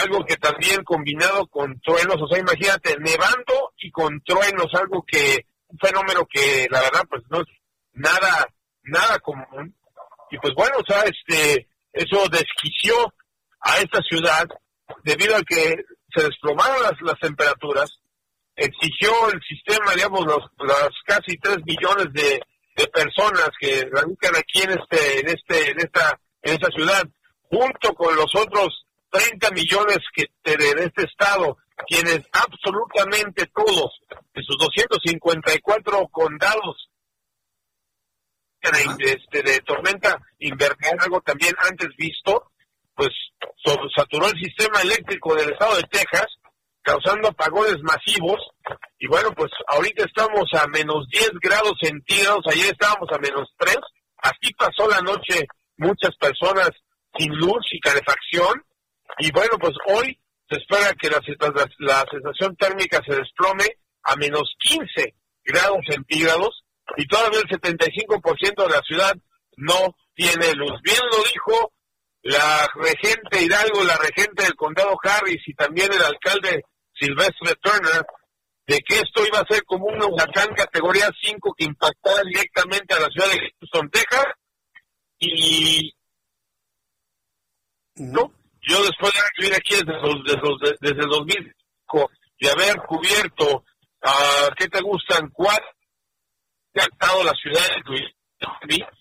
algo 0.00 0.24
que 0.24 0.36
también 0.36 0.84
combinado 0.84 1.46
con 1.46 1.80
truenos, 1.80 2.16
o 2.20 2.28
sea, 2.28 2.38
imagínate, 2.38 2.96
nevando 2.98 3.72
y 3.78 3.90
con 3.90 4.20
truenos, 4.22 4.72
algo 4.74 5.04
que, 5.06 5.46
un 5.68 5.78
fenómeno 5.78 6.26
que 6.30 6.66
la 6.70 6.80
verdad 6.80 7.02
pues 7.08 7.22
no 7.28 7.40
es 7.40 7.46
nada, 7.92 8.46
nada 8.82 9.18
común. 9.18 9.74
Y 10.30 10.38
pues 10.38 10.54
bueno, 10.54 10.76
o 10.78 10.84
sea, 10.86 11.02
este, 11.02 11.68
eso 11.92 12.28
desquició 12.28 12.94
a 13.60 13.78
esta 13.78 14.00
ciudad 14.02 14.46
debido 15.04 15.36
a 15.36 15.42
que 15.42 15.76
se 16.14 16.24
desplomaron 16.24 16.82
las, 16.82 16.94
las 17.00 17.18
temperaturas, 17.20 17.90
exigió 18.54 19.10
el 19.32 19.40
sistema, 19.42 19.92
digamos, 19.94 20.24
los, 20.26 20.44
las 20.58 20.90
casi 21.04 21.36
3 21.38 21.58
millones 21.64 22.12
de, 22.12 22.40
de 22.76 22.86
personas 22.88 23.50
que 23.58 23.88
radican 23.90 24.36
aquí 24.36 24.62
en 24.62 24.70
este, 24.70 25.20
en 25.20 25.28
este, 25.28 25.70
en 25.70 25.78
esta, 25.78 26.20
en 26.42 26.54
esta 26.54 26.68
ciudad, 26.68 27.04
junto 27.50 27.94
con 27.94 28.14
los 28.16 28.34
otros 28.34 28.85
30 29.10 29.50
millones 29.50 29.98
que 30.14 30.24
de, 30.44 30.54
este 30.84 31.04
estado, 31.04 31.56
quienes 31.86 32.20
absolutamente 32.32 33.46
todos, 33.54 34.00
de 34.34 34.42
sus 34.42 34.56
254 34.58 36.08
condados 36.08 36.90
de, 38.98 39.12
este, 39.12 39.42
de 39.42 39.60
tormenta 39.60 40.18
invernal, 40.38 40.98
algo 41.00 41.20
también 41.20 41.54
antes 41.58 41.88
visto, 41.96 42.50
pues 42.94 43.10
saturó 43.94 44.26
el 44.26 44.38
sistema 44.40 44.80
eléctrico 44.80 45.34
del 45.34 45.50
estado 45.50 45.76
de 45.76 45.84
Texas, 45.84 46.26
causando 46.82 47.28
apagones 47.28 47.78
masivos. 47.82 48.40
Y 48.98 49.06
bueno, 49.06 49.32
pues 49.32 49.50
ahorita 49.68 50.04
estamos 50.04 50.44
a 50.54 50.66
menos 50.68 51.06
10 51.10 51.30
grados 51.40 51.74
centígrados, 51.80 52.44
ayer 52.50 52.72
estábamos 52.72 53.08
a 53.12 53.18
menos 53.18 53.48
3. 53.58 53.76
Así 54.18 54.52
pasó 54.54 54.88
la 54.88 55.00
noche 55.00 55.46
muchas 55.76 56.16
personas 56.16 56.70
sin 57.18 57.34
luz 57.34 57.66
y 57.72 57.80
calefacción. 57.80 58.62
Y 59.18 59.30
bueno, 59.32 59.58
pues 59.58 59.74
hoy 59.86 60.18
se 60.48 60.56
espera 60.56 60.92
que 60.94 61.10
la, 61.10 61.20
la, 61.78 62.04
sensación 62.10 62.56
térmica 62.56 63.02
se 63.06 63.16
desplome 63.16 63.64
a 64.04 64.16
menos 64.16 64.54
15 64.60 65.14
grados 65.44 65.78
centígrados 65.88 66.64
y 66.96 67.06
todavía 67.06 67.40
el 67.40 67.48
75% 67.48 68.62
de 68.62 68.68
la 68.68 68.80
ciudad 68.82 69.14
no 69.56 69.96
tiene 70.14 70.54
luz. 70.54 70.80
Bien 70.82 71.00
lo 71.10 71.18
dijo 71.24 71.72
la 72.22 72.68
regente 72.74 73.42
Hidalgo, 73.42 73.84
la 73.84 73.96
regente 73.96 74.44
del 74.44 74.54
condado 74.54 74.96
Harris 75.02 75.42
y 75.46 75.54
también 75.54 75.92
el 75.92 76.02
alcalde 76.02 76.64
Silvestre 76.92 77.54
Turner 77.60 78.04
de 78.66 78.80
que 78.80 78.96
esto 78.96 79.24
iba 79.24 79.38
a 79.38 79.46
ser 79.48 79.64
como 79.64 79.86
un 79.86 80.02
huracán 80.02 80.52
categoría 80.54 81.08
5 81.22 81.54
que 81.56 81.64
impactara 81.64 82.22
directamente 82.24 82.94
a 82.94 83.00
la 83.00 83.08
ciudad 83.08 83.28
de 83.30 83.52
Houston, 83.60 83.90
Texas. 83.90 84.26
Y 85.18 85.94
no, 87.94 88.32
yo 88.66 88.82
después 88.84 89.12
de 89.12 89.20
vivir 89.38 89.56
aquí 89.56 89.74
desde, 89.74 90.00
los, 90.00 90.24
desde, 90.24 90.76
desde 90.80 91.02
el 91.02 91.08
2005 91.08 92.10
y 92.38 92.48
haber 92.48 92.76
cubierto, 92.86 93.64
a 94.02 94.50
¿qué 94.56 94.68
te 94.68 94.80
gustan? 94.82 95.30
Cuatro 95.30 95.66
ha 96.76 96.84
estado 96.84 97.24
la 97.24 97.32
ciudad, 97.32 97.64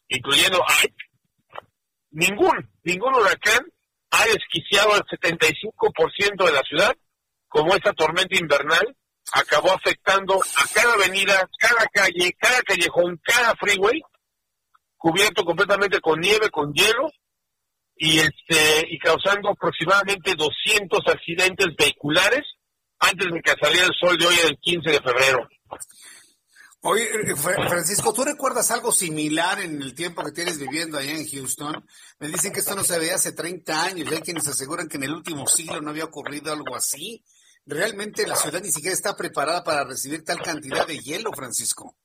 incluyendo 0.07 0.63
ningún, 2.11 2.69
ningún 2.83 3.15
huracán 3.15 3.65
ha 4.11 4.25
desquiciado 4.25 4.93
al 4.93 5.03
75% 5.03 6.45
de 6.45 6.51
la 6.53 6.61
ciudad 6.61 6.95
como 7.47 7.75
esta 7.75 7.93
tormenta 7.93 8.37
invernal 8.37 8.95
acabó 9.33 9.71
afectando 9.71 10.35
a 10.35 10.73
cada 10.73 10.93
avenida, 10.93 11.49
cada 11.57 11.85
calle, 11.87 12.33
cada 12.39 12.61
callejón, 12.61 13.19
cada 13.23 13.55
freeway, 13.55 14.01
cubierto 14.97 15.43
completamente 15.43 15.99
con 15.99 16.19
nieve, 16.19 16.49
con 16.49 16.71
hielo, 16.73 17.11
y 17.95 18.19
este 18.19 18.87
y 18.89 18.99
causando 18.99 19.49
aproximadamente 19.49 20.35
200 20.35 20.99
accidentes 21.07 21.67
vehiculares 21.77 22.43
antes 22.99 23.31
de 23.31 23.41
que 23.41 23.53
saliera 23.59 23.87
el 23.87 23.93
sol 23.99 24.17
de 24.17 24.25
hoy 24.25 24.35
el 24.47 24.57
15 24.59 24.89
de 24.91 25.01
febrero. 25.01 25.47
Oye, 26.81 27.03
eh, 27.03 27.35
Francisco, 27.35 28.13
¿tú 28.13 28.23
recuerdas 28.23 28.69
algo 28.69 28.91
similar 28.91 29.59
en 29.59 29.81
el 29.81 29.95
tiempo 29.95 30.23
que 30.23 30.31
tienes 30.31 30.59
viviendo 30.59 30.99
allá 30.99 31.11
en 31.11 31.27
Houston? 31.27 31.83
Me 32.19 32.27
dicen 32.27 32.53
que 32.53 32.59
esto 32.59 32.75
no 32.75 32.83
se 32.83 32.99
veía 32.99 33.15
hace 33.15 33.31
30 33.31 33.85
años, 33.85 34.11
hay 34.11 34.19
quienes 34.19 34.47
aseguran 34.47 34.87
que 34.87 34.97
en 34.97 35.03
el 35.03 35.13
último 35.13 35.47
siglo 35.47 35.81
no 35.81 35.89
había 35.89 36.05
ocurrido 36.05 36.53
algo 36.53 36.75
así 36.75 37.23
realmente 37.65 38.27
la 38.27 38.35
ciudad 38.35 38.61
ni 38.61 38.71
siquiera 38.71 38.93
está 38.93 39.15
preparada 39.15 39.63
para 39.63 39.83
recibir 39.83 40.23
tal 40.23 40.41
cantidad 40.41 40.85
de 40.85 40.99
hielo, 40.99 41.31
Francisco. 41.33 41.95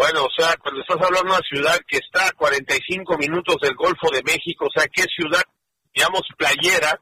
Bueno, 0.00 0.24
o 0.24 0.30
sea, 0.34 0.56
cuando 0.56 0.80
estás 0.80 0.96
hablando 0.96 1.28
de 1.28 1.36
una 1.36 1.46
ciudad 1.46 1.78
que 1.86 1.98
está 1.98 2.28
a 2.28 2.32
45 2.32 3.18
minutos 3.18 3.56
del 3.60 3.74
Golfo 3.74 4.08
de 4.10 4.22
México, 4.22 4.64
o 4.64 4.70
sea, 4.74 4.86
¿qué 4.90 5.04
ciudad, 5.14 5.42
digamos, 5.92 6.22
playera 6.38 6.98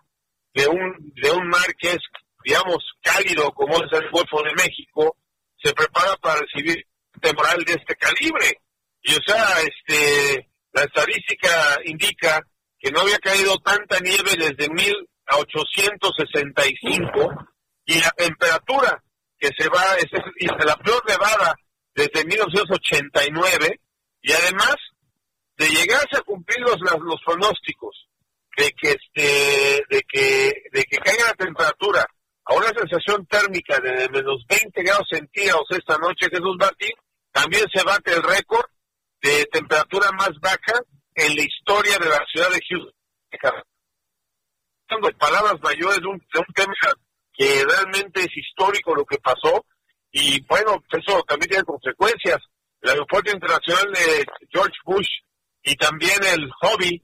de 0.53 0.67
un, 0.67 1.13
de 1.15 1.31
un 1.31 1.47
mar 1.47 1.73
que 1.79 1.93
es, 1.93 2.01
digamos, 2.43 2.79
cálido 3.01 3.53
como 3.53 3.77
es 3.77 3.93
el 3.93 4.11
Golfo 4.11 4.43
de 4.43 4.53
México, 4.55 5.17
se 5.63 5.73
prepara 5.75 6.17
para 6.17 6.41
recibir 6.41 6.85
temporal 7.23 7.63
de 7.63 7.75
este 7.75 7.95
calibre? 7.95 8.61
Y 9.03 9.15
o 9.15 9.21
sea, 9.25 9.61
este, 9.61 10.49
la 10.73 10.83
estadística 10.83 11.79
indica 11.85 12.43
que 12.81 12.91
no 12.91 13.03
había 13.03 13.21
caído 13.21 13.57
tanta 13.59 14.01
nieve 14.01 14.35
desde 14.37 14.69
1865 14.69 17.47
y 17.87 18.01
la 18.01 18.11
temperatura 18.11 19.01
que 19.39 19.51
se 19.57 19.69
va, 19.69 19.95
es, 19.99 20.07
es 20.41 20.51
la 20.67 20.75
peor 20.79 21.05
nevada 21.07 21.55
desde 21.99 22.25
1989 22.25 23.81
y 24.23 24.33
además 24.33 24.77
de 25.57 25.69
llegarse 25.69 26.17
a 26.17 26.21
cumplir 26.21 26.61
los, 26.61 26.77
los 26.81 27.21
pronósticos 27.25 28.07
de 28.57 28.71
que 28.73 28.91
este 28.91 29.85
de 29.91 30.03
que 30.09 30.53
de 30.73 30.85
que 30.85 30.97
caiga 30.99 31.27
la 31.27 31.35
temperatura 31.35 32.07
a 32.45 32.55
una 32.55 32.69
sensación 32.69 33.27
térmica 33.27 33.81
de 33.81 34.09
menos 34.11 34.45
20 34.49 34.83
grados 34.83 35.09
centígrados 35.11 35.67
esta 35.71 35.99
noche 35.99 36.31
Jesús 36.31 36.57
Martín 36.59 36.93
también 37.33 37.65
se 37.73 37.83
bate 37.83 38.13
el 38.15 38.23
récord 38.23 38.67
de 39.21 39.45
temperatura 39.47 40.11
más 40.13 40.31
baja 40.41 40.81
en 41.15 41.35
la 41.35 41.43
historia 41.43 41.99
de 41.99 42.09
la 42.09 42.25
ciudad 42.33 42.49
de 42.51 42.61
Houston. 42.69 42.95
Palabras 45.19 45.61
mayores 45.61 46.01
de 46.01 46.07
un, 46.07 46.19
de 46.33 46.39
un 46.39 46.55
tema 46.55 46.73
que 47.33 47.65
realmente 47.65 48.21
es 48.21 48.37
histórico 48.37 48.95
lo 48.95 49.05
que 49.05 49.19
pasó 49.19 49.67
y 50.13 50.45
bueno, 50.47 50.83
eso 50.91 51.23
también 51.25 51.51
tiene 51.51 51.65
consecuencias. 51.65 52.39
El 52.81 52.91
aeropuerto 52.91 53.33
internacional 53.33 53.93
de 53.93 54.27
George 54.51 54.77
Bush 54.85 55.09
y 55.63 55.75
también 55.77 56.19
el 56.33 56.51
Hobby, 56.61 57.03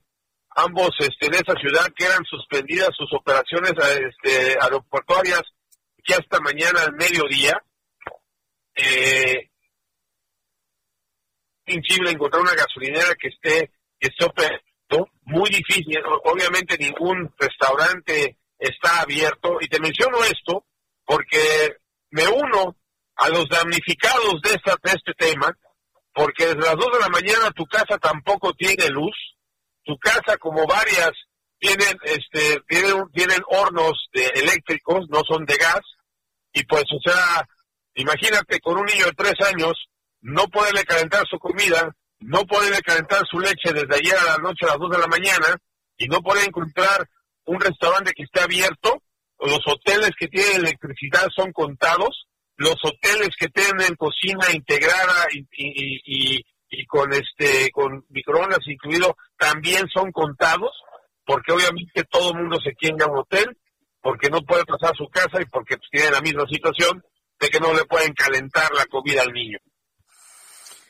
ambos 0.55 0.91
este, 0.99 1.27
en 1.27 1.35
esa 1.35 1.53
ciudad 1.59 1.85
que 1.95 2.05
eran 2.05 2.23
suspendidas 2.25 2.89
sus 2.95 3.11
operaciones 3.13 3.73
este, 3.73 4.57
aeroportuarias 4.59 5.43
que 6.03 6.13
hasta 6.13 6.39
mañana 6.39 6.83
al 6.83 6.93
mediodía. 6.93 7.61
Eh, 8.75 9.49
imposible 11.67 12.11
encontrar 12.11 12.41
una 12.41 12.53
gasolinera 12.53 13.15
que 13.15 13.29
esté 13.29 13.71
que 13.99 14.09
esté 14.09 14.25
operando, 14.25 15.09
muy 15.23 15.49
difícil. 15.49 15.97
Obviamente 16.25 16.77
ningún 16.77 17.33
restaurante 17.37 18.37
está 18.59 19.01
abierto 19.01 19.57
y 19.61 19.67
te 19.67 19.79
menciono 19.79 20.17
esto 20.23 20.65
porque 21.05 21.77
me 22.11 22.27
uno 22.27 22.75
a 23.15 23.29
los 23.29 23.47
damnificados 23.49 24.41
de, 24.41 24.51
de 24.51 24.91
este 24.91 25.13
tema, 25.17 25.55
porque 26.13 26.45
desde 26.45 26.59
las 26.59 26.75
2 26.75 26.85
de 26.93 26.99
la 26.99 27.09
mañana 27.09 27.51
tu 27.51 27.65
casa 27.65 27.97
tampoco 27.97 28.53
tiene 28.53 28.89
luz, 28.89 29.15
tu 29.83 29.97
casa 29.97 30.37
como 30.37 30.65
varias 30.65 31.11
tienen 31.59 31.97
este 32.03 32.61
tienen, 32.67 33.09
tienen 33.13 33.41
hornos 33.47 34.09
de 34.13 34.25
eléctricos, 34.35 35.07
no 35.09 35.21
son 35.27 35.45
de 35.45 35.55
gas, 35.55 35.81
y 36.53 36.63
pues 36.65 36.83
o 36.83 36.99
sea, 37.03 37.47
imagínate 37.95 38.59
con 38.59 38.77
un 38.77 38.85
niño 38.85 39.05
de 39.05 39.13
tres 39.13 39.35
años, 39.47 39.73
no 40.21 40.47
poderle 40.47 40.83
calentar 40.83 41.25
su 41.29 41.37
comida, 41.39 41.95
no 42.19 42.45
poderle 42.45 42.81
calentar 42.81 43.21
su 43.29 43.39
leche 43.39 43.73
desde 43.73 43.95
ayer 43.95 44.17
a 44.17 44.37
la 44.37 44.37
noche 44.37 44.65
a 44.65 44.69
las 44.69 44.79
2 44.79 44.91
de 44.91 44.99
la 44.99 45.07
mañana, 45.07 45.57
y 45.97 46.07
no 46.07 46.21
poder 46.21 46.47
encontrar 46.47 47.07
un 47.45 47.59
restaurante 47.59 48.11
que 48.13 48.23
esté 48.23 48.41
abierto, 48.41 49.01
los 49.39 49.59
hoteles 49.67 50.11
que 50.17 50.27
tienen 50.27 50.61
electricidad 50.61 51.27
son 51.35 51.51
contados, 51.51 52.25
los 52.57 52.75
hoteles 52.83 53.29
que 53.37 53.49
tienen 53.49 53.95
cocina 53.95 54.51
integrada 54.53 55.27
y, 55.33 55.45
y, 55.57 56.45
con 56.87 57.11
este 57.13 57.71
con 57.71 58.05
microondas 58.09 58.59
incluido 58.67 59.15
también 59.37 59.87
son 59.93 60.11
contados 60.11 60.71
porque 61.25 61.53
obviamente 61.53 62.03
todo 62.03 62.31
el 62.31 62.39
mundo 62.39 62.59
se 62.61 62.75
quiere 62.75 63.01
a 63.01 63.07
un 63.07 63.19
hotel 63.19 63.57
porque 64.01 64.29
no 64.29 64.41
puede 64.41 64.65
pasar 64.65 64.95
su 64.95 65.07
casa 65.07 65.41
y 65.41 65.45
porque 65.45 65.77
pues, 65.77 65.89
tiene 65.89 66.11
la 66.11 66.21
misma 66.21 66.45
situación 66.47 67.03
de 67.39 67.49
que 67.49 67.59
no 67.59 67.73
le 67.73 67.85
pueden 67.85 68.13
calentar 68.13 68.69
la 68.73 68.85
comida 68.85 69.21
al 69.21 69.31
niño. 69.33 69.57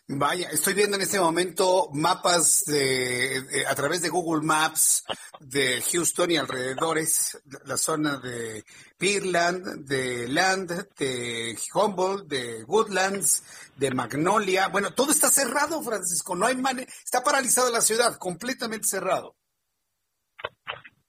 Vaya, 0.07 0.49
estoy 0.51 0.75
viendo 0.75 0.97
en 0.97 1.01
este 1.01 1.19
momento 1.19 1.89
mapas 1.91 2.63
de, 2.65 3.65
a 3.67 3.73
través 3.73 4.03
de 4.03 4.09
Google 4.09 4.45
Maps 4.45 5.03
de 5.39 5.81
Houston 5.81 6.29
y 6.29 6.37
alrededores, 6.37 7.41
la 7.65 7.75
zona 7.75 8.17
de 8.17 8.63
Pearland, 8.99 9.87
de 9.87 10.27
Land, 10.27 10.89
de 10.95 11.57
Humboldt, 11.73 12.27
de 12.27 12.63
Woodlands, 12.65 13.43
de 13.77 13.89
Magnolia. 13.95 14.67
Bueno, 14.67 14.93
todo 14.93 15.11
está 15.11 15.29
cerrado, 15.29 15.81
Francisco. 15.81 16.35
No 16.35 16.45
hay 16.45 16.55
manera, 16.55 16.91
está 17.03 17.23
paralizada 17.23 17.71
la 17.71 17.81
ciudad, 17.81 18.15
completamente 18.19 18.87
cerrado. 18.87 19.35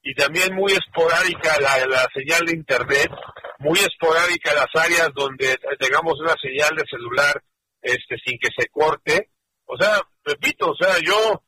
Y 0.03 0.15
también 0.15 0.55
muy 0.55 0.73
esporádica 0.73 1.61
la, 1.61 1.85
la 1.85 2.09
señal 2.15 2.47
de 2.47 2.55
internet, 2.55 3.11
muy 3.59 3.79
esporádica 3.79 4.55
las 4.55 4.75
áreas 4.75 5.11
donde 5.15 5.59
tengamos 5.79 6.19
una 6.19 6.35
señal 6.41 6.75
de 6.77 6.85
celular 6.89 7.43
este 7.87 8.17
sin 8.25 8.39
que 8.39 8.49
se 8.57 8.69
corte. 8.69 9.31
O 9.67 9.77
sea, 9.77 10.01
repito, 10.25 10.71
o 10.71 10.77
sea, 10.77 10.99
yo 11.05 11.43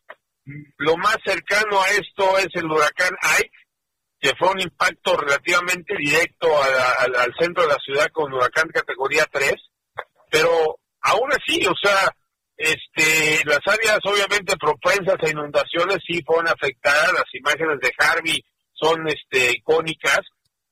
lo 0.78 0.96
más 0.96 1.16
cercano 1.24 1.80
a 1.80 1.88
esto 1.90 2.38
es 2.38 2.48
el 2.54 2.66
huracán 2.66 3.14
Ike, 3.38 3.50
que 4.20 4.32
fue 4.36 4.50
un 4.50 4.60
impacto 4.60 5.16
relativamente 5.16 5.94
directo 5.96 6.48
al 6.62 7.34
centro 7.38 7.62
de 7.62 7.68
la 7.68 7.78
ciudad 7.84 8.08
con 8.12 8.32
huracán 8.32 8.68
categoría 8.68 9.26
3, 9.30 9.54
pero 10.30 10.80
aún 11.02 11.30
así, 11.32 11.64
o 11.66 11.74
sea, 11.80 12.12
este, 12.56 13.44
las 13.44 13.60
áreas 13.66 14.00
obviamente 14.02 14.56
propensas 14.56 15.16
a 15.22 15.30
inundaciones 15.30 15.98
sí 16.04 16.20
fueron 16.26 16.48
afectadas, 16.48 17.12
las 17.12 17.34
imágenes 17.34 17.78
de 17.80 17.92
Harvey 17.96 18.44
son 18.72 19.06
este, 19.06 19.52
icónicas, 19.52 20.20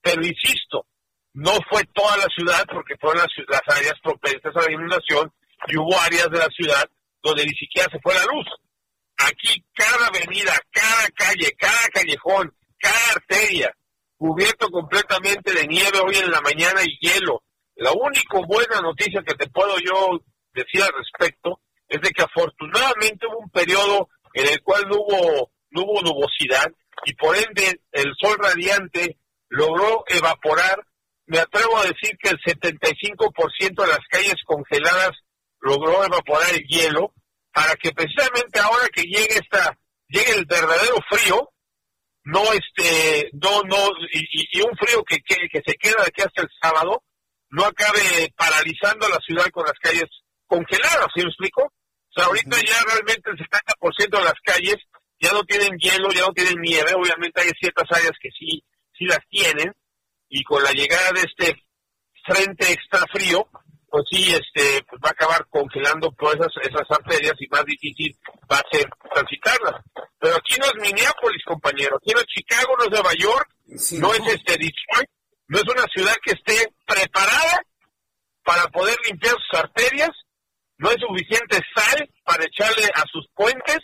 pero 0.02 0.24
insisto, 0.24 0.86
no 1.34 1.52
fue 1.70 1.84
toda 1.93 2.16
la 2.16 2.26
ciudad 2.34 2.64
porque 2.72 2.97
fueron 2.98 3.22
las, 3.22 3.47
las 3.48 3.76
áreas 3.76 3.94
propensas 4.02 4.56
a 4.56 4.62
la 4.62 4.72
inundación 4.72 5.32
y 5.69 5.77
hubo 5.77 5.99
áreas 6.01 6.31
de 6.31 6.39
la 6.39 6.49
ciudad 6.49 6.89
donde 7.23 7.45
ni 7.45 7.55
siquiera 7.55 7.91
se 7.91 7.99
fue 8.01 8.15
la 8.15 8.24
luz. 8.24 8.47
Aquí 9.19 9.65
cada 9.74 10.07
avenida, 10.07 10.53
cada 10.70 11.09
calle, 11.15 11.53
cada 11.59 11.89
callejón, 11.93 12.55
cada 12.78 13.12
arteria, 13.15 13.74
cubierto 14.16 14.70
completamente 14.70 15.53
de 15.53 15.66
nieve 15.66 15.99
hoy 16.05 16.16
en 16.16 16.31
la 16.31 16.41
mañana 16.41 16.83
y 16.85 16.99
hielo. 17.01 17.43
La 17.77 17.93
única 17.93 18.39
buena 18.47 18.81
noticia 18.81 19.23
que 19.23 19.35
te 19.35 19.49
puedo 19.49 19.78
yo 19.78 20.20
decir 20.53 20.83
al 20.83 20.93
respecto 20.97 21.61
es 21.89 22.01
de 22.01 22.11
que 22.11 22.23
afortunadamente 22.23 23.27
hubo 23.27 23.39
un 23.39 23.51
periodo 23.51 24.09
en 24.35 24.49
el 24.49 24.62
cual 24.62 24.85
no 24.89 24.97
hubo, 24.97 25.51
no 25.70 25.83
hubo 25.83 26.03
nubosidad 26.03 26.70
y 27.05 27.15
por 27.15 27.37
ende 27.37 27.81
el 27.93 28.12
sol 28.19 28.37
radiante 28.39 29.19
logró 29.49 30.05
evaporar, 30.09 30.85
me 31.27 31.39
atrevo 31.39 31.78
a 31.78 31.85
decir 31.85 32.16
que 32.19 32.31
el 32.31 32.39
75% 32.41 33.83
de 33.83 33.89
las 33.89 34.07
calles 34.11 34.37
congeladas 34.45 35.12
logró 35.66 36.05
evaporar 36.05 36.55
el 36.55 36.64
hielo 36.66 37.12
para 37.52 37.74
que 37.74 37.90
precisamente 37.93 38.60
ahora 38.60 38.88
que 38.93 39.02
llegue 39.02 39.34
esta 39.34 39.76
llegue 40.09 40.32
el 40.32 40.47
verdadero 40.47 40.97
frío 41.10 41.51
no 42.24 42.43
este 42.52 43.30
no 43.32 43.62
no 43.62 43.76
y, 44.12 44.60
un 44.60 44.76
frío 44.76 45.02
que, 45.05 45.18
que, 45.18 45.62
se 45.66 45.74
queda 45.74 46.02
de 46.02 46.09
aquí 46.09 46.22
hasta 46.22 46.43
el 46.43 46.48
sábado 46.62 47.02
no 47.51 47.64
acabe 47.64 48.32
paralizando 48.36 49.09
la 49.09 49.18
ciudad 49.26 49.47
con 49.51 49.64
las 49.64 49.78
calles 49.80 50.09
congeladas 50.47 51.09
¿sí 51.14 51.22
me 51.22 51.28
explico? 51.28 51.62
o 51.64 52.12
sea 52.14 52.26
ahorita 52.26 52.56
ya 52.56 52.76
realmente 52.86 53.30
el 53.30 53.38
70% 53.38 54.18
de 54.18 54.24
las 54.24 54.40
calles 54.44 54.76
ya 55.18 55.32
no 55.32 55.43
tienen 55.44 55.76
hielo 55.78 56.10
ya 56.12 56.22
no 56.22 56.32
tienen 56.32 56.60
nieve 56.60 56.94
obviamente 56.94 57.43
hay 57.43 57.51
ciertas 57.59 57.90
áreas 57.90 58.14
que 58.20 58.30
sí 58.38 58.62
sí 58.97 59.05
las 59.06 59.20
tienen 59.28 59.72
y 60.28 60.44
con 60.44 60.62
la 60.62 60.72
llegada 60.72 61.10
de 61.12 61.22
este 61.22 61.62
frente 62.24 62.72
extra 62.72 63.01
frío 63.12 63.48
pues 63.89 64.05
sí, 64.11 64.33
este, 64.33 64.83
pues 64.89 65.01
va 65.05 65.09
a 65.09 65.13
acabar 65.13 65.47
congelando 65.49 66.11
todas 66.19 66.37
esas, 66.37 66.53
esas 66.63 66.91
arterias 66.91 67.35
y 67.39 67.47
más 67.49 67.65
difícil 67.65 68.17
va 68.51 68.59
a 68.59 68.69
ser 68.71 68.89
transitarlas. 69.13 69.83
Pero 70.19 70.37
aquí 70.37 70.55
no 70.59 70.67
es 70.67 70.75
Minneapolis, 70.75 71.45
compañero, 71.45 71.97
aquí 71.97 72.13
no 72.13 72.21
es 72.21 72.27
Chicago, 72.27 72.75
no 72.79 72.85
es 72.85 72.91
Nueva 72.91 73.13
York, 73.19 73.49
no, 74.01 74.13
es 74.13 74.21
este 74.27 74.53
Detroit, 74.53 75.11
no 75.49 75.59
es 75.59 75.65
una 75.65 75.85
ciudad 75.95 76.15
que 76.25 76.33
esté 76.33 76.73
preparada 76.85 77.63
para 78.45 78.67
poder 78.69 78.97
limpiar 79.09 79.35
sus 79.35 79.61
arterias, 79.61 80.11
no 80.79 80.91
hay 80.91 80.97
suficiente 80.99 81.59
sal 81.75 82.11
para 82.25 82.45
echarle 82.45 82.85
a 82.95 83.03
sus 83.11 83.27
puentes, 83.35 83.79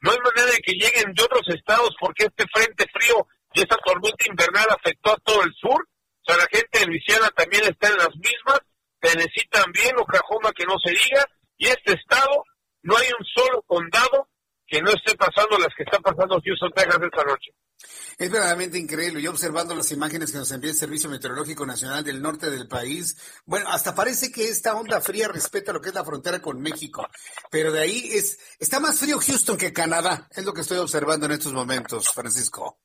no 0.00 0.10
hay 0.10 0.18
manera 0.18 0.52
de 0.52 0.58
que 0.58 0.72
lleguen 0.72 1.12
de 1.14 1.22
otros 1.22 1.48
estados 1.48 1.90
porque 1.98 2.24
este 2.24 2.44
frente 2.52 2.86
frío 2.92 3.26
y 3.54 3.60
esta 3.60 3.76
tormenta 3.84 4.24
invernal 4.28 4.66
afectó 4.70 5.12
a 5.12 5.18
todo 5.24 5.42
el 5.42 5.52
sur, 5.54 5.80
o 5.80 6.24
sea, 6.24 6.36
la 6.36 6.48
gente 6.50 6.78
de 6.78 6.86
Luisiana 6.86 7.28
también 7.30 7.64
está 7.64 7.88
en 7.88 7.96
las 7.98 8.14
mismas, 8.16 8.60
Tennessee 9.06 9.48
también, 9.50 9.96
Oklahoma 9.98 10.52
que 10.52 10.66
no 10.66 10.74
se 10.82 10.90
diga, 10.90 11.24
y 11.56 11.68
este 11.68 11.92
estado 11.92 12.44
no 12.82 12.96
hay 12.96 13.06
un 13.06 13.24
solo 13.24 13.62
condado 13.62 14.28
que 14.66 14.82
no 14.82 14.90
esté 14.90 15.16
pasando 15.16 15.58
las 15.58 15.72
que 15.76 15.84
están 15.84 16.02
pasando 16.02 16.40
Houston, 16.44 16.72
Texas 16.74 17.00
esta 17.02 17.24
noche. 17.24 17.52
Es 18.18 18.30
verdaderamente 18.30 18.78
increíble. 18.78 19.22
Yo 19.22 19.30
observando 19.30 19.74
las 19.74 19.92
imágenes 19.92 20.32
que 20.32 20.38
nos 20.38 20.50
envía 20.50 20.70
el 20.70 20.76
Servicio 20.76 21.10
Meteorológico 21.10 21.66
Nacional 21.66 22.02
del 22.02 22.22
norte 22.22 22.50
del 22.50 22.66
país, 22.66 23.16
bueno, 23.44 23.68
hasta 23.68 23.94
parece 23.94 24.32
que 24.32 24.48
esta 24.48 24.74
onda 24.74 25.00
fría 25.00 25.28
respeta 25.28 25.72
lo 25.72 25.80
que 25.80 25.90
es 25.90 25.94
la 25.94 26.04
frontera 26.04 26.40
con 26.40 26.60
México, 26.60 27.06
pero 27.50 27.70
de 27.70 27.80
ahí 27.80 28.08
es, 28.12 28.38
está 28.58 28.80
más 28.80 28.98
frío 28.98 29.18
Houston 29.20 29.56
que 29.56 29.72
Canadá, 29.72 30.26
es 30.30 30.44
lo 30.44 30.52
que 30.52 30.62
estoy 30.62 30.78
observando 30.78 31.26
en 31.26 31.32
estos 31.32 31.52
momentos, 31.52 32.08
Francisco. 32.08 32.80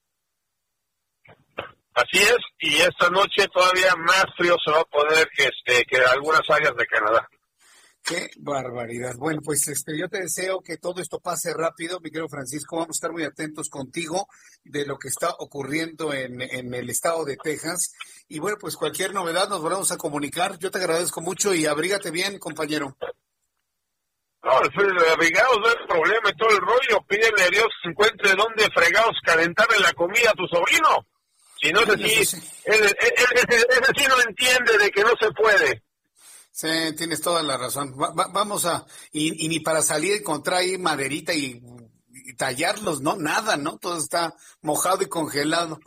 Así 2.02 2.18
es, 2.18 2.38
y 2.60 2.78
esta 2.78 3.10
noche 3.10 3.48
todavía 3.54 3.94
más 3.96 4.26
frío 4.36 4.56
se 4.64 4.72
va 4.72 4.80
a 4.80 4.86
poner 4.86 5.30
que, 5.36 5.44
este, 5.44 5.86
que 5.86 5.98
algunas 5.98 6.42
áreas 6.50 6.76
de 6.76 6.86
Canadá. 6.88 7.28
Qué 8.04 8.30
barbaridad. 8.40 9.14
Bueno, 9.18 9.42
pues 9.44 9.68
este, 9.68 9.96
yo 9.96 10.10
te 10.10 10.22
deseo 10.22 10.62
que 10.62 10.78
todo 10.78 11.00
esto 11.00 11.20
pase 11.20 11.54
rápido, 11.54 12.00
mi 12.00 12.10
querido 12.10 12.28
Francisco. 12.28 12.78
Vamos 12.78 12.96
a 12.96 12.98
estar 12.98 13.12
muy 13.12 13.24
atentos 13.24 13.70
contigo 13.70 14.28
de 14.64 14.88
lo 14.88 14.98
que 14.98 15.10
está 15.10 15.36
ocurriendo 15.38 16.12
en, 16.12 16.42
en 16.42 16.74
el 16.74 16.90
estado 16.90 17.24
de 17.24 17.38
Texas. 17.38 17.94
Y 18.28 18.40
bueno, 18.40 18.58
pues 18.60 18.76
cualquier 18.76 19.14
novedad 19.14 19.48
nos 19.48 19.62
volvemos 19.62 19.92
a 19.92 19.98
comunicar. 19.98 20.58
Yo 20.58 20.72
te 20.72 20.80
agradezco 20.80 21.22
mucho 21.22 21.54
y 21.54 21.68
abrígate 21.68 22.10
bien, 22.10 22.40
compañero. 22.40 22.98
No, 24.44 24.52
abrigados 24.54 25.60
no 25.60 25.68
es 25.68 25.88
problema 25.88 26.30
y 26.32 26.38
todo 26.38 26.50
el 26.50 26.62
rollo. 26.62 27.06
Pídele 27.08 27.44
a 27.44 27.50
Dios 27.50 27.68
que 27.84 27.90
encuentre 27.90 28.32
dónde 28.32 28.68
fregados 28.74 29.16
calentarle 29.24 29.80
la 29.80 29.94
comida 29.94 30.32
a 30.32 30.34
tu 30.34 30.48
sobrino. 30.48 31.06
Si 31.62 31.72
no 31.72 31.82
es 31.82 31.90
así, 31.90 32.06
ese 32.06 32.38
sí 32.38 34.06
no 34.10 34.22
entiende 34.28 34.78
de 34.80 34.92
que 34.92 35.04
no 35.04 35.12
se 35.20 35.32
puede. 35.32 35.84
Sí, 36.52 36.96
tienes 36.98 37.22
toda 37.22 37.44
la 37.44 37.58
razón. 37.58 37.96
vamos 37.96 38.66
a, 38.66 38.86
y, 39.12 39.48
ni 39.48 39.60
para 39.60 39.82
salir 39.82 40.14
encontrar 40.14 40.60
ahí 40.60 40.78
maderita 40.78 41.34
y, 41.34 41.62
tallarlos, 42.38 43.02
¿no? 43.02 43.16
Nada, 43.16 43.58
¿no? 43.58 43.78
Todo 43.78 43.98
está 43.98 44.36
mojado 44.62 45.04
y 45.04 45.08
congelado. 45.08 45.80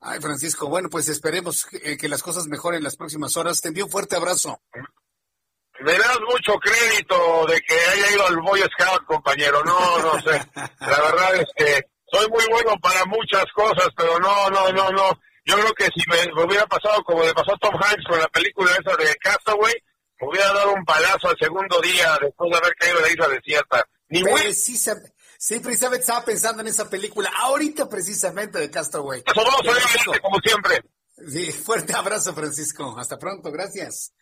Ay, 0.00 0.20
Francisco, 0.20 0.68
bueno, 0.68 0.88
pues 0.88 1.08
esperemos 1.08 1.64
que, 1.64 1.96
que 1.96 2.08
las 2.08 2.22
cosas 2.22 2.46
mejoren 2.46 2.78
en 2.78 2.84
las 2.84 2.96
próximas 2.96 3.36
horas. 3.36 3.60
Te 3.60 3.68
envío 3.68 3.86
un 3.86 3.90
fuerte 3.90 4.14
abrazo. 4.14 4.60
Me 5.80 5.92
das 5.92 6.18
mucho 6.20 6.58
crédito 6.58 7.46
de 7.46 7.60
que 7.60 7.74
haya 7.74 8.12
ido 8.12 8.26
al 8.26 8.40
Boy 8.40 8.60
Scout, 8.60 9.04
compañero. 9.06 9.64
No, 9.64 9.98
no 9.98 10.20
sé. 10.20 10.40
La 10.80 11.00
verdad 11.02 11.36
es 11.36 11.48
que 11.56 11.95
soy 12.10 12.28
muy 12.28 12.44
bueno 12.50 12.76
para 12.80 13.04
muchas 13.06 13.44
cosas, 13.54 13.88
pero 13.96 14.18
no, 14.18 14.50
no, 14.50 14.70
no, 14.72 14.90
no. 14.90 15.20
Yo 15.44 15.54
creo 15.54 15.72
que 15.74 15.84
si 15.86 16.02
me, 16.08 16.42
hubiera 16.42 16.66
pasado 16.66 17.02
como 17.04 17.22
le 17.22 17.32
pasó 17.32 17.54
a 17.54 17.58
Tom 17.58 17.74
Hanks 17.74 18.04
con 18.08 18.18
la 18.18 18.28
película 18.28 18.70
esa 18.72 18.96
de 18.96 19.14
Castaway, 19.16 19.74
hubiera 20.20 20.52
dado 20.52 20.72
un 20.72 20.84
palazo 20.84 21.28
al 21.28 21.38
segundo 21.38 21.80
día 21.80 22.18
después 22.20 22.50
de 22.50 22.56
haber 22.56 22.74
caído 22.74 22.98
en 22.98 23.02
la 23.02 23.10
isla 23.10 23.28
desierta. 23.28 23.88
Ni 24.08 24.22
Precisamente, 24.22 25.14
sí, 25.38 25.60
precisamente 25.60 26.02
estaba 26.02 26.24
pensando 26.24 26.62
en 26.62 26.68
esa 26.68 26.88
película, 26.88 27.30
ahorita 27.36 27.88
precisamente 27.88 28.58
de 28.58 28.70
Castaway. 28.70 29.22
Eso 29.24 29.44
vamos 29.44 29.60
a 29.60 30.10
ver, 30.10 30.20
como 30.20 30.38
siempre. 30.40 30.82
Sí, 31.28 31.52
fuerte 31.64 31.94
abrazo, 31.94 32.34
Francisco. 32.34 32.96
Hasta 32.98 33.18
pronto, 33.18 33.50
gracias. 33.50 34.12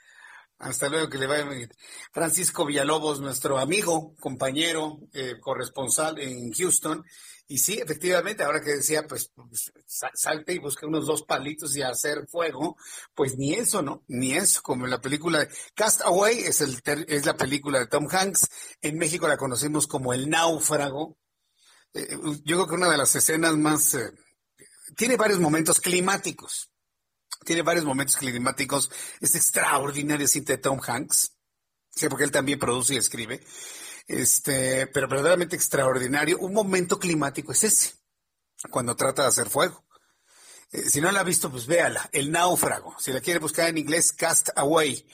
Hasta 0.64 0.88
luego, 0.88 1.10
que 1.10 1.18
le 1.18 1.26
vaya 1.26 1.44
bien. 1.44 1.70
Francisco 2.10 2.64
Villalobos, 2.64 3.20
nuestro 3.20 3.58
amigo, 3.58 4.14
compañero, 4.18 4.98
eh, 5.12 5.34
corresponsal 5.38 6.18
en 6.18 6.50
Houston. 6.52 7.04
Y 7.46 7.58
sí, 7.58 7.74
efectivamente, 7.74 8.44
ahora 8.44 8.62
que 8.62 8.76
decía, 8.76 9.06
pues, 9.06 9.30
pues 9.34 9.70
salte 10.14 10.54
y 10.54 10.58
busque 10.58 10.86
unos 10.86 11.06
dos 11.06 11.24
palitos 11.24 11.76
y 11.76 11.82
hacer 11.82 12.26
fuego, 12.28 12.78
pues 13.14 13.36
ni 13.36 13.52
eso, 13.52 13.82
¿no? 13.82 14.04
Ni 14.08 14.32
eso, 14.32 14.62
como 14.62 14.86
en 14.86 14.90
la 14.92 15.02
película 15.02 15.46
Cast 15.74 16.00
Away, 16.00 16.38
es, 16.38 16.62
es 16.62 17.26
la 17.26 17.36
película 17.36 17.80
de 17.80 17.86
Tom 17.86 18.08
Hanks. 18.10 18.48
En 18.80 18.96
México 18.96 19.28
la 19.28 19.36
conocemos 19.36 19.86
como 19.86 20.14
El 20.14 20.30
Náufrago. 20.30 21.18
Eh, 21.92 22.16
yo 22.42 22.56
creo 22.56 22.66
que 22.66 22.74
una 22.76 22.88
de 22.88 22.96
las 22.96 23.14
escenas 23.14 23.54
más... 23.58 23.92
Eh, 23.92 24.10
tiene 24.96 25.16
varios 25.16 25.40
momentos 25.40 25.78
climáticos 25.78 26.70
tiene 27.44 27.62
varios 27.62 27.84
momentos 27.84 28.16
climáticos. 28.16 28.90
Es 29.20 29.34
extraordinario 29.34 30.26
cinta 30.26 30.54
de 30.54 30.58
Tom 30.58 30.80
Hanks. 30.84 31.32
Sí, 31.90 32.08
porque 32.08 32.24
él 32.24 32.32
también 32.32 32.58
produce 32.58 32.94
y 32.94 32.98
escribe. 32.98 33.40
Este, 34.06 34.86
pero 34.88 35.08
verdaderamente 35.08 35.56
extraordinario. 35.56 36.38
Un 36.38 36.52
momento 36.52 36.98
climático 36.98 37.52
es 37.52 37.64
ese, 37.64 37.92
cuando 38.70 38.96
trata 38.96 39.22
de 39.22 39.28
hacer 39.28 39.48
fuego. 39.48 39.84
Eh, 40.72 40.90
si 40.90 41.00
no 41.00 41.10
la 41.12 41.20
ha 41.20 41.24
visto, 41.24 41.50
pues 41.50 41.66
véala. 41.66 42.08
El 42.12 42.32
náufrago. 42.32 42.96
Si 42.98 43.12
la 43.12 43.20
quiere 43.20 43.40
buscar 43.40 43.68
en 43.68 43.78
inglés, 43.78 44.12
Cast 44.12 44.48
Away. 44.56 45.06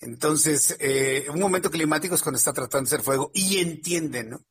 Entonces, 0.00 0.76
eh, 0.80 1.26
un 1.32 1.38
momento 1.38 1.70
climático 1.70 2.14
es 2.14 2.22
cuando 2.22 2.38
está 2.38 2.52
tratando 2.52 2.88
de 2.88 2.96
hacer 2.96 3.04
fuego 3.04 3.30
y 3.34 3.58
entiende, 3.58 4.24
¿no? 4.24 4.44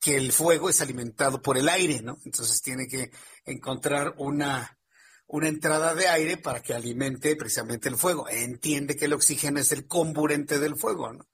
Que 0.00 0.16
el 0.16 0.32
fuego 0.32 0.70
es 0.70 0.80
alimentado 0.80 1.42
por 1.42 1.58
el 1.58 1.68
aire, 1.68 2.00
¿no? 2.00 2.18
Entonces 2.24 2.62
tiene 2.62 2.86
que 2.86 3.10
encontrar 3.44 4.14
una, 4.16 4.78
una 5.26 5.48
entrada 5.48 5.94
de 5.94 6.08
aire 6.08 6.36
para 6.36 6.62
que 6.62 6.74
alimente 6.74 7.36
precisamente 7.36 7.88
el 7.88 7.96
fuego. 7.96 8.28
Entiende 8.28 8.96
que 8.96 9.06
el 9.06 9.14
oxígeno 9.14 9.60
es 9.60 9.72
el 9.72 9.86
comburente 9.86 10.58
del 10.58 10.76
fuego, 10.76 11.12
¿no? 11.12 11.26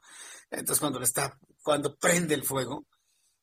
Entonces 0.51 0.81
cuando 0.81 1.01
está, 1.03 1.39
cuando 1.63 1.97
prende 1.97 2.35
el 2.35 2.45
fuego 2.45 2.87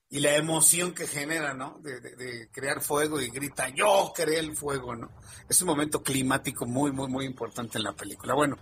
y 0.09 0.19
la 0.19 0.35
emoción 0.35 0.93
que 0.93 1.05
genera, 1.05 1.53
¿no? 1.53 1.79
De, 1.81 2.49
crear 2.51 2.81
fuego 2.81 3.19
y 3.19 3.29
grita, 3.29 3.69
yo 3.69 4.13
creé 4.15 4.39
el 4.39 4.55
fuego, 4.55 4.95
¿no? 4.95 5.11
Es 5.49 5.61
un 5.61 5.67
momento 5.67 6.01
climático 6.01 6.65
muy, 6.65 6.91
muy, 6.91 7.07
muy 7.09 7.25
importante 7.25 7.77
en 7.77 7.83
la 7.83 7.93
película. 7.93 8.33
Bueno, 8.33 8.57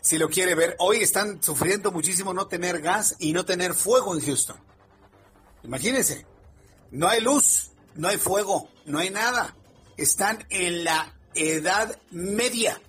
si 0.00 0.18
lo 0.18 0.28
quiere 0.28 0.54
ver, 0.54 0.76
hoy 0.78 0.98
están 0.98 1.42
sufriendo 1.42 1.92
muchísimo 1.92 2.32
no 2.32 2.46
tener 2.46 2.80
gas 2.80 3.16
y 3.18 3.32
no 3.32 3.44
tener 3.44 3.74
fuego 3.74 4.14
en 4.14 4.24
Houston. 4.24 4.56
Imagínense, 5.62 6.26
no 6.90 7.08
hay 7.08 7.20
luz, 7.20 7.72
no 7.94 8.08
hay 8.08 8.16
fuego, 8.16 8.70
no 8.86 8.98
hay 8.98 9.10
nada. 9.10 9.56
Están 9.96 10.46
en 10.48 10.84
la 10.84 11.17
edad 11.38 11.98
media. 12.10 12.80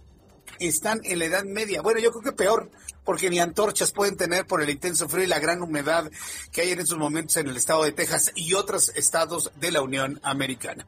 Están 0.59 0.99
en 1.03 1.19
la 1.19 1.25
edad 1.25 1.43
media. 1.45 1.81
Bueno, 1.81 1.99
yo 1.99 2.11
creo 2.11 2.23
que 2.23 2.31
peor, 2.31 2.69
porque 3.09 3.31
ni 3.31 3.39
antorchas 3.39 3.91
pueden 3.91 4.17
tener 4.17 4.45
por 4.45 4.61
el 4.61 4.69
intenso 4.69 5.09
frío 5.09 5.23
y 5.23 5.27
la 5.27 5.39
gran 5.39 5.63
humedad 5.63 6.11
que 6.51 6.61
hay 6.61 6.73
en 6.73 6.79
estos 6.79 6.99
momentos 6.99 7.37
en 7.37 7.47
el 7.47 7.57
estado 7.57 7.83
de 7.83 7.91
Texas 7.91 8.31
y 8.35 8.53
otros 8.53 8.89
estados 8.89 9.51
de 9.59 9.71
la 9.71 9.81
Unión 9.81 10.19
Americana. 10.21 10.85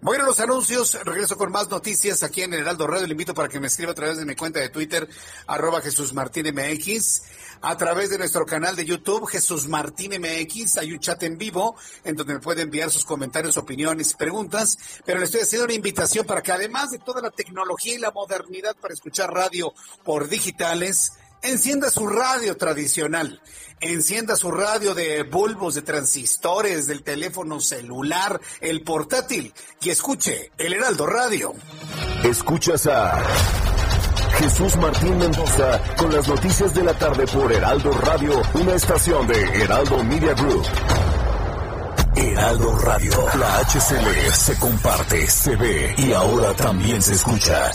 Voy 0.00 0.16
a 0.16 0.22
los 0.22 0.38
anuncios, 0.38 0.94
regreso 1.02 1.36
con 1.36 1.50
más 1.50 1.68
noticias 1.68 2.22
aquí 2.22 2.42
en 2.42 2.54
Heraldo 2.54 2.86
Radio. 2.86 3.08
Le 3.08 3.14
invito 3.14 3.34
para 3.34 3.48
que 3.48 3.58
me 3.58 3.66
escriba 3.66 3.90
a 3.90 3.94
través 3.96 4.16
de 4.16 4.24
mi 4.24 4.36
cuenta 4.36 4.60
de 4.60 4.68
Twitter, 4.68 5.08
arroba 5.48 5.80
Jesús 5.80 6.12
Martín 6.12 6.46
MX 6.54 7.22
a 7.62 7.76
través 7.76 8.10
de 8.10 8.18
nuestro 8.18 8.46
canal 8.46 8.76
de 8.76 8.84
YouTube, 8.84 9.26
Jesús 9.26 9.66
Martín 9.66 10.12
MX. 10.20 10.78
Hay 10.78 10.92
un 10.92 11.00
chat 11.00 11.20
en 11.24 11.36
vivo 11.36 11.74
en 12.04 12.14
donde 12.14 12.34
me 12.34 12.40
puede 12.40 12.62
enviar 12.62 12.92
sus 12.92 13.04
comentarios, 13.04 13.56
opiniones, 13.56 14.14
preguntas. 14.14 14.78
Pero 15.04 15.18
le 15.18 15.24
estoy 15.24 15.40
haciendo 15.40 15.64
una 15.64 15.74
invitación 15.74 16.26
para 16.26 16.42
que 16.42 16.52
además 16.52 16.92
de 16.92 17.00
toda 17.00 17.20
la 17.20 17.32
tecnología 17.32 17.94
y 17.94 17.98
la 17.98 18.12
modernidad 18.12 18.76
para 18.76 18.94
escuchar 18.94 19.32
radio 19.32 19.74
por 20.04 20.28
digitales, 20.28 21.14
encienda 21.48 21.90
su 21.90 22.06
radio 22.06 22.56
tradicional, 22.56 23.40
encienda 23.80 24.36
su 24.36 24.50
radio 24.50 24.94
de 24.94 25.22
bulbos, 25.22 25.74
de 25.74 25.82
transistores, 25.82 26.86
del 26.86 27.02
teléfono 27.02 27.60
celular, 27.60 28.40
el 28.60 28.82
portátil 28.82 29.52
y 29.80 29.90
escuche 29.90 30.50
el 30.58 30.72
Heraldo 30.72 31.06
Radio. 31.06 31.54
Escuchas 32.24 32.86
a 32.86 33.22
Jesús 34.38 34.76
Martín 34.76 35.18
Mendoza 35.18 35.80
con 35.96 36.12
las 36.12 36.26
noticias 36.28 36.74
de 36.74 36.82
la 36.82 36.94
tarde 36.94 37.26
por 37.26 37.52
Heraldo 37.52 37.92
Radio, 37.92 38.42
una 38.54 38.74
estación 38.74 39.26
de 39.26 39.62
Heraldo 39.62 40.02
Media 40.04 40.34
Group. 40.34 40.64
Heraldo 42.16 42.78
Radio, 42.78 43.12
la 43.38 43.58
HCL 43.60 44.32
se 44.32 44.58
comparte, 44.58 45.26
se 45.28 45.54
ve 45.54 45.94
y 45.98 46.12
ahora 46.12 46.54
también 46.54 47.02
se 47.02 47.14
escucha. 47.14 47.72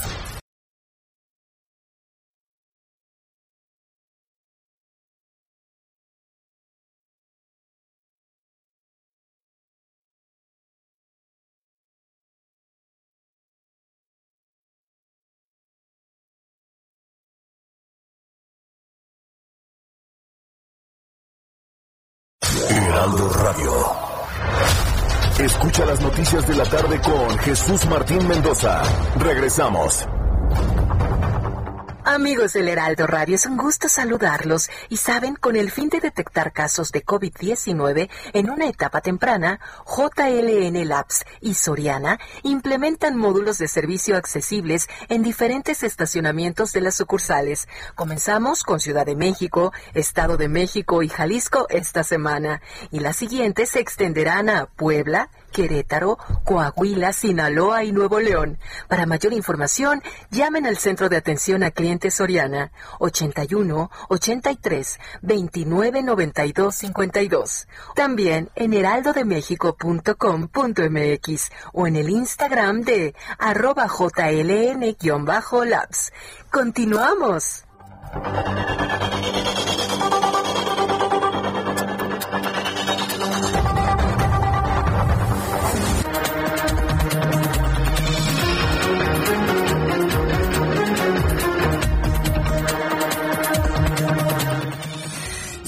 Escucha 25.82 25.86
las 25.86 26.02
noticias 26.02 26.48
de 26.48 26.56
la 26.56 26.64
tarde 26.64 27.02
con 27.02 27.38
Jesús 27.40 27.86
Martín 27.88 28.28
Mendoza. 28.28 28.84
Regresamos. 29.18 30.06
Amigos 32.04 32.54
del 32.54 32.68
Heraldo 32.68 33.08
Radio, 33.08 33.36
es 33.36 33.46
un 33.46 33.58
gusto 33.58 33.88
saludarlos 33.88 34.70
y 34.90 34.98
saben, 34.98 35.36
con 35.36 35.56
el 35.56 35.72
fin 35.72 35.90
de 35.90 36.00
detectar 36.00 36.52
casos 36.52 36.92
de 36.92 37.06
COVID-19 37.06 38.10
en 38.34 38.50
una 38.50 38.66
etapa 38.66 39.02
temprana, 39.02 39.60
JLN 39.86 40.88
Labs 40.88 41.24
y 41.42 41.54
Soriana 41.54 42.20
implementan 42.44 43.18
módulos 43.18 43.60
de 43.60 43.68
servicio 43.68 44.18
accesibles 44.18 44.88
en 45.10 45.22
diferentes 45.22 45.84
estacionamientos 45.84 46.74
de 46.74 46.82
las 46.82 46.96
sucursales. 46.96 47.68
Comenzamos 47.96 48.64
con 48.64 48.80
Ciudad 48.80 49.06
de 49.06 49.16
México, 49.16 49.72
Estado 49.94 50.38
de 50.38 50.50
México 50.50 51.04
y 51.04 51.10
Jalisco 51.10 51.68
esta 51.70 52.04
semana 52.04 52.62
y 52.92 53.00
las 53.00 53.16
siguientes 53.16 53.70
se 53.70 53.80
extenderán 53.80 54.50
a 54.50 54.66
Puebla, 54.66 55.30
Querétaro, 55.52 56.18
Coahuila, 56.44 57.14
Sinaloa 57.14 57.84
y 57.84 57.92
Nuevo 57.92 58.20
León. 58.20 58.58
Para 58.88 59.06
mayor 59.06 59.34
información, 59.34 60.02
llamen 60.32 60.66
al 60.66 60.78
Centro 60.78 61.08
de 61.10 61.18
Atención 61.18 61.62
a 61.64 61.70
Clientes 61.72 62.16
Soriana 62.16 62.72
81 63.00 63.92
83 64.10 65.00
29 65.22 66.04
92 66.04 66.76
52. 66.76 67.68
También 67.96 68.50
en 68.56 68.74
heraldodemexico.com.mx 68.74 71.52
o 71.74 71.88
en 71.88 71.96
el 71.96 72.10
Instagram 72.10 72.82
de 72.82 73.16
arroba 73.38 73.88
jln-labs. 73.88 74.92
Continuamos. 76.52 77.64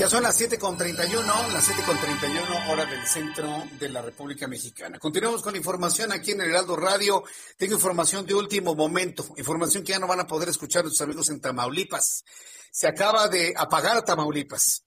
Ya 0.03 0.09
son 0.09 0.23
las 0.23 0.37
7.31, 0.37 1.53
las 1.53 1.69
7.31 1.69 2.73
hora 2.73 2.85
del 2.85 3.07
centro 3.07 3.63
de 3.79 3.87
la 3.87 4.01
República 4.01 4.49
Mexicana. 4.49 4.99
Continuamos 4.99 5.41
con 5.41 5.55
información 5.55 6.11
aquí 6.11 6.31
en 6.31 6.41
el 6.41 6.49
Heraldo 6.49 6.75
Radio. 6.75 7.23
Tengo 7.57 7.75
información 7.75 8.25
de 8.25 8.33
último 8.33 8.75
momento, 8.75 9.25
información 9.37 9.81
que 9.81 9.93
ya 9.93 9.99
no 9.99 10.07
van 10.07 10.19
a 10.19 10.27
poder 10.27 10.49
escuchar 10.49 10.83
nuestros 10.83 11.07
amigos 11.07 11.29
en 11.29 11.39
Tamaulipas. 11.39 12.25
Se 12.69 12.85
acaba 12.85 13.29
de 13.29 13.53
apagar 13.55 14.03
Tamaulipas. 14.03 14.83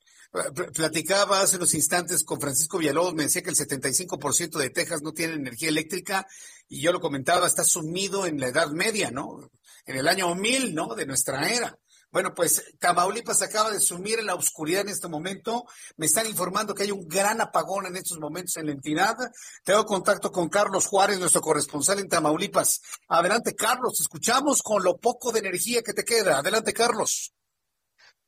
Platicaba 0.74 1.40
hace 1.40 1.56
unos 1.56 1.72
instantes 1.72 2.22
con 2.22 2.38
Francisco 2.38 2.76
Villalobos, 2.76 3.14
me 3.14 3.22
decía 3.22 3.40
que 3.40 3.48
el 3.48 3.56
75% 3.56 4.58
de 4.58 4.68
Texas 4.68 5.00
no 5.00 5.14
tiene 5.14 5.32
energía 5.32 5.70
eléctrica 5.70 6.26
y 6.68 6.82
yo 6.82 6.92
lo 6.92 7.00
comentaba, 7.00 7.46
está 7.46 7.64
sumido 7.64 8.26
en 8.26 8.38
la 8.38 8.48
Edad 8.48 8.70
Media, 8.72 9.10
¿no? 9.10 9.50
En 9.86 9.96
el 9.96 10.08
año 10.08 10.34
1000, 10.34 10.74
¿no? 10.74 10.94
De 10.94 11.06
nuestra 11.06 11.48
era. 11.48 11.78
Bueno, 12.16 12.32
pues 12.34 12.64
Tamaulipas 12.78 13.42
acaba 13.42 13.70
de 13.70 13.78
sumir 13.78 14.20
en 14.20 14.24
la 14.24 14.36
oscuridad 14.36 14.80
en 14.80 14.88
este 14.88 15.06
momento. 15.06 15.66
Me 15.98 16.06
están 16.06 16.26
informando 16.26 16.72
que 16.72 16.84
hay 16.84 16.90
un 16.90 17.06
gran 17.06 17.42
apagón 17.42 17.84
en 17.84 17.96
estos 17.96 18.18
momentos 18.18 18.56
en 18.56 18.64
la 18.64 18.72
entidad. 18.72 19.16
Tengo 19.62 19.84
contacto 19.84 20.32
con 20.32 20.48
Carlos 20.48 20.86
Juárez, 20.86 21.18
nuestro 21.18 21.42
corresponsal 21.42 21.98
en 21.98 22.08
Tamaulipas. 22.08 22.80
Adelante, 23.08 23.54
Carlos. 23.54 24.00
Escuchamos 24.00 24.62
con 24.62 24.82
lo 24.82 24.96
poco 24.96 25.30
de 25.30 25.40
energía 25.40 25.82
que 25.82 25.92
te 25.92 26.04
queda. 26.04 26.38
Adelante, 26.38 26.72
Carlos. 26.72 27.34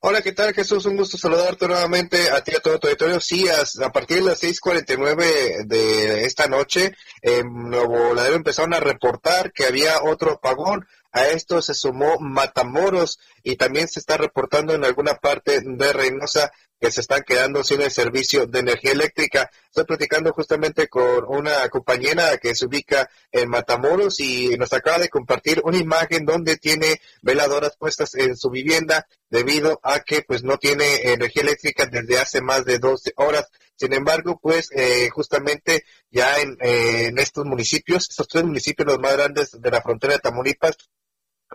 Hola, 0.00 0.22
¿qué 0.22 0.30
tal 0.30 0.54
Jesús? 0.54 0.86
Un 0.86 0.96
gusto 0.96 1.18
saludarte 1.18 1.66
nuevamente 1.66 2.30
a 2.30 2.44
ti 2.44 2.52
y 2.52 2.56
a 2.56 2.60
todo 2.60 2.78
tu 2.78 2.86
auditorio. 2.86 3.18
Sí, 3.20 3.48
a, 3.48 3.62
a, 3.84 3.90
partir 3.90 4.18
de 4.18 4.24
las 4.24 4.42
6.49 4.42 5.66
de 5.66 6.24
esta 6.24 6.46
noche, 6.46 6.94
en 7.20 7.70
Nuevo 7.70 8.14
Ladero 8.14 8.36
empezaron 8.36 8.74
a 8.74 8.80
reportar 8.80 9.50
que 9.50 9.64
había 9.64 10.02
otro 10.02 10.32
apagón. 10.34 10.86
A 11.18 11.26
esto 11.30 11.60
se 11.60 11.74
sumó 11.74 12.20
Matamoros 12.20 13.18
y 13.42 13.56
también 13.56 13.88
se 13.88 13.98
está 13.98 14.16
reportando 14.16 14.72
en 14.72 14.84
alguna 14.84 15.16
parte 15.16 15.60
de 15.64 15.92
Reynosa 15.92 16.52
que 16.80 16.92
se 16.92 17.00
están 17.00 17.24
quedando 17.26 17.64
sin 17.64 17.80
el 17.82 17.90
servicio 17.90 18.46
de 18.46 18.60
energía 18.60 18.92
eléctrica. 18.92 19.50
Estoy 19.66 19.82
platicando 19.82 20.32
justamente 20.32 20.86
con 20.86 21.24
una 21.26 21.68
compañera 21.70 22.38
que 22.38 22.54
se 22.54 22.66
ubica 22.66 23.10
en 23.32 23.48
Matamoros 23.48 24.20
y 24.20 24.50
nos 24.58 24.72
acaba 24.72 24.98
de 24.98 25.08
compartir 25.08 25.60
una 25.64 25.78
imagen 25.78 26.24
donde 26.24 26.56
tiene 26.56 27.00
veladoras 27.20 27.76
puestas 27.76 28.14
en 28.14 28.36
su 28.36 28.48
vivienda 28.50 29.08
debido 29.28 29.80
a 29.82 29.98
que 29.98 30.22
pues 30.22 30.44
no 30.44 30.56
tiene 30.56 31.12
energía 31.14 31.42
eléctrica 31.42 31.86
desde 31.86 32.20
hace 32.20 32.40
más 32.42 32.64
de 32.64 32.78
12 32.78 33.14
horas. 33.16 33.48
Sin 33.74 33.92
embargo, 33.92 34.38
pues 34.40 34.70
eh, 34.70 35.08
justamente 35.10 35.82
ya 36.12 36.38
en, 36.38 36.56
eh, 36.60 37.06
en 37.06 37.18
estos 37.18 37.44
municipios, 37.44 38.08
estos 38.08 38.28
tres 38.28 38.44
municipios 38.44 38.86
los 38.86 39.00
más 39.00 39.16
grandes 39.16 39.60
de 39.60 39.70
la 39.72 39.82
frontera 39.82 40.12
de 40.12 40.20
Tamaulipas, 40.20 40.76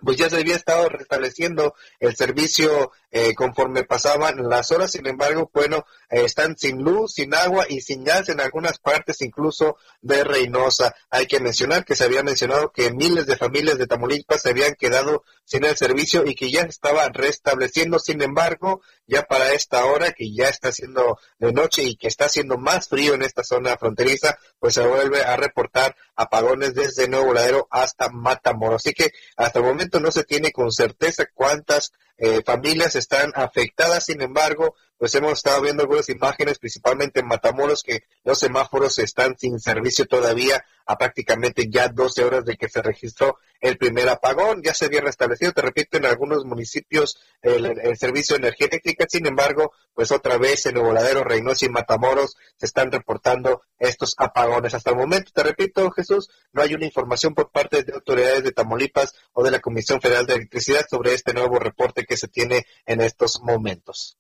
pues 0.01 0.17
ya 0.17 0.29
se 0.29 0.37
había 0.37 0.55
estado 0.55 0.89
restableciendo 0.89 1.75
el 1.99 2.15
servicio 2.15 2.91
eh, 3.11 3.35
conforme 3.35 3.83
pasaban 3.83 4.49
las 4.49 4.71
horas, 4.71 4.91
sin 4.91 5.05
embargo, 5.05 5.51
bueno, 5.53 5.85
eh, 6.09 6.23
están 6.25 6.57
sin 6.57 6.81
luz, 6.81 7.13
sin 7.13 7.35
agua 7.35 7.67
y 7.69 7.81
sin 7.81 8.03
gas 8.03 8.27
en 8.29 8.41
algunas 8.41 8.79
partes 8.79 9.21
incluso 9.21 9.77
de 10.01 10.23
Reynosa. 10.23 10.95
Hay 11.11 11.27
que 11.27 11.39
mencionar 11.39 11.85
que 11.85 11.95
se 11.95 12.05
había 12.05 12.23
mencionado 12.23 12.71
que 12.71 12.91
miles 12.91 13.27
de 13.27 13.37
familias 13.37 13.77
de 13.77 13.85
Tamaulipas 13.85 14.41
se 14.41 14.49
habían 14.49 14.73
quedado 14.73 15.23
sin 15.45 15.63
el 15.63 15.77
servicio 15.77 16.25
y 16.25 16.33
que 16.33 16.49
ya 16.49 16.61
estaba 16.61 17.07
restableciendo, 17.09 17.99
sin 17.99 18.21
embargo, 18.23 18.81
ya 19.05 19.23
para 19.23 19.53
esta 19.53 19.85
hora 19.85 20.13
que 20.13 20.33
ya 20.33 20.49
está 20.49 20.71
siendo 20.71 21.19
de 21.37 21.53
noche 21.53 21.83
y 21.83 21.95
que 21.95 22.07
está 22.07 22.25
haciendo 22.25 22.57
más 22.57 22.87
frío 22.87 23.13
en 23.13 23.21
esta 23.21 23.43
zona 23.43 23.77
fronteriza, 23.77 24.39
pues 24.57 24.73
se 24.73 24.87
vuelve 24.87 25.23
a 25.23 25.35
reportar 25.37 25.95
apagones 26.15 26.73
desde 26.73 27.07
Nuevo 27.07 27.33
Ladero 27.33 27.67
hasta 27.69 28.09
Matamoros. 28.09 28.83
Así 28.83 28.93
que 28.93 29.11
hasta 29.37 29.59
el 29.59 29.65
momento 29.65 29.82
no 29.99 30.11
se 30.11 30.23
tiene 30.23 30.51
con 30.51 30.71
certeza 30.71 31.25
cuántas 31.33 31.91
eh, 32.17 32.41
familias 32.45 32.95
están 32.95 33.31
afectadas, 33.35 34.05
sin 34.05 34.21
embargo, 34.21 34.75
pues 34.97 35.15
hemos 35.15 35.33
estado 35.33 35.61
viendo 35.61 35.83
algunas 35.83 36.07
imágenes, 36.07 36.59
principalmente 36.59 37.19
en 37.19 37.27
Matamoros, 37.27 37.83
que 37.83 38.03
los 38.23 38.39
semáforos 38.39 38.99
están 38.99 39.37
sin 39.37 39.59
servicio 39.59 40.05
todavía 40.05 40.63
a 40.85 40.97
prácticamente 40.97 41.69
ya 41.69 41.89
12 41.89 42.23
horas 42.23 42.45
de 42.45 42.55
que 42.55 42.69
se 42.69 42.81
registró 42.81 43.37
el 43.59 43.77
primer 43.77 44.07
apagón. 44.09 44.61
Ya 44.63 44.73
se 44.73 44.85
había 44.85 45.01
restablecido, 45.01 45.51
te 45.51 45.61
repito, 45.61 45.97
en 45.97 46.05
algunos 46.05 46.45
municipios 46.45 47.17
el, 47.41 47.97
servicio 47.97 48.35
de 48.35 48.47
energía 48.47 48.67
eléctrica. 48.67 49.05
Sin 49.09 49.25
embargo, 49.25 49.73
pues 49.93 50.11
otra 50.11 50.37
vez 50.37 50.65
en 50.65 50.75
Nuevo 50.75 50.93
Ladero, 50.93 51.23
Reynosa 51.23 51.65
y 51.65 51.69
Matamoros 51.69 52.37
se 52.57 52.65
están 52.65 52.91
reportando 52.91 53.61
estos 53.79 54.15
apagones. 54.17 54.73
Hasta 54.73 54.91
el 54.91 54.97
momento, 54.97 55.31
te 55.33 55.43
repito, 55.43 55.91
Jesús, 55.91 56.29
no 56.51 56.61
hay 56.61 56.73
una 56.73 56.85
información 56.85 57.33
por 57.33 57.51
parte 57.51 57.83
de 57.83 57.93
autoridades 57.93 58.43
de 58.43 58.51
Tamaulipas 58.51 59.13
o 59.33 59.43
de 59.43 59.51
la 59.51 59.59
Comisión 59.59 60.01
Federal 60.01 60.25
de 60.25 60.35
Electricidad 60.35 60.85
sobre 60.89 61.13
este 61.13 61.33
nuevo 61.33 61.59
reporte 61.59 62.02
que 62.05 62.17
se 62.17 62.27
tiene 62.27 62.65
en 62.85 63.01
estos 63.01 63.41
momentos. 63.41 64.17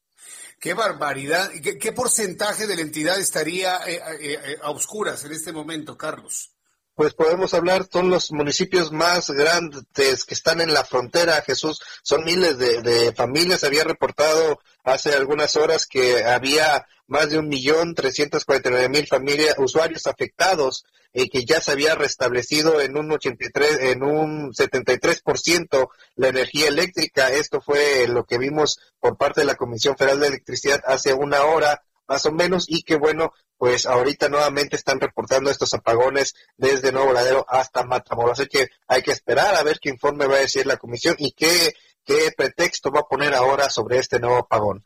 Qué 0.59 0.73
barbaridad. 0.73 1.51
¿Qué, 1.61 1.91
porcentaje 1.91 2.67
de 2.67 2.75
la 2.75 2.81
entidad 2.81 3.19
estaría 3.19 3.79
eh, 3.85 4.01
eh, 4.21 4.57
a 4.61 4.71
oscuras 4.71 5.25
en 5.25 5.33
este 5.33 5.51
momento, 5.51 5.97
Carlos? 5.97 6.52
Pues 6.95 7.15
podemos 7.15 7.55
hablar, 7.55 7.87
son 7.91 8.11
los 8.11 8.31
municipios 8.31 8.91
más 8.91 9.31
grandes 9.31 10.25
que 10.25 10.35
están 10.35 10.61
en 10.61 10.73
la 10.73 10.85
frontera, 10.85 11.41
Jesús, 11.41 11.81
son 12.03 12.23
miles 12.23 12.59
de, 12.59 12.83
de 12.83 13.13
familias. 13.13 13.63
Había 13.63 13.83
reportado 13.83 14.59
hace 14.83 15.13
algunas 15.13 15.55
horas 15.55 15.87
que 15.87 16.23
había 16.23 16.85
más 17.07 17.31
de 17.31 17.39
un 17.39 17.47
millón 17.47 17.95
trescientos 17.95 18.45
cuarenta 18.45 18.69
y 18.69 18.71
nueve 18.73 18.89
mil 18.89 19.07
familias, 19.07 19.55
usuarios 19.57 20.05
afectados 20.05 20.85
y 21.13 21.29
que 21.29 21.45
ya 21.45 21.61
se 21.61 21.71
había 21.71 21.95
restablecido 21.95 22.81
en 22.81 22.97
un 22.97 23.11
83, 23.11 23.79
en 23.81 24.03
un 24.03 24.51
73% 24.51 25.89
la 26.15 26.27
energía 26.27 26.67
eléctrica. 26.67 27.29
Esto 27.29 27.61
fue 27.61 28.07
lo 28.07 28.25
que 28.25 28.37
vimos 28.37 28.79
por 28.99 29.17
parte 29.17 29.41
de 29.41 29.47
la 29.47 29.55
Comisión 29.55 29.95
Federal 29.95 30.19
de 30.19 30.27
Electricidad 30.27 30.81
hace 30.85 31.13
una 31.13 31.43
hora 31.43 31.83
más 32.07 32.25
o 32.25 32.31
menos 32.31 32.65
y 32.67 32.83
que 32.83 32.95
bueno, 32.95 33.33
pues 33.57 33.85
ahorita 33.85 34.29
nuevamente 34.29 34.75
están 34.75 34.99
reportando 34.99 35.49
estos 35.49 35.73
apagones 35.73 36.33
desde 36.57 36.91
Nuevo 36.91 37.13
Ladero 37.13 37.45
hasta 37.47 37.83
Matamoros. 37.83 38.39
Así 38.39 38.49
que 38.49 38.69
hay 38.87 39.01
que 39.01 39.11
esperar 39.11 39.55
a 39.55 39.63
ver 39.63 39.79
qué 39.79 39.89
informe 39.89 40.27
va 40.27 40.35
a 40.35 40.39
decir 40.39 40.65
la 40.65 40.77
comisión 40.77 41.15
y 41.17 41.31
qué, 41.31 41.73
qué 42.03 42.31
pretexto 42.35 42.91
va 42.91 43.01
a 43.01 43.07
poner 43.07 43.33
ahora 43.33 43.69
sobre 43.69 43.99
este 43.99 44.19
nuevo 44.19 44.37
apagón. 44.37 44.83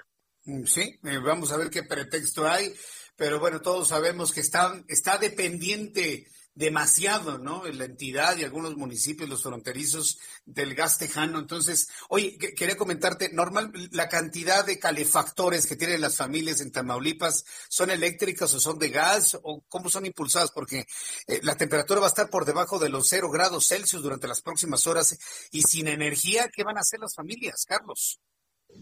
Sí, 0.66 1.00
eh, 1.04 1.18
vamos 1.18 1.52
a 1.52 1.58
ver 1.58 1.70
qué 1.70 1.84
pretexto 1.84 2.48
hay, 2.48 2.74
pero 3.16 3.40
bueno, 3.40 3.62
todos 3.62 3.90
sabemos 3.90 4.32
que 4.32 4.40
está, 4.40 4.82
está 4.88 5.18
dependiente 5.18 6.28
demasiado, 6.58 7.38
¿no? 7.38 7.64
La 7.66 7.86
entidad 7.86 8.36
y 8.36 8.44
algunos 8.44 8.76
municipios, 8.76 9.30
los 9.30 9.44
fronterizos 9.44 10.18
del 10.44 10.74
gas 10.74 10.98
tejano. 10.98 11.38
Entonces, 11.38 11.88
oye, 12.10 12.36
quería 12.38 12.76
comentarte, 12.76 13.32
normal, 13.32 13.72
la 13.92 14.10
cantidad 14.10 14.66
de 14.66 14.80
calefactores 14.80 15.68
que 15.68 15.76
tienen 15.76 16.02
las 16.02 16.18
familias 16.18 16.60
en 16.62 16.72
Tamaulipas, 16.72 17.46
¿son 17.70 17.92
eléctricas 17.92 18.52
o 18.56 18.60
son 18.60 18.80
de 18.80 18.90
gas 18.90 19.38
o 19.44 19.64
cómo 19.70 19.92
son 19.92 20.08
impulsadas? 20.08 20.50
Porque 20.50 20.88
eh, 21.28 21.42
la 21.44 21.56
temperatura 21.56 22.00
va 22.00 22.08
a 22.08 22.10
estar 22.10 22.32
por 22.32 22.46
debajo 22.46 22.80
de 22.80 22.90
los 22.90 23.08
cero 23.08 23.30
grados 23.30 23.68
Celsius 23.68 24.02
durante 24.02 24.28
las 24.28 24.42
próximas 24.42 24.88
horas 24.88 25.16
y 25.52 25.62
sin 25.62 25.88
energía, 25.88 26.50
¿qué 26.52 26.64
van 26.64 26.78
a 26.78 26.82
hacer 26.82 27.00
las 27.00 27.14
familias, 27.14 27.66
Carlos? 27.68 28.20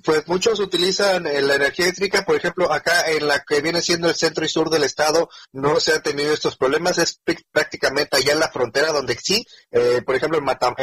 Pues 0.04 0.28
muchos 0.28 0.60
utilizan 0.60 1.26
eh, 1.26 1.42
la 1.42 1.56
energía 1.56 1.86
eléctrica, 1.86 2.24
por 2.26 2.36
ejemplo, 2.36 2.72
acá 2.72 3.10
en 3.12 3.28
la 3.28 3.44
que 3.44 3.62
viene 3.62 3.82
siendo 3.82 4.08
el 4.08 4.16
centro 4.16 4.46
y 4.46 4.50
sur 4.50 4.70
del 4.70 4.84
estado, 4.84 5.30
no 5.52 5.80
se 5.80 5.94
han 5.94 6.02
tenido 6.02 6.34
estos 6.34 6.58
problemas, 6.58 6.98
es 6.98 7.20
prácticamente 7.52 8.18
allá 8.18 8.34
en 8.34 8.40
la 8.40 8.50
frontera 8.50 8.92
donde 8.92 9.16
sí, 9.16 9.46
eh, 9.72 10.02
por 10.06 10.16
ejemplo, 10.16 10.38
en, 10.38 10.46
Matam 10.46 10.76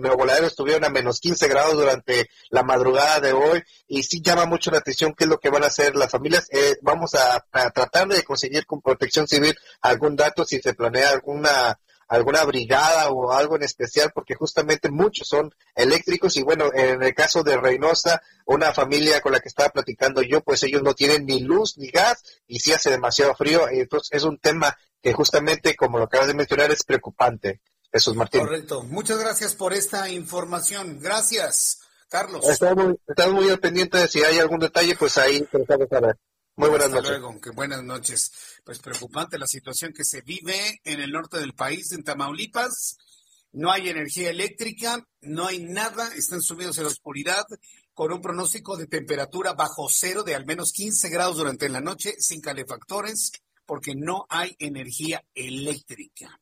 Nuevo 0.00 0.26
estuvieron 0.26 0.84
a 0.84 0.90
menos 0.90 1.20
15 1.20 1.48
grados 1.48 1.74
durante 1.74 2.28
la 2.50 2.62
madrugada 2.62 3.20
de 3.20 3.32
hoy 3.32 3.62
y 3.88 4.02
sí 4.02 4.20
llama 4.22 4.46
mucho 4.46 4.70
la 4.70 4.78
atención 4.78 5.14
qué 5.16 5.24
es 5.24 5.30
lo 5.30 5.38
que 5.38 5.50
van 5.50 5.64
a 5.64 5.68
hacer 5.68 5.96
las 5.96 6.10
familias. 6.10 6.46
Eh, 6.50 6.76
vamos 6.82 7.14
a 7.14 7.44
tratar 7.72 8.08
de 8.08 8.22
conseguir 8.24 8.66
con 8.66 8.82
protección 8.82 9.26
civil 9.26 9.56
algún 9.80 10.16
dato 10.16 10.44
si 10.44 10.60
se 10.60 10.74
planea 10.74 11.10
alguna 11.10 11.78
alguna 12.08 12.44
brigada 12.44 13.10
o 13.10 13.32
algo 13.32 13.56
en 13.56 13.62
especial, 13.62 14.12
porque 14.14 14.34
justamente 14.34 14.90
muchos 14.90 15.28
son 15.28 15.54
eléctricos 15.74 16.36
y 16.36 16.42
bueno, 16.42 16.70
en 16.74 17.02
el 17.02 17.14
caso 17.14 17.42
de 17.42 17.56
Reynosa, 17.56 18.22
una 18.44 18.72
familia 18.72 19.20
con 19.20 19.32
la 19.32 19.40
que 19.40 19.48
estaba 19.48 19.70
platicando 19.70 20.22
yo, 20.22 20.40
pues 20.40 20.62
ellos 20.62 20.82
no 20.82 20.94
tienen 20.94 21.26
ni 21.26 21.40
luz 21.40 21.76
ni 21.78 21.88
gas 21.90 22.22
y 22.46 22.60
sí 22.60 22.72
hace 22.72 22.90
demasiado 22.90 23.34
frío, 23.34 23.68
entonces 23.68 24.10
es 24.12 24.24
un 24.24 24.38
tema 24.38 24.76
que 25.02 25.12
justamente, 25.12 25.76
como 25.76 25.98
lo 25.98 26.04
acabas 26.04 26.28
de 26.28 26.34
mencionar, 26.34 26.70
es 26.70 26.82
preocupante. 26.82 27.60
Jesús 27.92 28.14
Martín. 28.14 28.40
Correcto. 28.40 28.82
Muchas 28.82 29.18
gracias 29.18 29.54
por 29.54 29.72
esta 29.72 30.08
información. 30.10 30.98
Gracias, 31.00 31.80
Carlos. 32.08 32.46
Estamos, 32.48 32.96
muy 33.32 33.48
al 33.48 33.58
pendiente 33.58 33.98
de 33.98 34.08
si 34.08 34.22
hay 34.22 34.38
algún 34.38 34.58
detalle, 34.58 34.96
pues 34.96 35.16
ahí 35.18 35.42
tratamos 35.42 35.92
a 35.92 36.00
ver. 36.00 36.16
Muy 36.58 36.70
buenas 36.70 36.86
Hasta 36.86 36.96
noches. 36.96 37.20
Luego, 37.20 37.38
que 37.38 37.50
buenas 37.50 37.84
noches. 37.84 38.32
Pues 38.64 38.78
preocupante 38.78 39.38
la 39.38 39.46
situación 39.46 39.92
que 39.92 40.06
se 40.06 40.22
vive 40.22 40.80
en 40.84 41.00
el 41.00 41.12
norte 41.12 41.38
del 41.38 41.52
país, 41.52 41.92
en 41.92 42.02
Tamaulipas. 42.02 42.96
No 43.52 43.70
hay 43.70 43.90
energía 43.90 44.30
eléctrica, 44.30 45.06
no 45.20 45.46
hay 45.46 45.58
nada, 45.58 46.08
están 46.14 46.40
sumidos 46.40 46.78
en 46.78 46.84
la 46.84 46.90
oscuridad 46.90 47.44
con 47.92 48.10
un 48.10 48.22
pronóstico 48.22 48.78
de 48.78 48.86
temperatura 48.86 49.52
bajo 49.52 49.88
cero 49.90 50.22
de 50.22 50.34
al 50.34 50.46
menos 50.46 50.72
15 50.72 51.10
grados 51.10 51.36
durante 51.36 51.68
la 51.68 51.82
noche, 51.82 52.14
sin 52.18 52.40
calefactores, 52.40 53.32
porque 53.66 53.94
no 53.94 54.24
hay 54.30 54.56
energía 54.58 55.22
eléctrica. 55.34 56.40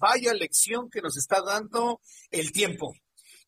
Vaya 0.00 0.34
lección 0.34 0.90
que 0.90 1.02
nos 1.02 1.16
está 1.16 1.40
dando 1.40 2.00
el 2.30 2.50
tiempo 2.50 2.94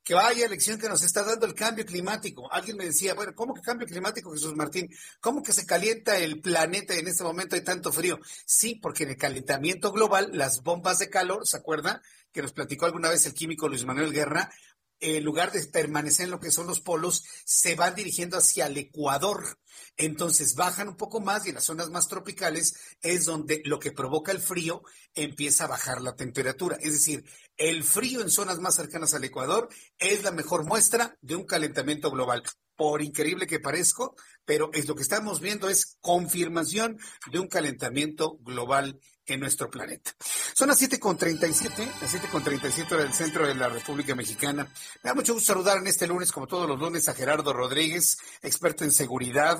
que 0.05 0.15
vaya 0.15 0.47
lección 0.49 0.79
que 0.79 0.89
nos 0.89 1.03
está 1.03 1.25
dando 1.25 1.47
el 1.47 1.55
cambio 1.55 1.87
climático. 1.87 2.53
Alguien 2.53 2.77
me 2.77 2.85
decía, 2.85 3.15
bueno, 3.15 3.35
¿cómo 3.35 3.55
que 3.55 3.63
cambio 3.63 3.87
climático, 3.87 4.31
Jesús 4.33 4.55
Martín? 4.55 4.91
¿Cómo 5.19 5.43
que 5.43 5.55
se 5.55 5.65
calienta 5.65 6.19
el 6.19 6.41
planeta 6.43 6.95
y 6.95 6.99
en 6.99 7.09
este 7.09 7.25
momento 7.25 7.57
hay 7.57 7.63
tanto 7.63 7.91
frío? 7.91 8.21
Sí, 8.45 8.75
porque 8.75 9.05
en 9.05 9.11
el 9.11 9.17
calentamiento 9.17 9.93
global, 9.93 10.29
las 10.35 10.63
bombas 10.63 10.99
de 10.99 11.09
calor, 11.09 11.47
¿se 11.47 11.57
acuerda? 11.57 12.03
Que 12.33 12.43
nos 12.43 12.53
platicó 12.53 12.85
alguna 12.85 13.09
vez 13.09 13.25
el 13.25 13.33
químico 13.33 13.67
Luis 13.67 13.87
Manuel 13.87 14.13
Guerra, 14.13 14.51
en 15.05 15.23
lugar 15.23 15.53
de 15.53 15.63
permanecer 15.67 16.25
en 16.25 16.31
lo 16.31 16.41
que 16.41 16.51
son 16.51 16.67
los 16.67 16.81
polos, 16.81 17.25
se 17.45 17.75
van 17.75 17.95
dirigiendo 17.95 18.39
hacia 18.39 18.67
el 18.67 18.79
Ecuador. 18.79 19.59
Entonces 19.97 20.55
bajan 20.55 20.89
un 20.89 20.97
poco 20.97 21.21
más 21.21 21.45
y 21.45 21.51
en 21.51 21.57
las 21.57 21.65
zonas 21.65 21.91
más 21.91 22.09
tropicales 22.09 22.75
es 23.03 23.27
donde 23.27 23.61
lo 23.65 23.79
que 23.79 23.93
provoca 23.93 24.33
el 24.33 24.41
frío 24.41 24.83
empieza 25.15 25.65
a 25.65 25.69
bajar 25.69 26.01
la 26.01 26.17
temperatura. 26.17 26.79
Es 26.81 26.93
decir, 26.93 27.25
el 27.57 27.85
frío 27.85 28.23
en 28.23 28.31
zonas 28.31 28.61
más 28.61 28.77
cercanas 28.77 29.13
al 29.13 29.25
Ecuador 29.25 29.69
es 29.99 30.23
la 30.23 30.33
mejor 30.33 30.65
muestra 30.65 31.19
de 31.21 31.37
un 31.37 31.45
calentamiento 31.45 32.11
global. 32.11 32.43
Por 32.75 33.03
increíble 33.03 33.47
que 33.47 33.61
parezca, 33.61 34.05
pero 34.45 34.71
es 34.73 34.89
lo 34.89 34.95
que 34.95 35.03
estamos 35.03 35.41
viendo 35.41 35.69
es 35.69 35.97
confirmación 36.01 36.99
de 37.31 37.39
un 37.39 37.49
calentamiento 37.49 38.39
global 38.41 38.99
en 39.27 39.41
nuestro 39.41 39.71
planeta. 39.71 40.13
Son 40.19 40.69
las 40.69 40.81
7.37, 40.81 41.79
las 42.01 42.15
7.37 42.15 42.93
hora 42.93 43.05
del 43.05 43.13
centro 43.13 43.47
de 43.47 43.55
la 43.55 43.69
República 43.69 44.15
Mexicana. 44.15 44.67
Me 45.03 45.11
da 45.11 45.15
mucho 45.15 45.35
gusto 45.35 45.53
saludar 45.53 45.79
en 45.79 45.87
este 45.87 46.07
lunes, 46.07 46.33
como 46.33 46.47
todos 46.47 46.69
los 46.69 46.79
lunes, 46.79 47.09
a 47.09 47.15
Gerardo 47.15 47.53
Rodríguez, 47.53 48.17
experto 48.43 48.85
en 48.85 48.91
seguridad, 48.91 49.59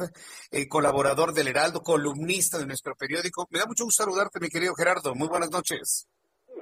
eh, 0.51 0.69
colaborador 0.69 1.33
del 1.33 1.49
Heraldo, 1.49 1.83
columnista 1.83 2.59
de 2.59 2.67
nuestro 2.67 2.95
periódico. 2.95 3.47
Me 3.51 3.59
da 3.59 3.67
mucho 3.67 3.85
gusto 3.85 4.05
saludarte, 4.05 4.41
mi 4.41 4.49
querido 4.49 4.75
Gerardo. 4.75 5.15
Muy 5.15 5.29
buenas 5.29 5.51
noches. 5.51 6.09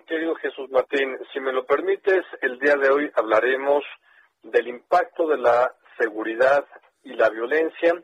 Querido 0.07 0.35
Jesús 0.37 0.71
Martín, 0.71 1.17
si 1.33 1.41
me 1.41 1.53
lo 1.53 1.65
permites, 1.65 2.25
el 2.41 2.59
día 2.59 2.75
de 2.77 2.91
hoy 2.91 3.11
hablaremos 3.15 3.83
del 4.43 4.69
impacto 4.69 5.27
de 5.29 5.39
la 5.39 5.75
seguridad 5.99 6.65
y 7.05 7.15
la 7.15 7.31
violencia 7.31 7.95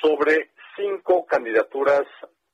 sobre 0.00 0.50
cinco 0.76 1.26
candidaturas 1.26 2.02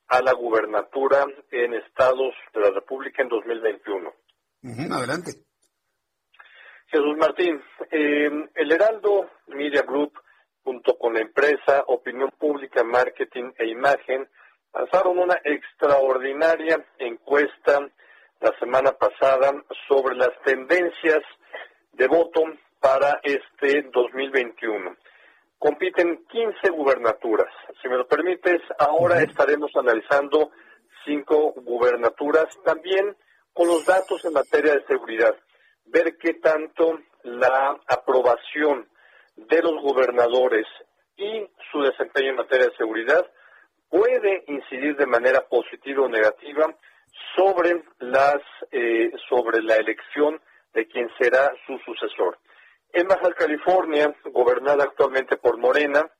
a 0.08 0.22
la 0.22 0.32
gubernatura 0.32 1.26
en 1.50 1.74
estados 1.74 2.34
de 2.54 2.60
la 2.60 2.70
República 2.70 3.22
en 3.22 3.28
2021. 3.28 4.12
adelante. 4.90 5.32
Jesús 6.86 7.16
Martín, 7.18 7.62
eh, 7.90 8.30
el 8.54 8.72
Heraldo 8.72 9.30
Media 9.48 9.82
Group, 9.82 10.12
junto 10.64 10.96
con 10.96 11.14
la 11.14 11.20
empresa 11.20 11.84
Opinión 11.86 12.30
Pública, 12.38 12.82
Marketing 12.82 13.52
e 13.58 13.68
Imagen, 13.68 14.26
lanzaron 14.72 15.18
una 15.18 15.38
extraordinaria 15.44 16.84
encuesta 16.98 17.80
la 18.40 18.58
semana 18.58 18.92
pasada 18.92 19.52
sobre 19.86 20.16
las 20.16 20.30
tendencias 20.44 21.22
de 21.92 22.06
voto 22.06 22.44
para 22.80 23.20
este 23.22 23.82
2021 23.92 24.96
compiten 25.58 26.24
15 26.28 26.70
gubernaturas. 26.70 27.52
Si 27.82 27.88
me 27.88 27.96
lo 27.96 28.06
permites, 28.06 28.60
ahora 28.78 29.22
estaremos 29.22 29.70
analizando 29.76 30.50
cinco 31.04 31.52
gubernaturas, 31.56 32.46
también 32.64 33.16
con 33.52 33.66
los 33.66 33.84
datos 33.84 34.24
en 34.24 34.32
materia 34.32 34.74
de 34.74 34.86
seguridad, 34.86 35.34
ver 35.86 36.16
qué 36.18 36.34
tanto 36.34 37.00
la 37.22 37.76
aprobación 37.88 38.88
de 39.36 39.62
los 39.62 39.82
gobernadores 39.82 40.66
y 41.16 41.46
su 41.72 41.82
desempeño 41.82 42.30
en 42.30 42.36
materia 42.36 42.66
de 42.66 42.76
seguridad 42.76 43.26
puede 43.90 44.44
incidir 44.46 44.96
de 44.96 45.06
manera 45.06 45.46
positiva 45.48 46.04
o 46.04 46.08
negativa 46.08 46.74
sobre 47.34 47.82
las 47.98 48.40
eh, 48.70 49.10
sobre 49.28 49.62
la 49.62 49.76
elección 49.76 50.40
de 50.74 50.86
quien 50.86 51.08
será 51.18 51.50
su 51.66 51.78
sucesor. 51.78 52.38
En 52.92 53.06
Baja 53.06 53.32
California, 53.34 54.14
gobernada 54.24 54.84
actualmente 54.84 55.36
por 55.36 55.58
Morena, 55.58 56.10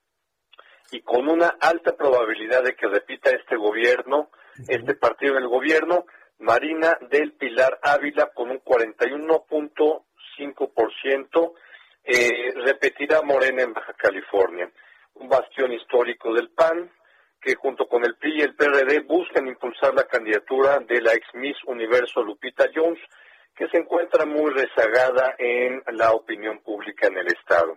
y 0.90 1.03
con 1.03 1.28
una 1.28 1.57
alta 1.61 1.95
probabilidad 1.97 2.65
de 2.65 2.74
que 2.74 2.89
repita 2.89 3.31
este 3.31 3.57
gobierno, 3.57 4.31
este 4.69 4.95
partido 4.95 5.36
en 5.36 5.43
el 5.43 5.49
gobierno, 5.49 6.07
Marina 6.39 6.97
del 7.11 7.32
Pilar 7.32 7.78
Ávila 7.82 8.31
con 8.35 8.51
un 8.51 8.61
41.5%, 8.61 11.53
eh, 12.05 12.55
repetirá 12.55 13.20
Morena 13.23 13.62
en 13.62 13.74
Baja 13.74 13.93
California, 13.95 14.70
un 15.15 15.28
bastión 15.28 15.73
histórico 15.73 16.32
del 16.32 16.51
PAN, 16.51 16.93
que 17.40 17.55
junto 17.55 17.86
con 17.86 18.05
el 18.05 18.16
PRI 18.16 18.39
y 18.39 18.43
el 18.43 18.57
PRD 18.57 18.99
buscan 19.01 19.47
impulsar 19.47 19.95
la 19.95 20.03
candidatura 20.05 20.81
de 20.81 21.01
la 21.01 21.12
ex 21.12 21.27
Miss 21.35 21.57
Universo 21.66 22.20
Lupita 22.23 22.69
Jones, 22.74 22.99
que 23.59 23.68
se 23.68 23.78
encuentra 23.78 24.24
muy 24.24 24.52
rezagada 24.52 25.35
en 25.36 25.82
la 25.94 26.12
opinión 26.12 26.60
pública 26.60 27.09
en 27.09 27.18
el 27.18 27.26
Estado. 27.26 27.76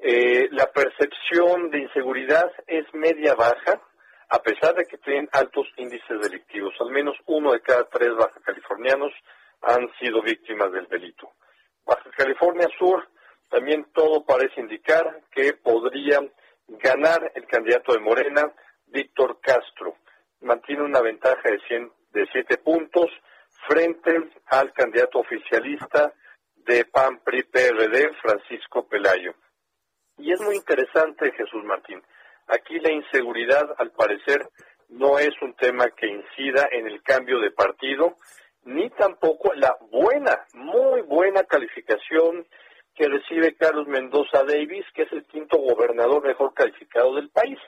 Eh, 0.00 0.48
la 0.50 0.66
percepción 0.72 1.70
de 1.70 1.78
inseguridad 1.78 2.50
es 2.66 2.84
media-baja, 2.92 3.80
a 4.28 4.42
pesar 4.42 4.74
de 4.74 4.84
que 4.84 4.98
tienen 4.98 5.28
altos 5.32 5.68
índices 5.76 6.20
delictivos. 6.20 6.74
Al 6.80 6.90
menos 6.90 7.16
uno 7.26 7.52
de 7.52 7.60
cada 7.60 7.84
tres 7.84 8.10
baja 8.16 8.40
californianos 8.44 9.12
han 9.62 9.88
sido 10.00 10.22
víctimas 10.22 10.72
del 10.72 10.88
delito. 10.88 11.30
Baja 11.84 12.10
California 12.16 12.68
Sur, 12.76 13.08
también 13.48 13.86
todo 13.94 14.24
parece 14.24 14.60
indicar 14.60 15.20
que 15.30 15.52
podría 15.52 16.18
ganar 16.66 17.30
el 17.36 17.46
candidato 17.46 17.92
de 17.92 18.00
Morena, 18.00 18.52
Víctor 18.88 19.38
Castro. 19.40 19.94
Mantiene 20.40 20.82
una 20.82 21.00
ventaja 21.00 21.48
de, 21.48 21.60
100, 21.68 21.92
de 22.12 22.26
7 22.32 22.58
puntos 22.58 23.06
frente 23.66 24.30
al 24.46 24.72
candidato 24.72 25.18
oficialista 25.18 26.12
de 26.56 26.84
PAN 26.84 27.20
PRI 27.24 27.44
PRD, 27.44 28.12
Francisco 28.20 28.86
Pelayo. 28.88 29.34
Y 30.18 30.32
es 30.32 30.40
muy 30.40 30.56
interesante, 30.56 31.32
Jesús 31.32 31.64
Martín. 31.64 32.02
Aquí 32.48 32.78
la 32.80 32.92
inseguridad, 32.92 33.74
al 33.78 33.92
parecer, 33.92 34.48
no 34.88 35.18
es 35.18 35.30
un 35.42 35.54
tema 35.54 35.90
que 35.90 36.06
incida 36.06 36.68
en 36.70 36.86
el 36.86 37.02
cambio 37.02 37.40
de 37.40 37.50
partido, 37.50 38.16
ni 38.64 38.88
tampoco 38.90 39.52
la 39.54 39.76
buena, 39.90 40.46
muy 40.54 41.02
buena 41.02 41.42
calificación 41.44 42.46
que 42.94 43.08
recibe 43.08 43.56
Carlos 43.56 43.86
Mendoza 43.86 44.42
Davis, 44.44 44.86
que 44.94 45.02
es 45.02 45.12
el 45.12 45.26
quinto 45.26 45.58
gobernador 45.58 46.26
mejor 46.26 46.54
calificado 46.54 47.14
del 47.14 47.28
país, 47.30 47.58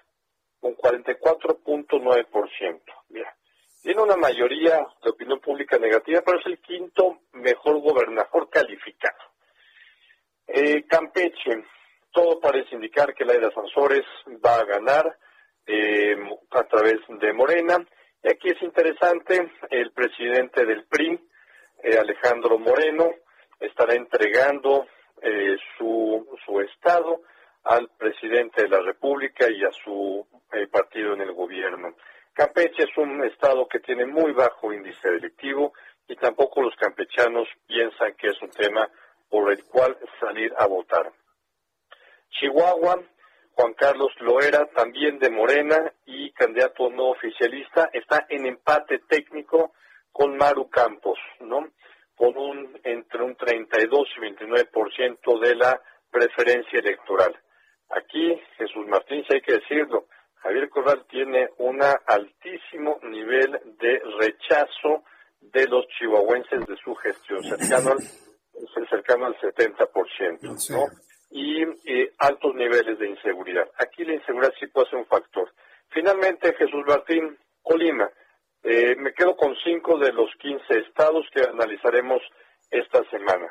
con 0.58 0.74
44.9%. 0.74 2.80
Mira, 3.10 3.36
tiene 3.82 4.02
una 4.02 4.16
mayoría 4.16 4.86
de 5.02 5.10
opinión 5.10 5.40
pública 5.40 5.78
negativa, 5.78 6.22
pero 6.24 6.40
es 6.40 6.46
el 6.46 6.58
quinto 6.58 7.20
mejor 7.32 7.80
gobernador 7.80 8.48
calificado. 8.50 9.18
Eh, 10.46 10.84
Campeche, 10.86 11.64
todo 12.10 12.40
parece 12.40 12.74
indicar 12.74 13.14
que 13.14 13.24
Laida 13.24 13.50
Sansores 13.52 14.04
va 14.44 14.56
a 14.56 14.64
ganar 14.64 15.16
eh, 15.66 16.16
a 16.50 16.64
través 16.64 16.98
de 17.08 17.32
Morena. 17.32 17.86
Y 18.22 18.28
aquí 18.28 18.48
es 18.50 18.60
interesante, 18.62 19.52
el 19.70 19.92
presidente 19.92 20.64
del 20.64 20.86
PRI, 20.86 21.20
eh, 21.84 21.98
Alejandro 21.98 22.58
Moreno, 22.58 23.10
estará 23.60 23.94
entregando 23.94 24.86
su, 25.76 26.38
su 26.46 26.60
estado 26.60 27.22
al 27.64 27.90
presidente 27.98 28.62
de 28.62 28.68
la 28.68 28.80
República 28.80 29.50
y 29.50 29.64
a 29.64 29.72
su 29.72 30.24
partido 30.70 31.14
en 31.14 31.22
el 31.22 31.32
gobierno. 31.32 31.96
Campeche 32.38 32.84
es 32.84 32.96
un 32.96 33.24
estado 33.24 33.66
que 33.66 33.80
tiene 33.80 34.06
muy 34.06 34.30
bajo 34.30 34.72
índice 34.72 35.10
delictivo 35.10 35.72
y 36.06 36.14
tampoco 36.14 36.62
los 36.62 36.76
campechanos 36.76 37.48
piensan 37.66 38.14
que 38.14 38.28
es 38.28 38.40
un 38.40 38.50
tema 38.50 38.88
por 39.28 39.50
el 39.50 39.64
cual 39.64 39.98
salir 40.20 40.54
a 40.56 40.68
votar. 40.68 41.10
Chihuahua, 42.30 43.02
Juan 43.54 43.74
Carlos 43.74 44.12
Loera, 44.20 44.66
también 44.66 45.18
de 45.18 45.30
Morena 45.30 45.92
y 46.06 46.30
candidato 46.30 46.88
no 46.90 47.08
oficialista, 47.08 47.90
está 47.92 48.24
en 48.28 48.46
empate 48.46 49.00
técnico 49.08 49.72
con 50.12 50.36
Maru 50.36 50.70
Campos, 50.70 51.18
¿no? 51.40 51.66
Con 52.14 52.38
un 52.38 52.80
entre 52.84 53.20
un 53.20 53.34
32 53.34 54.08
y 54.16 54.20
29% 54.20 55.40
de 55.40 55.56
la 55.56 55.82
preferencia 56.08 56.78
electoral. 56.78 57.36
Aquí, 57.88 58.40
Jesús 58.58 58.86
Martín, 58.86 59.24
hay 59.28 59.40
que 59.40 59.54
decirlo, 59.54 60.06
Javier 60.42 60.68
Corral 60.68 61.04
tiene 61.08 61.48
un 61.58 61.80
altísimo 61.82 62.98
nivel 63.02 63.58
de 63.80 64.00
rechazo 64.20 65.04
de 65.40 65.66
los 65.66 65.86
chihuahuenses 65.88 66.66
de 66.66 66.76
su 66.76 66.94
gestión, 66.96 67.42
cercano 67.42 67.92
al, 67.92 68.88
cercano 68.88 69.26
al 69.26 69.36
70%, 69.36 70.70
¿no? 70.70 70.84
Y 71.30 71.62
altos 72.18 72.54
niveles 72.54 72.98
de 72.98 73.10
inseguridad. 73.10 73.68
Aquí 73.78 74.04
la 74.04 74.14
inseguridad 74.14 74.52
sí 74.58 74.66
puede 74.68 74.88
ser 74.88 74.98
un 74.98 75.06
factor. 75.06 75.52
Finalmente, 75.90 76.54
Jesús 76.54 76.84
Martín, 76.86 77.36
Colima. 77.62 78.08
Eh, 78.62 78.96
me 78.96 79.12
quedo 79.12 79.36
con 79.36 79.54
cinco 79.62 79.98
de 79.98 80.12
los 80.12 80.30
15 80.40 80.78
estados 80.78 81.26
que 81.32 81.42
analizaremos 81.42 82.22
esta 82.70 83.02
semana. 83.10 83.46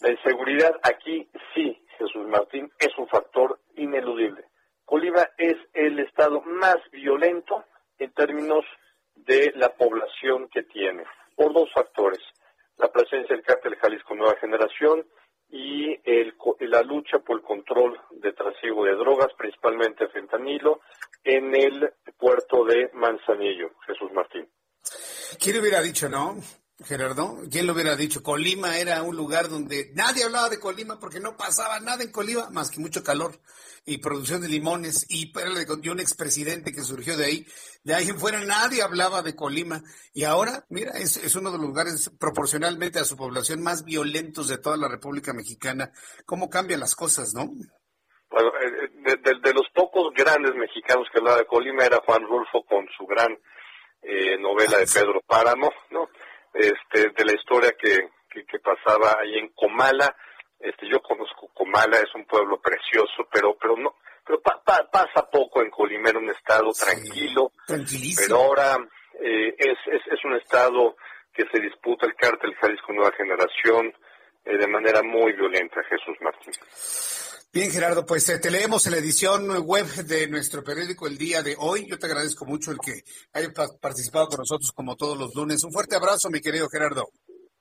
La 0.00 0.10
inseguridad 0.10 0.72
aquí 0.82 1.28
sí, 1.54 1.80
Jesús 1.98 2.26
Martín, 2.28 2.70
es 2.78 2.96
un 2.98 3.08
factor 3.08 3.58
ineludible. 3.76 4.44
Colima 4.92 5.26
es 5.38 5.56
el 5.72 6.00
estado 6.00 6.42
más 6.42 6.76
violento 6.92 7.64
en 7.98 8.12
términos 8.12 8.62
de 9.14 9.50
la 9.56 9.70
población 9.70 10.50
que 10.52 10.64
tiene, 10.64 11.04
por 11.34 11.54
dos 11.54 11.72
factores. 11.72 12.20
La 12.76 12.92
presencia 12.92 13.34
del 13.34 13.42
cártel 13.42 13.76
Jalisco 13.76 14.14
Nueva 14.14 14.36
Generación 14.38 15.06
y 15.48 15.98
el, 16.04 16.34
la 16.60 16.82
lucha 16.82 17.20
por 17.20 17.38
el 17.38 17.42
control 17.42 17.98
de 18.10 18.34
trasiego 18.34 18.84
de 18.84 18.92
drogas, 18.96 19.28
principalmente 19.38 20.08
fentanilo, 20.08 20.82
en 21.24 21.54
el 21.54 21.90
puerto 22.18 22.62
de 22.66 22.90
Manzanillo, 22.92 23.70
Jesús 23.86 24.12
Martín. 24.12 24.46
¿Quién 25.42 25.58
hubiera 25.58 25.80
dicho, 25.80 26.10
no? 26.10 26.36
Gerardo, 26.84 27.38
¿quién 27.50 27.66
lo 27.66 27.72
hubiera 27.72 27.96
dicho? 27.96 28.22
Colima 28.22 28.78
era 28.78 29.02
un 29.02 29.16
lugar 29.16 29.48
donde 29.48 29.90
nadie 29.94 30.24
hablaba 30.24 30.48
de 30.48 30.60
Colima 30.60 30.98
porque 30.98 31.20
no 31.20 31.36
pasaba 31.36 31.80
nada 31.80 32.02
en 32.02 32.10
Colima 32.10 32.50
más 32.50 32.70
que 32.70 32.80
mucho 32.80 33.02
calor 33.02 33.38
y 33.84 33.98
producción 33.98 34.42
de 34.42 34.48
limones 34.48 35.06
y, 35.08 35.32
y 35.32 35.88
un 35.88 36.00
expresidente 36.00 36.72
que 36.72 36.82
surgió 36.82 37.16
de 37.16 37.24
ahí. 37.24 37.46
De 37.84 37.94
ahí 37.94 38.08
en 38.08 38.18
fuera 38.18 38.40
nadie 38.40 38.82
hablaba 38.82 39.22
de 39.22 39.34
Colima 39.34 39.82
y 40.12 40.24
ahora, 40.24 40.64
mira, 40.68 40.92
es, 40.92 41.16
es 41.16 41.34
uno 41.36 41.50
de 41.50 41.58
los 41.58 41.66
lugares 41.66 42.10
proporcionalmente 42.18 42.98
a 42.98 43.04
su 43.04 43.16
población 43.16 43.62
más 43.62 43.84
violentos 43.84 44.48
de 44.48 44.58
toda 44.58 44.76
la 44.76 44.88
República 44.88 45.32
Mexicana. 45.32 45.92
¿Cómo 46.26 46.48
cambian 46.48 46.80
las 46.80 46.94
cosas, 46.94 47.34
no? 47.34 47.50
Bueno, 48.30 48.50
eh, 48.62 49.16
de, 49.22 49.40
de, 49.40 49.54
los 49.54 49.68
pocos 49.74 50.12
grandes 50.14 50.54
mexicanos 50.54 51.06
que 51.12 51.18
hablaba 51.18 51.38
de 51.38 51.46
Colima 51.46 51.84
era 51.84 52.00
Juan 52.06 52.22
Rulfo 52.22 52.64
con 52.64 52.86
su 52.96 53.04
gran 53.06 53.36
eh, 54.02 54.38
novela 54.38 54.78
de 54.78 54.86
Pedro 54.86 55.20
Páramo, 55.26 55.70
¿no? 55.90 56.08
Este, 56.54 57.10
de 57.10 57.24
la 57.24 57.32
historia 57.32 57.72
que, 57.78 58.08
que, 58.28 58.58
pasaba 58.58 59.18
ahí 59.20 59.38
en 59.38 59.48
Comala. 59.50 60.14
Este, 60.58 60.88
yo 60.88 61.00
conozco 61.00 61.48
Comala, 61.54 61.98
es 61.98 62.14
un 62.14 62.24
pueblo 62.24 62.60
precioso, 62.60 63.26
pero, 63.32 63.56
pero 63.60 63.76
no, 63.76 63.96
pero 64.24 64.40
pasa 64.40 65.28
poco 65.30 65.62
en 65.62 65.70
Colimera, 65.70 66.18
un 66.18 66.30
estado 66.30 66.70
tranquilo. 66.72 67.52
Pero 67.66 68.36
ahora 68.36 68.76
eh, 69.20 69.54
es, 69.58 69.78
es, 69.86 70.02
es 70.12 70.24
un 70.24 70.36
estado 70.36 70.96
que 71.32 71.44
se 71.50 71.60
disputa 71.60 72.06
el 72.06 72.14
cártel 72.14 72.54
Jalisco 72.54 72.92
Nueva 72.92 73.12
Generación 73.16 73.92
eh, 74.44 74.56
de 74.56 74.66
manera 74.66 75.02
muy 75.02 75.32
violenta, 75.32 75.82
Jesús 75.84 76.16
Martín. 76.20 76.52
Bien, 77.54 77.70
Gerardo, 77.70 78.06
pues 78.06 78.26
eh, 78.30 78.38
te 78.38 78.50
leemos 78.50 78.86
en 78.86 78.92
la 78.92 78.98
edición 78.98 79.46
web 79.66 79.86
de 80.06 80.26
nuestro 80.26 80.64
periódico 80.64 81.06
el 81.06 81.18
día 81.18 81.42
de 81.42 81.54
hoy. 81.58 81.86
Yo 81.86 81.98
te 81.98 82.06
agradezco 82.06 82.46
mucho 82.46 82.70
el 82.70 82.78
que 82.78 83.04
haya 83.34 83.52
participado 83.78 84.28
con 84.28 84.38
nosotros 84.38 84.72
como 84.72 84.96
todos 84.96 85.18
los 85.18 85.34
lunes. 85.34 85.62
Un 85.62 85.70
fuerte 85.70 85.94
abrazo, 85.94 86.30
mi 86.30 86.40
querido 86.40 86.70
Gerardo. 86.70 87.10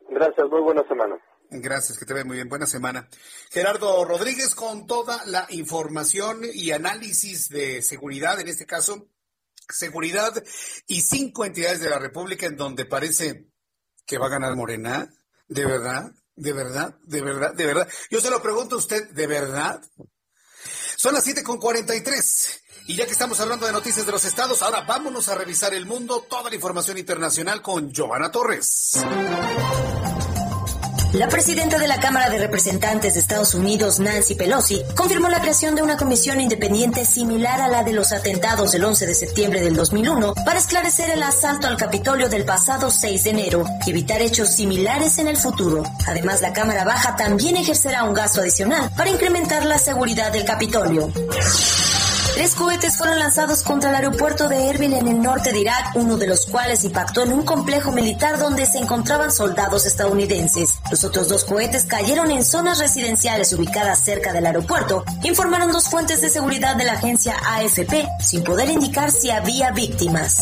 Gracias, 0.09 0.47
muy 0.49 0.61
buena 0.61 0.87
semana. 0.87 1.19
Gracias, 1.49 1.97
que 1.97 2.05
te 2.05 2.13
vea 2.13 2.23
muy 2.23 2.37
bien. 2.37 2.47
Buena 2.47 2.67
semana. 2.67 3.09
Gerardo 3.49 4.05
Rodríguez 4.05 4.55
con 4.55 4.87
toda 4.87 5.25
la 5.25 5.45
información 5.49 6.39
y 6.53 6.71
análisis 6.71 7.49
de 7.49 7.81
seguridad, 7.81 8.39
en 8.39 8.47
este 8.47 8.65
caso, 8.65 9.09
seguridad 9.67 10.41
y 10.87 11.01
cinco 11.01 11.43
entidades 11.43 11.81
de 11.81 11.89
la 11.89 11.99
República 11.99 12.45
en 12.45 12.55
donde 12.55 12.85
parece 12.85 13.47
que 14.05 14.17
va 14.17 14.27
a 14.27 14.29
ganar 14.29 14.55
Morena. 14.55 15.09
¿De 15.49 15.65
verdad? 15.65 16.13
¿De 16.41 16.53
verdad? 16.53 16.95
¿De 17.03 17.21
verdad? 17.21 17.53
¿De 17.53 17.67
verdad? 17.67 17.87
Yo 18.09 18.19
se 18.19 18.31
lo 18.31 18.41
pregunto 18.41 18.73
a 18.73 18.79
usted, 18.79 19.11
¿de 19.11 19.27
verdad? 19.27 19.79
Son 20.97 21.13
las 21.13 21.23
7 21.23 21.43
con 21.43 21.59
43. 21.59 22.63
Y 22.87 22.95
ya 22.95 23.05
que 23.05 23.11
estamos 23.11 23.39
hablando 23.41 23.67
de 23.67 23.71
noticias 23.71 24.07
de 24.07 24.11
los 24.11 24.25
estados, 24.25 24.63
ahora 24.63 24.81
vámonos 24.81 25.29
a 25.29 25.35
revisar 25.35 25.75
el 25.75 25.85
mundo, 25.85 26.25
toda 26.27 26.49
la 26.49 26.55
información 26.55 26.97
internacional 26.97 27.61
con 27.61 27.91
Giovanna 27.91 28.31
Torres. 28.31 28.93
La 31.13 31.27
presidenta 31.27 31.77
de 31.77 31.89
la 31.89 31.99
Cámara 31.99 32.29
de 32.29 32.37
Representantes 32.37 33.15
de 33.15 33.19
Estados 33.19 33.53
Unidos, 33.53 33.99
Nancy 33.99 34.35
Pelosi, 34.35 34.81
confirmó 34.95 35.27
la 35.27 35.41
creación 35.41 35.75
de 35.75 35.81
una 35.81 35.97
comisión 35.97 36.39
independiente 36.39 37.05
similar 37.05 37.59
a 37.59 37.67
la 37.67 37.83
de 37.83 37.91
los 37.91 38.13
atentados 38.13 38.71
del 38.71 38.85
11 38.85 39.07
de 39.07 39.13
septiembre 39.13 39.61
del 39.61 39.75
2001 39.75 40.33
para 40.45 40.59
esclarecer 40.59 41.09
el 41.09 41.21
asalto 41.21 41.67
al 41.67 41.75
Capitolio 41.75 42.29
del 42.29 42.45
pasado 42.45 42.89
6 42.89 43.25
de 43.25 43.29
enero 43.29 43.65
y 43.85 43.89
evitar 43.89 44.21
hechos 44.21 44.49
similares 44.51 45.17
en 45.17 45.27
el 45.27 45.35
futuro. 45.35 45.83
Además, 46.07 46.39
la 46.41 46.53
Cámara 46.53 46.85
Baja 46.85 47.17
también 47.17 47.57
ejercerá 47.57 48.05
un 48.05 48.13
gasto 48.13 48.39
adicional 48.39 48.89
para 48.95 49.09
incrementar 49.09 49.65
la 49.65 49.79
seguridad 49.79 50.31
del 50.31 50.45
Capitolio. 50.45 51.11
Tres 52.41 52.55
cohetes 52.55 52.97
fueron 52.97 53.19
lanzados 53.19 53.61
contra 53.61 53.91
el 53.91 53.97
aeropuerto 53.97 54.49
de 54.49 54.67
Erbil 54.67 54.93
en 54.93 55.07
el 55.07 55.21
norte 55.21 55.53
de 55.53 55.59
Irak, 55.59 55.91
uno 55.93 56.17
de 56.17 56.25
los 56.25 56.47
cuales 56.47 56.83
impactó 56.83 57.21
en 57.21 57.33
un 57.33 57.45
complejo 57.45 57.91
militar 57.91 58.39
donde 58.39 58.65
se 58.65 58.79
encontraban 58.79 59.31
soldados 59.31 59.85
estadounidenses. 59.85 60.73
Los 60.89 61.03
otros 61.03 61.29
dos 61.29 61.43
cohetes 61.43 61.85
cayeron 61.85 62.31
en 62.31 62.43
zonas 62.43 62.79
residenciales 62.79 63.53
ubicadas 63.53 64.03
cerca 64.03 64.33
del 64.33 64.47
aeropuerto, 64.47 65.05
informaron 65.23 65.71
dos 65.71 65.87
fuentes 65.87 66.19
de 66.21 66.31
seguridad 66.31 66.75
de 66.77 66.85
la 66.85 66.93
agencia 66.93 67.35
AFP, 67.47 68.07
sin 68.19 68.43
poder 68.43 68.71
indicar 68.71 69.11
si 69.11 69.29
había 69.29 69.69
víctimas. 69.69 70.39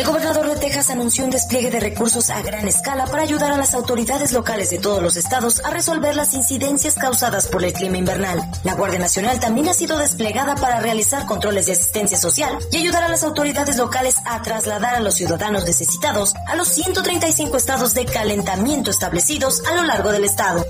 El 0.00 0.06
gobernador 0.06 0.48
de 0.48 0.56
Texas 0.56 0.88
anunció 0.88 1.24
un 1.24 1.30
despliegue 1.30 1.70
de 1.70 1.78
recursos 1.78 2.30
a 2.30 2.40
gran 2.40 2.66
escala 2.66 3.04
para 3.04 3.22
ayudar 3.22 3.52
a 3.52 3.58
las 3.58 3.74
autoridades 3.74 4.32
locales 4.32 4.70
de 4.70 4.78
todos 4.78 5.02
los 5.02 5.18
estados 5.18 5.62
a 5.62 5.68
resolver 5.68 6.16
las 6.16 6.32
incidencias 6.32 6.94
causadas 6.94 7.48
por 7.48 7.62
el 7.62 7.74
clima 7.74 7.98
invernal. 7.98 8.50
La 8.64 8.76
Guardia 8.76 8.98
Nacional 8.98 9.38
también 9.40 9.68
ha 9.68 9.74
sido 9.74 9.98
desplegada 9.98 10.54
para 10.54 10.80
realizar 10.80 11.26
controles 11.26 11.66
de 11.66 11.72
asistencia 11.72 12.16
social 12.16 12.56
y 12.72 12.78
ayudar 12.78 13.04
a 13.04 13.08
las 13.08 13.24
autoridades 13.24 13.76
locales 13.76 14.16
a 14.24 14.40
trasladar 14.40 14.94
a 14.94 15.00
los 15.00 15.16
ciudadanos 15.16 15.66
necesitados 15.66 16.32
a 16.46 16.56
los 16.56 16.68
135 16.68 17.54
estados 17.58 17.92
de 17.92 18.06
calentamiento 18.06 18.90
establecidos 18.90 19.62
a 19.66 19.74
lo 19.74 19.82
largo 19.82 20.12
del 20.12 20.24
estado. 20.24 20.64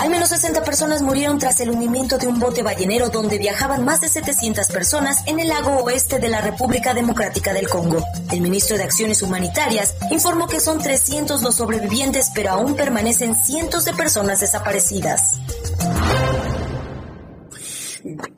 Al 0.00 0.10
menos 0.10 0.30
60 0.30 0.62
personas 0.64 1.02
murieron 1.02 1.38
tras 1.38 1.60
el 1.60 1.70
hundimiento 1.70 2.18
de 2.18 2.26
un 2.26 2.40
bote 2.40 2.62
ballenero 2.62 3.08
donde 3.08 3.38
viajaban 3.38 3.84
más 3.84 4.00
de 4.00 4.08
700 4.08 4.68
personas 4.68 5.22
en 5.26 5.40
el 5.40 5.48
lago 5.48 5.76
oeste 5.84 6.18
de 6.18 6.28
la 6.28 6.40
República 6.40 6.94
Democrática 6.94 7.52
del 7.52 7.68
Congo. 7.68 8.04
El 8.30 8.40
ministro 8.40 8.76
de 8.76 8.84
Acciones 8.84 9.22
Humanitarias 9.22 9.94
informó 10.10 10.48
que 10.48 10.60
son 10.60 10.80
300 10.80 11.42
los 11.42 11.56
sobrevivientes, 11.56 12.30
pero 12.34 12.50
aún 12.50 12.74
permanecen 12.74 13.34
cientos 13.34 13.84
de 13.84 13.92
personas 13.94 14.40
desaparecidas. 14.40 15.38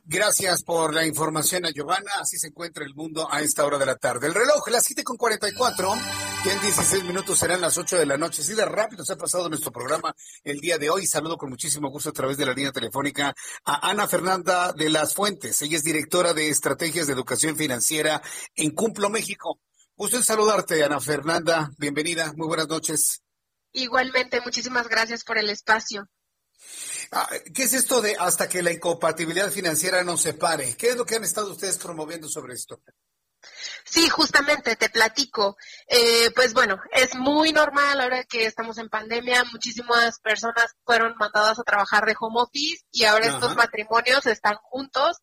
Gracias 0.05 0.63
por 0.63 0.93
la 0.93 1.05
información 1.05 1.65
a 1.65 1.71
Giovanna. 1.71 2.11
Así 2.19 2.37
se 2.37 2.47
encuentra 2.47 2.85
el 2.85 2.93
mundo 2.93 3.27
a 3.31 3.41
esta 3.41 3.65
hora 3.65 3.77
de 3.77 3.85
la 3.85 3.95
tarde. 3.95 4.27
El 4.27 4.33
reloj, 4.33 4.67
las 4.69 4.83
7 4.83 5.03
con 5.03 5.17
44, 5.17 5.93
y 6.45 6.49
en 6.49 6.61
16 6.61 7.03
minutos 7.05 7.39
serán 7.39 7.61
las 7.61 7.77
8 7.77 7.97
de 7.97 8.05
la 8.05 8.17
noche. 8.17 8.41
Así 8.41 8.53
de 8.53 8.65
rápido 8.65 9.03
se 9.03 9.13
ha 9.13 9.17
pasado 9.17 9.49
nuestro 9.49 9.71
programa 9.71 10.15
el 10.43 10.59
día 10.59 10.77
de 10.77 10.89
hoy. 10.89 11.07
Saludo 11.07 11.37
con 11.37 11.49
muchísimo 11.49 11.89
gusto 11.89 12.09
a 12.09 12.13
través 12.13 12.37
de 12.37 12.45
la 12.45 12.53
línea 12.53 12.71
telefónica 12.71 13.35
a 13.65 13.89
Ana 13.89 14.07
Fernanda 14.07 14.71
de 14.73 14.89
las 14.89 15.15
Fuentes. 15.15 15.61
Ella 15.61 15.77
es 15.77 15.83
directora 15.83 16.33
de 16.33 16.49
Estrategias 16.49 17.07
de 17.07 17.13
Educación 17.13 17.55
Financiera 17.55 18.21
en 18.55 18.71
Cumplo, 18.71 19.09
México. 19.09 19.59
Gusto 19.95 20.17
en 20.17 20.23
saludarte, 20.23 20.83
Ana 20.83 20.99
Fernanda. 20.99 21.71
Bienvenida. 21.77 22.33
Muy 22.35 22.47
buenas 22.47 22.67
noches. 22.67 23.21
Igualmente, 23.71 24.39
muchísimas 24.41 24.87
gracias 24.87 25.23
por 25.23 25.37
el 25.37 25.49
espacio. 25.49 26.07
Ah, 27.11 27.29
¿Qué 27.53 27.63
es 27.63 27.73
esto 27.73 28.01
de 28.01 28.15
hasta 28.19 28.49
que 28.49 28.63
la 28.63 28.71
incompatibilidad 28.71 29.51
financiera 29.51 30.03
nos 30.03 30.21
separe? 30.21 30.75
¿Qué 30.75 30.89
es 30.89 30.95
lo 30.95 31.05
que 31.05 31.15
han 31.15 31.23
estado 31.23 31.51
ustedes 31.51 31.77
promoviendo 31.77 32.27
sobre 32.27 32.53
esto? 32.53 32.81
Sí, 33.83 34.09
justamente 34.09 34.75
te 34.75 34.89
platico. 34.89 35.57
Eh, 35.87 36.31
pues 36.35 36.53
bueno, 36.53 36.79
es 36.91 37.15
muy 37.15 37.53
normal 37.53 38.01
ahora 38.01 38.23
que 38.23 38.45
estamos 38.45 38.77
en 38.77 38.89
pandemia. 38.89 39.43
Muchísimas 39.51 40.19
personas 40.19 40.75
fueron 40.83 41.15
mandadas 41.17 41.59
a 41.59 41.63
trabajar 41.63 42.05
de 42.05 42.15
home 42.19 42.41
office 42.41 42.83
y 42.91 43.03
ahora 43.05 43.27
estos 43.27 43.55
matrimonios 43.55 44.25
están 44.25 44.55
juntos 44.63 45.17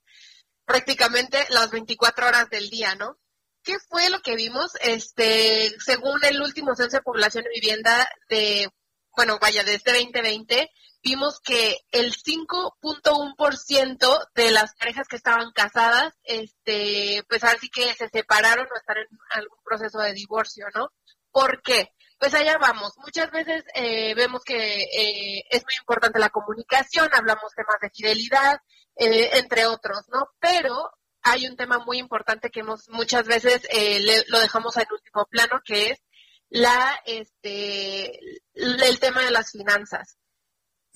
prácticamente 0.64 1.44
las 1.50 1.70
24 1.70 2.28
horas 2.28 2.48
del 2.48 2.70
día, 2.70 2.94
¿no? 2.94 3.18
¿Qué 3.64 3.78
fue 3.78 4.10
lo 4.10 4.20
que 4.22 4.36
vimos? 4.36 4.72
Este, 4.80 5.74
según 5.84 6.24
el 6.24 6.40
último 6.40 6.74
censo 6.74 6.96
de 6.96 7.02
población 7.02 7.44
y 7.50 7.60
vivienda 7.60 8.08
de 8.28 8.68
bueno, 9.14 9.38
vaya, 9.40 9.62
desde 9.64 9.92
2020, 9.92 10.70
vimos 11.02 11.40
que 11.40 11.78
el 11.90 12.14
5.1% 12.14 14.28
de 14.34 14.50
las 14.50 14.74
parejas 14.74 15.08
que 15.08 15.16
estaban 15.16 15.52
casadas, 15.52 16.14
este, 16.22 17.22
pues 17.28 17.44
así 17.44 17.68
que 17.68 17.92
se 17.94 18.08
separaron 18.08 18.66
o 18.66 18.76
están 18.76 18.96
en 18.98 19.08
algún 19.30 19.58
proceso 19.64 19.98
de 19.98 20.12
divorcio, 20.12 20.66
¿no? 20.74 20.92
¿Por 21.30 21.62
qué? 21.62 21.92
Pues 22.18 22.34
allá 22.34 22.58
vamos. 22.58 22.92
Muchas 22.98 23.30
veces 23.32 23.64
eh, 23.74 24.14
vemos 24.14 24.44
que 24.44 24.82
eh, 24.82 25.44
es 25.50 25.64
muy 25.64 25.74
importante 25.80 26.20
la 26.20 26.30
comunicación, 26.30 27.08
hablamos 27.12 27.52
temas 27.54 27.76
de 27.80 27.90
fidelidad, 27.90 28.60
eh, 28.96 29.30
entre 29.38 29.66
otros, 29.66 30.08
¿no? 30.08 30.30
Pero 30.38 30.92
hay 31.22 31.46
un 31.46 31.56
tema 31.56 31.78
muy 31.78 31.98
importante 31.98 32.50
que 32.50 32.60
hemos 32.60 32.88
muchas 32.88 33.26
veces 33.26 33.62
lo 34.28 34.40
dejamos 34.40 34.76
en 34.76 34.86
último 34.90 35.26
plano, 35.26 35.60
que 35.64 35.90
es 35.90 36.02
la, 36.48 37.00
este, 37.06 38.18
el 38.54 38.98
tema 39.00 39.24
de 39.24 39.30
las 39.30 39.50
finanzas. 39.50 40.18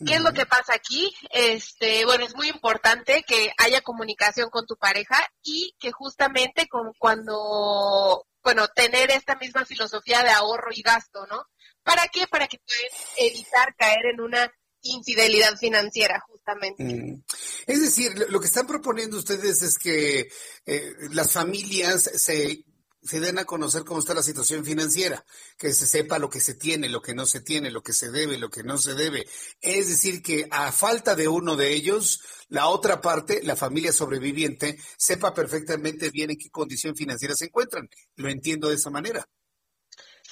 ¿Qué 0.05 0.15
es 0.15 0.21
lo 0.21 0.33
que 0.33 0.45
pasa 0.45 0.75
aquí? 0.75 1.15
Este, 1.31 2.05
bueno, 2.05 2.25
es 2.25 2.37
muy 2.37 2.49
importante 2.49 3.25
que 3.27 3.53
haya 3.57 3.81
comunicación 3.81 4.51
con 4.51 4.67
tu 4.67 4.77
pareja 4.77 5.17
y 5.43 5.75
que 5.79 5.91
justamente 5.91 6.69
con 6.69 6.93
cuando, 6.99 8.27
bueno, 8.43 8.69
tener 8.69 9.11
esta 9.11 9.37
misma 9.37 9.65
filosofía 9.65 10.23
de 10.23 10.31
ahorro 10.31 10.71
y 10.73 10.83
gasto, 10.83 11.27
¿no? 11.29 11.47
¿Para 11.83 12.09
qué? 12.09 12.27
Para 12.27 12.47
que 12.47 12.59
puedan 12.59 13.31
evitar 13.33 13.75
caer 13.77 14.07
en 14.13 14.21
una 14.21 14.53
infidelidad 14.83 15.57
financiera, 15.57 16.23
justamente. 16.29 16.85
Mm. 16.85 17.23
Es 17.67 17.81
decir, 17.81 18.27
lo 18.29 18.41
que 18.41 18.47
están 18.47 18.67
proponiendo 18.67 19.17
ustedes 19.17 19.63
es 19.63 19.79
que 19.79 20.29
eh, 20.67 20.93
las 21.11 21.33
familias 21.33 22.03
se 22.03 22.65
se 23.07 23.21
den 23.21 23.39
a 23.39 23.45
conocer 23.45 23.85
cómo 23.85 24.01
está 24.01 24.15
la 24.15 24.23
situación 24.23 24.65
financiera, 24.65 25.25
que 25.57 25.73
se 25.73 25.87
sepa 25.87 26.19
lo 26.19 26.29
que 26.29 26.41
se 26.41 26.55
tiene, 26.55 26.89
lo 26.89 27.01
que 27.01 27.15
no 27.15 27.27
se 27.27 27.41
tiene, 27.41 27.71
lo 27.71 27.83
que 27.83 27.93
se 27.93 28.11
debe, 28.11 28.39
lo 28.39 28.51
que 28.51 28.63
no 28.63 28.79
se 28.79 28.95
debe. 28.95 29.27
Es 29.61 29.89
decir, 29.89 30.23
que 30.23 30.47
a 30.51 30.73
falta 30.73 31.15
de 31.15 31.29
uno 31.29 31.57
de 31.57 31.73
ellos, 31.73 32.21
la 32.49 32.69
otra 32.69 33.01
parte, 33.01 33.43
la 33.43 33.57
familia 33.57 33.93
sobreviviente, 33.93 34.79
sepa 34.97 35.33
perfectamente 35.35 36.11
bien 36.11 36.31
en 36.31 36.39
qué 36.39 36.51
condición 36.51 36.97
financiera 36.97 37.35
se 37.35 37.47
encuentran. 37.47 37.89
Lo 38.17 38.29
entiendo 38.29 38.69
de 38.69 38.77
esa 38.77 38.91
manera. 38.91 39.27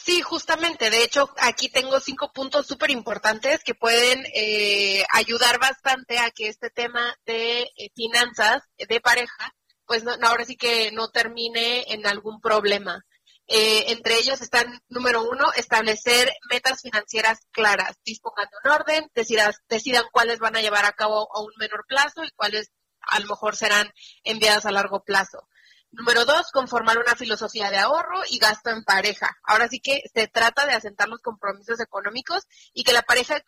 Sí, 0.04 0.20
justamente. 0.20 0.90
De 0.90 1.02
hecho, 1.02 1.30
aquí 1.38 1.70
tengo 1.70 1.98
cinco 1.98 2.30
puntos 2.32 2.66
súper 2.66 2.90
importantes 2.90 3.64
que 3.64 3.74
pueden 3.74 4.26
eh, 4.34 5.04
ayudar 5.12 5.58
bastante 5.58 6.18
a 6.18 6.30
que 6.30 6.48
este 6.48 6.68
tema 6.68 7.16
de 7.24 7.62
eh, 7.62 7.90
finanzas 7.94 8.62
de 8.76 9.00
pareja 9.00 9.54
pues 9.86 10.04
no, 10.04 10.12
ahora 10.22 10.44
sí 10.44 10.56
que 10.56 10.90
no 10.92 11.08
termine 11.10 11.84
en 11.92 12.06
algún 12.06 12.40
problema. 12.40 13.04
Eh, 13.46 13.92
entre 13.92 14.16
ellos 14.16 14.40
están, 14.40 14.80
número 14.88 15.22
uno, 15.22 15.52
establecer 15.56 16.32
metas 16.50 16.80
financieras 16.80 17.40
claras, 17.50 17.96
dispongan 18.04 18.48
de 18.50 18.68
un 18.68 18.74
orden, 18.74 19.10
decidan, 19.14 19.52
decidan 19.68 20.04
cuáles 20.12 20.38
van 20.38 20.56
a 20.56 20.62
llevar 20.62 20.86
a 20.86 20.92
cabo 20.92 21.28
a 21.34 21.42
un 21.42 21.52
menor 21.58 21.84
plazo 21.86 22.24
y 22.24 22.30
cuáles 22.36 22.70
a 23.02 23.20
lo 23.20 23.26
mejor 23.26 23.54
serán 23.54 23.92
enviadas 24.22 24.64
a 24.64 24.72
largo 24.72 25.02
plazo. 25.04 25.46
Número 25.90 26.24
dos, 26.24 26.50
conformar 26.50 26.98
una 26.98 27.14
filosofía 27.14 27.70
de 27.70 27.78
ahorro 27.78 28.22
y 28.28 28.38
gasto 28.38 28.70
en 28.70 28.82
pareja. 28.82 29.36
Ahora 29.44 29.68
sí 29.68 29.78
que 29.78 30.02
se 30.12 30.26
trata 30.26 30.66
de 30.66 30.72
asentar 30.72 31.08
los 31.08 31.20
compromisos 31.20 31.78
económicos 31.78 32.44
y 32.72 32.82
que 32.82 32.92
la 32.92 33.02
pareja 33.02 33.40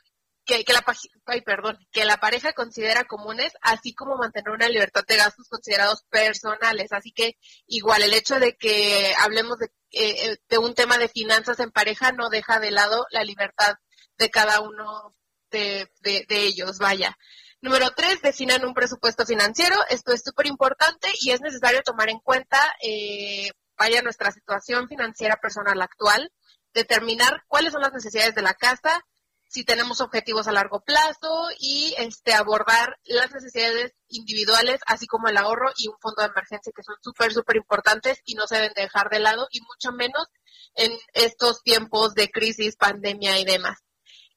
que, 0.46 0.72
la, 0.72 0.84
ay, 1.26 1.40
perdón, 1.42 1.78
que 1.90 2.04
la 2.04 2.18
pareja 2.18 2.52
considera 2.52 3.04
comunes, 3.04 3.52
así 3.60 3.94
como 3.94 4.16
mantener 4.16 4.50
una 4.50 4.68
libertad 4.68 5.04
de 5.06 5.16
gastos 5.16 5.48
considerados 5.48 6.04
personales. 6.08 6.92
Así 6.92 7.12
que 7.12 7.36
igual 7.66 8.02
el 8.02 8.14
hecho 8.14 8.38
de 8.38 8.56
que 8.56 9.12
hablemos 9.18 9.58
de, 9.58 9.70
eh, 9.90 10.36
de 10.48 10.58
un 10.58 10.74
tema 10.74 10.98
de 10.98 11.08
finanzas 11.08 11.58
en 11.60 11.72
pareja 11.72 12.12
no 12.12 12.30
deja 12.30 12.60
de 12.60 12.70
lado 12.70 13.06
la 13.10 13.24
libertad 13.24 13.74
de 14.18 14.30
cada 14.30 14.60
uno 14.60 15.14
de, 15.50 15.90
de, 16.00 16.24
ellos, 16.28 16.78
vaya. 16.78 17.16
Número 17.60 17.90
tres, 17.96 18.22
definan 18.22 18.64
un 18.64 18.74
presupuesto 18.74 19.26
financiero. 19.26 19.76
Esto 19.88 20.12
es 20.12 20.22
súper 20.22 20.46
importante 20.46 21.08
y 21.20 21.32
es 21.32 21.40
necesario 21.40 21.82
tomar 21.82 22.08
en 22.08 22.20
cuenta, 22.20 22.58
eh, 22.82 23.50
vaya, 23.76 24.02
nuestra 24.02 24.30
situación 24.30 24.88
financiera 24.88 25.36
personal 25.36 25.80
actual, 25.82 26.30
determinar 26.72 27.42
cuáles 27.48 27.72
son 27.72 27.82
las 27.82 27.92
necesidades 27.92 28.34
de 28.34 28.42
la 28.42 28.54
casa, 28.54 29.02
si 29.48 29.64
tenemos 29.64 30.00
objetivos 30.00 30.48
a 30.48 30.52
largo 30.52 30.80
plazo 30.80 31.48
y 31.58 31.94
este 31.98 32.34
abordar 32.34 32.98
las 33.04 33.32
necesidades 33.32 33.92
individuales, 34.08 34.80
así 34.86 35.06
como 35.06 35.28
el 35.28 35.36
ahorro 35.36 35.70
y 35.76 35.88
un 35.88 35.98
fondo 36.00 36.22
de 36.22 36.28
emergencia 36.28 36.72
que 36.74 36.82
son 36.82 36.96
súper, 37.02 37.32
súper 37.32 37.56
importantes 37.56 38.20
y 38.24 38.34
no 38.34 38.46
se 38.46 38.56
deben 38.56 38.72
dejar 38.74 39.08
de 39.10 39.20
lado 39.20 39.46
y 39.50 39.60
mucho 39.62 39.92
menos 39.92 40.26
en 40.74 40.92
estos 41.14 41.62
tiempos 41.62 42.14
de 42.14 42.30
crisis, 42.30 42.76
pandemia 42.76 43.38
y 43.38 43.44
demás. 43.44 43.78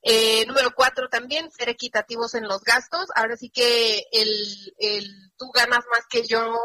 Eh, 0.02 0.45
número 0.45 0.72
cuatro, 0.73 1.10
también 1.10 1.52
ser 1.52 1.69
equitativos 1.69 2.34
en 2.34 2.48
los 2.48 2.61
gastos. 2.64 3.07
Ahora 3.15 3.36
sí 3.36 3.49
que 3.49 4.06
el, 4.11 4.73
el 4.77 5.31
tú 5.38 5.52
ganas 5.52 5.84
más 5.91 6.06
que 6.10 6.26
yo 6.26 6.56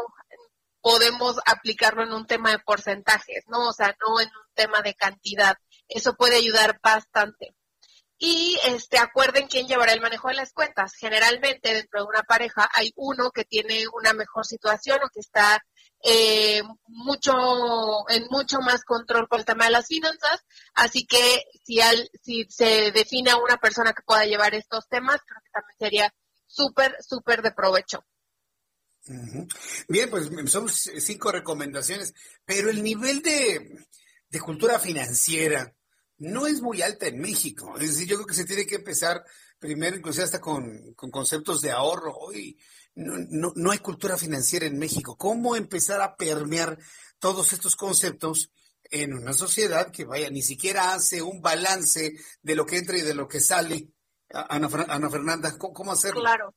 podemos 0.81 1.37
aplicarlo 1.45 2.03
en 2.03 2.13
un 2.13 2.27
tema 2.27 2.51
de 2.51 2.59
porcentajes, 2.59 3.43
¿no? 3.47 3.67
O 3.69 3.73
sea, 3.73 3.97
no 4.07 4.21
en 4.21 4.27
un 4.27 4.53
tema 4.53 4.81
de 4.81 4.93
cantidad. 4.93 5.57
Eso 5.89 6.15
puede 6.15 6.37
ayudar 6.37 6.79
bastante 6.81 7.55
y 8.17 8.57
este 8.65 8.97
acuerden 8.97 9.47
quién 9.47 9.67
llevará 9.67 9.91
el 9.93 10.01
manejo 10.01 10.29
de 10.29 10.35
las 10.35 10.53
cuentas. 10.53 10.93
Generalmente 10.95 11.73
dentro 11.73 12.01
de 12.01 12.07
una 12.07 12.23
pareja 12.23 12.69
hay 12.73 12.93
uno 12.95 13.31
que 13.31 13.43
tiene 13.43 13.85
una 13.93 14.13
mejor 14.13 14.45
situación 14.45 14.99
o 15.03 15.09
que 15.09 15.19
está 15.19 15.61
eh, 16.03 16.61
mucho 16.87 17.33
en 18.09 18.25
mucho 18.29 18.59
más 18.59 18.83
control 18.83 19.27
por 19.27 19.39
el 19.39 19.45
tema 19.45 19.65
de 19.65 19.71
las 19.71 19.87
finanzas, 19.87 20.45
así 20.75 21.05
que 21.05 21.43
si 21.63 21.81
al, 21.81 22.09
si 22.21 22.45
se 22.49 22.91
define 22.91 23.31
a 23.31 23.37
una 23.37 23.57
persona 23.57 23.93
que 23.93 24.03
pueda 24.03 24.25
llevar 24.25 24.53
estos 24.53 24.87
temas, 24.87 25.19
creo 25.25 25.41
que 25.43 25.51
también 25.51 25.77
sería 25.79 26.13
súper 26.45 26.95
súper 27.01 27.41
de 27.41 27.51
provecho. 27.51 28.05
Bien, 29.87 30.09
pues 30.09 30.29
son 30.51 30.69
cinco 30.69 31.31
recomendaciones, 31.31 32.13
pero 32.43 32.69
el 32.69 32.81
nivel 32.81 33.21
de, 33.21 33.85
de 34.29 34.39
cultura 34.39 34.79
financiera, 34.79 35.73
no 36.17 36.47
es 36.47 36.61
muy 36.61 36.81
alta 36.81 37.07
en 37.07 37.19
México. 37.19 37.75
Es 37.77 37.89
decir, 37.89 38.07
yo 38.07 38.15
creo 38.15 38.27
que 38.27 38.33
se 38.33 38.45
tiene 38.45 38.65
que 38.65 38.75
empezar 38.75 39.23
primero, 39.59 39.97
inclusive 39.97 40.25
hasta 40.25 40.41
con, 40.41 40.93
conceptos 40.93 41.61
de 41.61 41.71
ahorro. 41.71 42.13
Hoy 42.15 42.57
no, 42.95 43.51
no, 43.55 43.71
hay 43.71 43.79
cultura 43.79 44.17
financiera 44.17 44.65
en 44.65 44.77
México. 44.77 45.17
¿Cómo 45.17 45.55
empezar 45.55 46.01
a 46.01 46.15
permear 46.15 46.77
todos 47.19 47.53
estos 47.53 47.75
conceptos 47.75 48.51
en 48.83 49.13
una 49.13 49.33
sociedad 49.33 49.91
que, 49.91 50.05
vaya, 50.05 50.29
ni 50.29 50.41
siquiera 50.41 50.93
hace 50.93 51.21
un 51.21 51.41
balance 51.41 52.13
de 52.41 52.55
lo 52.55 52.65
que 52.65 52.77
entra 52.77 52.97
y 52.97 53.01
de 53.01 53.15
lo 53.15 53.27
que 53.27 53.41
sale? 53.41 53.89
Ana, 54.29 54.69
Ana 54.87 55.09
Fernanda, 55.09 55.57
¿cómo, 55.57 55.91
hacerlo? 55.91 56.21
Claro. 56.21 56.53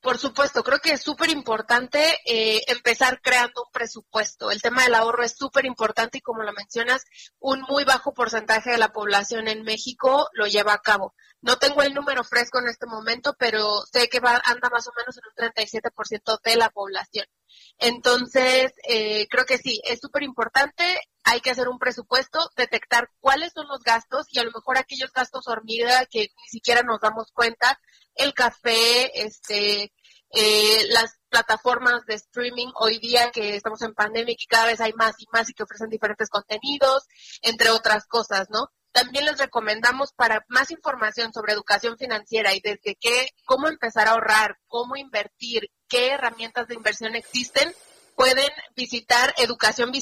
Por 0.00 0.18
supuesto, 0.18 0.62
creo 0.62 0.78
que 0.80 0.92
es 0.92 1.02
súper 1.02 1.30
importante 1.30 2.18
eh, 2.26 2.62
empezar 2.66 3.20
creando 3.22 3.64
un 3.64 3.72
presupuesto. 3.72 4.50
El 4.50 4.62
tema 4.62 4.82
del 4.82 4.94
ahorro 4.94 5.22
es 5.22 5.36
súper 5.36 5.64
importante 5.64 6.18
y 6.18 6.20
como 6.20 6.42
lo 6.42 6.52
mencionas, 6.52 7.04
un 7.38 7.62
muy 7.62 7.84
bajo 7.84 8.12
porcentaje 8.12 8.70
de 8.70 8.78
la 8.78 8.92
población 8.92 9.48
en 9.48 9.62
México 9.62 10.28
lo 10.32 10.46
lleva 10.46 10.72
a 10.74 10.82
cabo. 10.82 11.14
No 11.40 11.56
tengo 11.58 11.82
el 11.82 11.92
número 11.92 12.22
fresco 12.22 12.60
en 12.60 12.68
este 12.68 12.86
momento, 12.86 13.34
pero 13.36 13.82
sé 13.92 14.08
que 14.08 14.20
va, 14.20 14.40
anda 14.44 14.70
más 14.70 14.86
o 14.86 14.92
menos 14.96 15.18
en 15.18 15.24
un 15.26 15.52
37% 15.52 16.40
de 16.40 16.56
la 16.56 16.70
población. 16.70 17.26
Entonces, 17.78 18.72
eh, 18.88 19.26
creo 19.28 19.44
que 19.44 19.58
sí, 19.58 19.80
es 19.84 19.98
súper 20.00 20.22
importante. 20.22 20.84
Hay 21.24 21.40
que 21.40 21.50
hacer 21.50 21.68
un 21.68 21.78
presupuesto, 21.78 22.50
detectar 22.56 23.10
cuáles 23.20 23.52
son 23.52 23.66
los 23.66 23.80
gastos 23.80 24.26
y 24.30 24.38
a 24.38 24.44
lo 24.44 24.52
mejor 24.52 24.78
aquellos 24.78 25.12
gastos 25.12 25.48
hormiga 25.48 26.06
que 26.06 26.20
ni 26.20 26.48
siquiera 26.48 26.82
nos 26.82 27.00
damos 27.00 27.32
cuenta, 27.32 27.80
el 28.14 28.34
café, 28.34 29.24
este, 29.24 29.92
eh, 30.30 30.86
las 30.88 31.18
plataformas 31.28 32.06
de 32.06 32.14
streaming 32.14 32.68
hoy 32.80 32.98
día 32.98 33.30
que 33.30 33.56
estamos 33.56 33.82
en 33.82 33.94
pandemia 33.94 34.32
y 34.32 34.36
que 34.36 34.46
cada 34.46 34.66
vez 34.66 34.80
hay 34.80 34.92
más 34.94 35.14
y 35.18 35.26
más 35.32 35.48
y 35.50 35.54
que 35.54 35.62
ofrecen 35.62 35.90
diferentes 35.90 36.30
contenidos, 36.30 37.06
entre 37.42 37.70
otras 37.70 38.06
cosas, 38.06 38.48
¿no? 38.50 38.68
También 38.92 39.24
les 39.24 39.38
recomendamos 39.38 40.12
para 40.12 40.44
más 40.48 40.70
información 40.70 41.32
sobre 41.32 41.52
educación 41.52 41.96
financiera 41.96 42.54
y 42.54 42.60
desde 42.60 42.96
qué, 43.00 43.30
cómo 43.44 43.68
empezar 43.68 44.08
a 44.08 44.12
ahorrar, 44.12 44.58
cómo 44.66 44.96
invertir, 44.96 45.70
qué 45.88 46.10
herramientas 46.10 46.68
de 46.68 46.74
inversión 46.74 47.14
existen, 47.14 47.74
pueden 48.16 48.48
visitar 48.76 49.34
educación. 49.38 49.92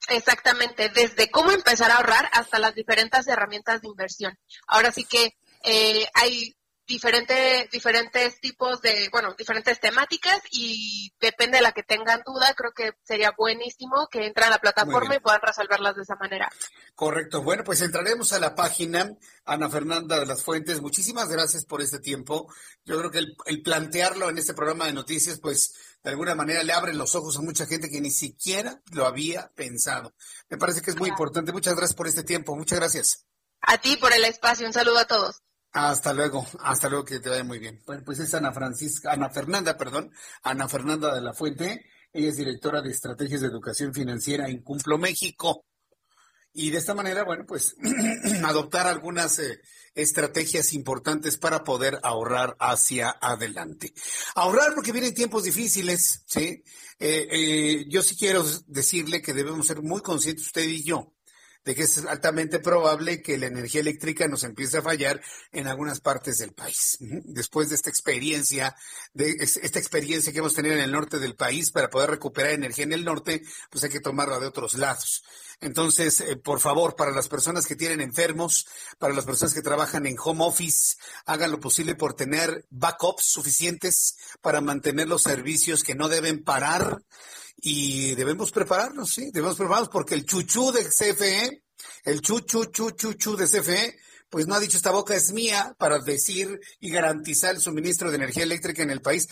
Exactamente, 0.09 0.89
desde 0.89 1.31
cómo 1.31 1.51
empezar 1.51 1.91
a 1.91 1.97
ahorrar 1.97 2.29
hasta 2.33 2.59
las 2.59 2.75
diferentes 2.75 3.25
herramientas 3.27 3.81
de 3.81 3.87
inversión. 3.87 4.37
Ahora 4.67 4.91
sí 4.91 5.05
que 5.05 5.37
eh, 5.63 6.05
hay 6.13 6.53
diferente, 6.85 7.69
diferentes 7.71 8.39
tipos 8.39 8.81
de, 8.81 9.09
bueno, 9.11 9.33
diferentes 9.37 9.79
temáticas 9.79 10.41
y 10.51 11.13
depende 11.19 11.57
de 11.57 11.63
la 11.63 11.71
que 11.71 11.83
tengan 11.83 12.21
duda, 12.25 12.53
creo 12.55 12.71
que 12.73 12.93
sería 13.03 13.33
buenísimo 13.37 14.07
que 14.11 14.25
entren 14.25 14.47
a 14.47 14.51
la 14.51 14.59
plataforma 14.59 15.15
y 15.15 15.19
puedan 15.19 15.41
resolverlas 15.41 15.95
de 15.95 16.03
esa 16.03 16.15
manera. 16.15 16.49
Correcto. 16.95 17.41
Bueno, 17.41 17.63
pues 17.63 17.81
entraremos 17.81 18.33
a 18.33 18.39
la 18.39 18.55
página, 18.55 19.15
Ana 19.45 19.69
Fernanda 19.69 20.19
de 20.19 20.25
las 20.25 20.43
Fuentes. 20.43 20.81
Muchísimas 20.81 21.29
gracias 21.29 21.65
por 21.65 21.81
este 21.81 21.99
tiempo. 21.99 22.53
Yo 22.85 22.97
creo 22.99 23.11
que 23.11 23.19
el, 23.19 23.37
el 23.45 23.61
plantearlo 23.61 24.29
en 24.29 24.37
este 24.37 24.53
programa 24.53 24.85
de 24.85 24.93
noticias, 24.93 25.39
pues 25.39 25.73
de 26.03 26.09
alguna 26.09 26.35
manera 26.35 26.63
le 26.63 26.73
abre 26.73 26.93
los 26.93 27.15
ojos 27.15 27.37
a 27.37 27.41
mucha 27.41 27.65
gente 27.65 27.89
que 27.89 28.01
ni 28.01 28.11
siquiera 28.11 28.81
lo 28.91 29.05
había 29.05 29.51
pensado. 29.55 30.13
Me 30.49 30.57
parece 30.57 30.81
que 30.81 30.91
es 30.91 30.97
muy 30.97 31.09
importante. 31.09 31.53
Muchas 31.53 31.75
gracias 31.75 31.95
por 31.95 32.07
este 32.07 32.23
tiempo. 32.23 32.55
Muchas 32.55 32.79
gracias. 32.79 33.25
A 33.61 33.77
ti 33.77 33.95
por 33.95 34.11
el 34.11 34.25
espacio. 34.25 34.67
Un 34.67 34.73
saludo 34.73 34.99
a 34.99 35.05
todos. 35.05 35.41
Hasta 35.73 36.13
luego, 36.13 36.45
hasta 36.59 36.87
luego 36.87 37.03
que 37.03 37.19
te 37.19 37.29
vaya 37.29 37.43
muy 37.43 37.57
bien. 37.57 37.81
Bueno, 37.87 38.03
pues 38.05 38.19
es 38.19 38.31
Ana 38.35 38.53
Francisca, 38.53 39.11
Ana 39.11 39.31
Fernanda, 39.31 39.75
perdón, 39.75 40.11
Ana 40.43 40.69
Fernanda 40.69 41.13
de 41.15 41.21
la 41.21 41.33
Fuente, 41.33 41.85
ella 42.13 42.29
es 42.29 42.37
directora 42.37 42.83
de 42.83 42.91
estrategias 42.91 43.41
de 43.41 43.47
educación 43.47 43.91
financiera 43.91 44.47
en 44.47 44.61
Cumplo 44.61 44.99
México. 44.99 45.65
Y 46.53 46.69
de 46.69 46.77
esta 46.77 46.93
manera, 46.93 47.23
bueno, 47.23 47.45
pues 47.47 47.75
adoptar 48.45 48.85
algunas 48.85 49.39
eh, 49.39 49.61
estrategias 49.95 50.73
importantes 50.73 51.39
para 51.39 51.63
poder 51.63 51.99
ahorrar 52.03 52.55
hacia 52.59 53.09
adelante. 53.09 53.93
Ahorrar 54.35 54.75
porque 54.75 54.91
vienen 54.91 55.15
tiempos 55.15 55.43
difíciles, 55.43 56.23
¿sí? 56.27 56.63
Eh, 56.99 57.27
eh, 57.31 57.85
yo 57.89 58.03
sí 58.03 58.15
quiero 58.15 58.45
decirle 58.67 59.23
que 59.23 59.33
debemos 59.33 59.65
ser 59.65 59.81
muy 59.81 60.01
conscientes 60.01 60.45
usted 60.45 60.65
y 60.65 60.83
yo 60.83 61.12
de 61.65 61.75
que 61.75 61.83
es 61.83 62.05
altamente 62.05 62.59
probable 62.59 63.21
que 63.21 63.37
la 63.37 63.47
energía 63.47 63.81
eléctrica 63.81 64.27
nos 64.27 64.43
empiece 64.43 64.77
a 64.77 64.81
fallar 64.81 65.21
en 65.51 65.67
algunas 65.67 66.01
partes 66.01 66.37
del 66.37 66.53
país. 66.53 66.97
Después 66.99 67.69
de 67.69 67.75
esta 67.75 67.89
experiencia, 67.89 68.75
de 69.13 69.35
esta 69.39 69.79
experiencia 69.79 70.33
que 70.33 70.39
hemos 70.39 70.53
tenido 70.53 70.75
en 70.75 70.81
el 70.81 70.91
norte 70.91 71.19
del 71.19 71.35
país 71.35 71.71
para 71.71 71.89
poder 71.89 72.09
recuperar 72.09 72.51
energía 72.51 72.83
en 72.85 72.93
el 72.93 73.05
norte, 73.05 73.43
pues 73.69 73.83
hay 73.83 73.89
que 73.89 73.99
tomarla 73.99 74.39
de 74.39 74.47
otros 74.47 74.73
lados. 74.75 75.23
Entonces, 75.61 76.19
eh, 76.19 76.35
por 76.35 76.59
favor, 76.59 76.95
para 76.95 77.11
las 77.11 77.29
personas 77.29 77.65
que 77.65 77.75
tienen 77.75 78.01
enfermos, 78.01 78.67
para 78.99 79.13
las 79.13 79.25
personas 79.25 79.53
que 79.53 79.61
trabajan 79.61 80.05
en 80.05 80.17
home 80.21 80.43
office, 80.43 80.97
hagan 81.25 81.51
lo 81.51 81.59
posible 81.59 81.95
por 81.95 82.15
tener 82.15 82.65
backups 82.69 83.23
suficientes 83.25 84.17
para 84.41 84.59
mantener 84.59 85.07
los 85.07 85.23
servicios 85.23 85.83
que 85.83 85.95
no 85.95 86.09
deben 86.09 86.43
parar 86.43 87.01
y 87.65 88.13
debemos 88.15 88.51
prepararnos, 88.51 89.09
sí, 89.09 89.31
debemos 89.31 89.55
prepararnos 89.55 89.87
porque 89.87 90.15
el 90.15 90.25
chuchú 90.25 90.73
de 90.73 90.83
CFE, 90.83 91.63
el 92.03 92.19
chuchu, 92.19 92.65
chuchu, 92.65 93.13
chu 93.13 93.37
de 93.37 93.45
CFE, 93.45 93.97
pues 94.29 94.47
no 94.47 94.55
ha 94.55 94.59
dicho 94.59 94.75
esta 94.75 94.91
boca 94.91 95.15
es 95.15 95.31
mía 95.31 95.73
para 95.77 95.99
decir 95.99 96.59
y 96.81 96.89
garantizar 96.89 97.55
el 97.55 97.61
suministro 97.61 98.09
de 98.09 98.17
energía 98.17 98.43
eléctrica 98.43 98.83
en 98.83 98.91
el 98.91 99.01
país. 99.01 99.29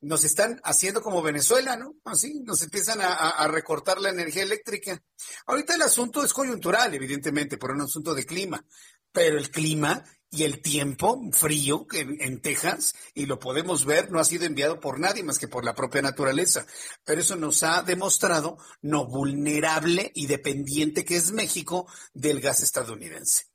Nos 0.00 0.22
están 0.22 0.60
haciendo 0.62 1.02
como 1.02 1.22
Venezuela, 1.22 1.76
¿no? 1.76 1.96
Así, 2.04 2.40
nos 2.44 2.62
empiezan 2.62 3.00
a, 3.00 3.14
a 3.14 3.48
recortar 3.48 4.00
la 4.00 4.10
energía 4.10 4.44
eléctrica. 4.44 5.02
Ahorita 5.46 5.74
el 5.74 5.82
asunto 5.82 6.24
es 6.24 6.32
coyuntural, 6.32 6.94
evidentemente, 6.94 7.58
por 7.58 7.72
un 7.72 7.80
asunto 7.80 8.14
de 8.14 8.24
clima, 8.24 8.64
pero 9.10 9.38
el 9.38 9.50
clima 9.50 10.04
y 10.34 10.44
el 10.44 10.62
tiempo 10.62 11.20
frío 11.30 11.86
en, 11.92 12.40
Texas, 12.40 12.94
y 13.14 13.26
lo 13.26 13.38
podemos 13.38 13.84
ver, 13.84 14.10
no 14.10 14.18
ha 14.18 14.24
sido 14.24 14.46
enviado 14.46 14.80
por 14.80 14.98
nadie 14.98 15.22
más 15.22 15.38
que 15.38 15.46
por 15.46 15.62
la 15.62 15.74
propia 15.74 16.00
naturaleza. 16.00 16.66
Pero 17.04 17.20
eso 17.20 17.36
nos 17.36 17.62
ha 17.62 17.82
demostrado 17.82 18.56
lo 18.80 19.06
vulnerable 19.06 20.10
y 20.14 20.26
dependiente 20.26 21.04
que 21.04 21.16
es 21.16 21.32
México 21.32 21.86
del 22.14 22.40
gas 22.40 22.62
estadounidense. 22.62 23.48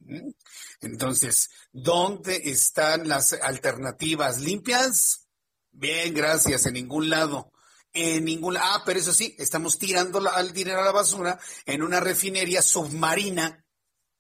Entonces, 0.80 1.50
¿dónde 1.72 2.44
están 2.46 3.08
las 3.08 3.34
alternativas 3.34 4.40
limpias? 4.40 5.28
Bien, 5.72 6.14
gracias, 6.14 6.68
en 6.68 6.76
ningún 6.76 7.10
lado. 7.10 7.52
En 7.92 8.24
ningún 8.24 8.56
Ah, 8.56 8.84
pero 8.86 9.00
eso 9.00 9.14
sí, 9.14 9.36
estamos 9.40 9.80
tirando 9.80 10.20
la, 10.20 10.40
el 10.40 10.54
dinero 10.54 10.82
a 10.82 10.86
la 10.86 10.92
basura 10.92 11.40
en 11.66 11.82
una 11.82 12.00
refinería 12.00 12.62
submarina 12.62 13.66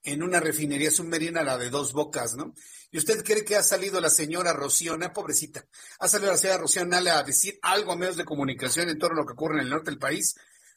en 0.07 0.23
una 0.23 0.39
refinería 0.39 0.89
submarina, 0.89 1.43
la 1.43 1.57
de 1.57 1.69
dos 1.69 1.91
bocas, 1.91 2.35
¿no? 2.35 2.53
¿Y 2.91 2.97
usted 2.97 3.25
cree 3.25 3.43
que 3.43 3.57
ha 3.57 3.61
salido 3.61 3.99
la 3.99 4.09
señora 4.09 4.53
Rociona, 4.53 5.11
pobrecita, 5.11 5.65
ha 5.99 6.07
salido 6.07 6.31
la 6.31 6.37
señora 6.37 6.59
Rociona 6.59 6.97
a 6.97 7.23
decir 7.23 7.59
algo 7.61 7.91
a 7.91 7.97
medios 7.97 8.15
de 8.15 8.23
comunicación 8.23 8.87
en 8.87 8.97
torno 8.97 9.17
a 9.17 9.21
lo 9.21 9.27
que 9.27 9.33
ocurre 9.33 9.55
en 9.55 9.63
el 9.63 9.69
norte 9.69 9.91
del 9.91 9.99
país? 9.99 10.35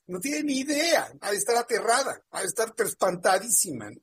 No 0.09 0.19
tiene 0.19 0.43
ni 0.43 0.59
idea, 0.59 1.12
ha 1.20 1.31
de 1.31 1.36
estar 1.36 1.57
aterrada, 1.57 2.20
ha 2.32 2.40
de 2.40 2.47
estar 2.48 2.74
espantadísima. 2.78 3.90
¿no? 3.90 4.01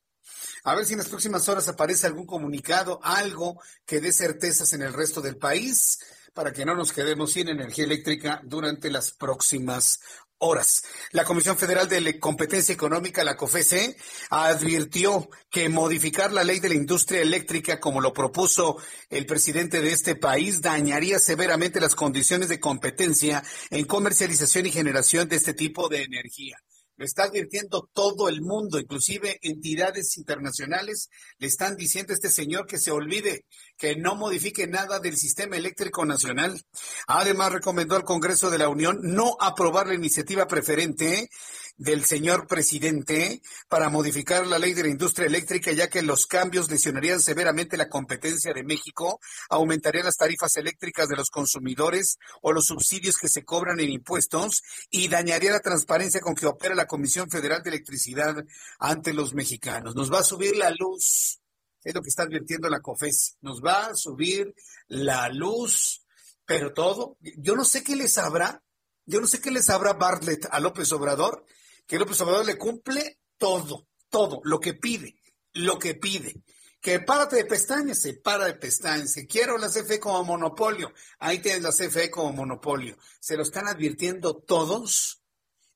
A 0.64 0.76
ver 0.76 0.86
si 0.86 0.94
en 0.94 1.00
las 1.00 1.10
próximas 1.10 1.50
horas 1.50 1.68
aparece 1.68 2.08
algún 2.08 2.26
comunicado, 2.26 3.02
algo 3.04 3.62
que 3.86 4.00
dé 4.00 4.14
certezas 4.14 4.72
en 4.72 4.84
el 4.84 4.94
resto 4.94 5.20
del 5.20 5.36
país 5.36 6.00
para 6.34 6.54
que 6.54 6.66
no 6.66 6.74
nos 6.74 6.94
quedemos 6.94 7.34
sin 7.34 7.50
energía 7.50 7.84
eléctrica 7.84 8.42
durante 8.46 8.90
las 8.90 9.12
próximas 9.12 10.00
horas. 10.40 10.84
La 11.12 11.24
Comisión 11.24 11.58
Federal 11.58 11.90
de 11.90 12.20
Competencia 12.20 12.74
Económica, 12.74 13.24
la 13.24 13.38
COFESE, 13.38 13.96
advirtió 14.30 15.30
que 15.50 15.70
modificar 15.70 16.32
la 16.32 16.44
ley 16.44 16.60
de 16.60 16.70
la 16.70 16.76
industria 16.76 17.22
eléctrica 17.22 17.80
como 17.80 18.02
lo 18.02 18.14
propuso 18.14 18.78
el 19.10 19.26
presidente 19.26 19.82
de 19.82 19.92
este 19.92 20.16
país 20.16 20.62
dañaría 20.62 21.20
severamente 21.20 21.80
las 21.80 21.96
condiciones 21.96 22.50
de 22.50 22.60
competencia 22.60 23.44
en 23.70 23.86
comercialización 23.86 24.66
y 24.66 24.72
generación 24.72 25.28
de 25.28 25.38
este 25.38 25.54
tipo 25.54 25.90
de 25.90 26.04
energía. 26.04 26.58
Lo 26.98 27.06
está 27.06 27.24
advirtiendo 27.24 27.88
todo 27.94 28.28
el 28.28 28.42
mundo, 28.42 28.80
inclusive 28.80 29.38
entidades 29.44 30.18
internacionales 30.18 31.10
le 31.38 31.46
están 31.46 31.76
diciendo 31.76 32.12
a 32.12 32.16
este 32.16 32.32
señor 32.32 32.66
que 32.66 32.80
se 32.80 32.90
olvide, 32.90 33.46
que 33.78 33.96
no 33.96 34.16
modifique 34.16 34.66
nada 34.66 35.00
del 35.00 35.16
sistema 35.16 35.58
eléctrico 35.58 36.06
nacional. 36.06 36.60
Además, 37.06 37.54
recomendó 37.54 37.96
al 37.96 38.04
Congreso 38.04 38.50
de 38.50 38.58
la 38.58 38.70
Unión 38.70 39.00
no 39.04 39.38
aprobar 39.40 39.88
la 39.88 39.94
iniciativa 39.94 40.48
preferente 40.48 41.30
del 41.78 42.06
señor 42.06 42.48
presidente 42.48 43.42
para 43.70 43.90
modificar 43.90 44.48
la 44.48 44.58
ley 44.58 44.74
de 44.74 44.84
la 44.84 44.90
industria 44.90 45.28
eléctrica, 45.28 45.72
ya 45.72 45.90
que 45.90 46.02
los 46.02 46.26
cambios 46.26 46.70
lesionarían 46.72 47.22
severamente 47.22 47.78
la 47.78 47.88
competencia 47.88 48.52
de 48.54 48.64
México, 48.64 49.20
aumentarían 49.50 50.06
las 50.06 50.18
tarifas 50.18 50.58
eléctricas 50.58 51.08
de 51.08 51.16
los 51.16 51.30
consumidores 51.30 52.18
o 52.42 52.52
los 52.52 52.66
subsidios 52.66 53.18
que 53.18 53.30
se 53.30 53.44
cobran 53.44 53.80
en 53.80 53.90
impuestos 53.90 54.64
y 54.90 55.08
dañaría 55.08 55.52
la 55.52 55.60
transparencia 55.60 56.20
con 56.20 56.34
que 56.34 56.48
opera 56.48 56.74
la 56.74 56.87
Comisión 56.88 57.30
Federal 57.30 57.62
de 57.62 57.70
Electricidad 57.70 58.36
ante 58.80 59.14
los 59.14 59.34
mexicanos. 59.34 59.96
Nos 59.96 60.12
va 60.12 60.20
a 60.20 60.24
subir 60.24 60.56
la 60.56 60.72
luz, 60.72 61.40
es 61.84 61.94
lo 61.94 62.02
que 62.02 62.10
está 62.10 62.24
advirtiendo 62.24 62.70
la 62.70 62.82
COFES, 62.82 63.38
nos 63.42 63.64
va 63.64 63.88
a 63.88 63.96
subir 63.96 64.54
la 64.88 65.30
luz, 65.30 66.04
pero 66.46 66.74
todo, 66.74 67.18
yo 67.20 67.56
no 67.56 67.66
sé 67.66 67.84
qué 67.84 67.96
les 67.96 68.14
sabrá, 68.14 68.64
yo 69.06 69.22
no 69.22 69.28
sé 69.28 69.40
qué 69.40 69.52
les 69.52 69.66
sabrá 69.66 69.94
Bartlett 69.94 70.48
a 70.50 70.60
López 70.60 70.92
Obrador, 70.92 71.46
que 71.86 72.00
López 72.00 72.20
Obrador 72.22 72.46
le 72.46 72.58
cumple 72.58 73.20
todo, 73.38 73.88
todo, 74.10 74.42
lo 74.44 74.60
que 74.60 74.74
pide, 74.74 75.20
lo 75.54 75.78
que 75.80 75.96
pide. 75.96 76.42
Que 76.80 77.00
párate 77.00 77.38
de 77.38 77.46
pestañas, 77.46 78.00
se 78.02 78.14
para 78.14 78.46
de 78.46 78.54
pestañas. 78.54 79.14
Que 79.14 79.26
quiero 79.26 79.58
la 79.58 79.68
CFE 79.68 80.00
como 80.00 80.24
monopolio. 80.24 80.94
Ahí 81.20 81.40
tienes 81.40 81.64
la 81.64 81.72
CFE 81.72 82.12
como 82.12 82.32
monopolio. 82.34 82.98
Se 83.20 83.36
lo 83.36 83.44
están 83.44 83.68
advirtiendo 83.68 84.38
todos 84.38 85.24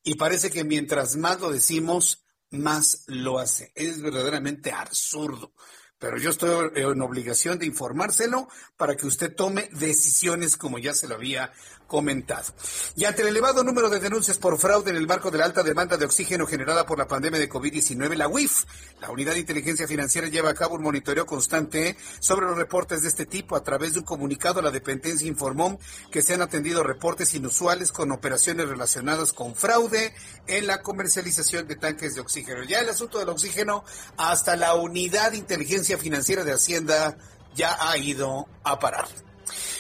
y 0.04 0.16
parece 0.16 0.50
que 0.50 0.64
mientras 0.64 1.16
más 1.16 1.40
lo 1.40 1.52
decimos, 1.52 2.26
más 2.50 3.04
lo 3.08 3.40
hace. 3.40 3.72
Es 3.76 4.02
verdaderamente 4.02 4.72
absurdo. 4.72 5.54
Pero 6.00 6.18
yo 6.18 6.32
estoy 6.32 6.72
en 6.76 7.02
obligación 7.02 7.60
de 7.60 7.68
informárselo 7.68 8.48
para 8.76 8.96
que 8.96 9.06
usted 9.06 9.36
tome 9.36 9.70
decisiones 9.72 10.58
como 10.58 10.80
ya 10.80 10.96
se 10.96 11.08
lo 11.08 11.14
había 11.14 11.54
comentado. 11.92 12.54
Y 12.96 13.04
ante 13.04 13.22
el 13.22 13.28
elevado 13.28 13.66
número 13.66 13.90
de 13.90 14.00
denuncias 14.00 14.38
por 14.38 14.58
fraude 14.58 14.92
en 14.92 14.96
el 14.96 15.08
marco 15.08 15.30
de 15.30 15.40
la 15.40 15.44
alta 15.44 15.62
demanda 15.62 15.98
de 15.98 16.06
oxígeno 16.06 16.48
generada 16.48 16.86
por 16.86 16.98
la 16.98 17.06
pandemia 17.06 17.38
de 17.38 17.50
COVID-19, 17.50 18.16
la 18.16 18.30
UIF, 18.30 18.64
la 19.02 19.10
Unidad 19.10 19.34
de 19.34 19.42
Inteligencia 19.42 19.90
Financiera, 19.90 20.30
lleva 20.30 20.52
a 20.52 20.54
cabo 20.54 20.76
un 20.76 20.84
monitoreo 20.84 21.26
constante 21.26 21.98
sobre 22.22 22.46
los 22.46 22.56
reportes 22.56 23.02
de 23.02 23.10
este 23.10 23.26
tipo. 23.26 23.58
A 23.58 23.64
través 23.66 23.92
de 23.92 24.00
un 24.00 24.06
comunicado, 24.06 24.62
la 24.62 24.72
dependencia 24.72 25.28
informó 25.28 25.82
que 26.10 26.22
se 26.22 26.34
han 26.34 26.42
atendido 26.42 26.82
reportes 26.82 27.34
inusuales 27.34 27.92
con 27.92 28.14
operaciones 28.14 28.70
relacionadas 28.70 29.34
con 29.34 29.54
fraude 29.54 30.14
en 30.48 30.68
la 30.68 30.82
comercialización 30.82 31.68
de 31.68 31.76
tanques 31.76 32.16
de 32.16 32.22
oxígeno. 32.22 32.64
Ya 32.64 32.80
el 32.80 32.88
asunto 32.88 33.20
del 33.20 33.28
oxígeno, 33.28 33.84
hasta 34.16 34.56
la 34.56 34.76
Unidad 34.76 35.32
de 35.32 35.40
Inteligencia 35.40 35.98
Financiera 35.98 36.46
de 36.46 36.54
Hacienda 36.54 37.18
ya 37.54 37.76
ha 37.82 37.98
ido 37.98 38.48
a 38.64 38.80
parar. 38.80 39.10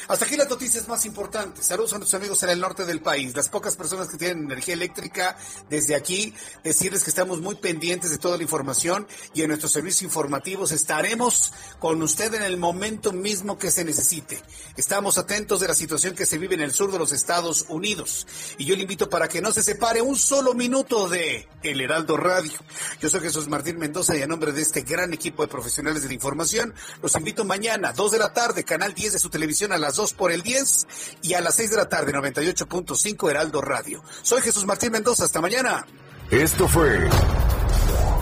Hasta 0.07 0.25
aquí 0.25 0.35
las 0.35 0.49
noticias 0.49 0.87
más 0.87 1.05
importantes. 1.05 1.65
Saludos 1.65 1.93
a 1.93 1.97
nuestros 1.97 2.19
amigos 2.19 2.43
en 2.43 2.49
el 2.49 2.59
norte 2.59 2.85
del 2.85 3.01
país. 3.01 3.35
Las 3.35 3.49
pocas 3.49 3.75
personas 3.75 4.09
que 4.09 4.17
tienen 4.17 4.45
energía 4.45 4.73
eléctrica, 4.73 5.37
desde 5.69 5.95
aquí, 5.95 6.33
decirles 6.63 7.03
que 7.03 7.09
estamos 7.09 7.41
muy 7.41 7.55
pendientes 7.55 8.11
de 8.11 8.17
toda 8.17 8.37
la 8.37 8.43
información 8.43 9.07
y 9.33 9.41
en 9.41 9.49
nuestros 9.49 9.71
servicios 9.71 10.03
informativos 10.03 10.71
estaremos 10.71 11.53
con 11.79 12.01
usted 12.01 12.33
en 12.33 12.43
el 12.43 12.57
momento 12.57 13.11
mismo 13.11 13.57
que 13.57 13.71
se 13.71 13.85
necesite. 13.85 14.41
Estamos 14.77 15.17
atentos 15.17 15.59
de 15.59 15.67
la 15.67 15.75
situación 15.75 16.15
que 16.15 16.25
se 16.25 16.37
vive 16.37 16.55
en 16.55 16.61
el 16.61 16.73
sur 16.73 16.91
de 16.91 16.99
los 16.99 17.11
Estados 17.11 17.65
Unidos. 17.69 18.27
Y 18.57 18.65
yo 18.65 18.75
le 18.75 18.81
invito 18.81 19.09
para 19.09 19.27
que 19.27 19.41
no 19.41 19.51
se 19.51 19.63
separe 19.63 20.01
un 20.01 20.17
solo 20.17 20.53
minuto 20.53 21.07
de 21.07 21.47
El 21.63 21.81
Heraldo 21.81 22.17
Radio. 22.17 22.57
Yo 22.99 23.09
soy 23.09 23.21
Jesús 23.21 23.47
Martín 23.47 23.77
Mendoza 23.77 24.17
y 24.17 24.21
a 24.21 24.27
nombre 24.27 24.51
de 24.51 24.61
este 24.61 24.81
gran 24.81 25.13
equipo 25.13 25.43
de 25.43 25.47
profesionales 25.47 26.01
de 26.01 26.07
la 26.07 26.15
información, 26.15 26.73
los 27.01 27.15
invito 27.15 27.45
mañana, 27.45 27.93
2 27.93 28.11
de 28.13 28.17
la 28.17 28.33
tarde, 28.33 28.63
Canal 28.63 28.95
10 28.95 29.13
de 29.13 29.19
su 29.19 29.29
televisión 29.29 29.60
a 29.69 29.77
las 29.77 29.95
2 29.95 30.13
por 30.13 30.31
el 30.31 30.41
10 30.41 30.87
y 31.21 31.33
a 31.35 31.41
las 31.41 31.55
6 31.55 31.69
de 31.71 31.77
la 31.77 31.87
tarde, 31.87 32.13
98.5 32.13 33.29
Heraldo 33.29 33.61
Radio. 33.61 34.03
Soy 34.23 34.41
Jesús 34.41 34.65
Martín 34.65 34.91
Mendoza, 34.91 35.25
hasta 35.25 35.39
mañana. 35.39 35.85
Esto 36.31 36.67
fue 36.67 37.07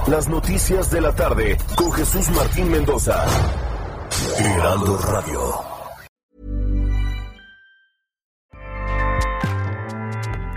Las 0.07 0.27
Noticias 0.27 0.91
de 0.91 0.99
la 0.99 1.15
Tarde 1.15 1.57
con 1.75 1.91
Jesús 1.93 2.29
Martín 2.31 2.69
Mendoza. 2.69 3.25
Heraldo 4.37 4.97
Radio. 4.97 5.79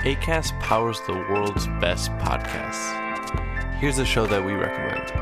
ACAST 0.04 0.58
powers 0.60 1.00
the 1.06 1.12
world's 1.12 1.68
best 1.80 2.10
podcasts. 2.18 2.90
Here's 3.78 4.00
a 4.00 4.04
show 4.04 4.26
that 4.26 4.44
we 4.44 4.52
recommend. 4.54 5.21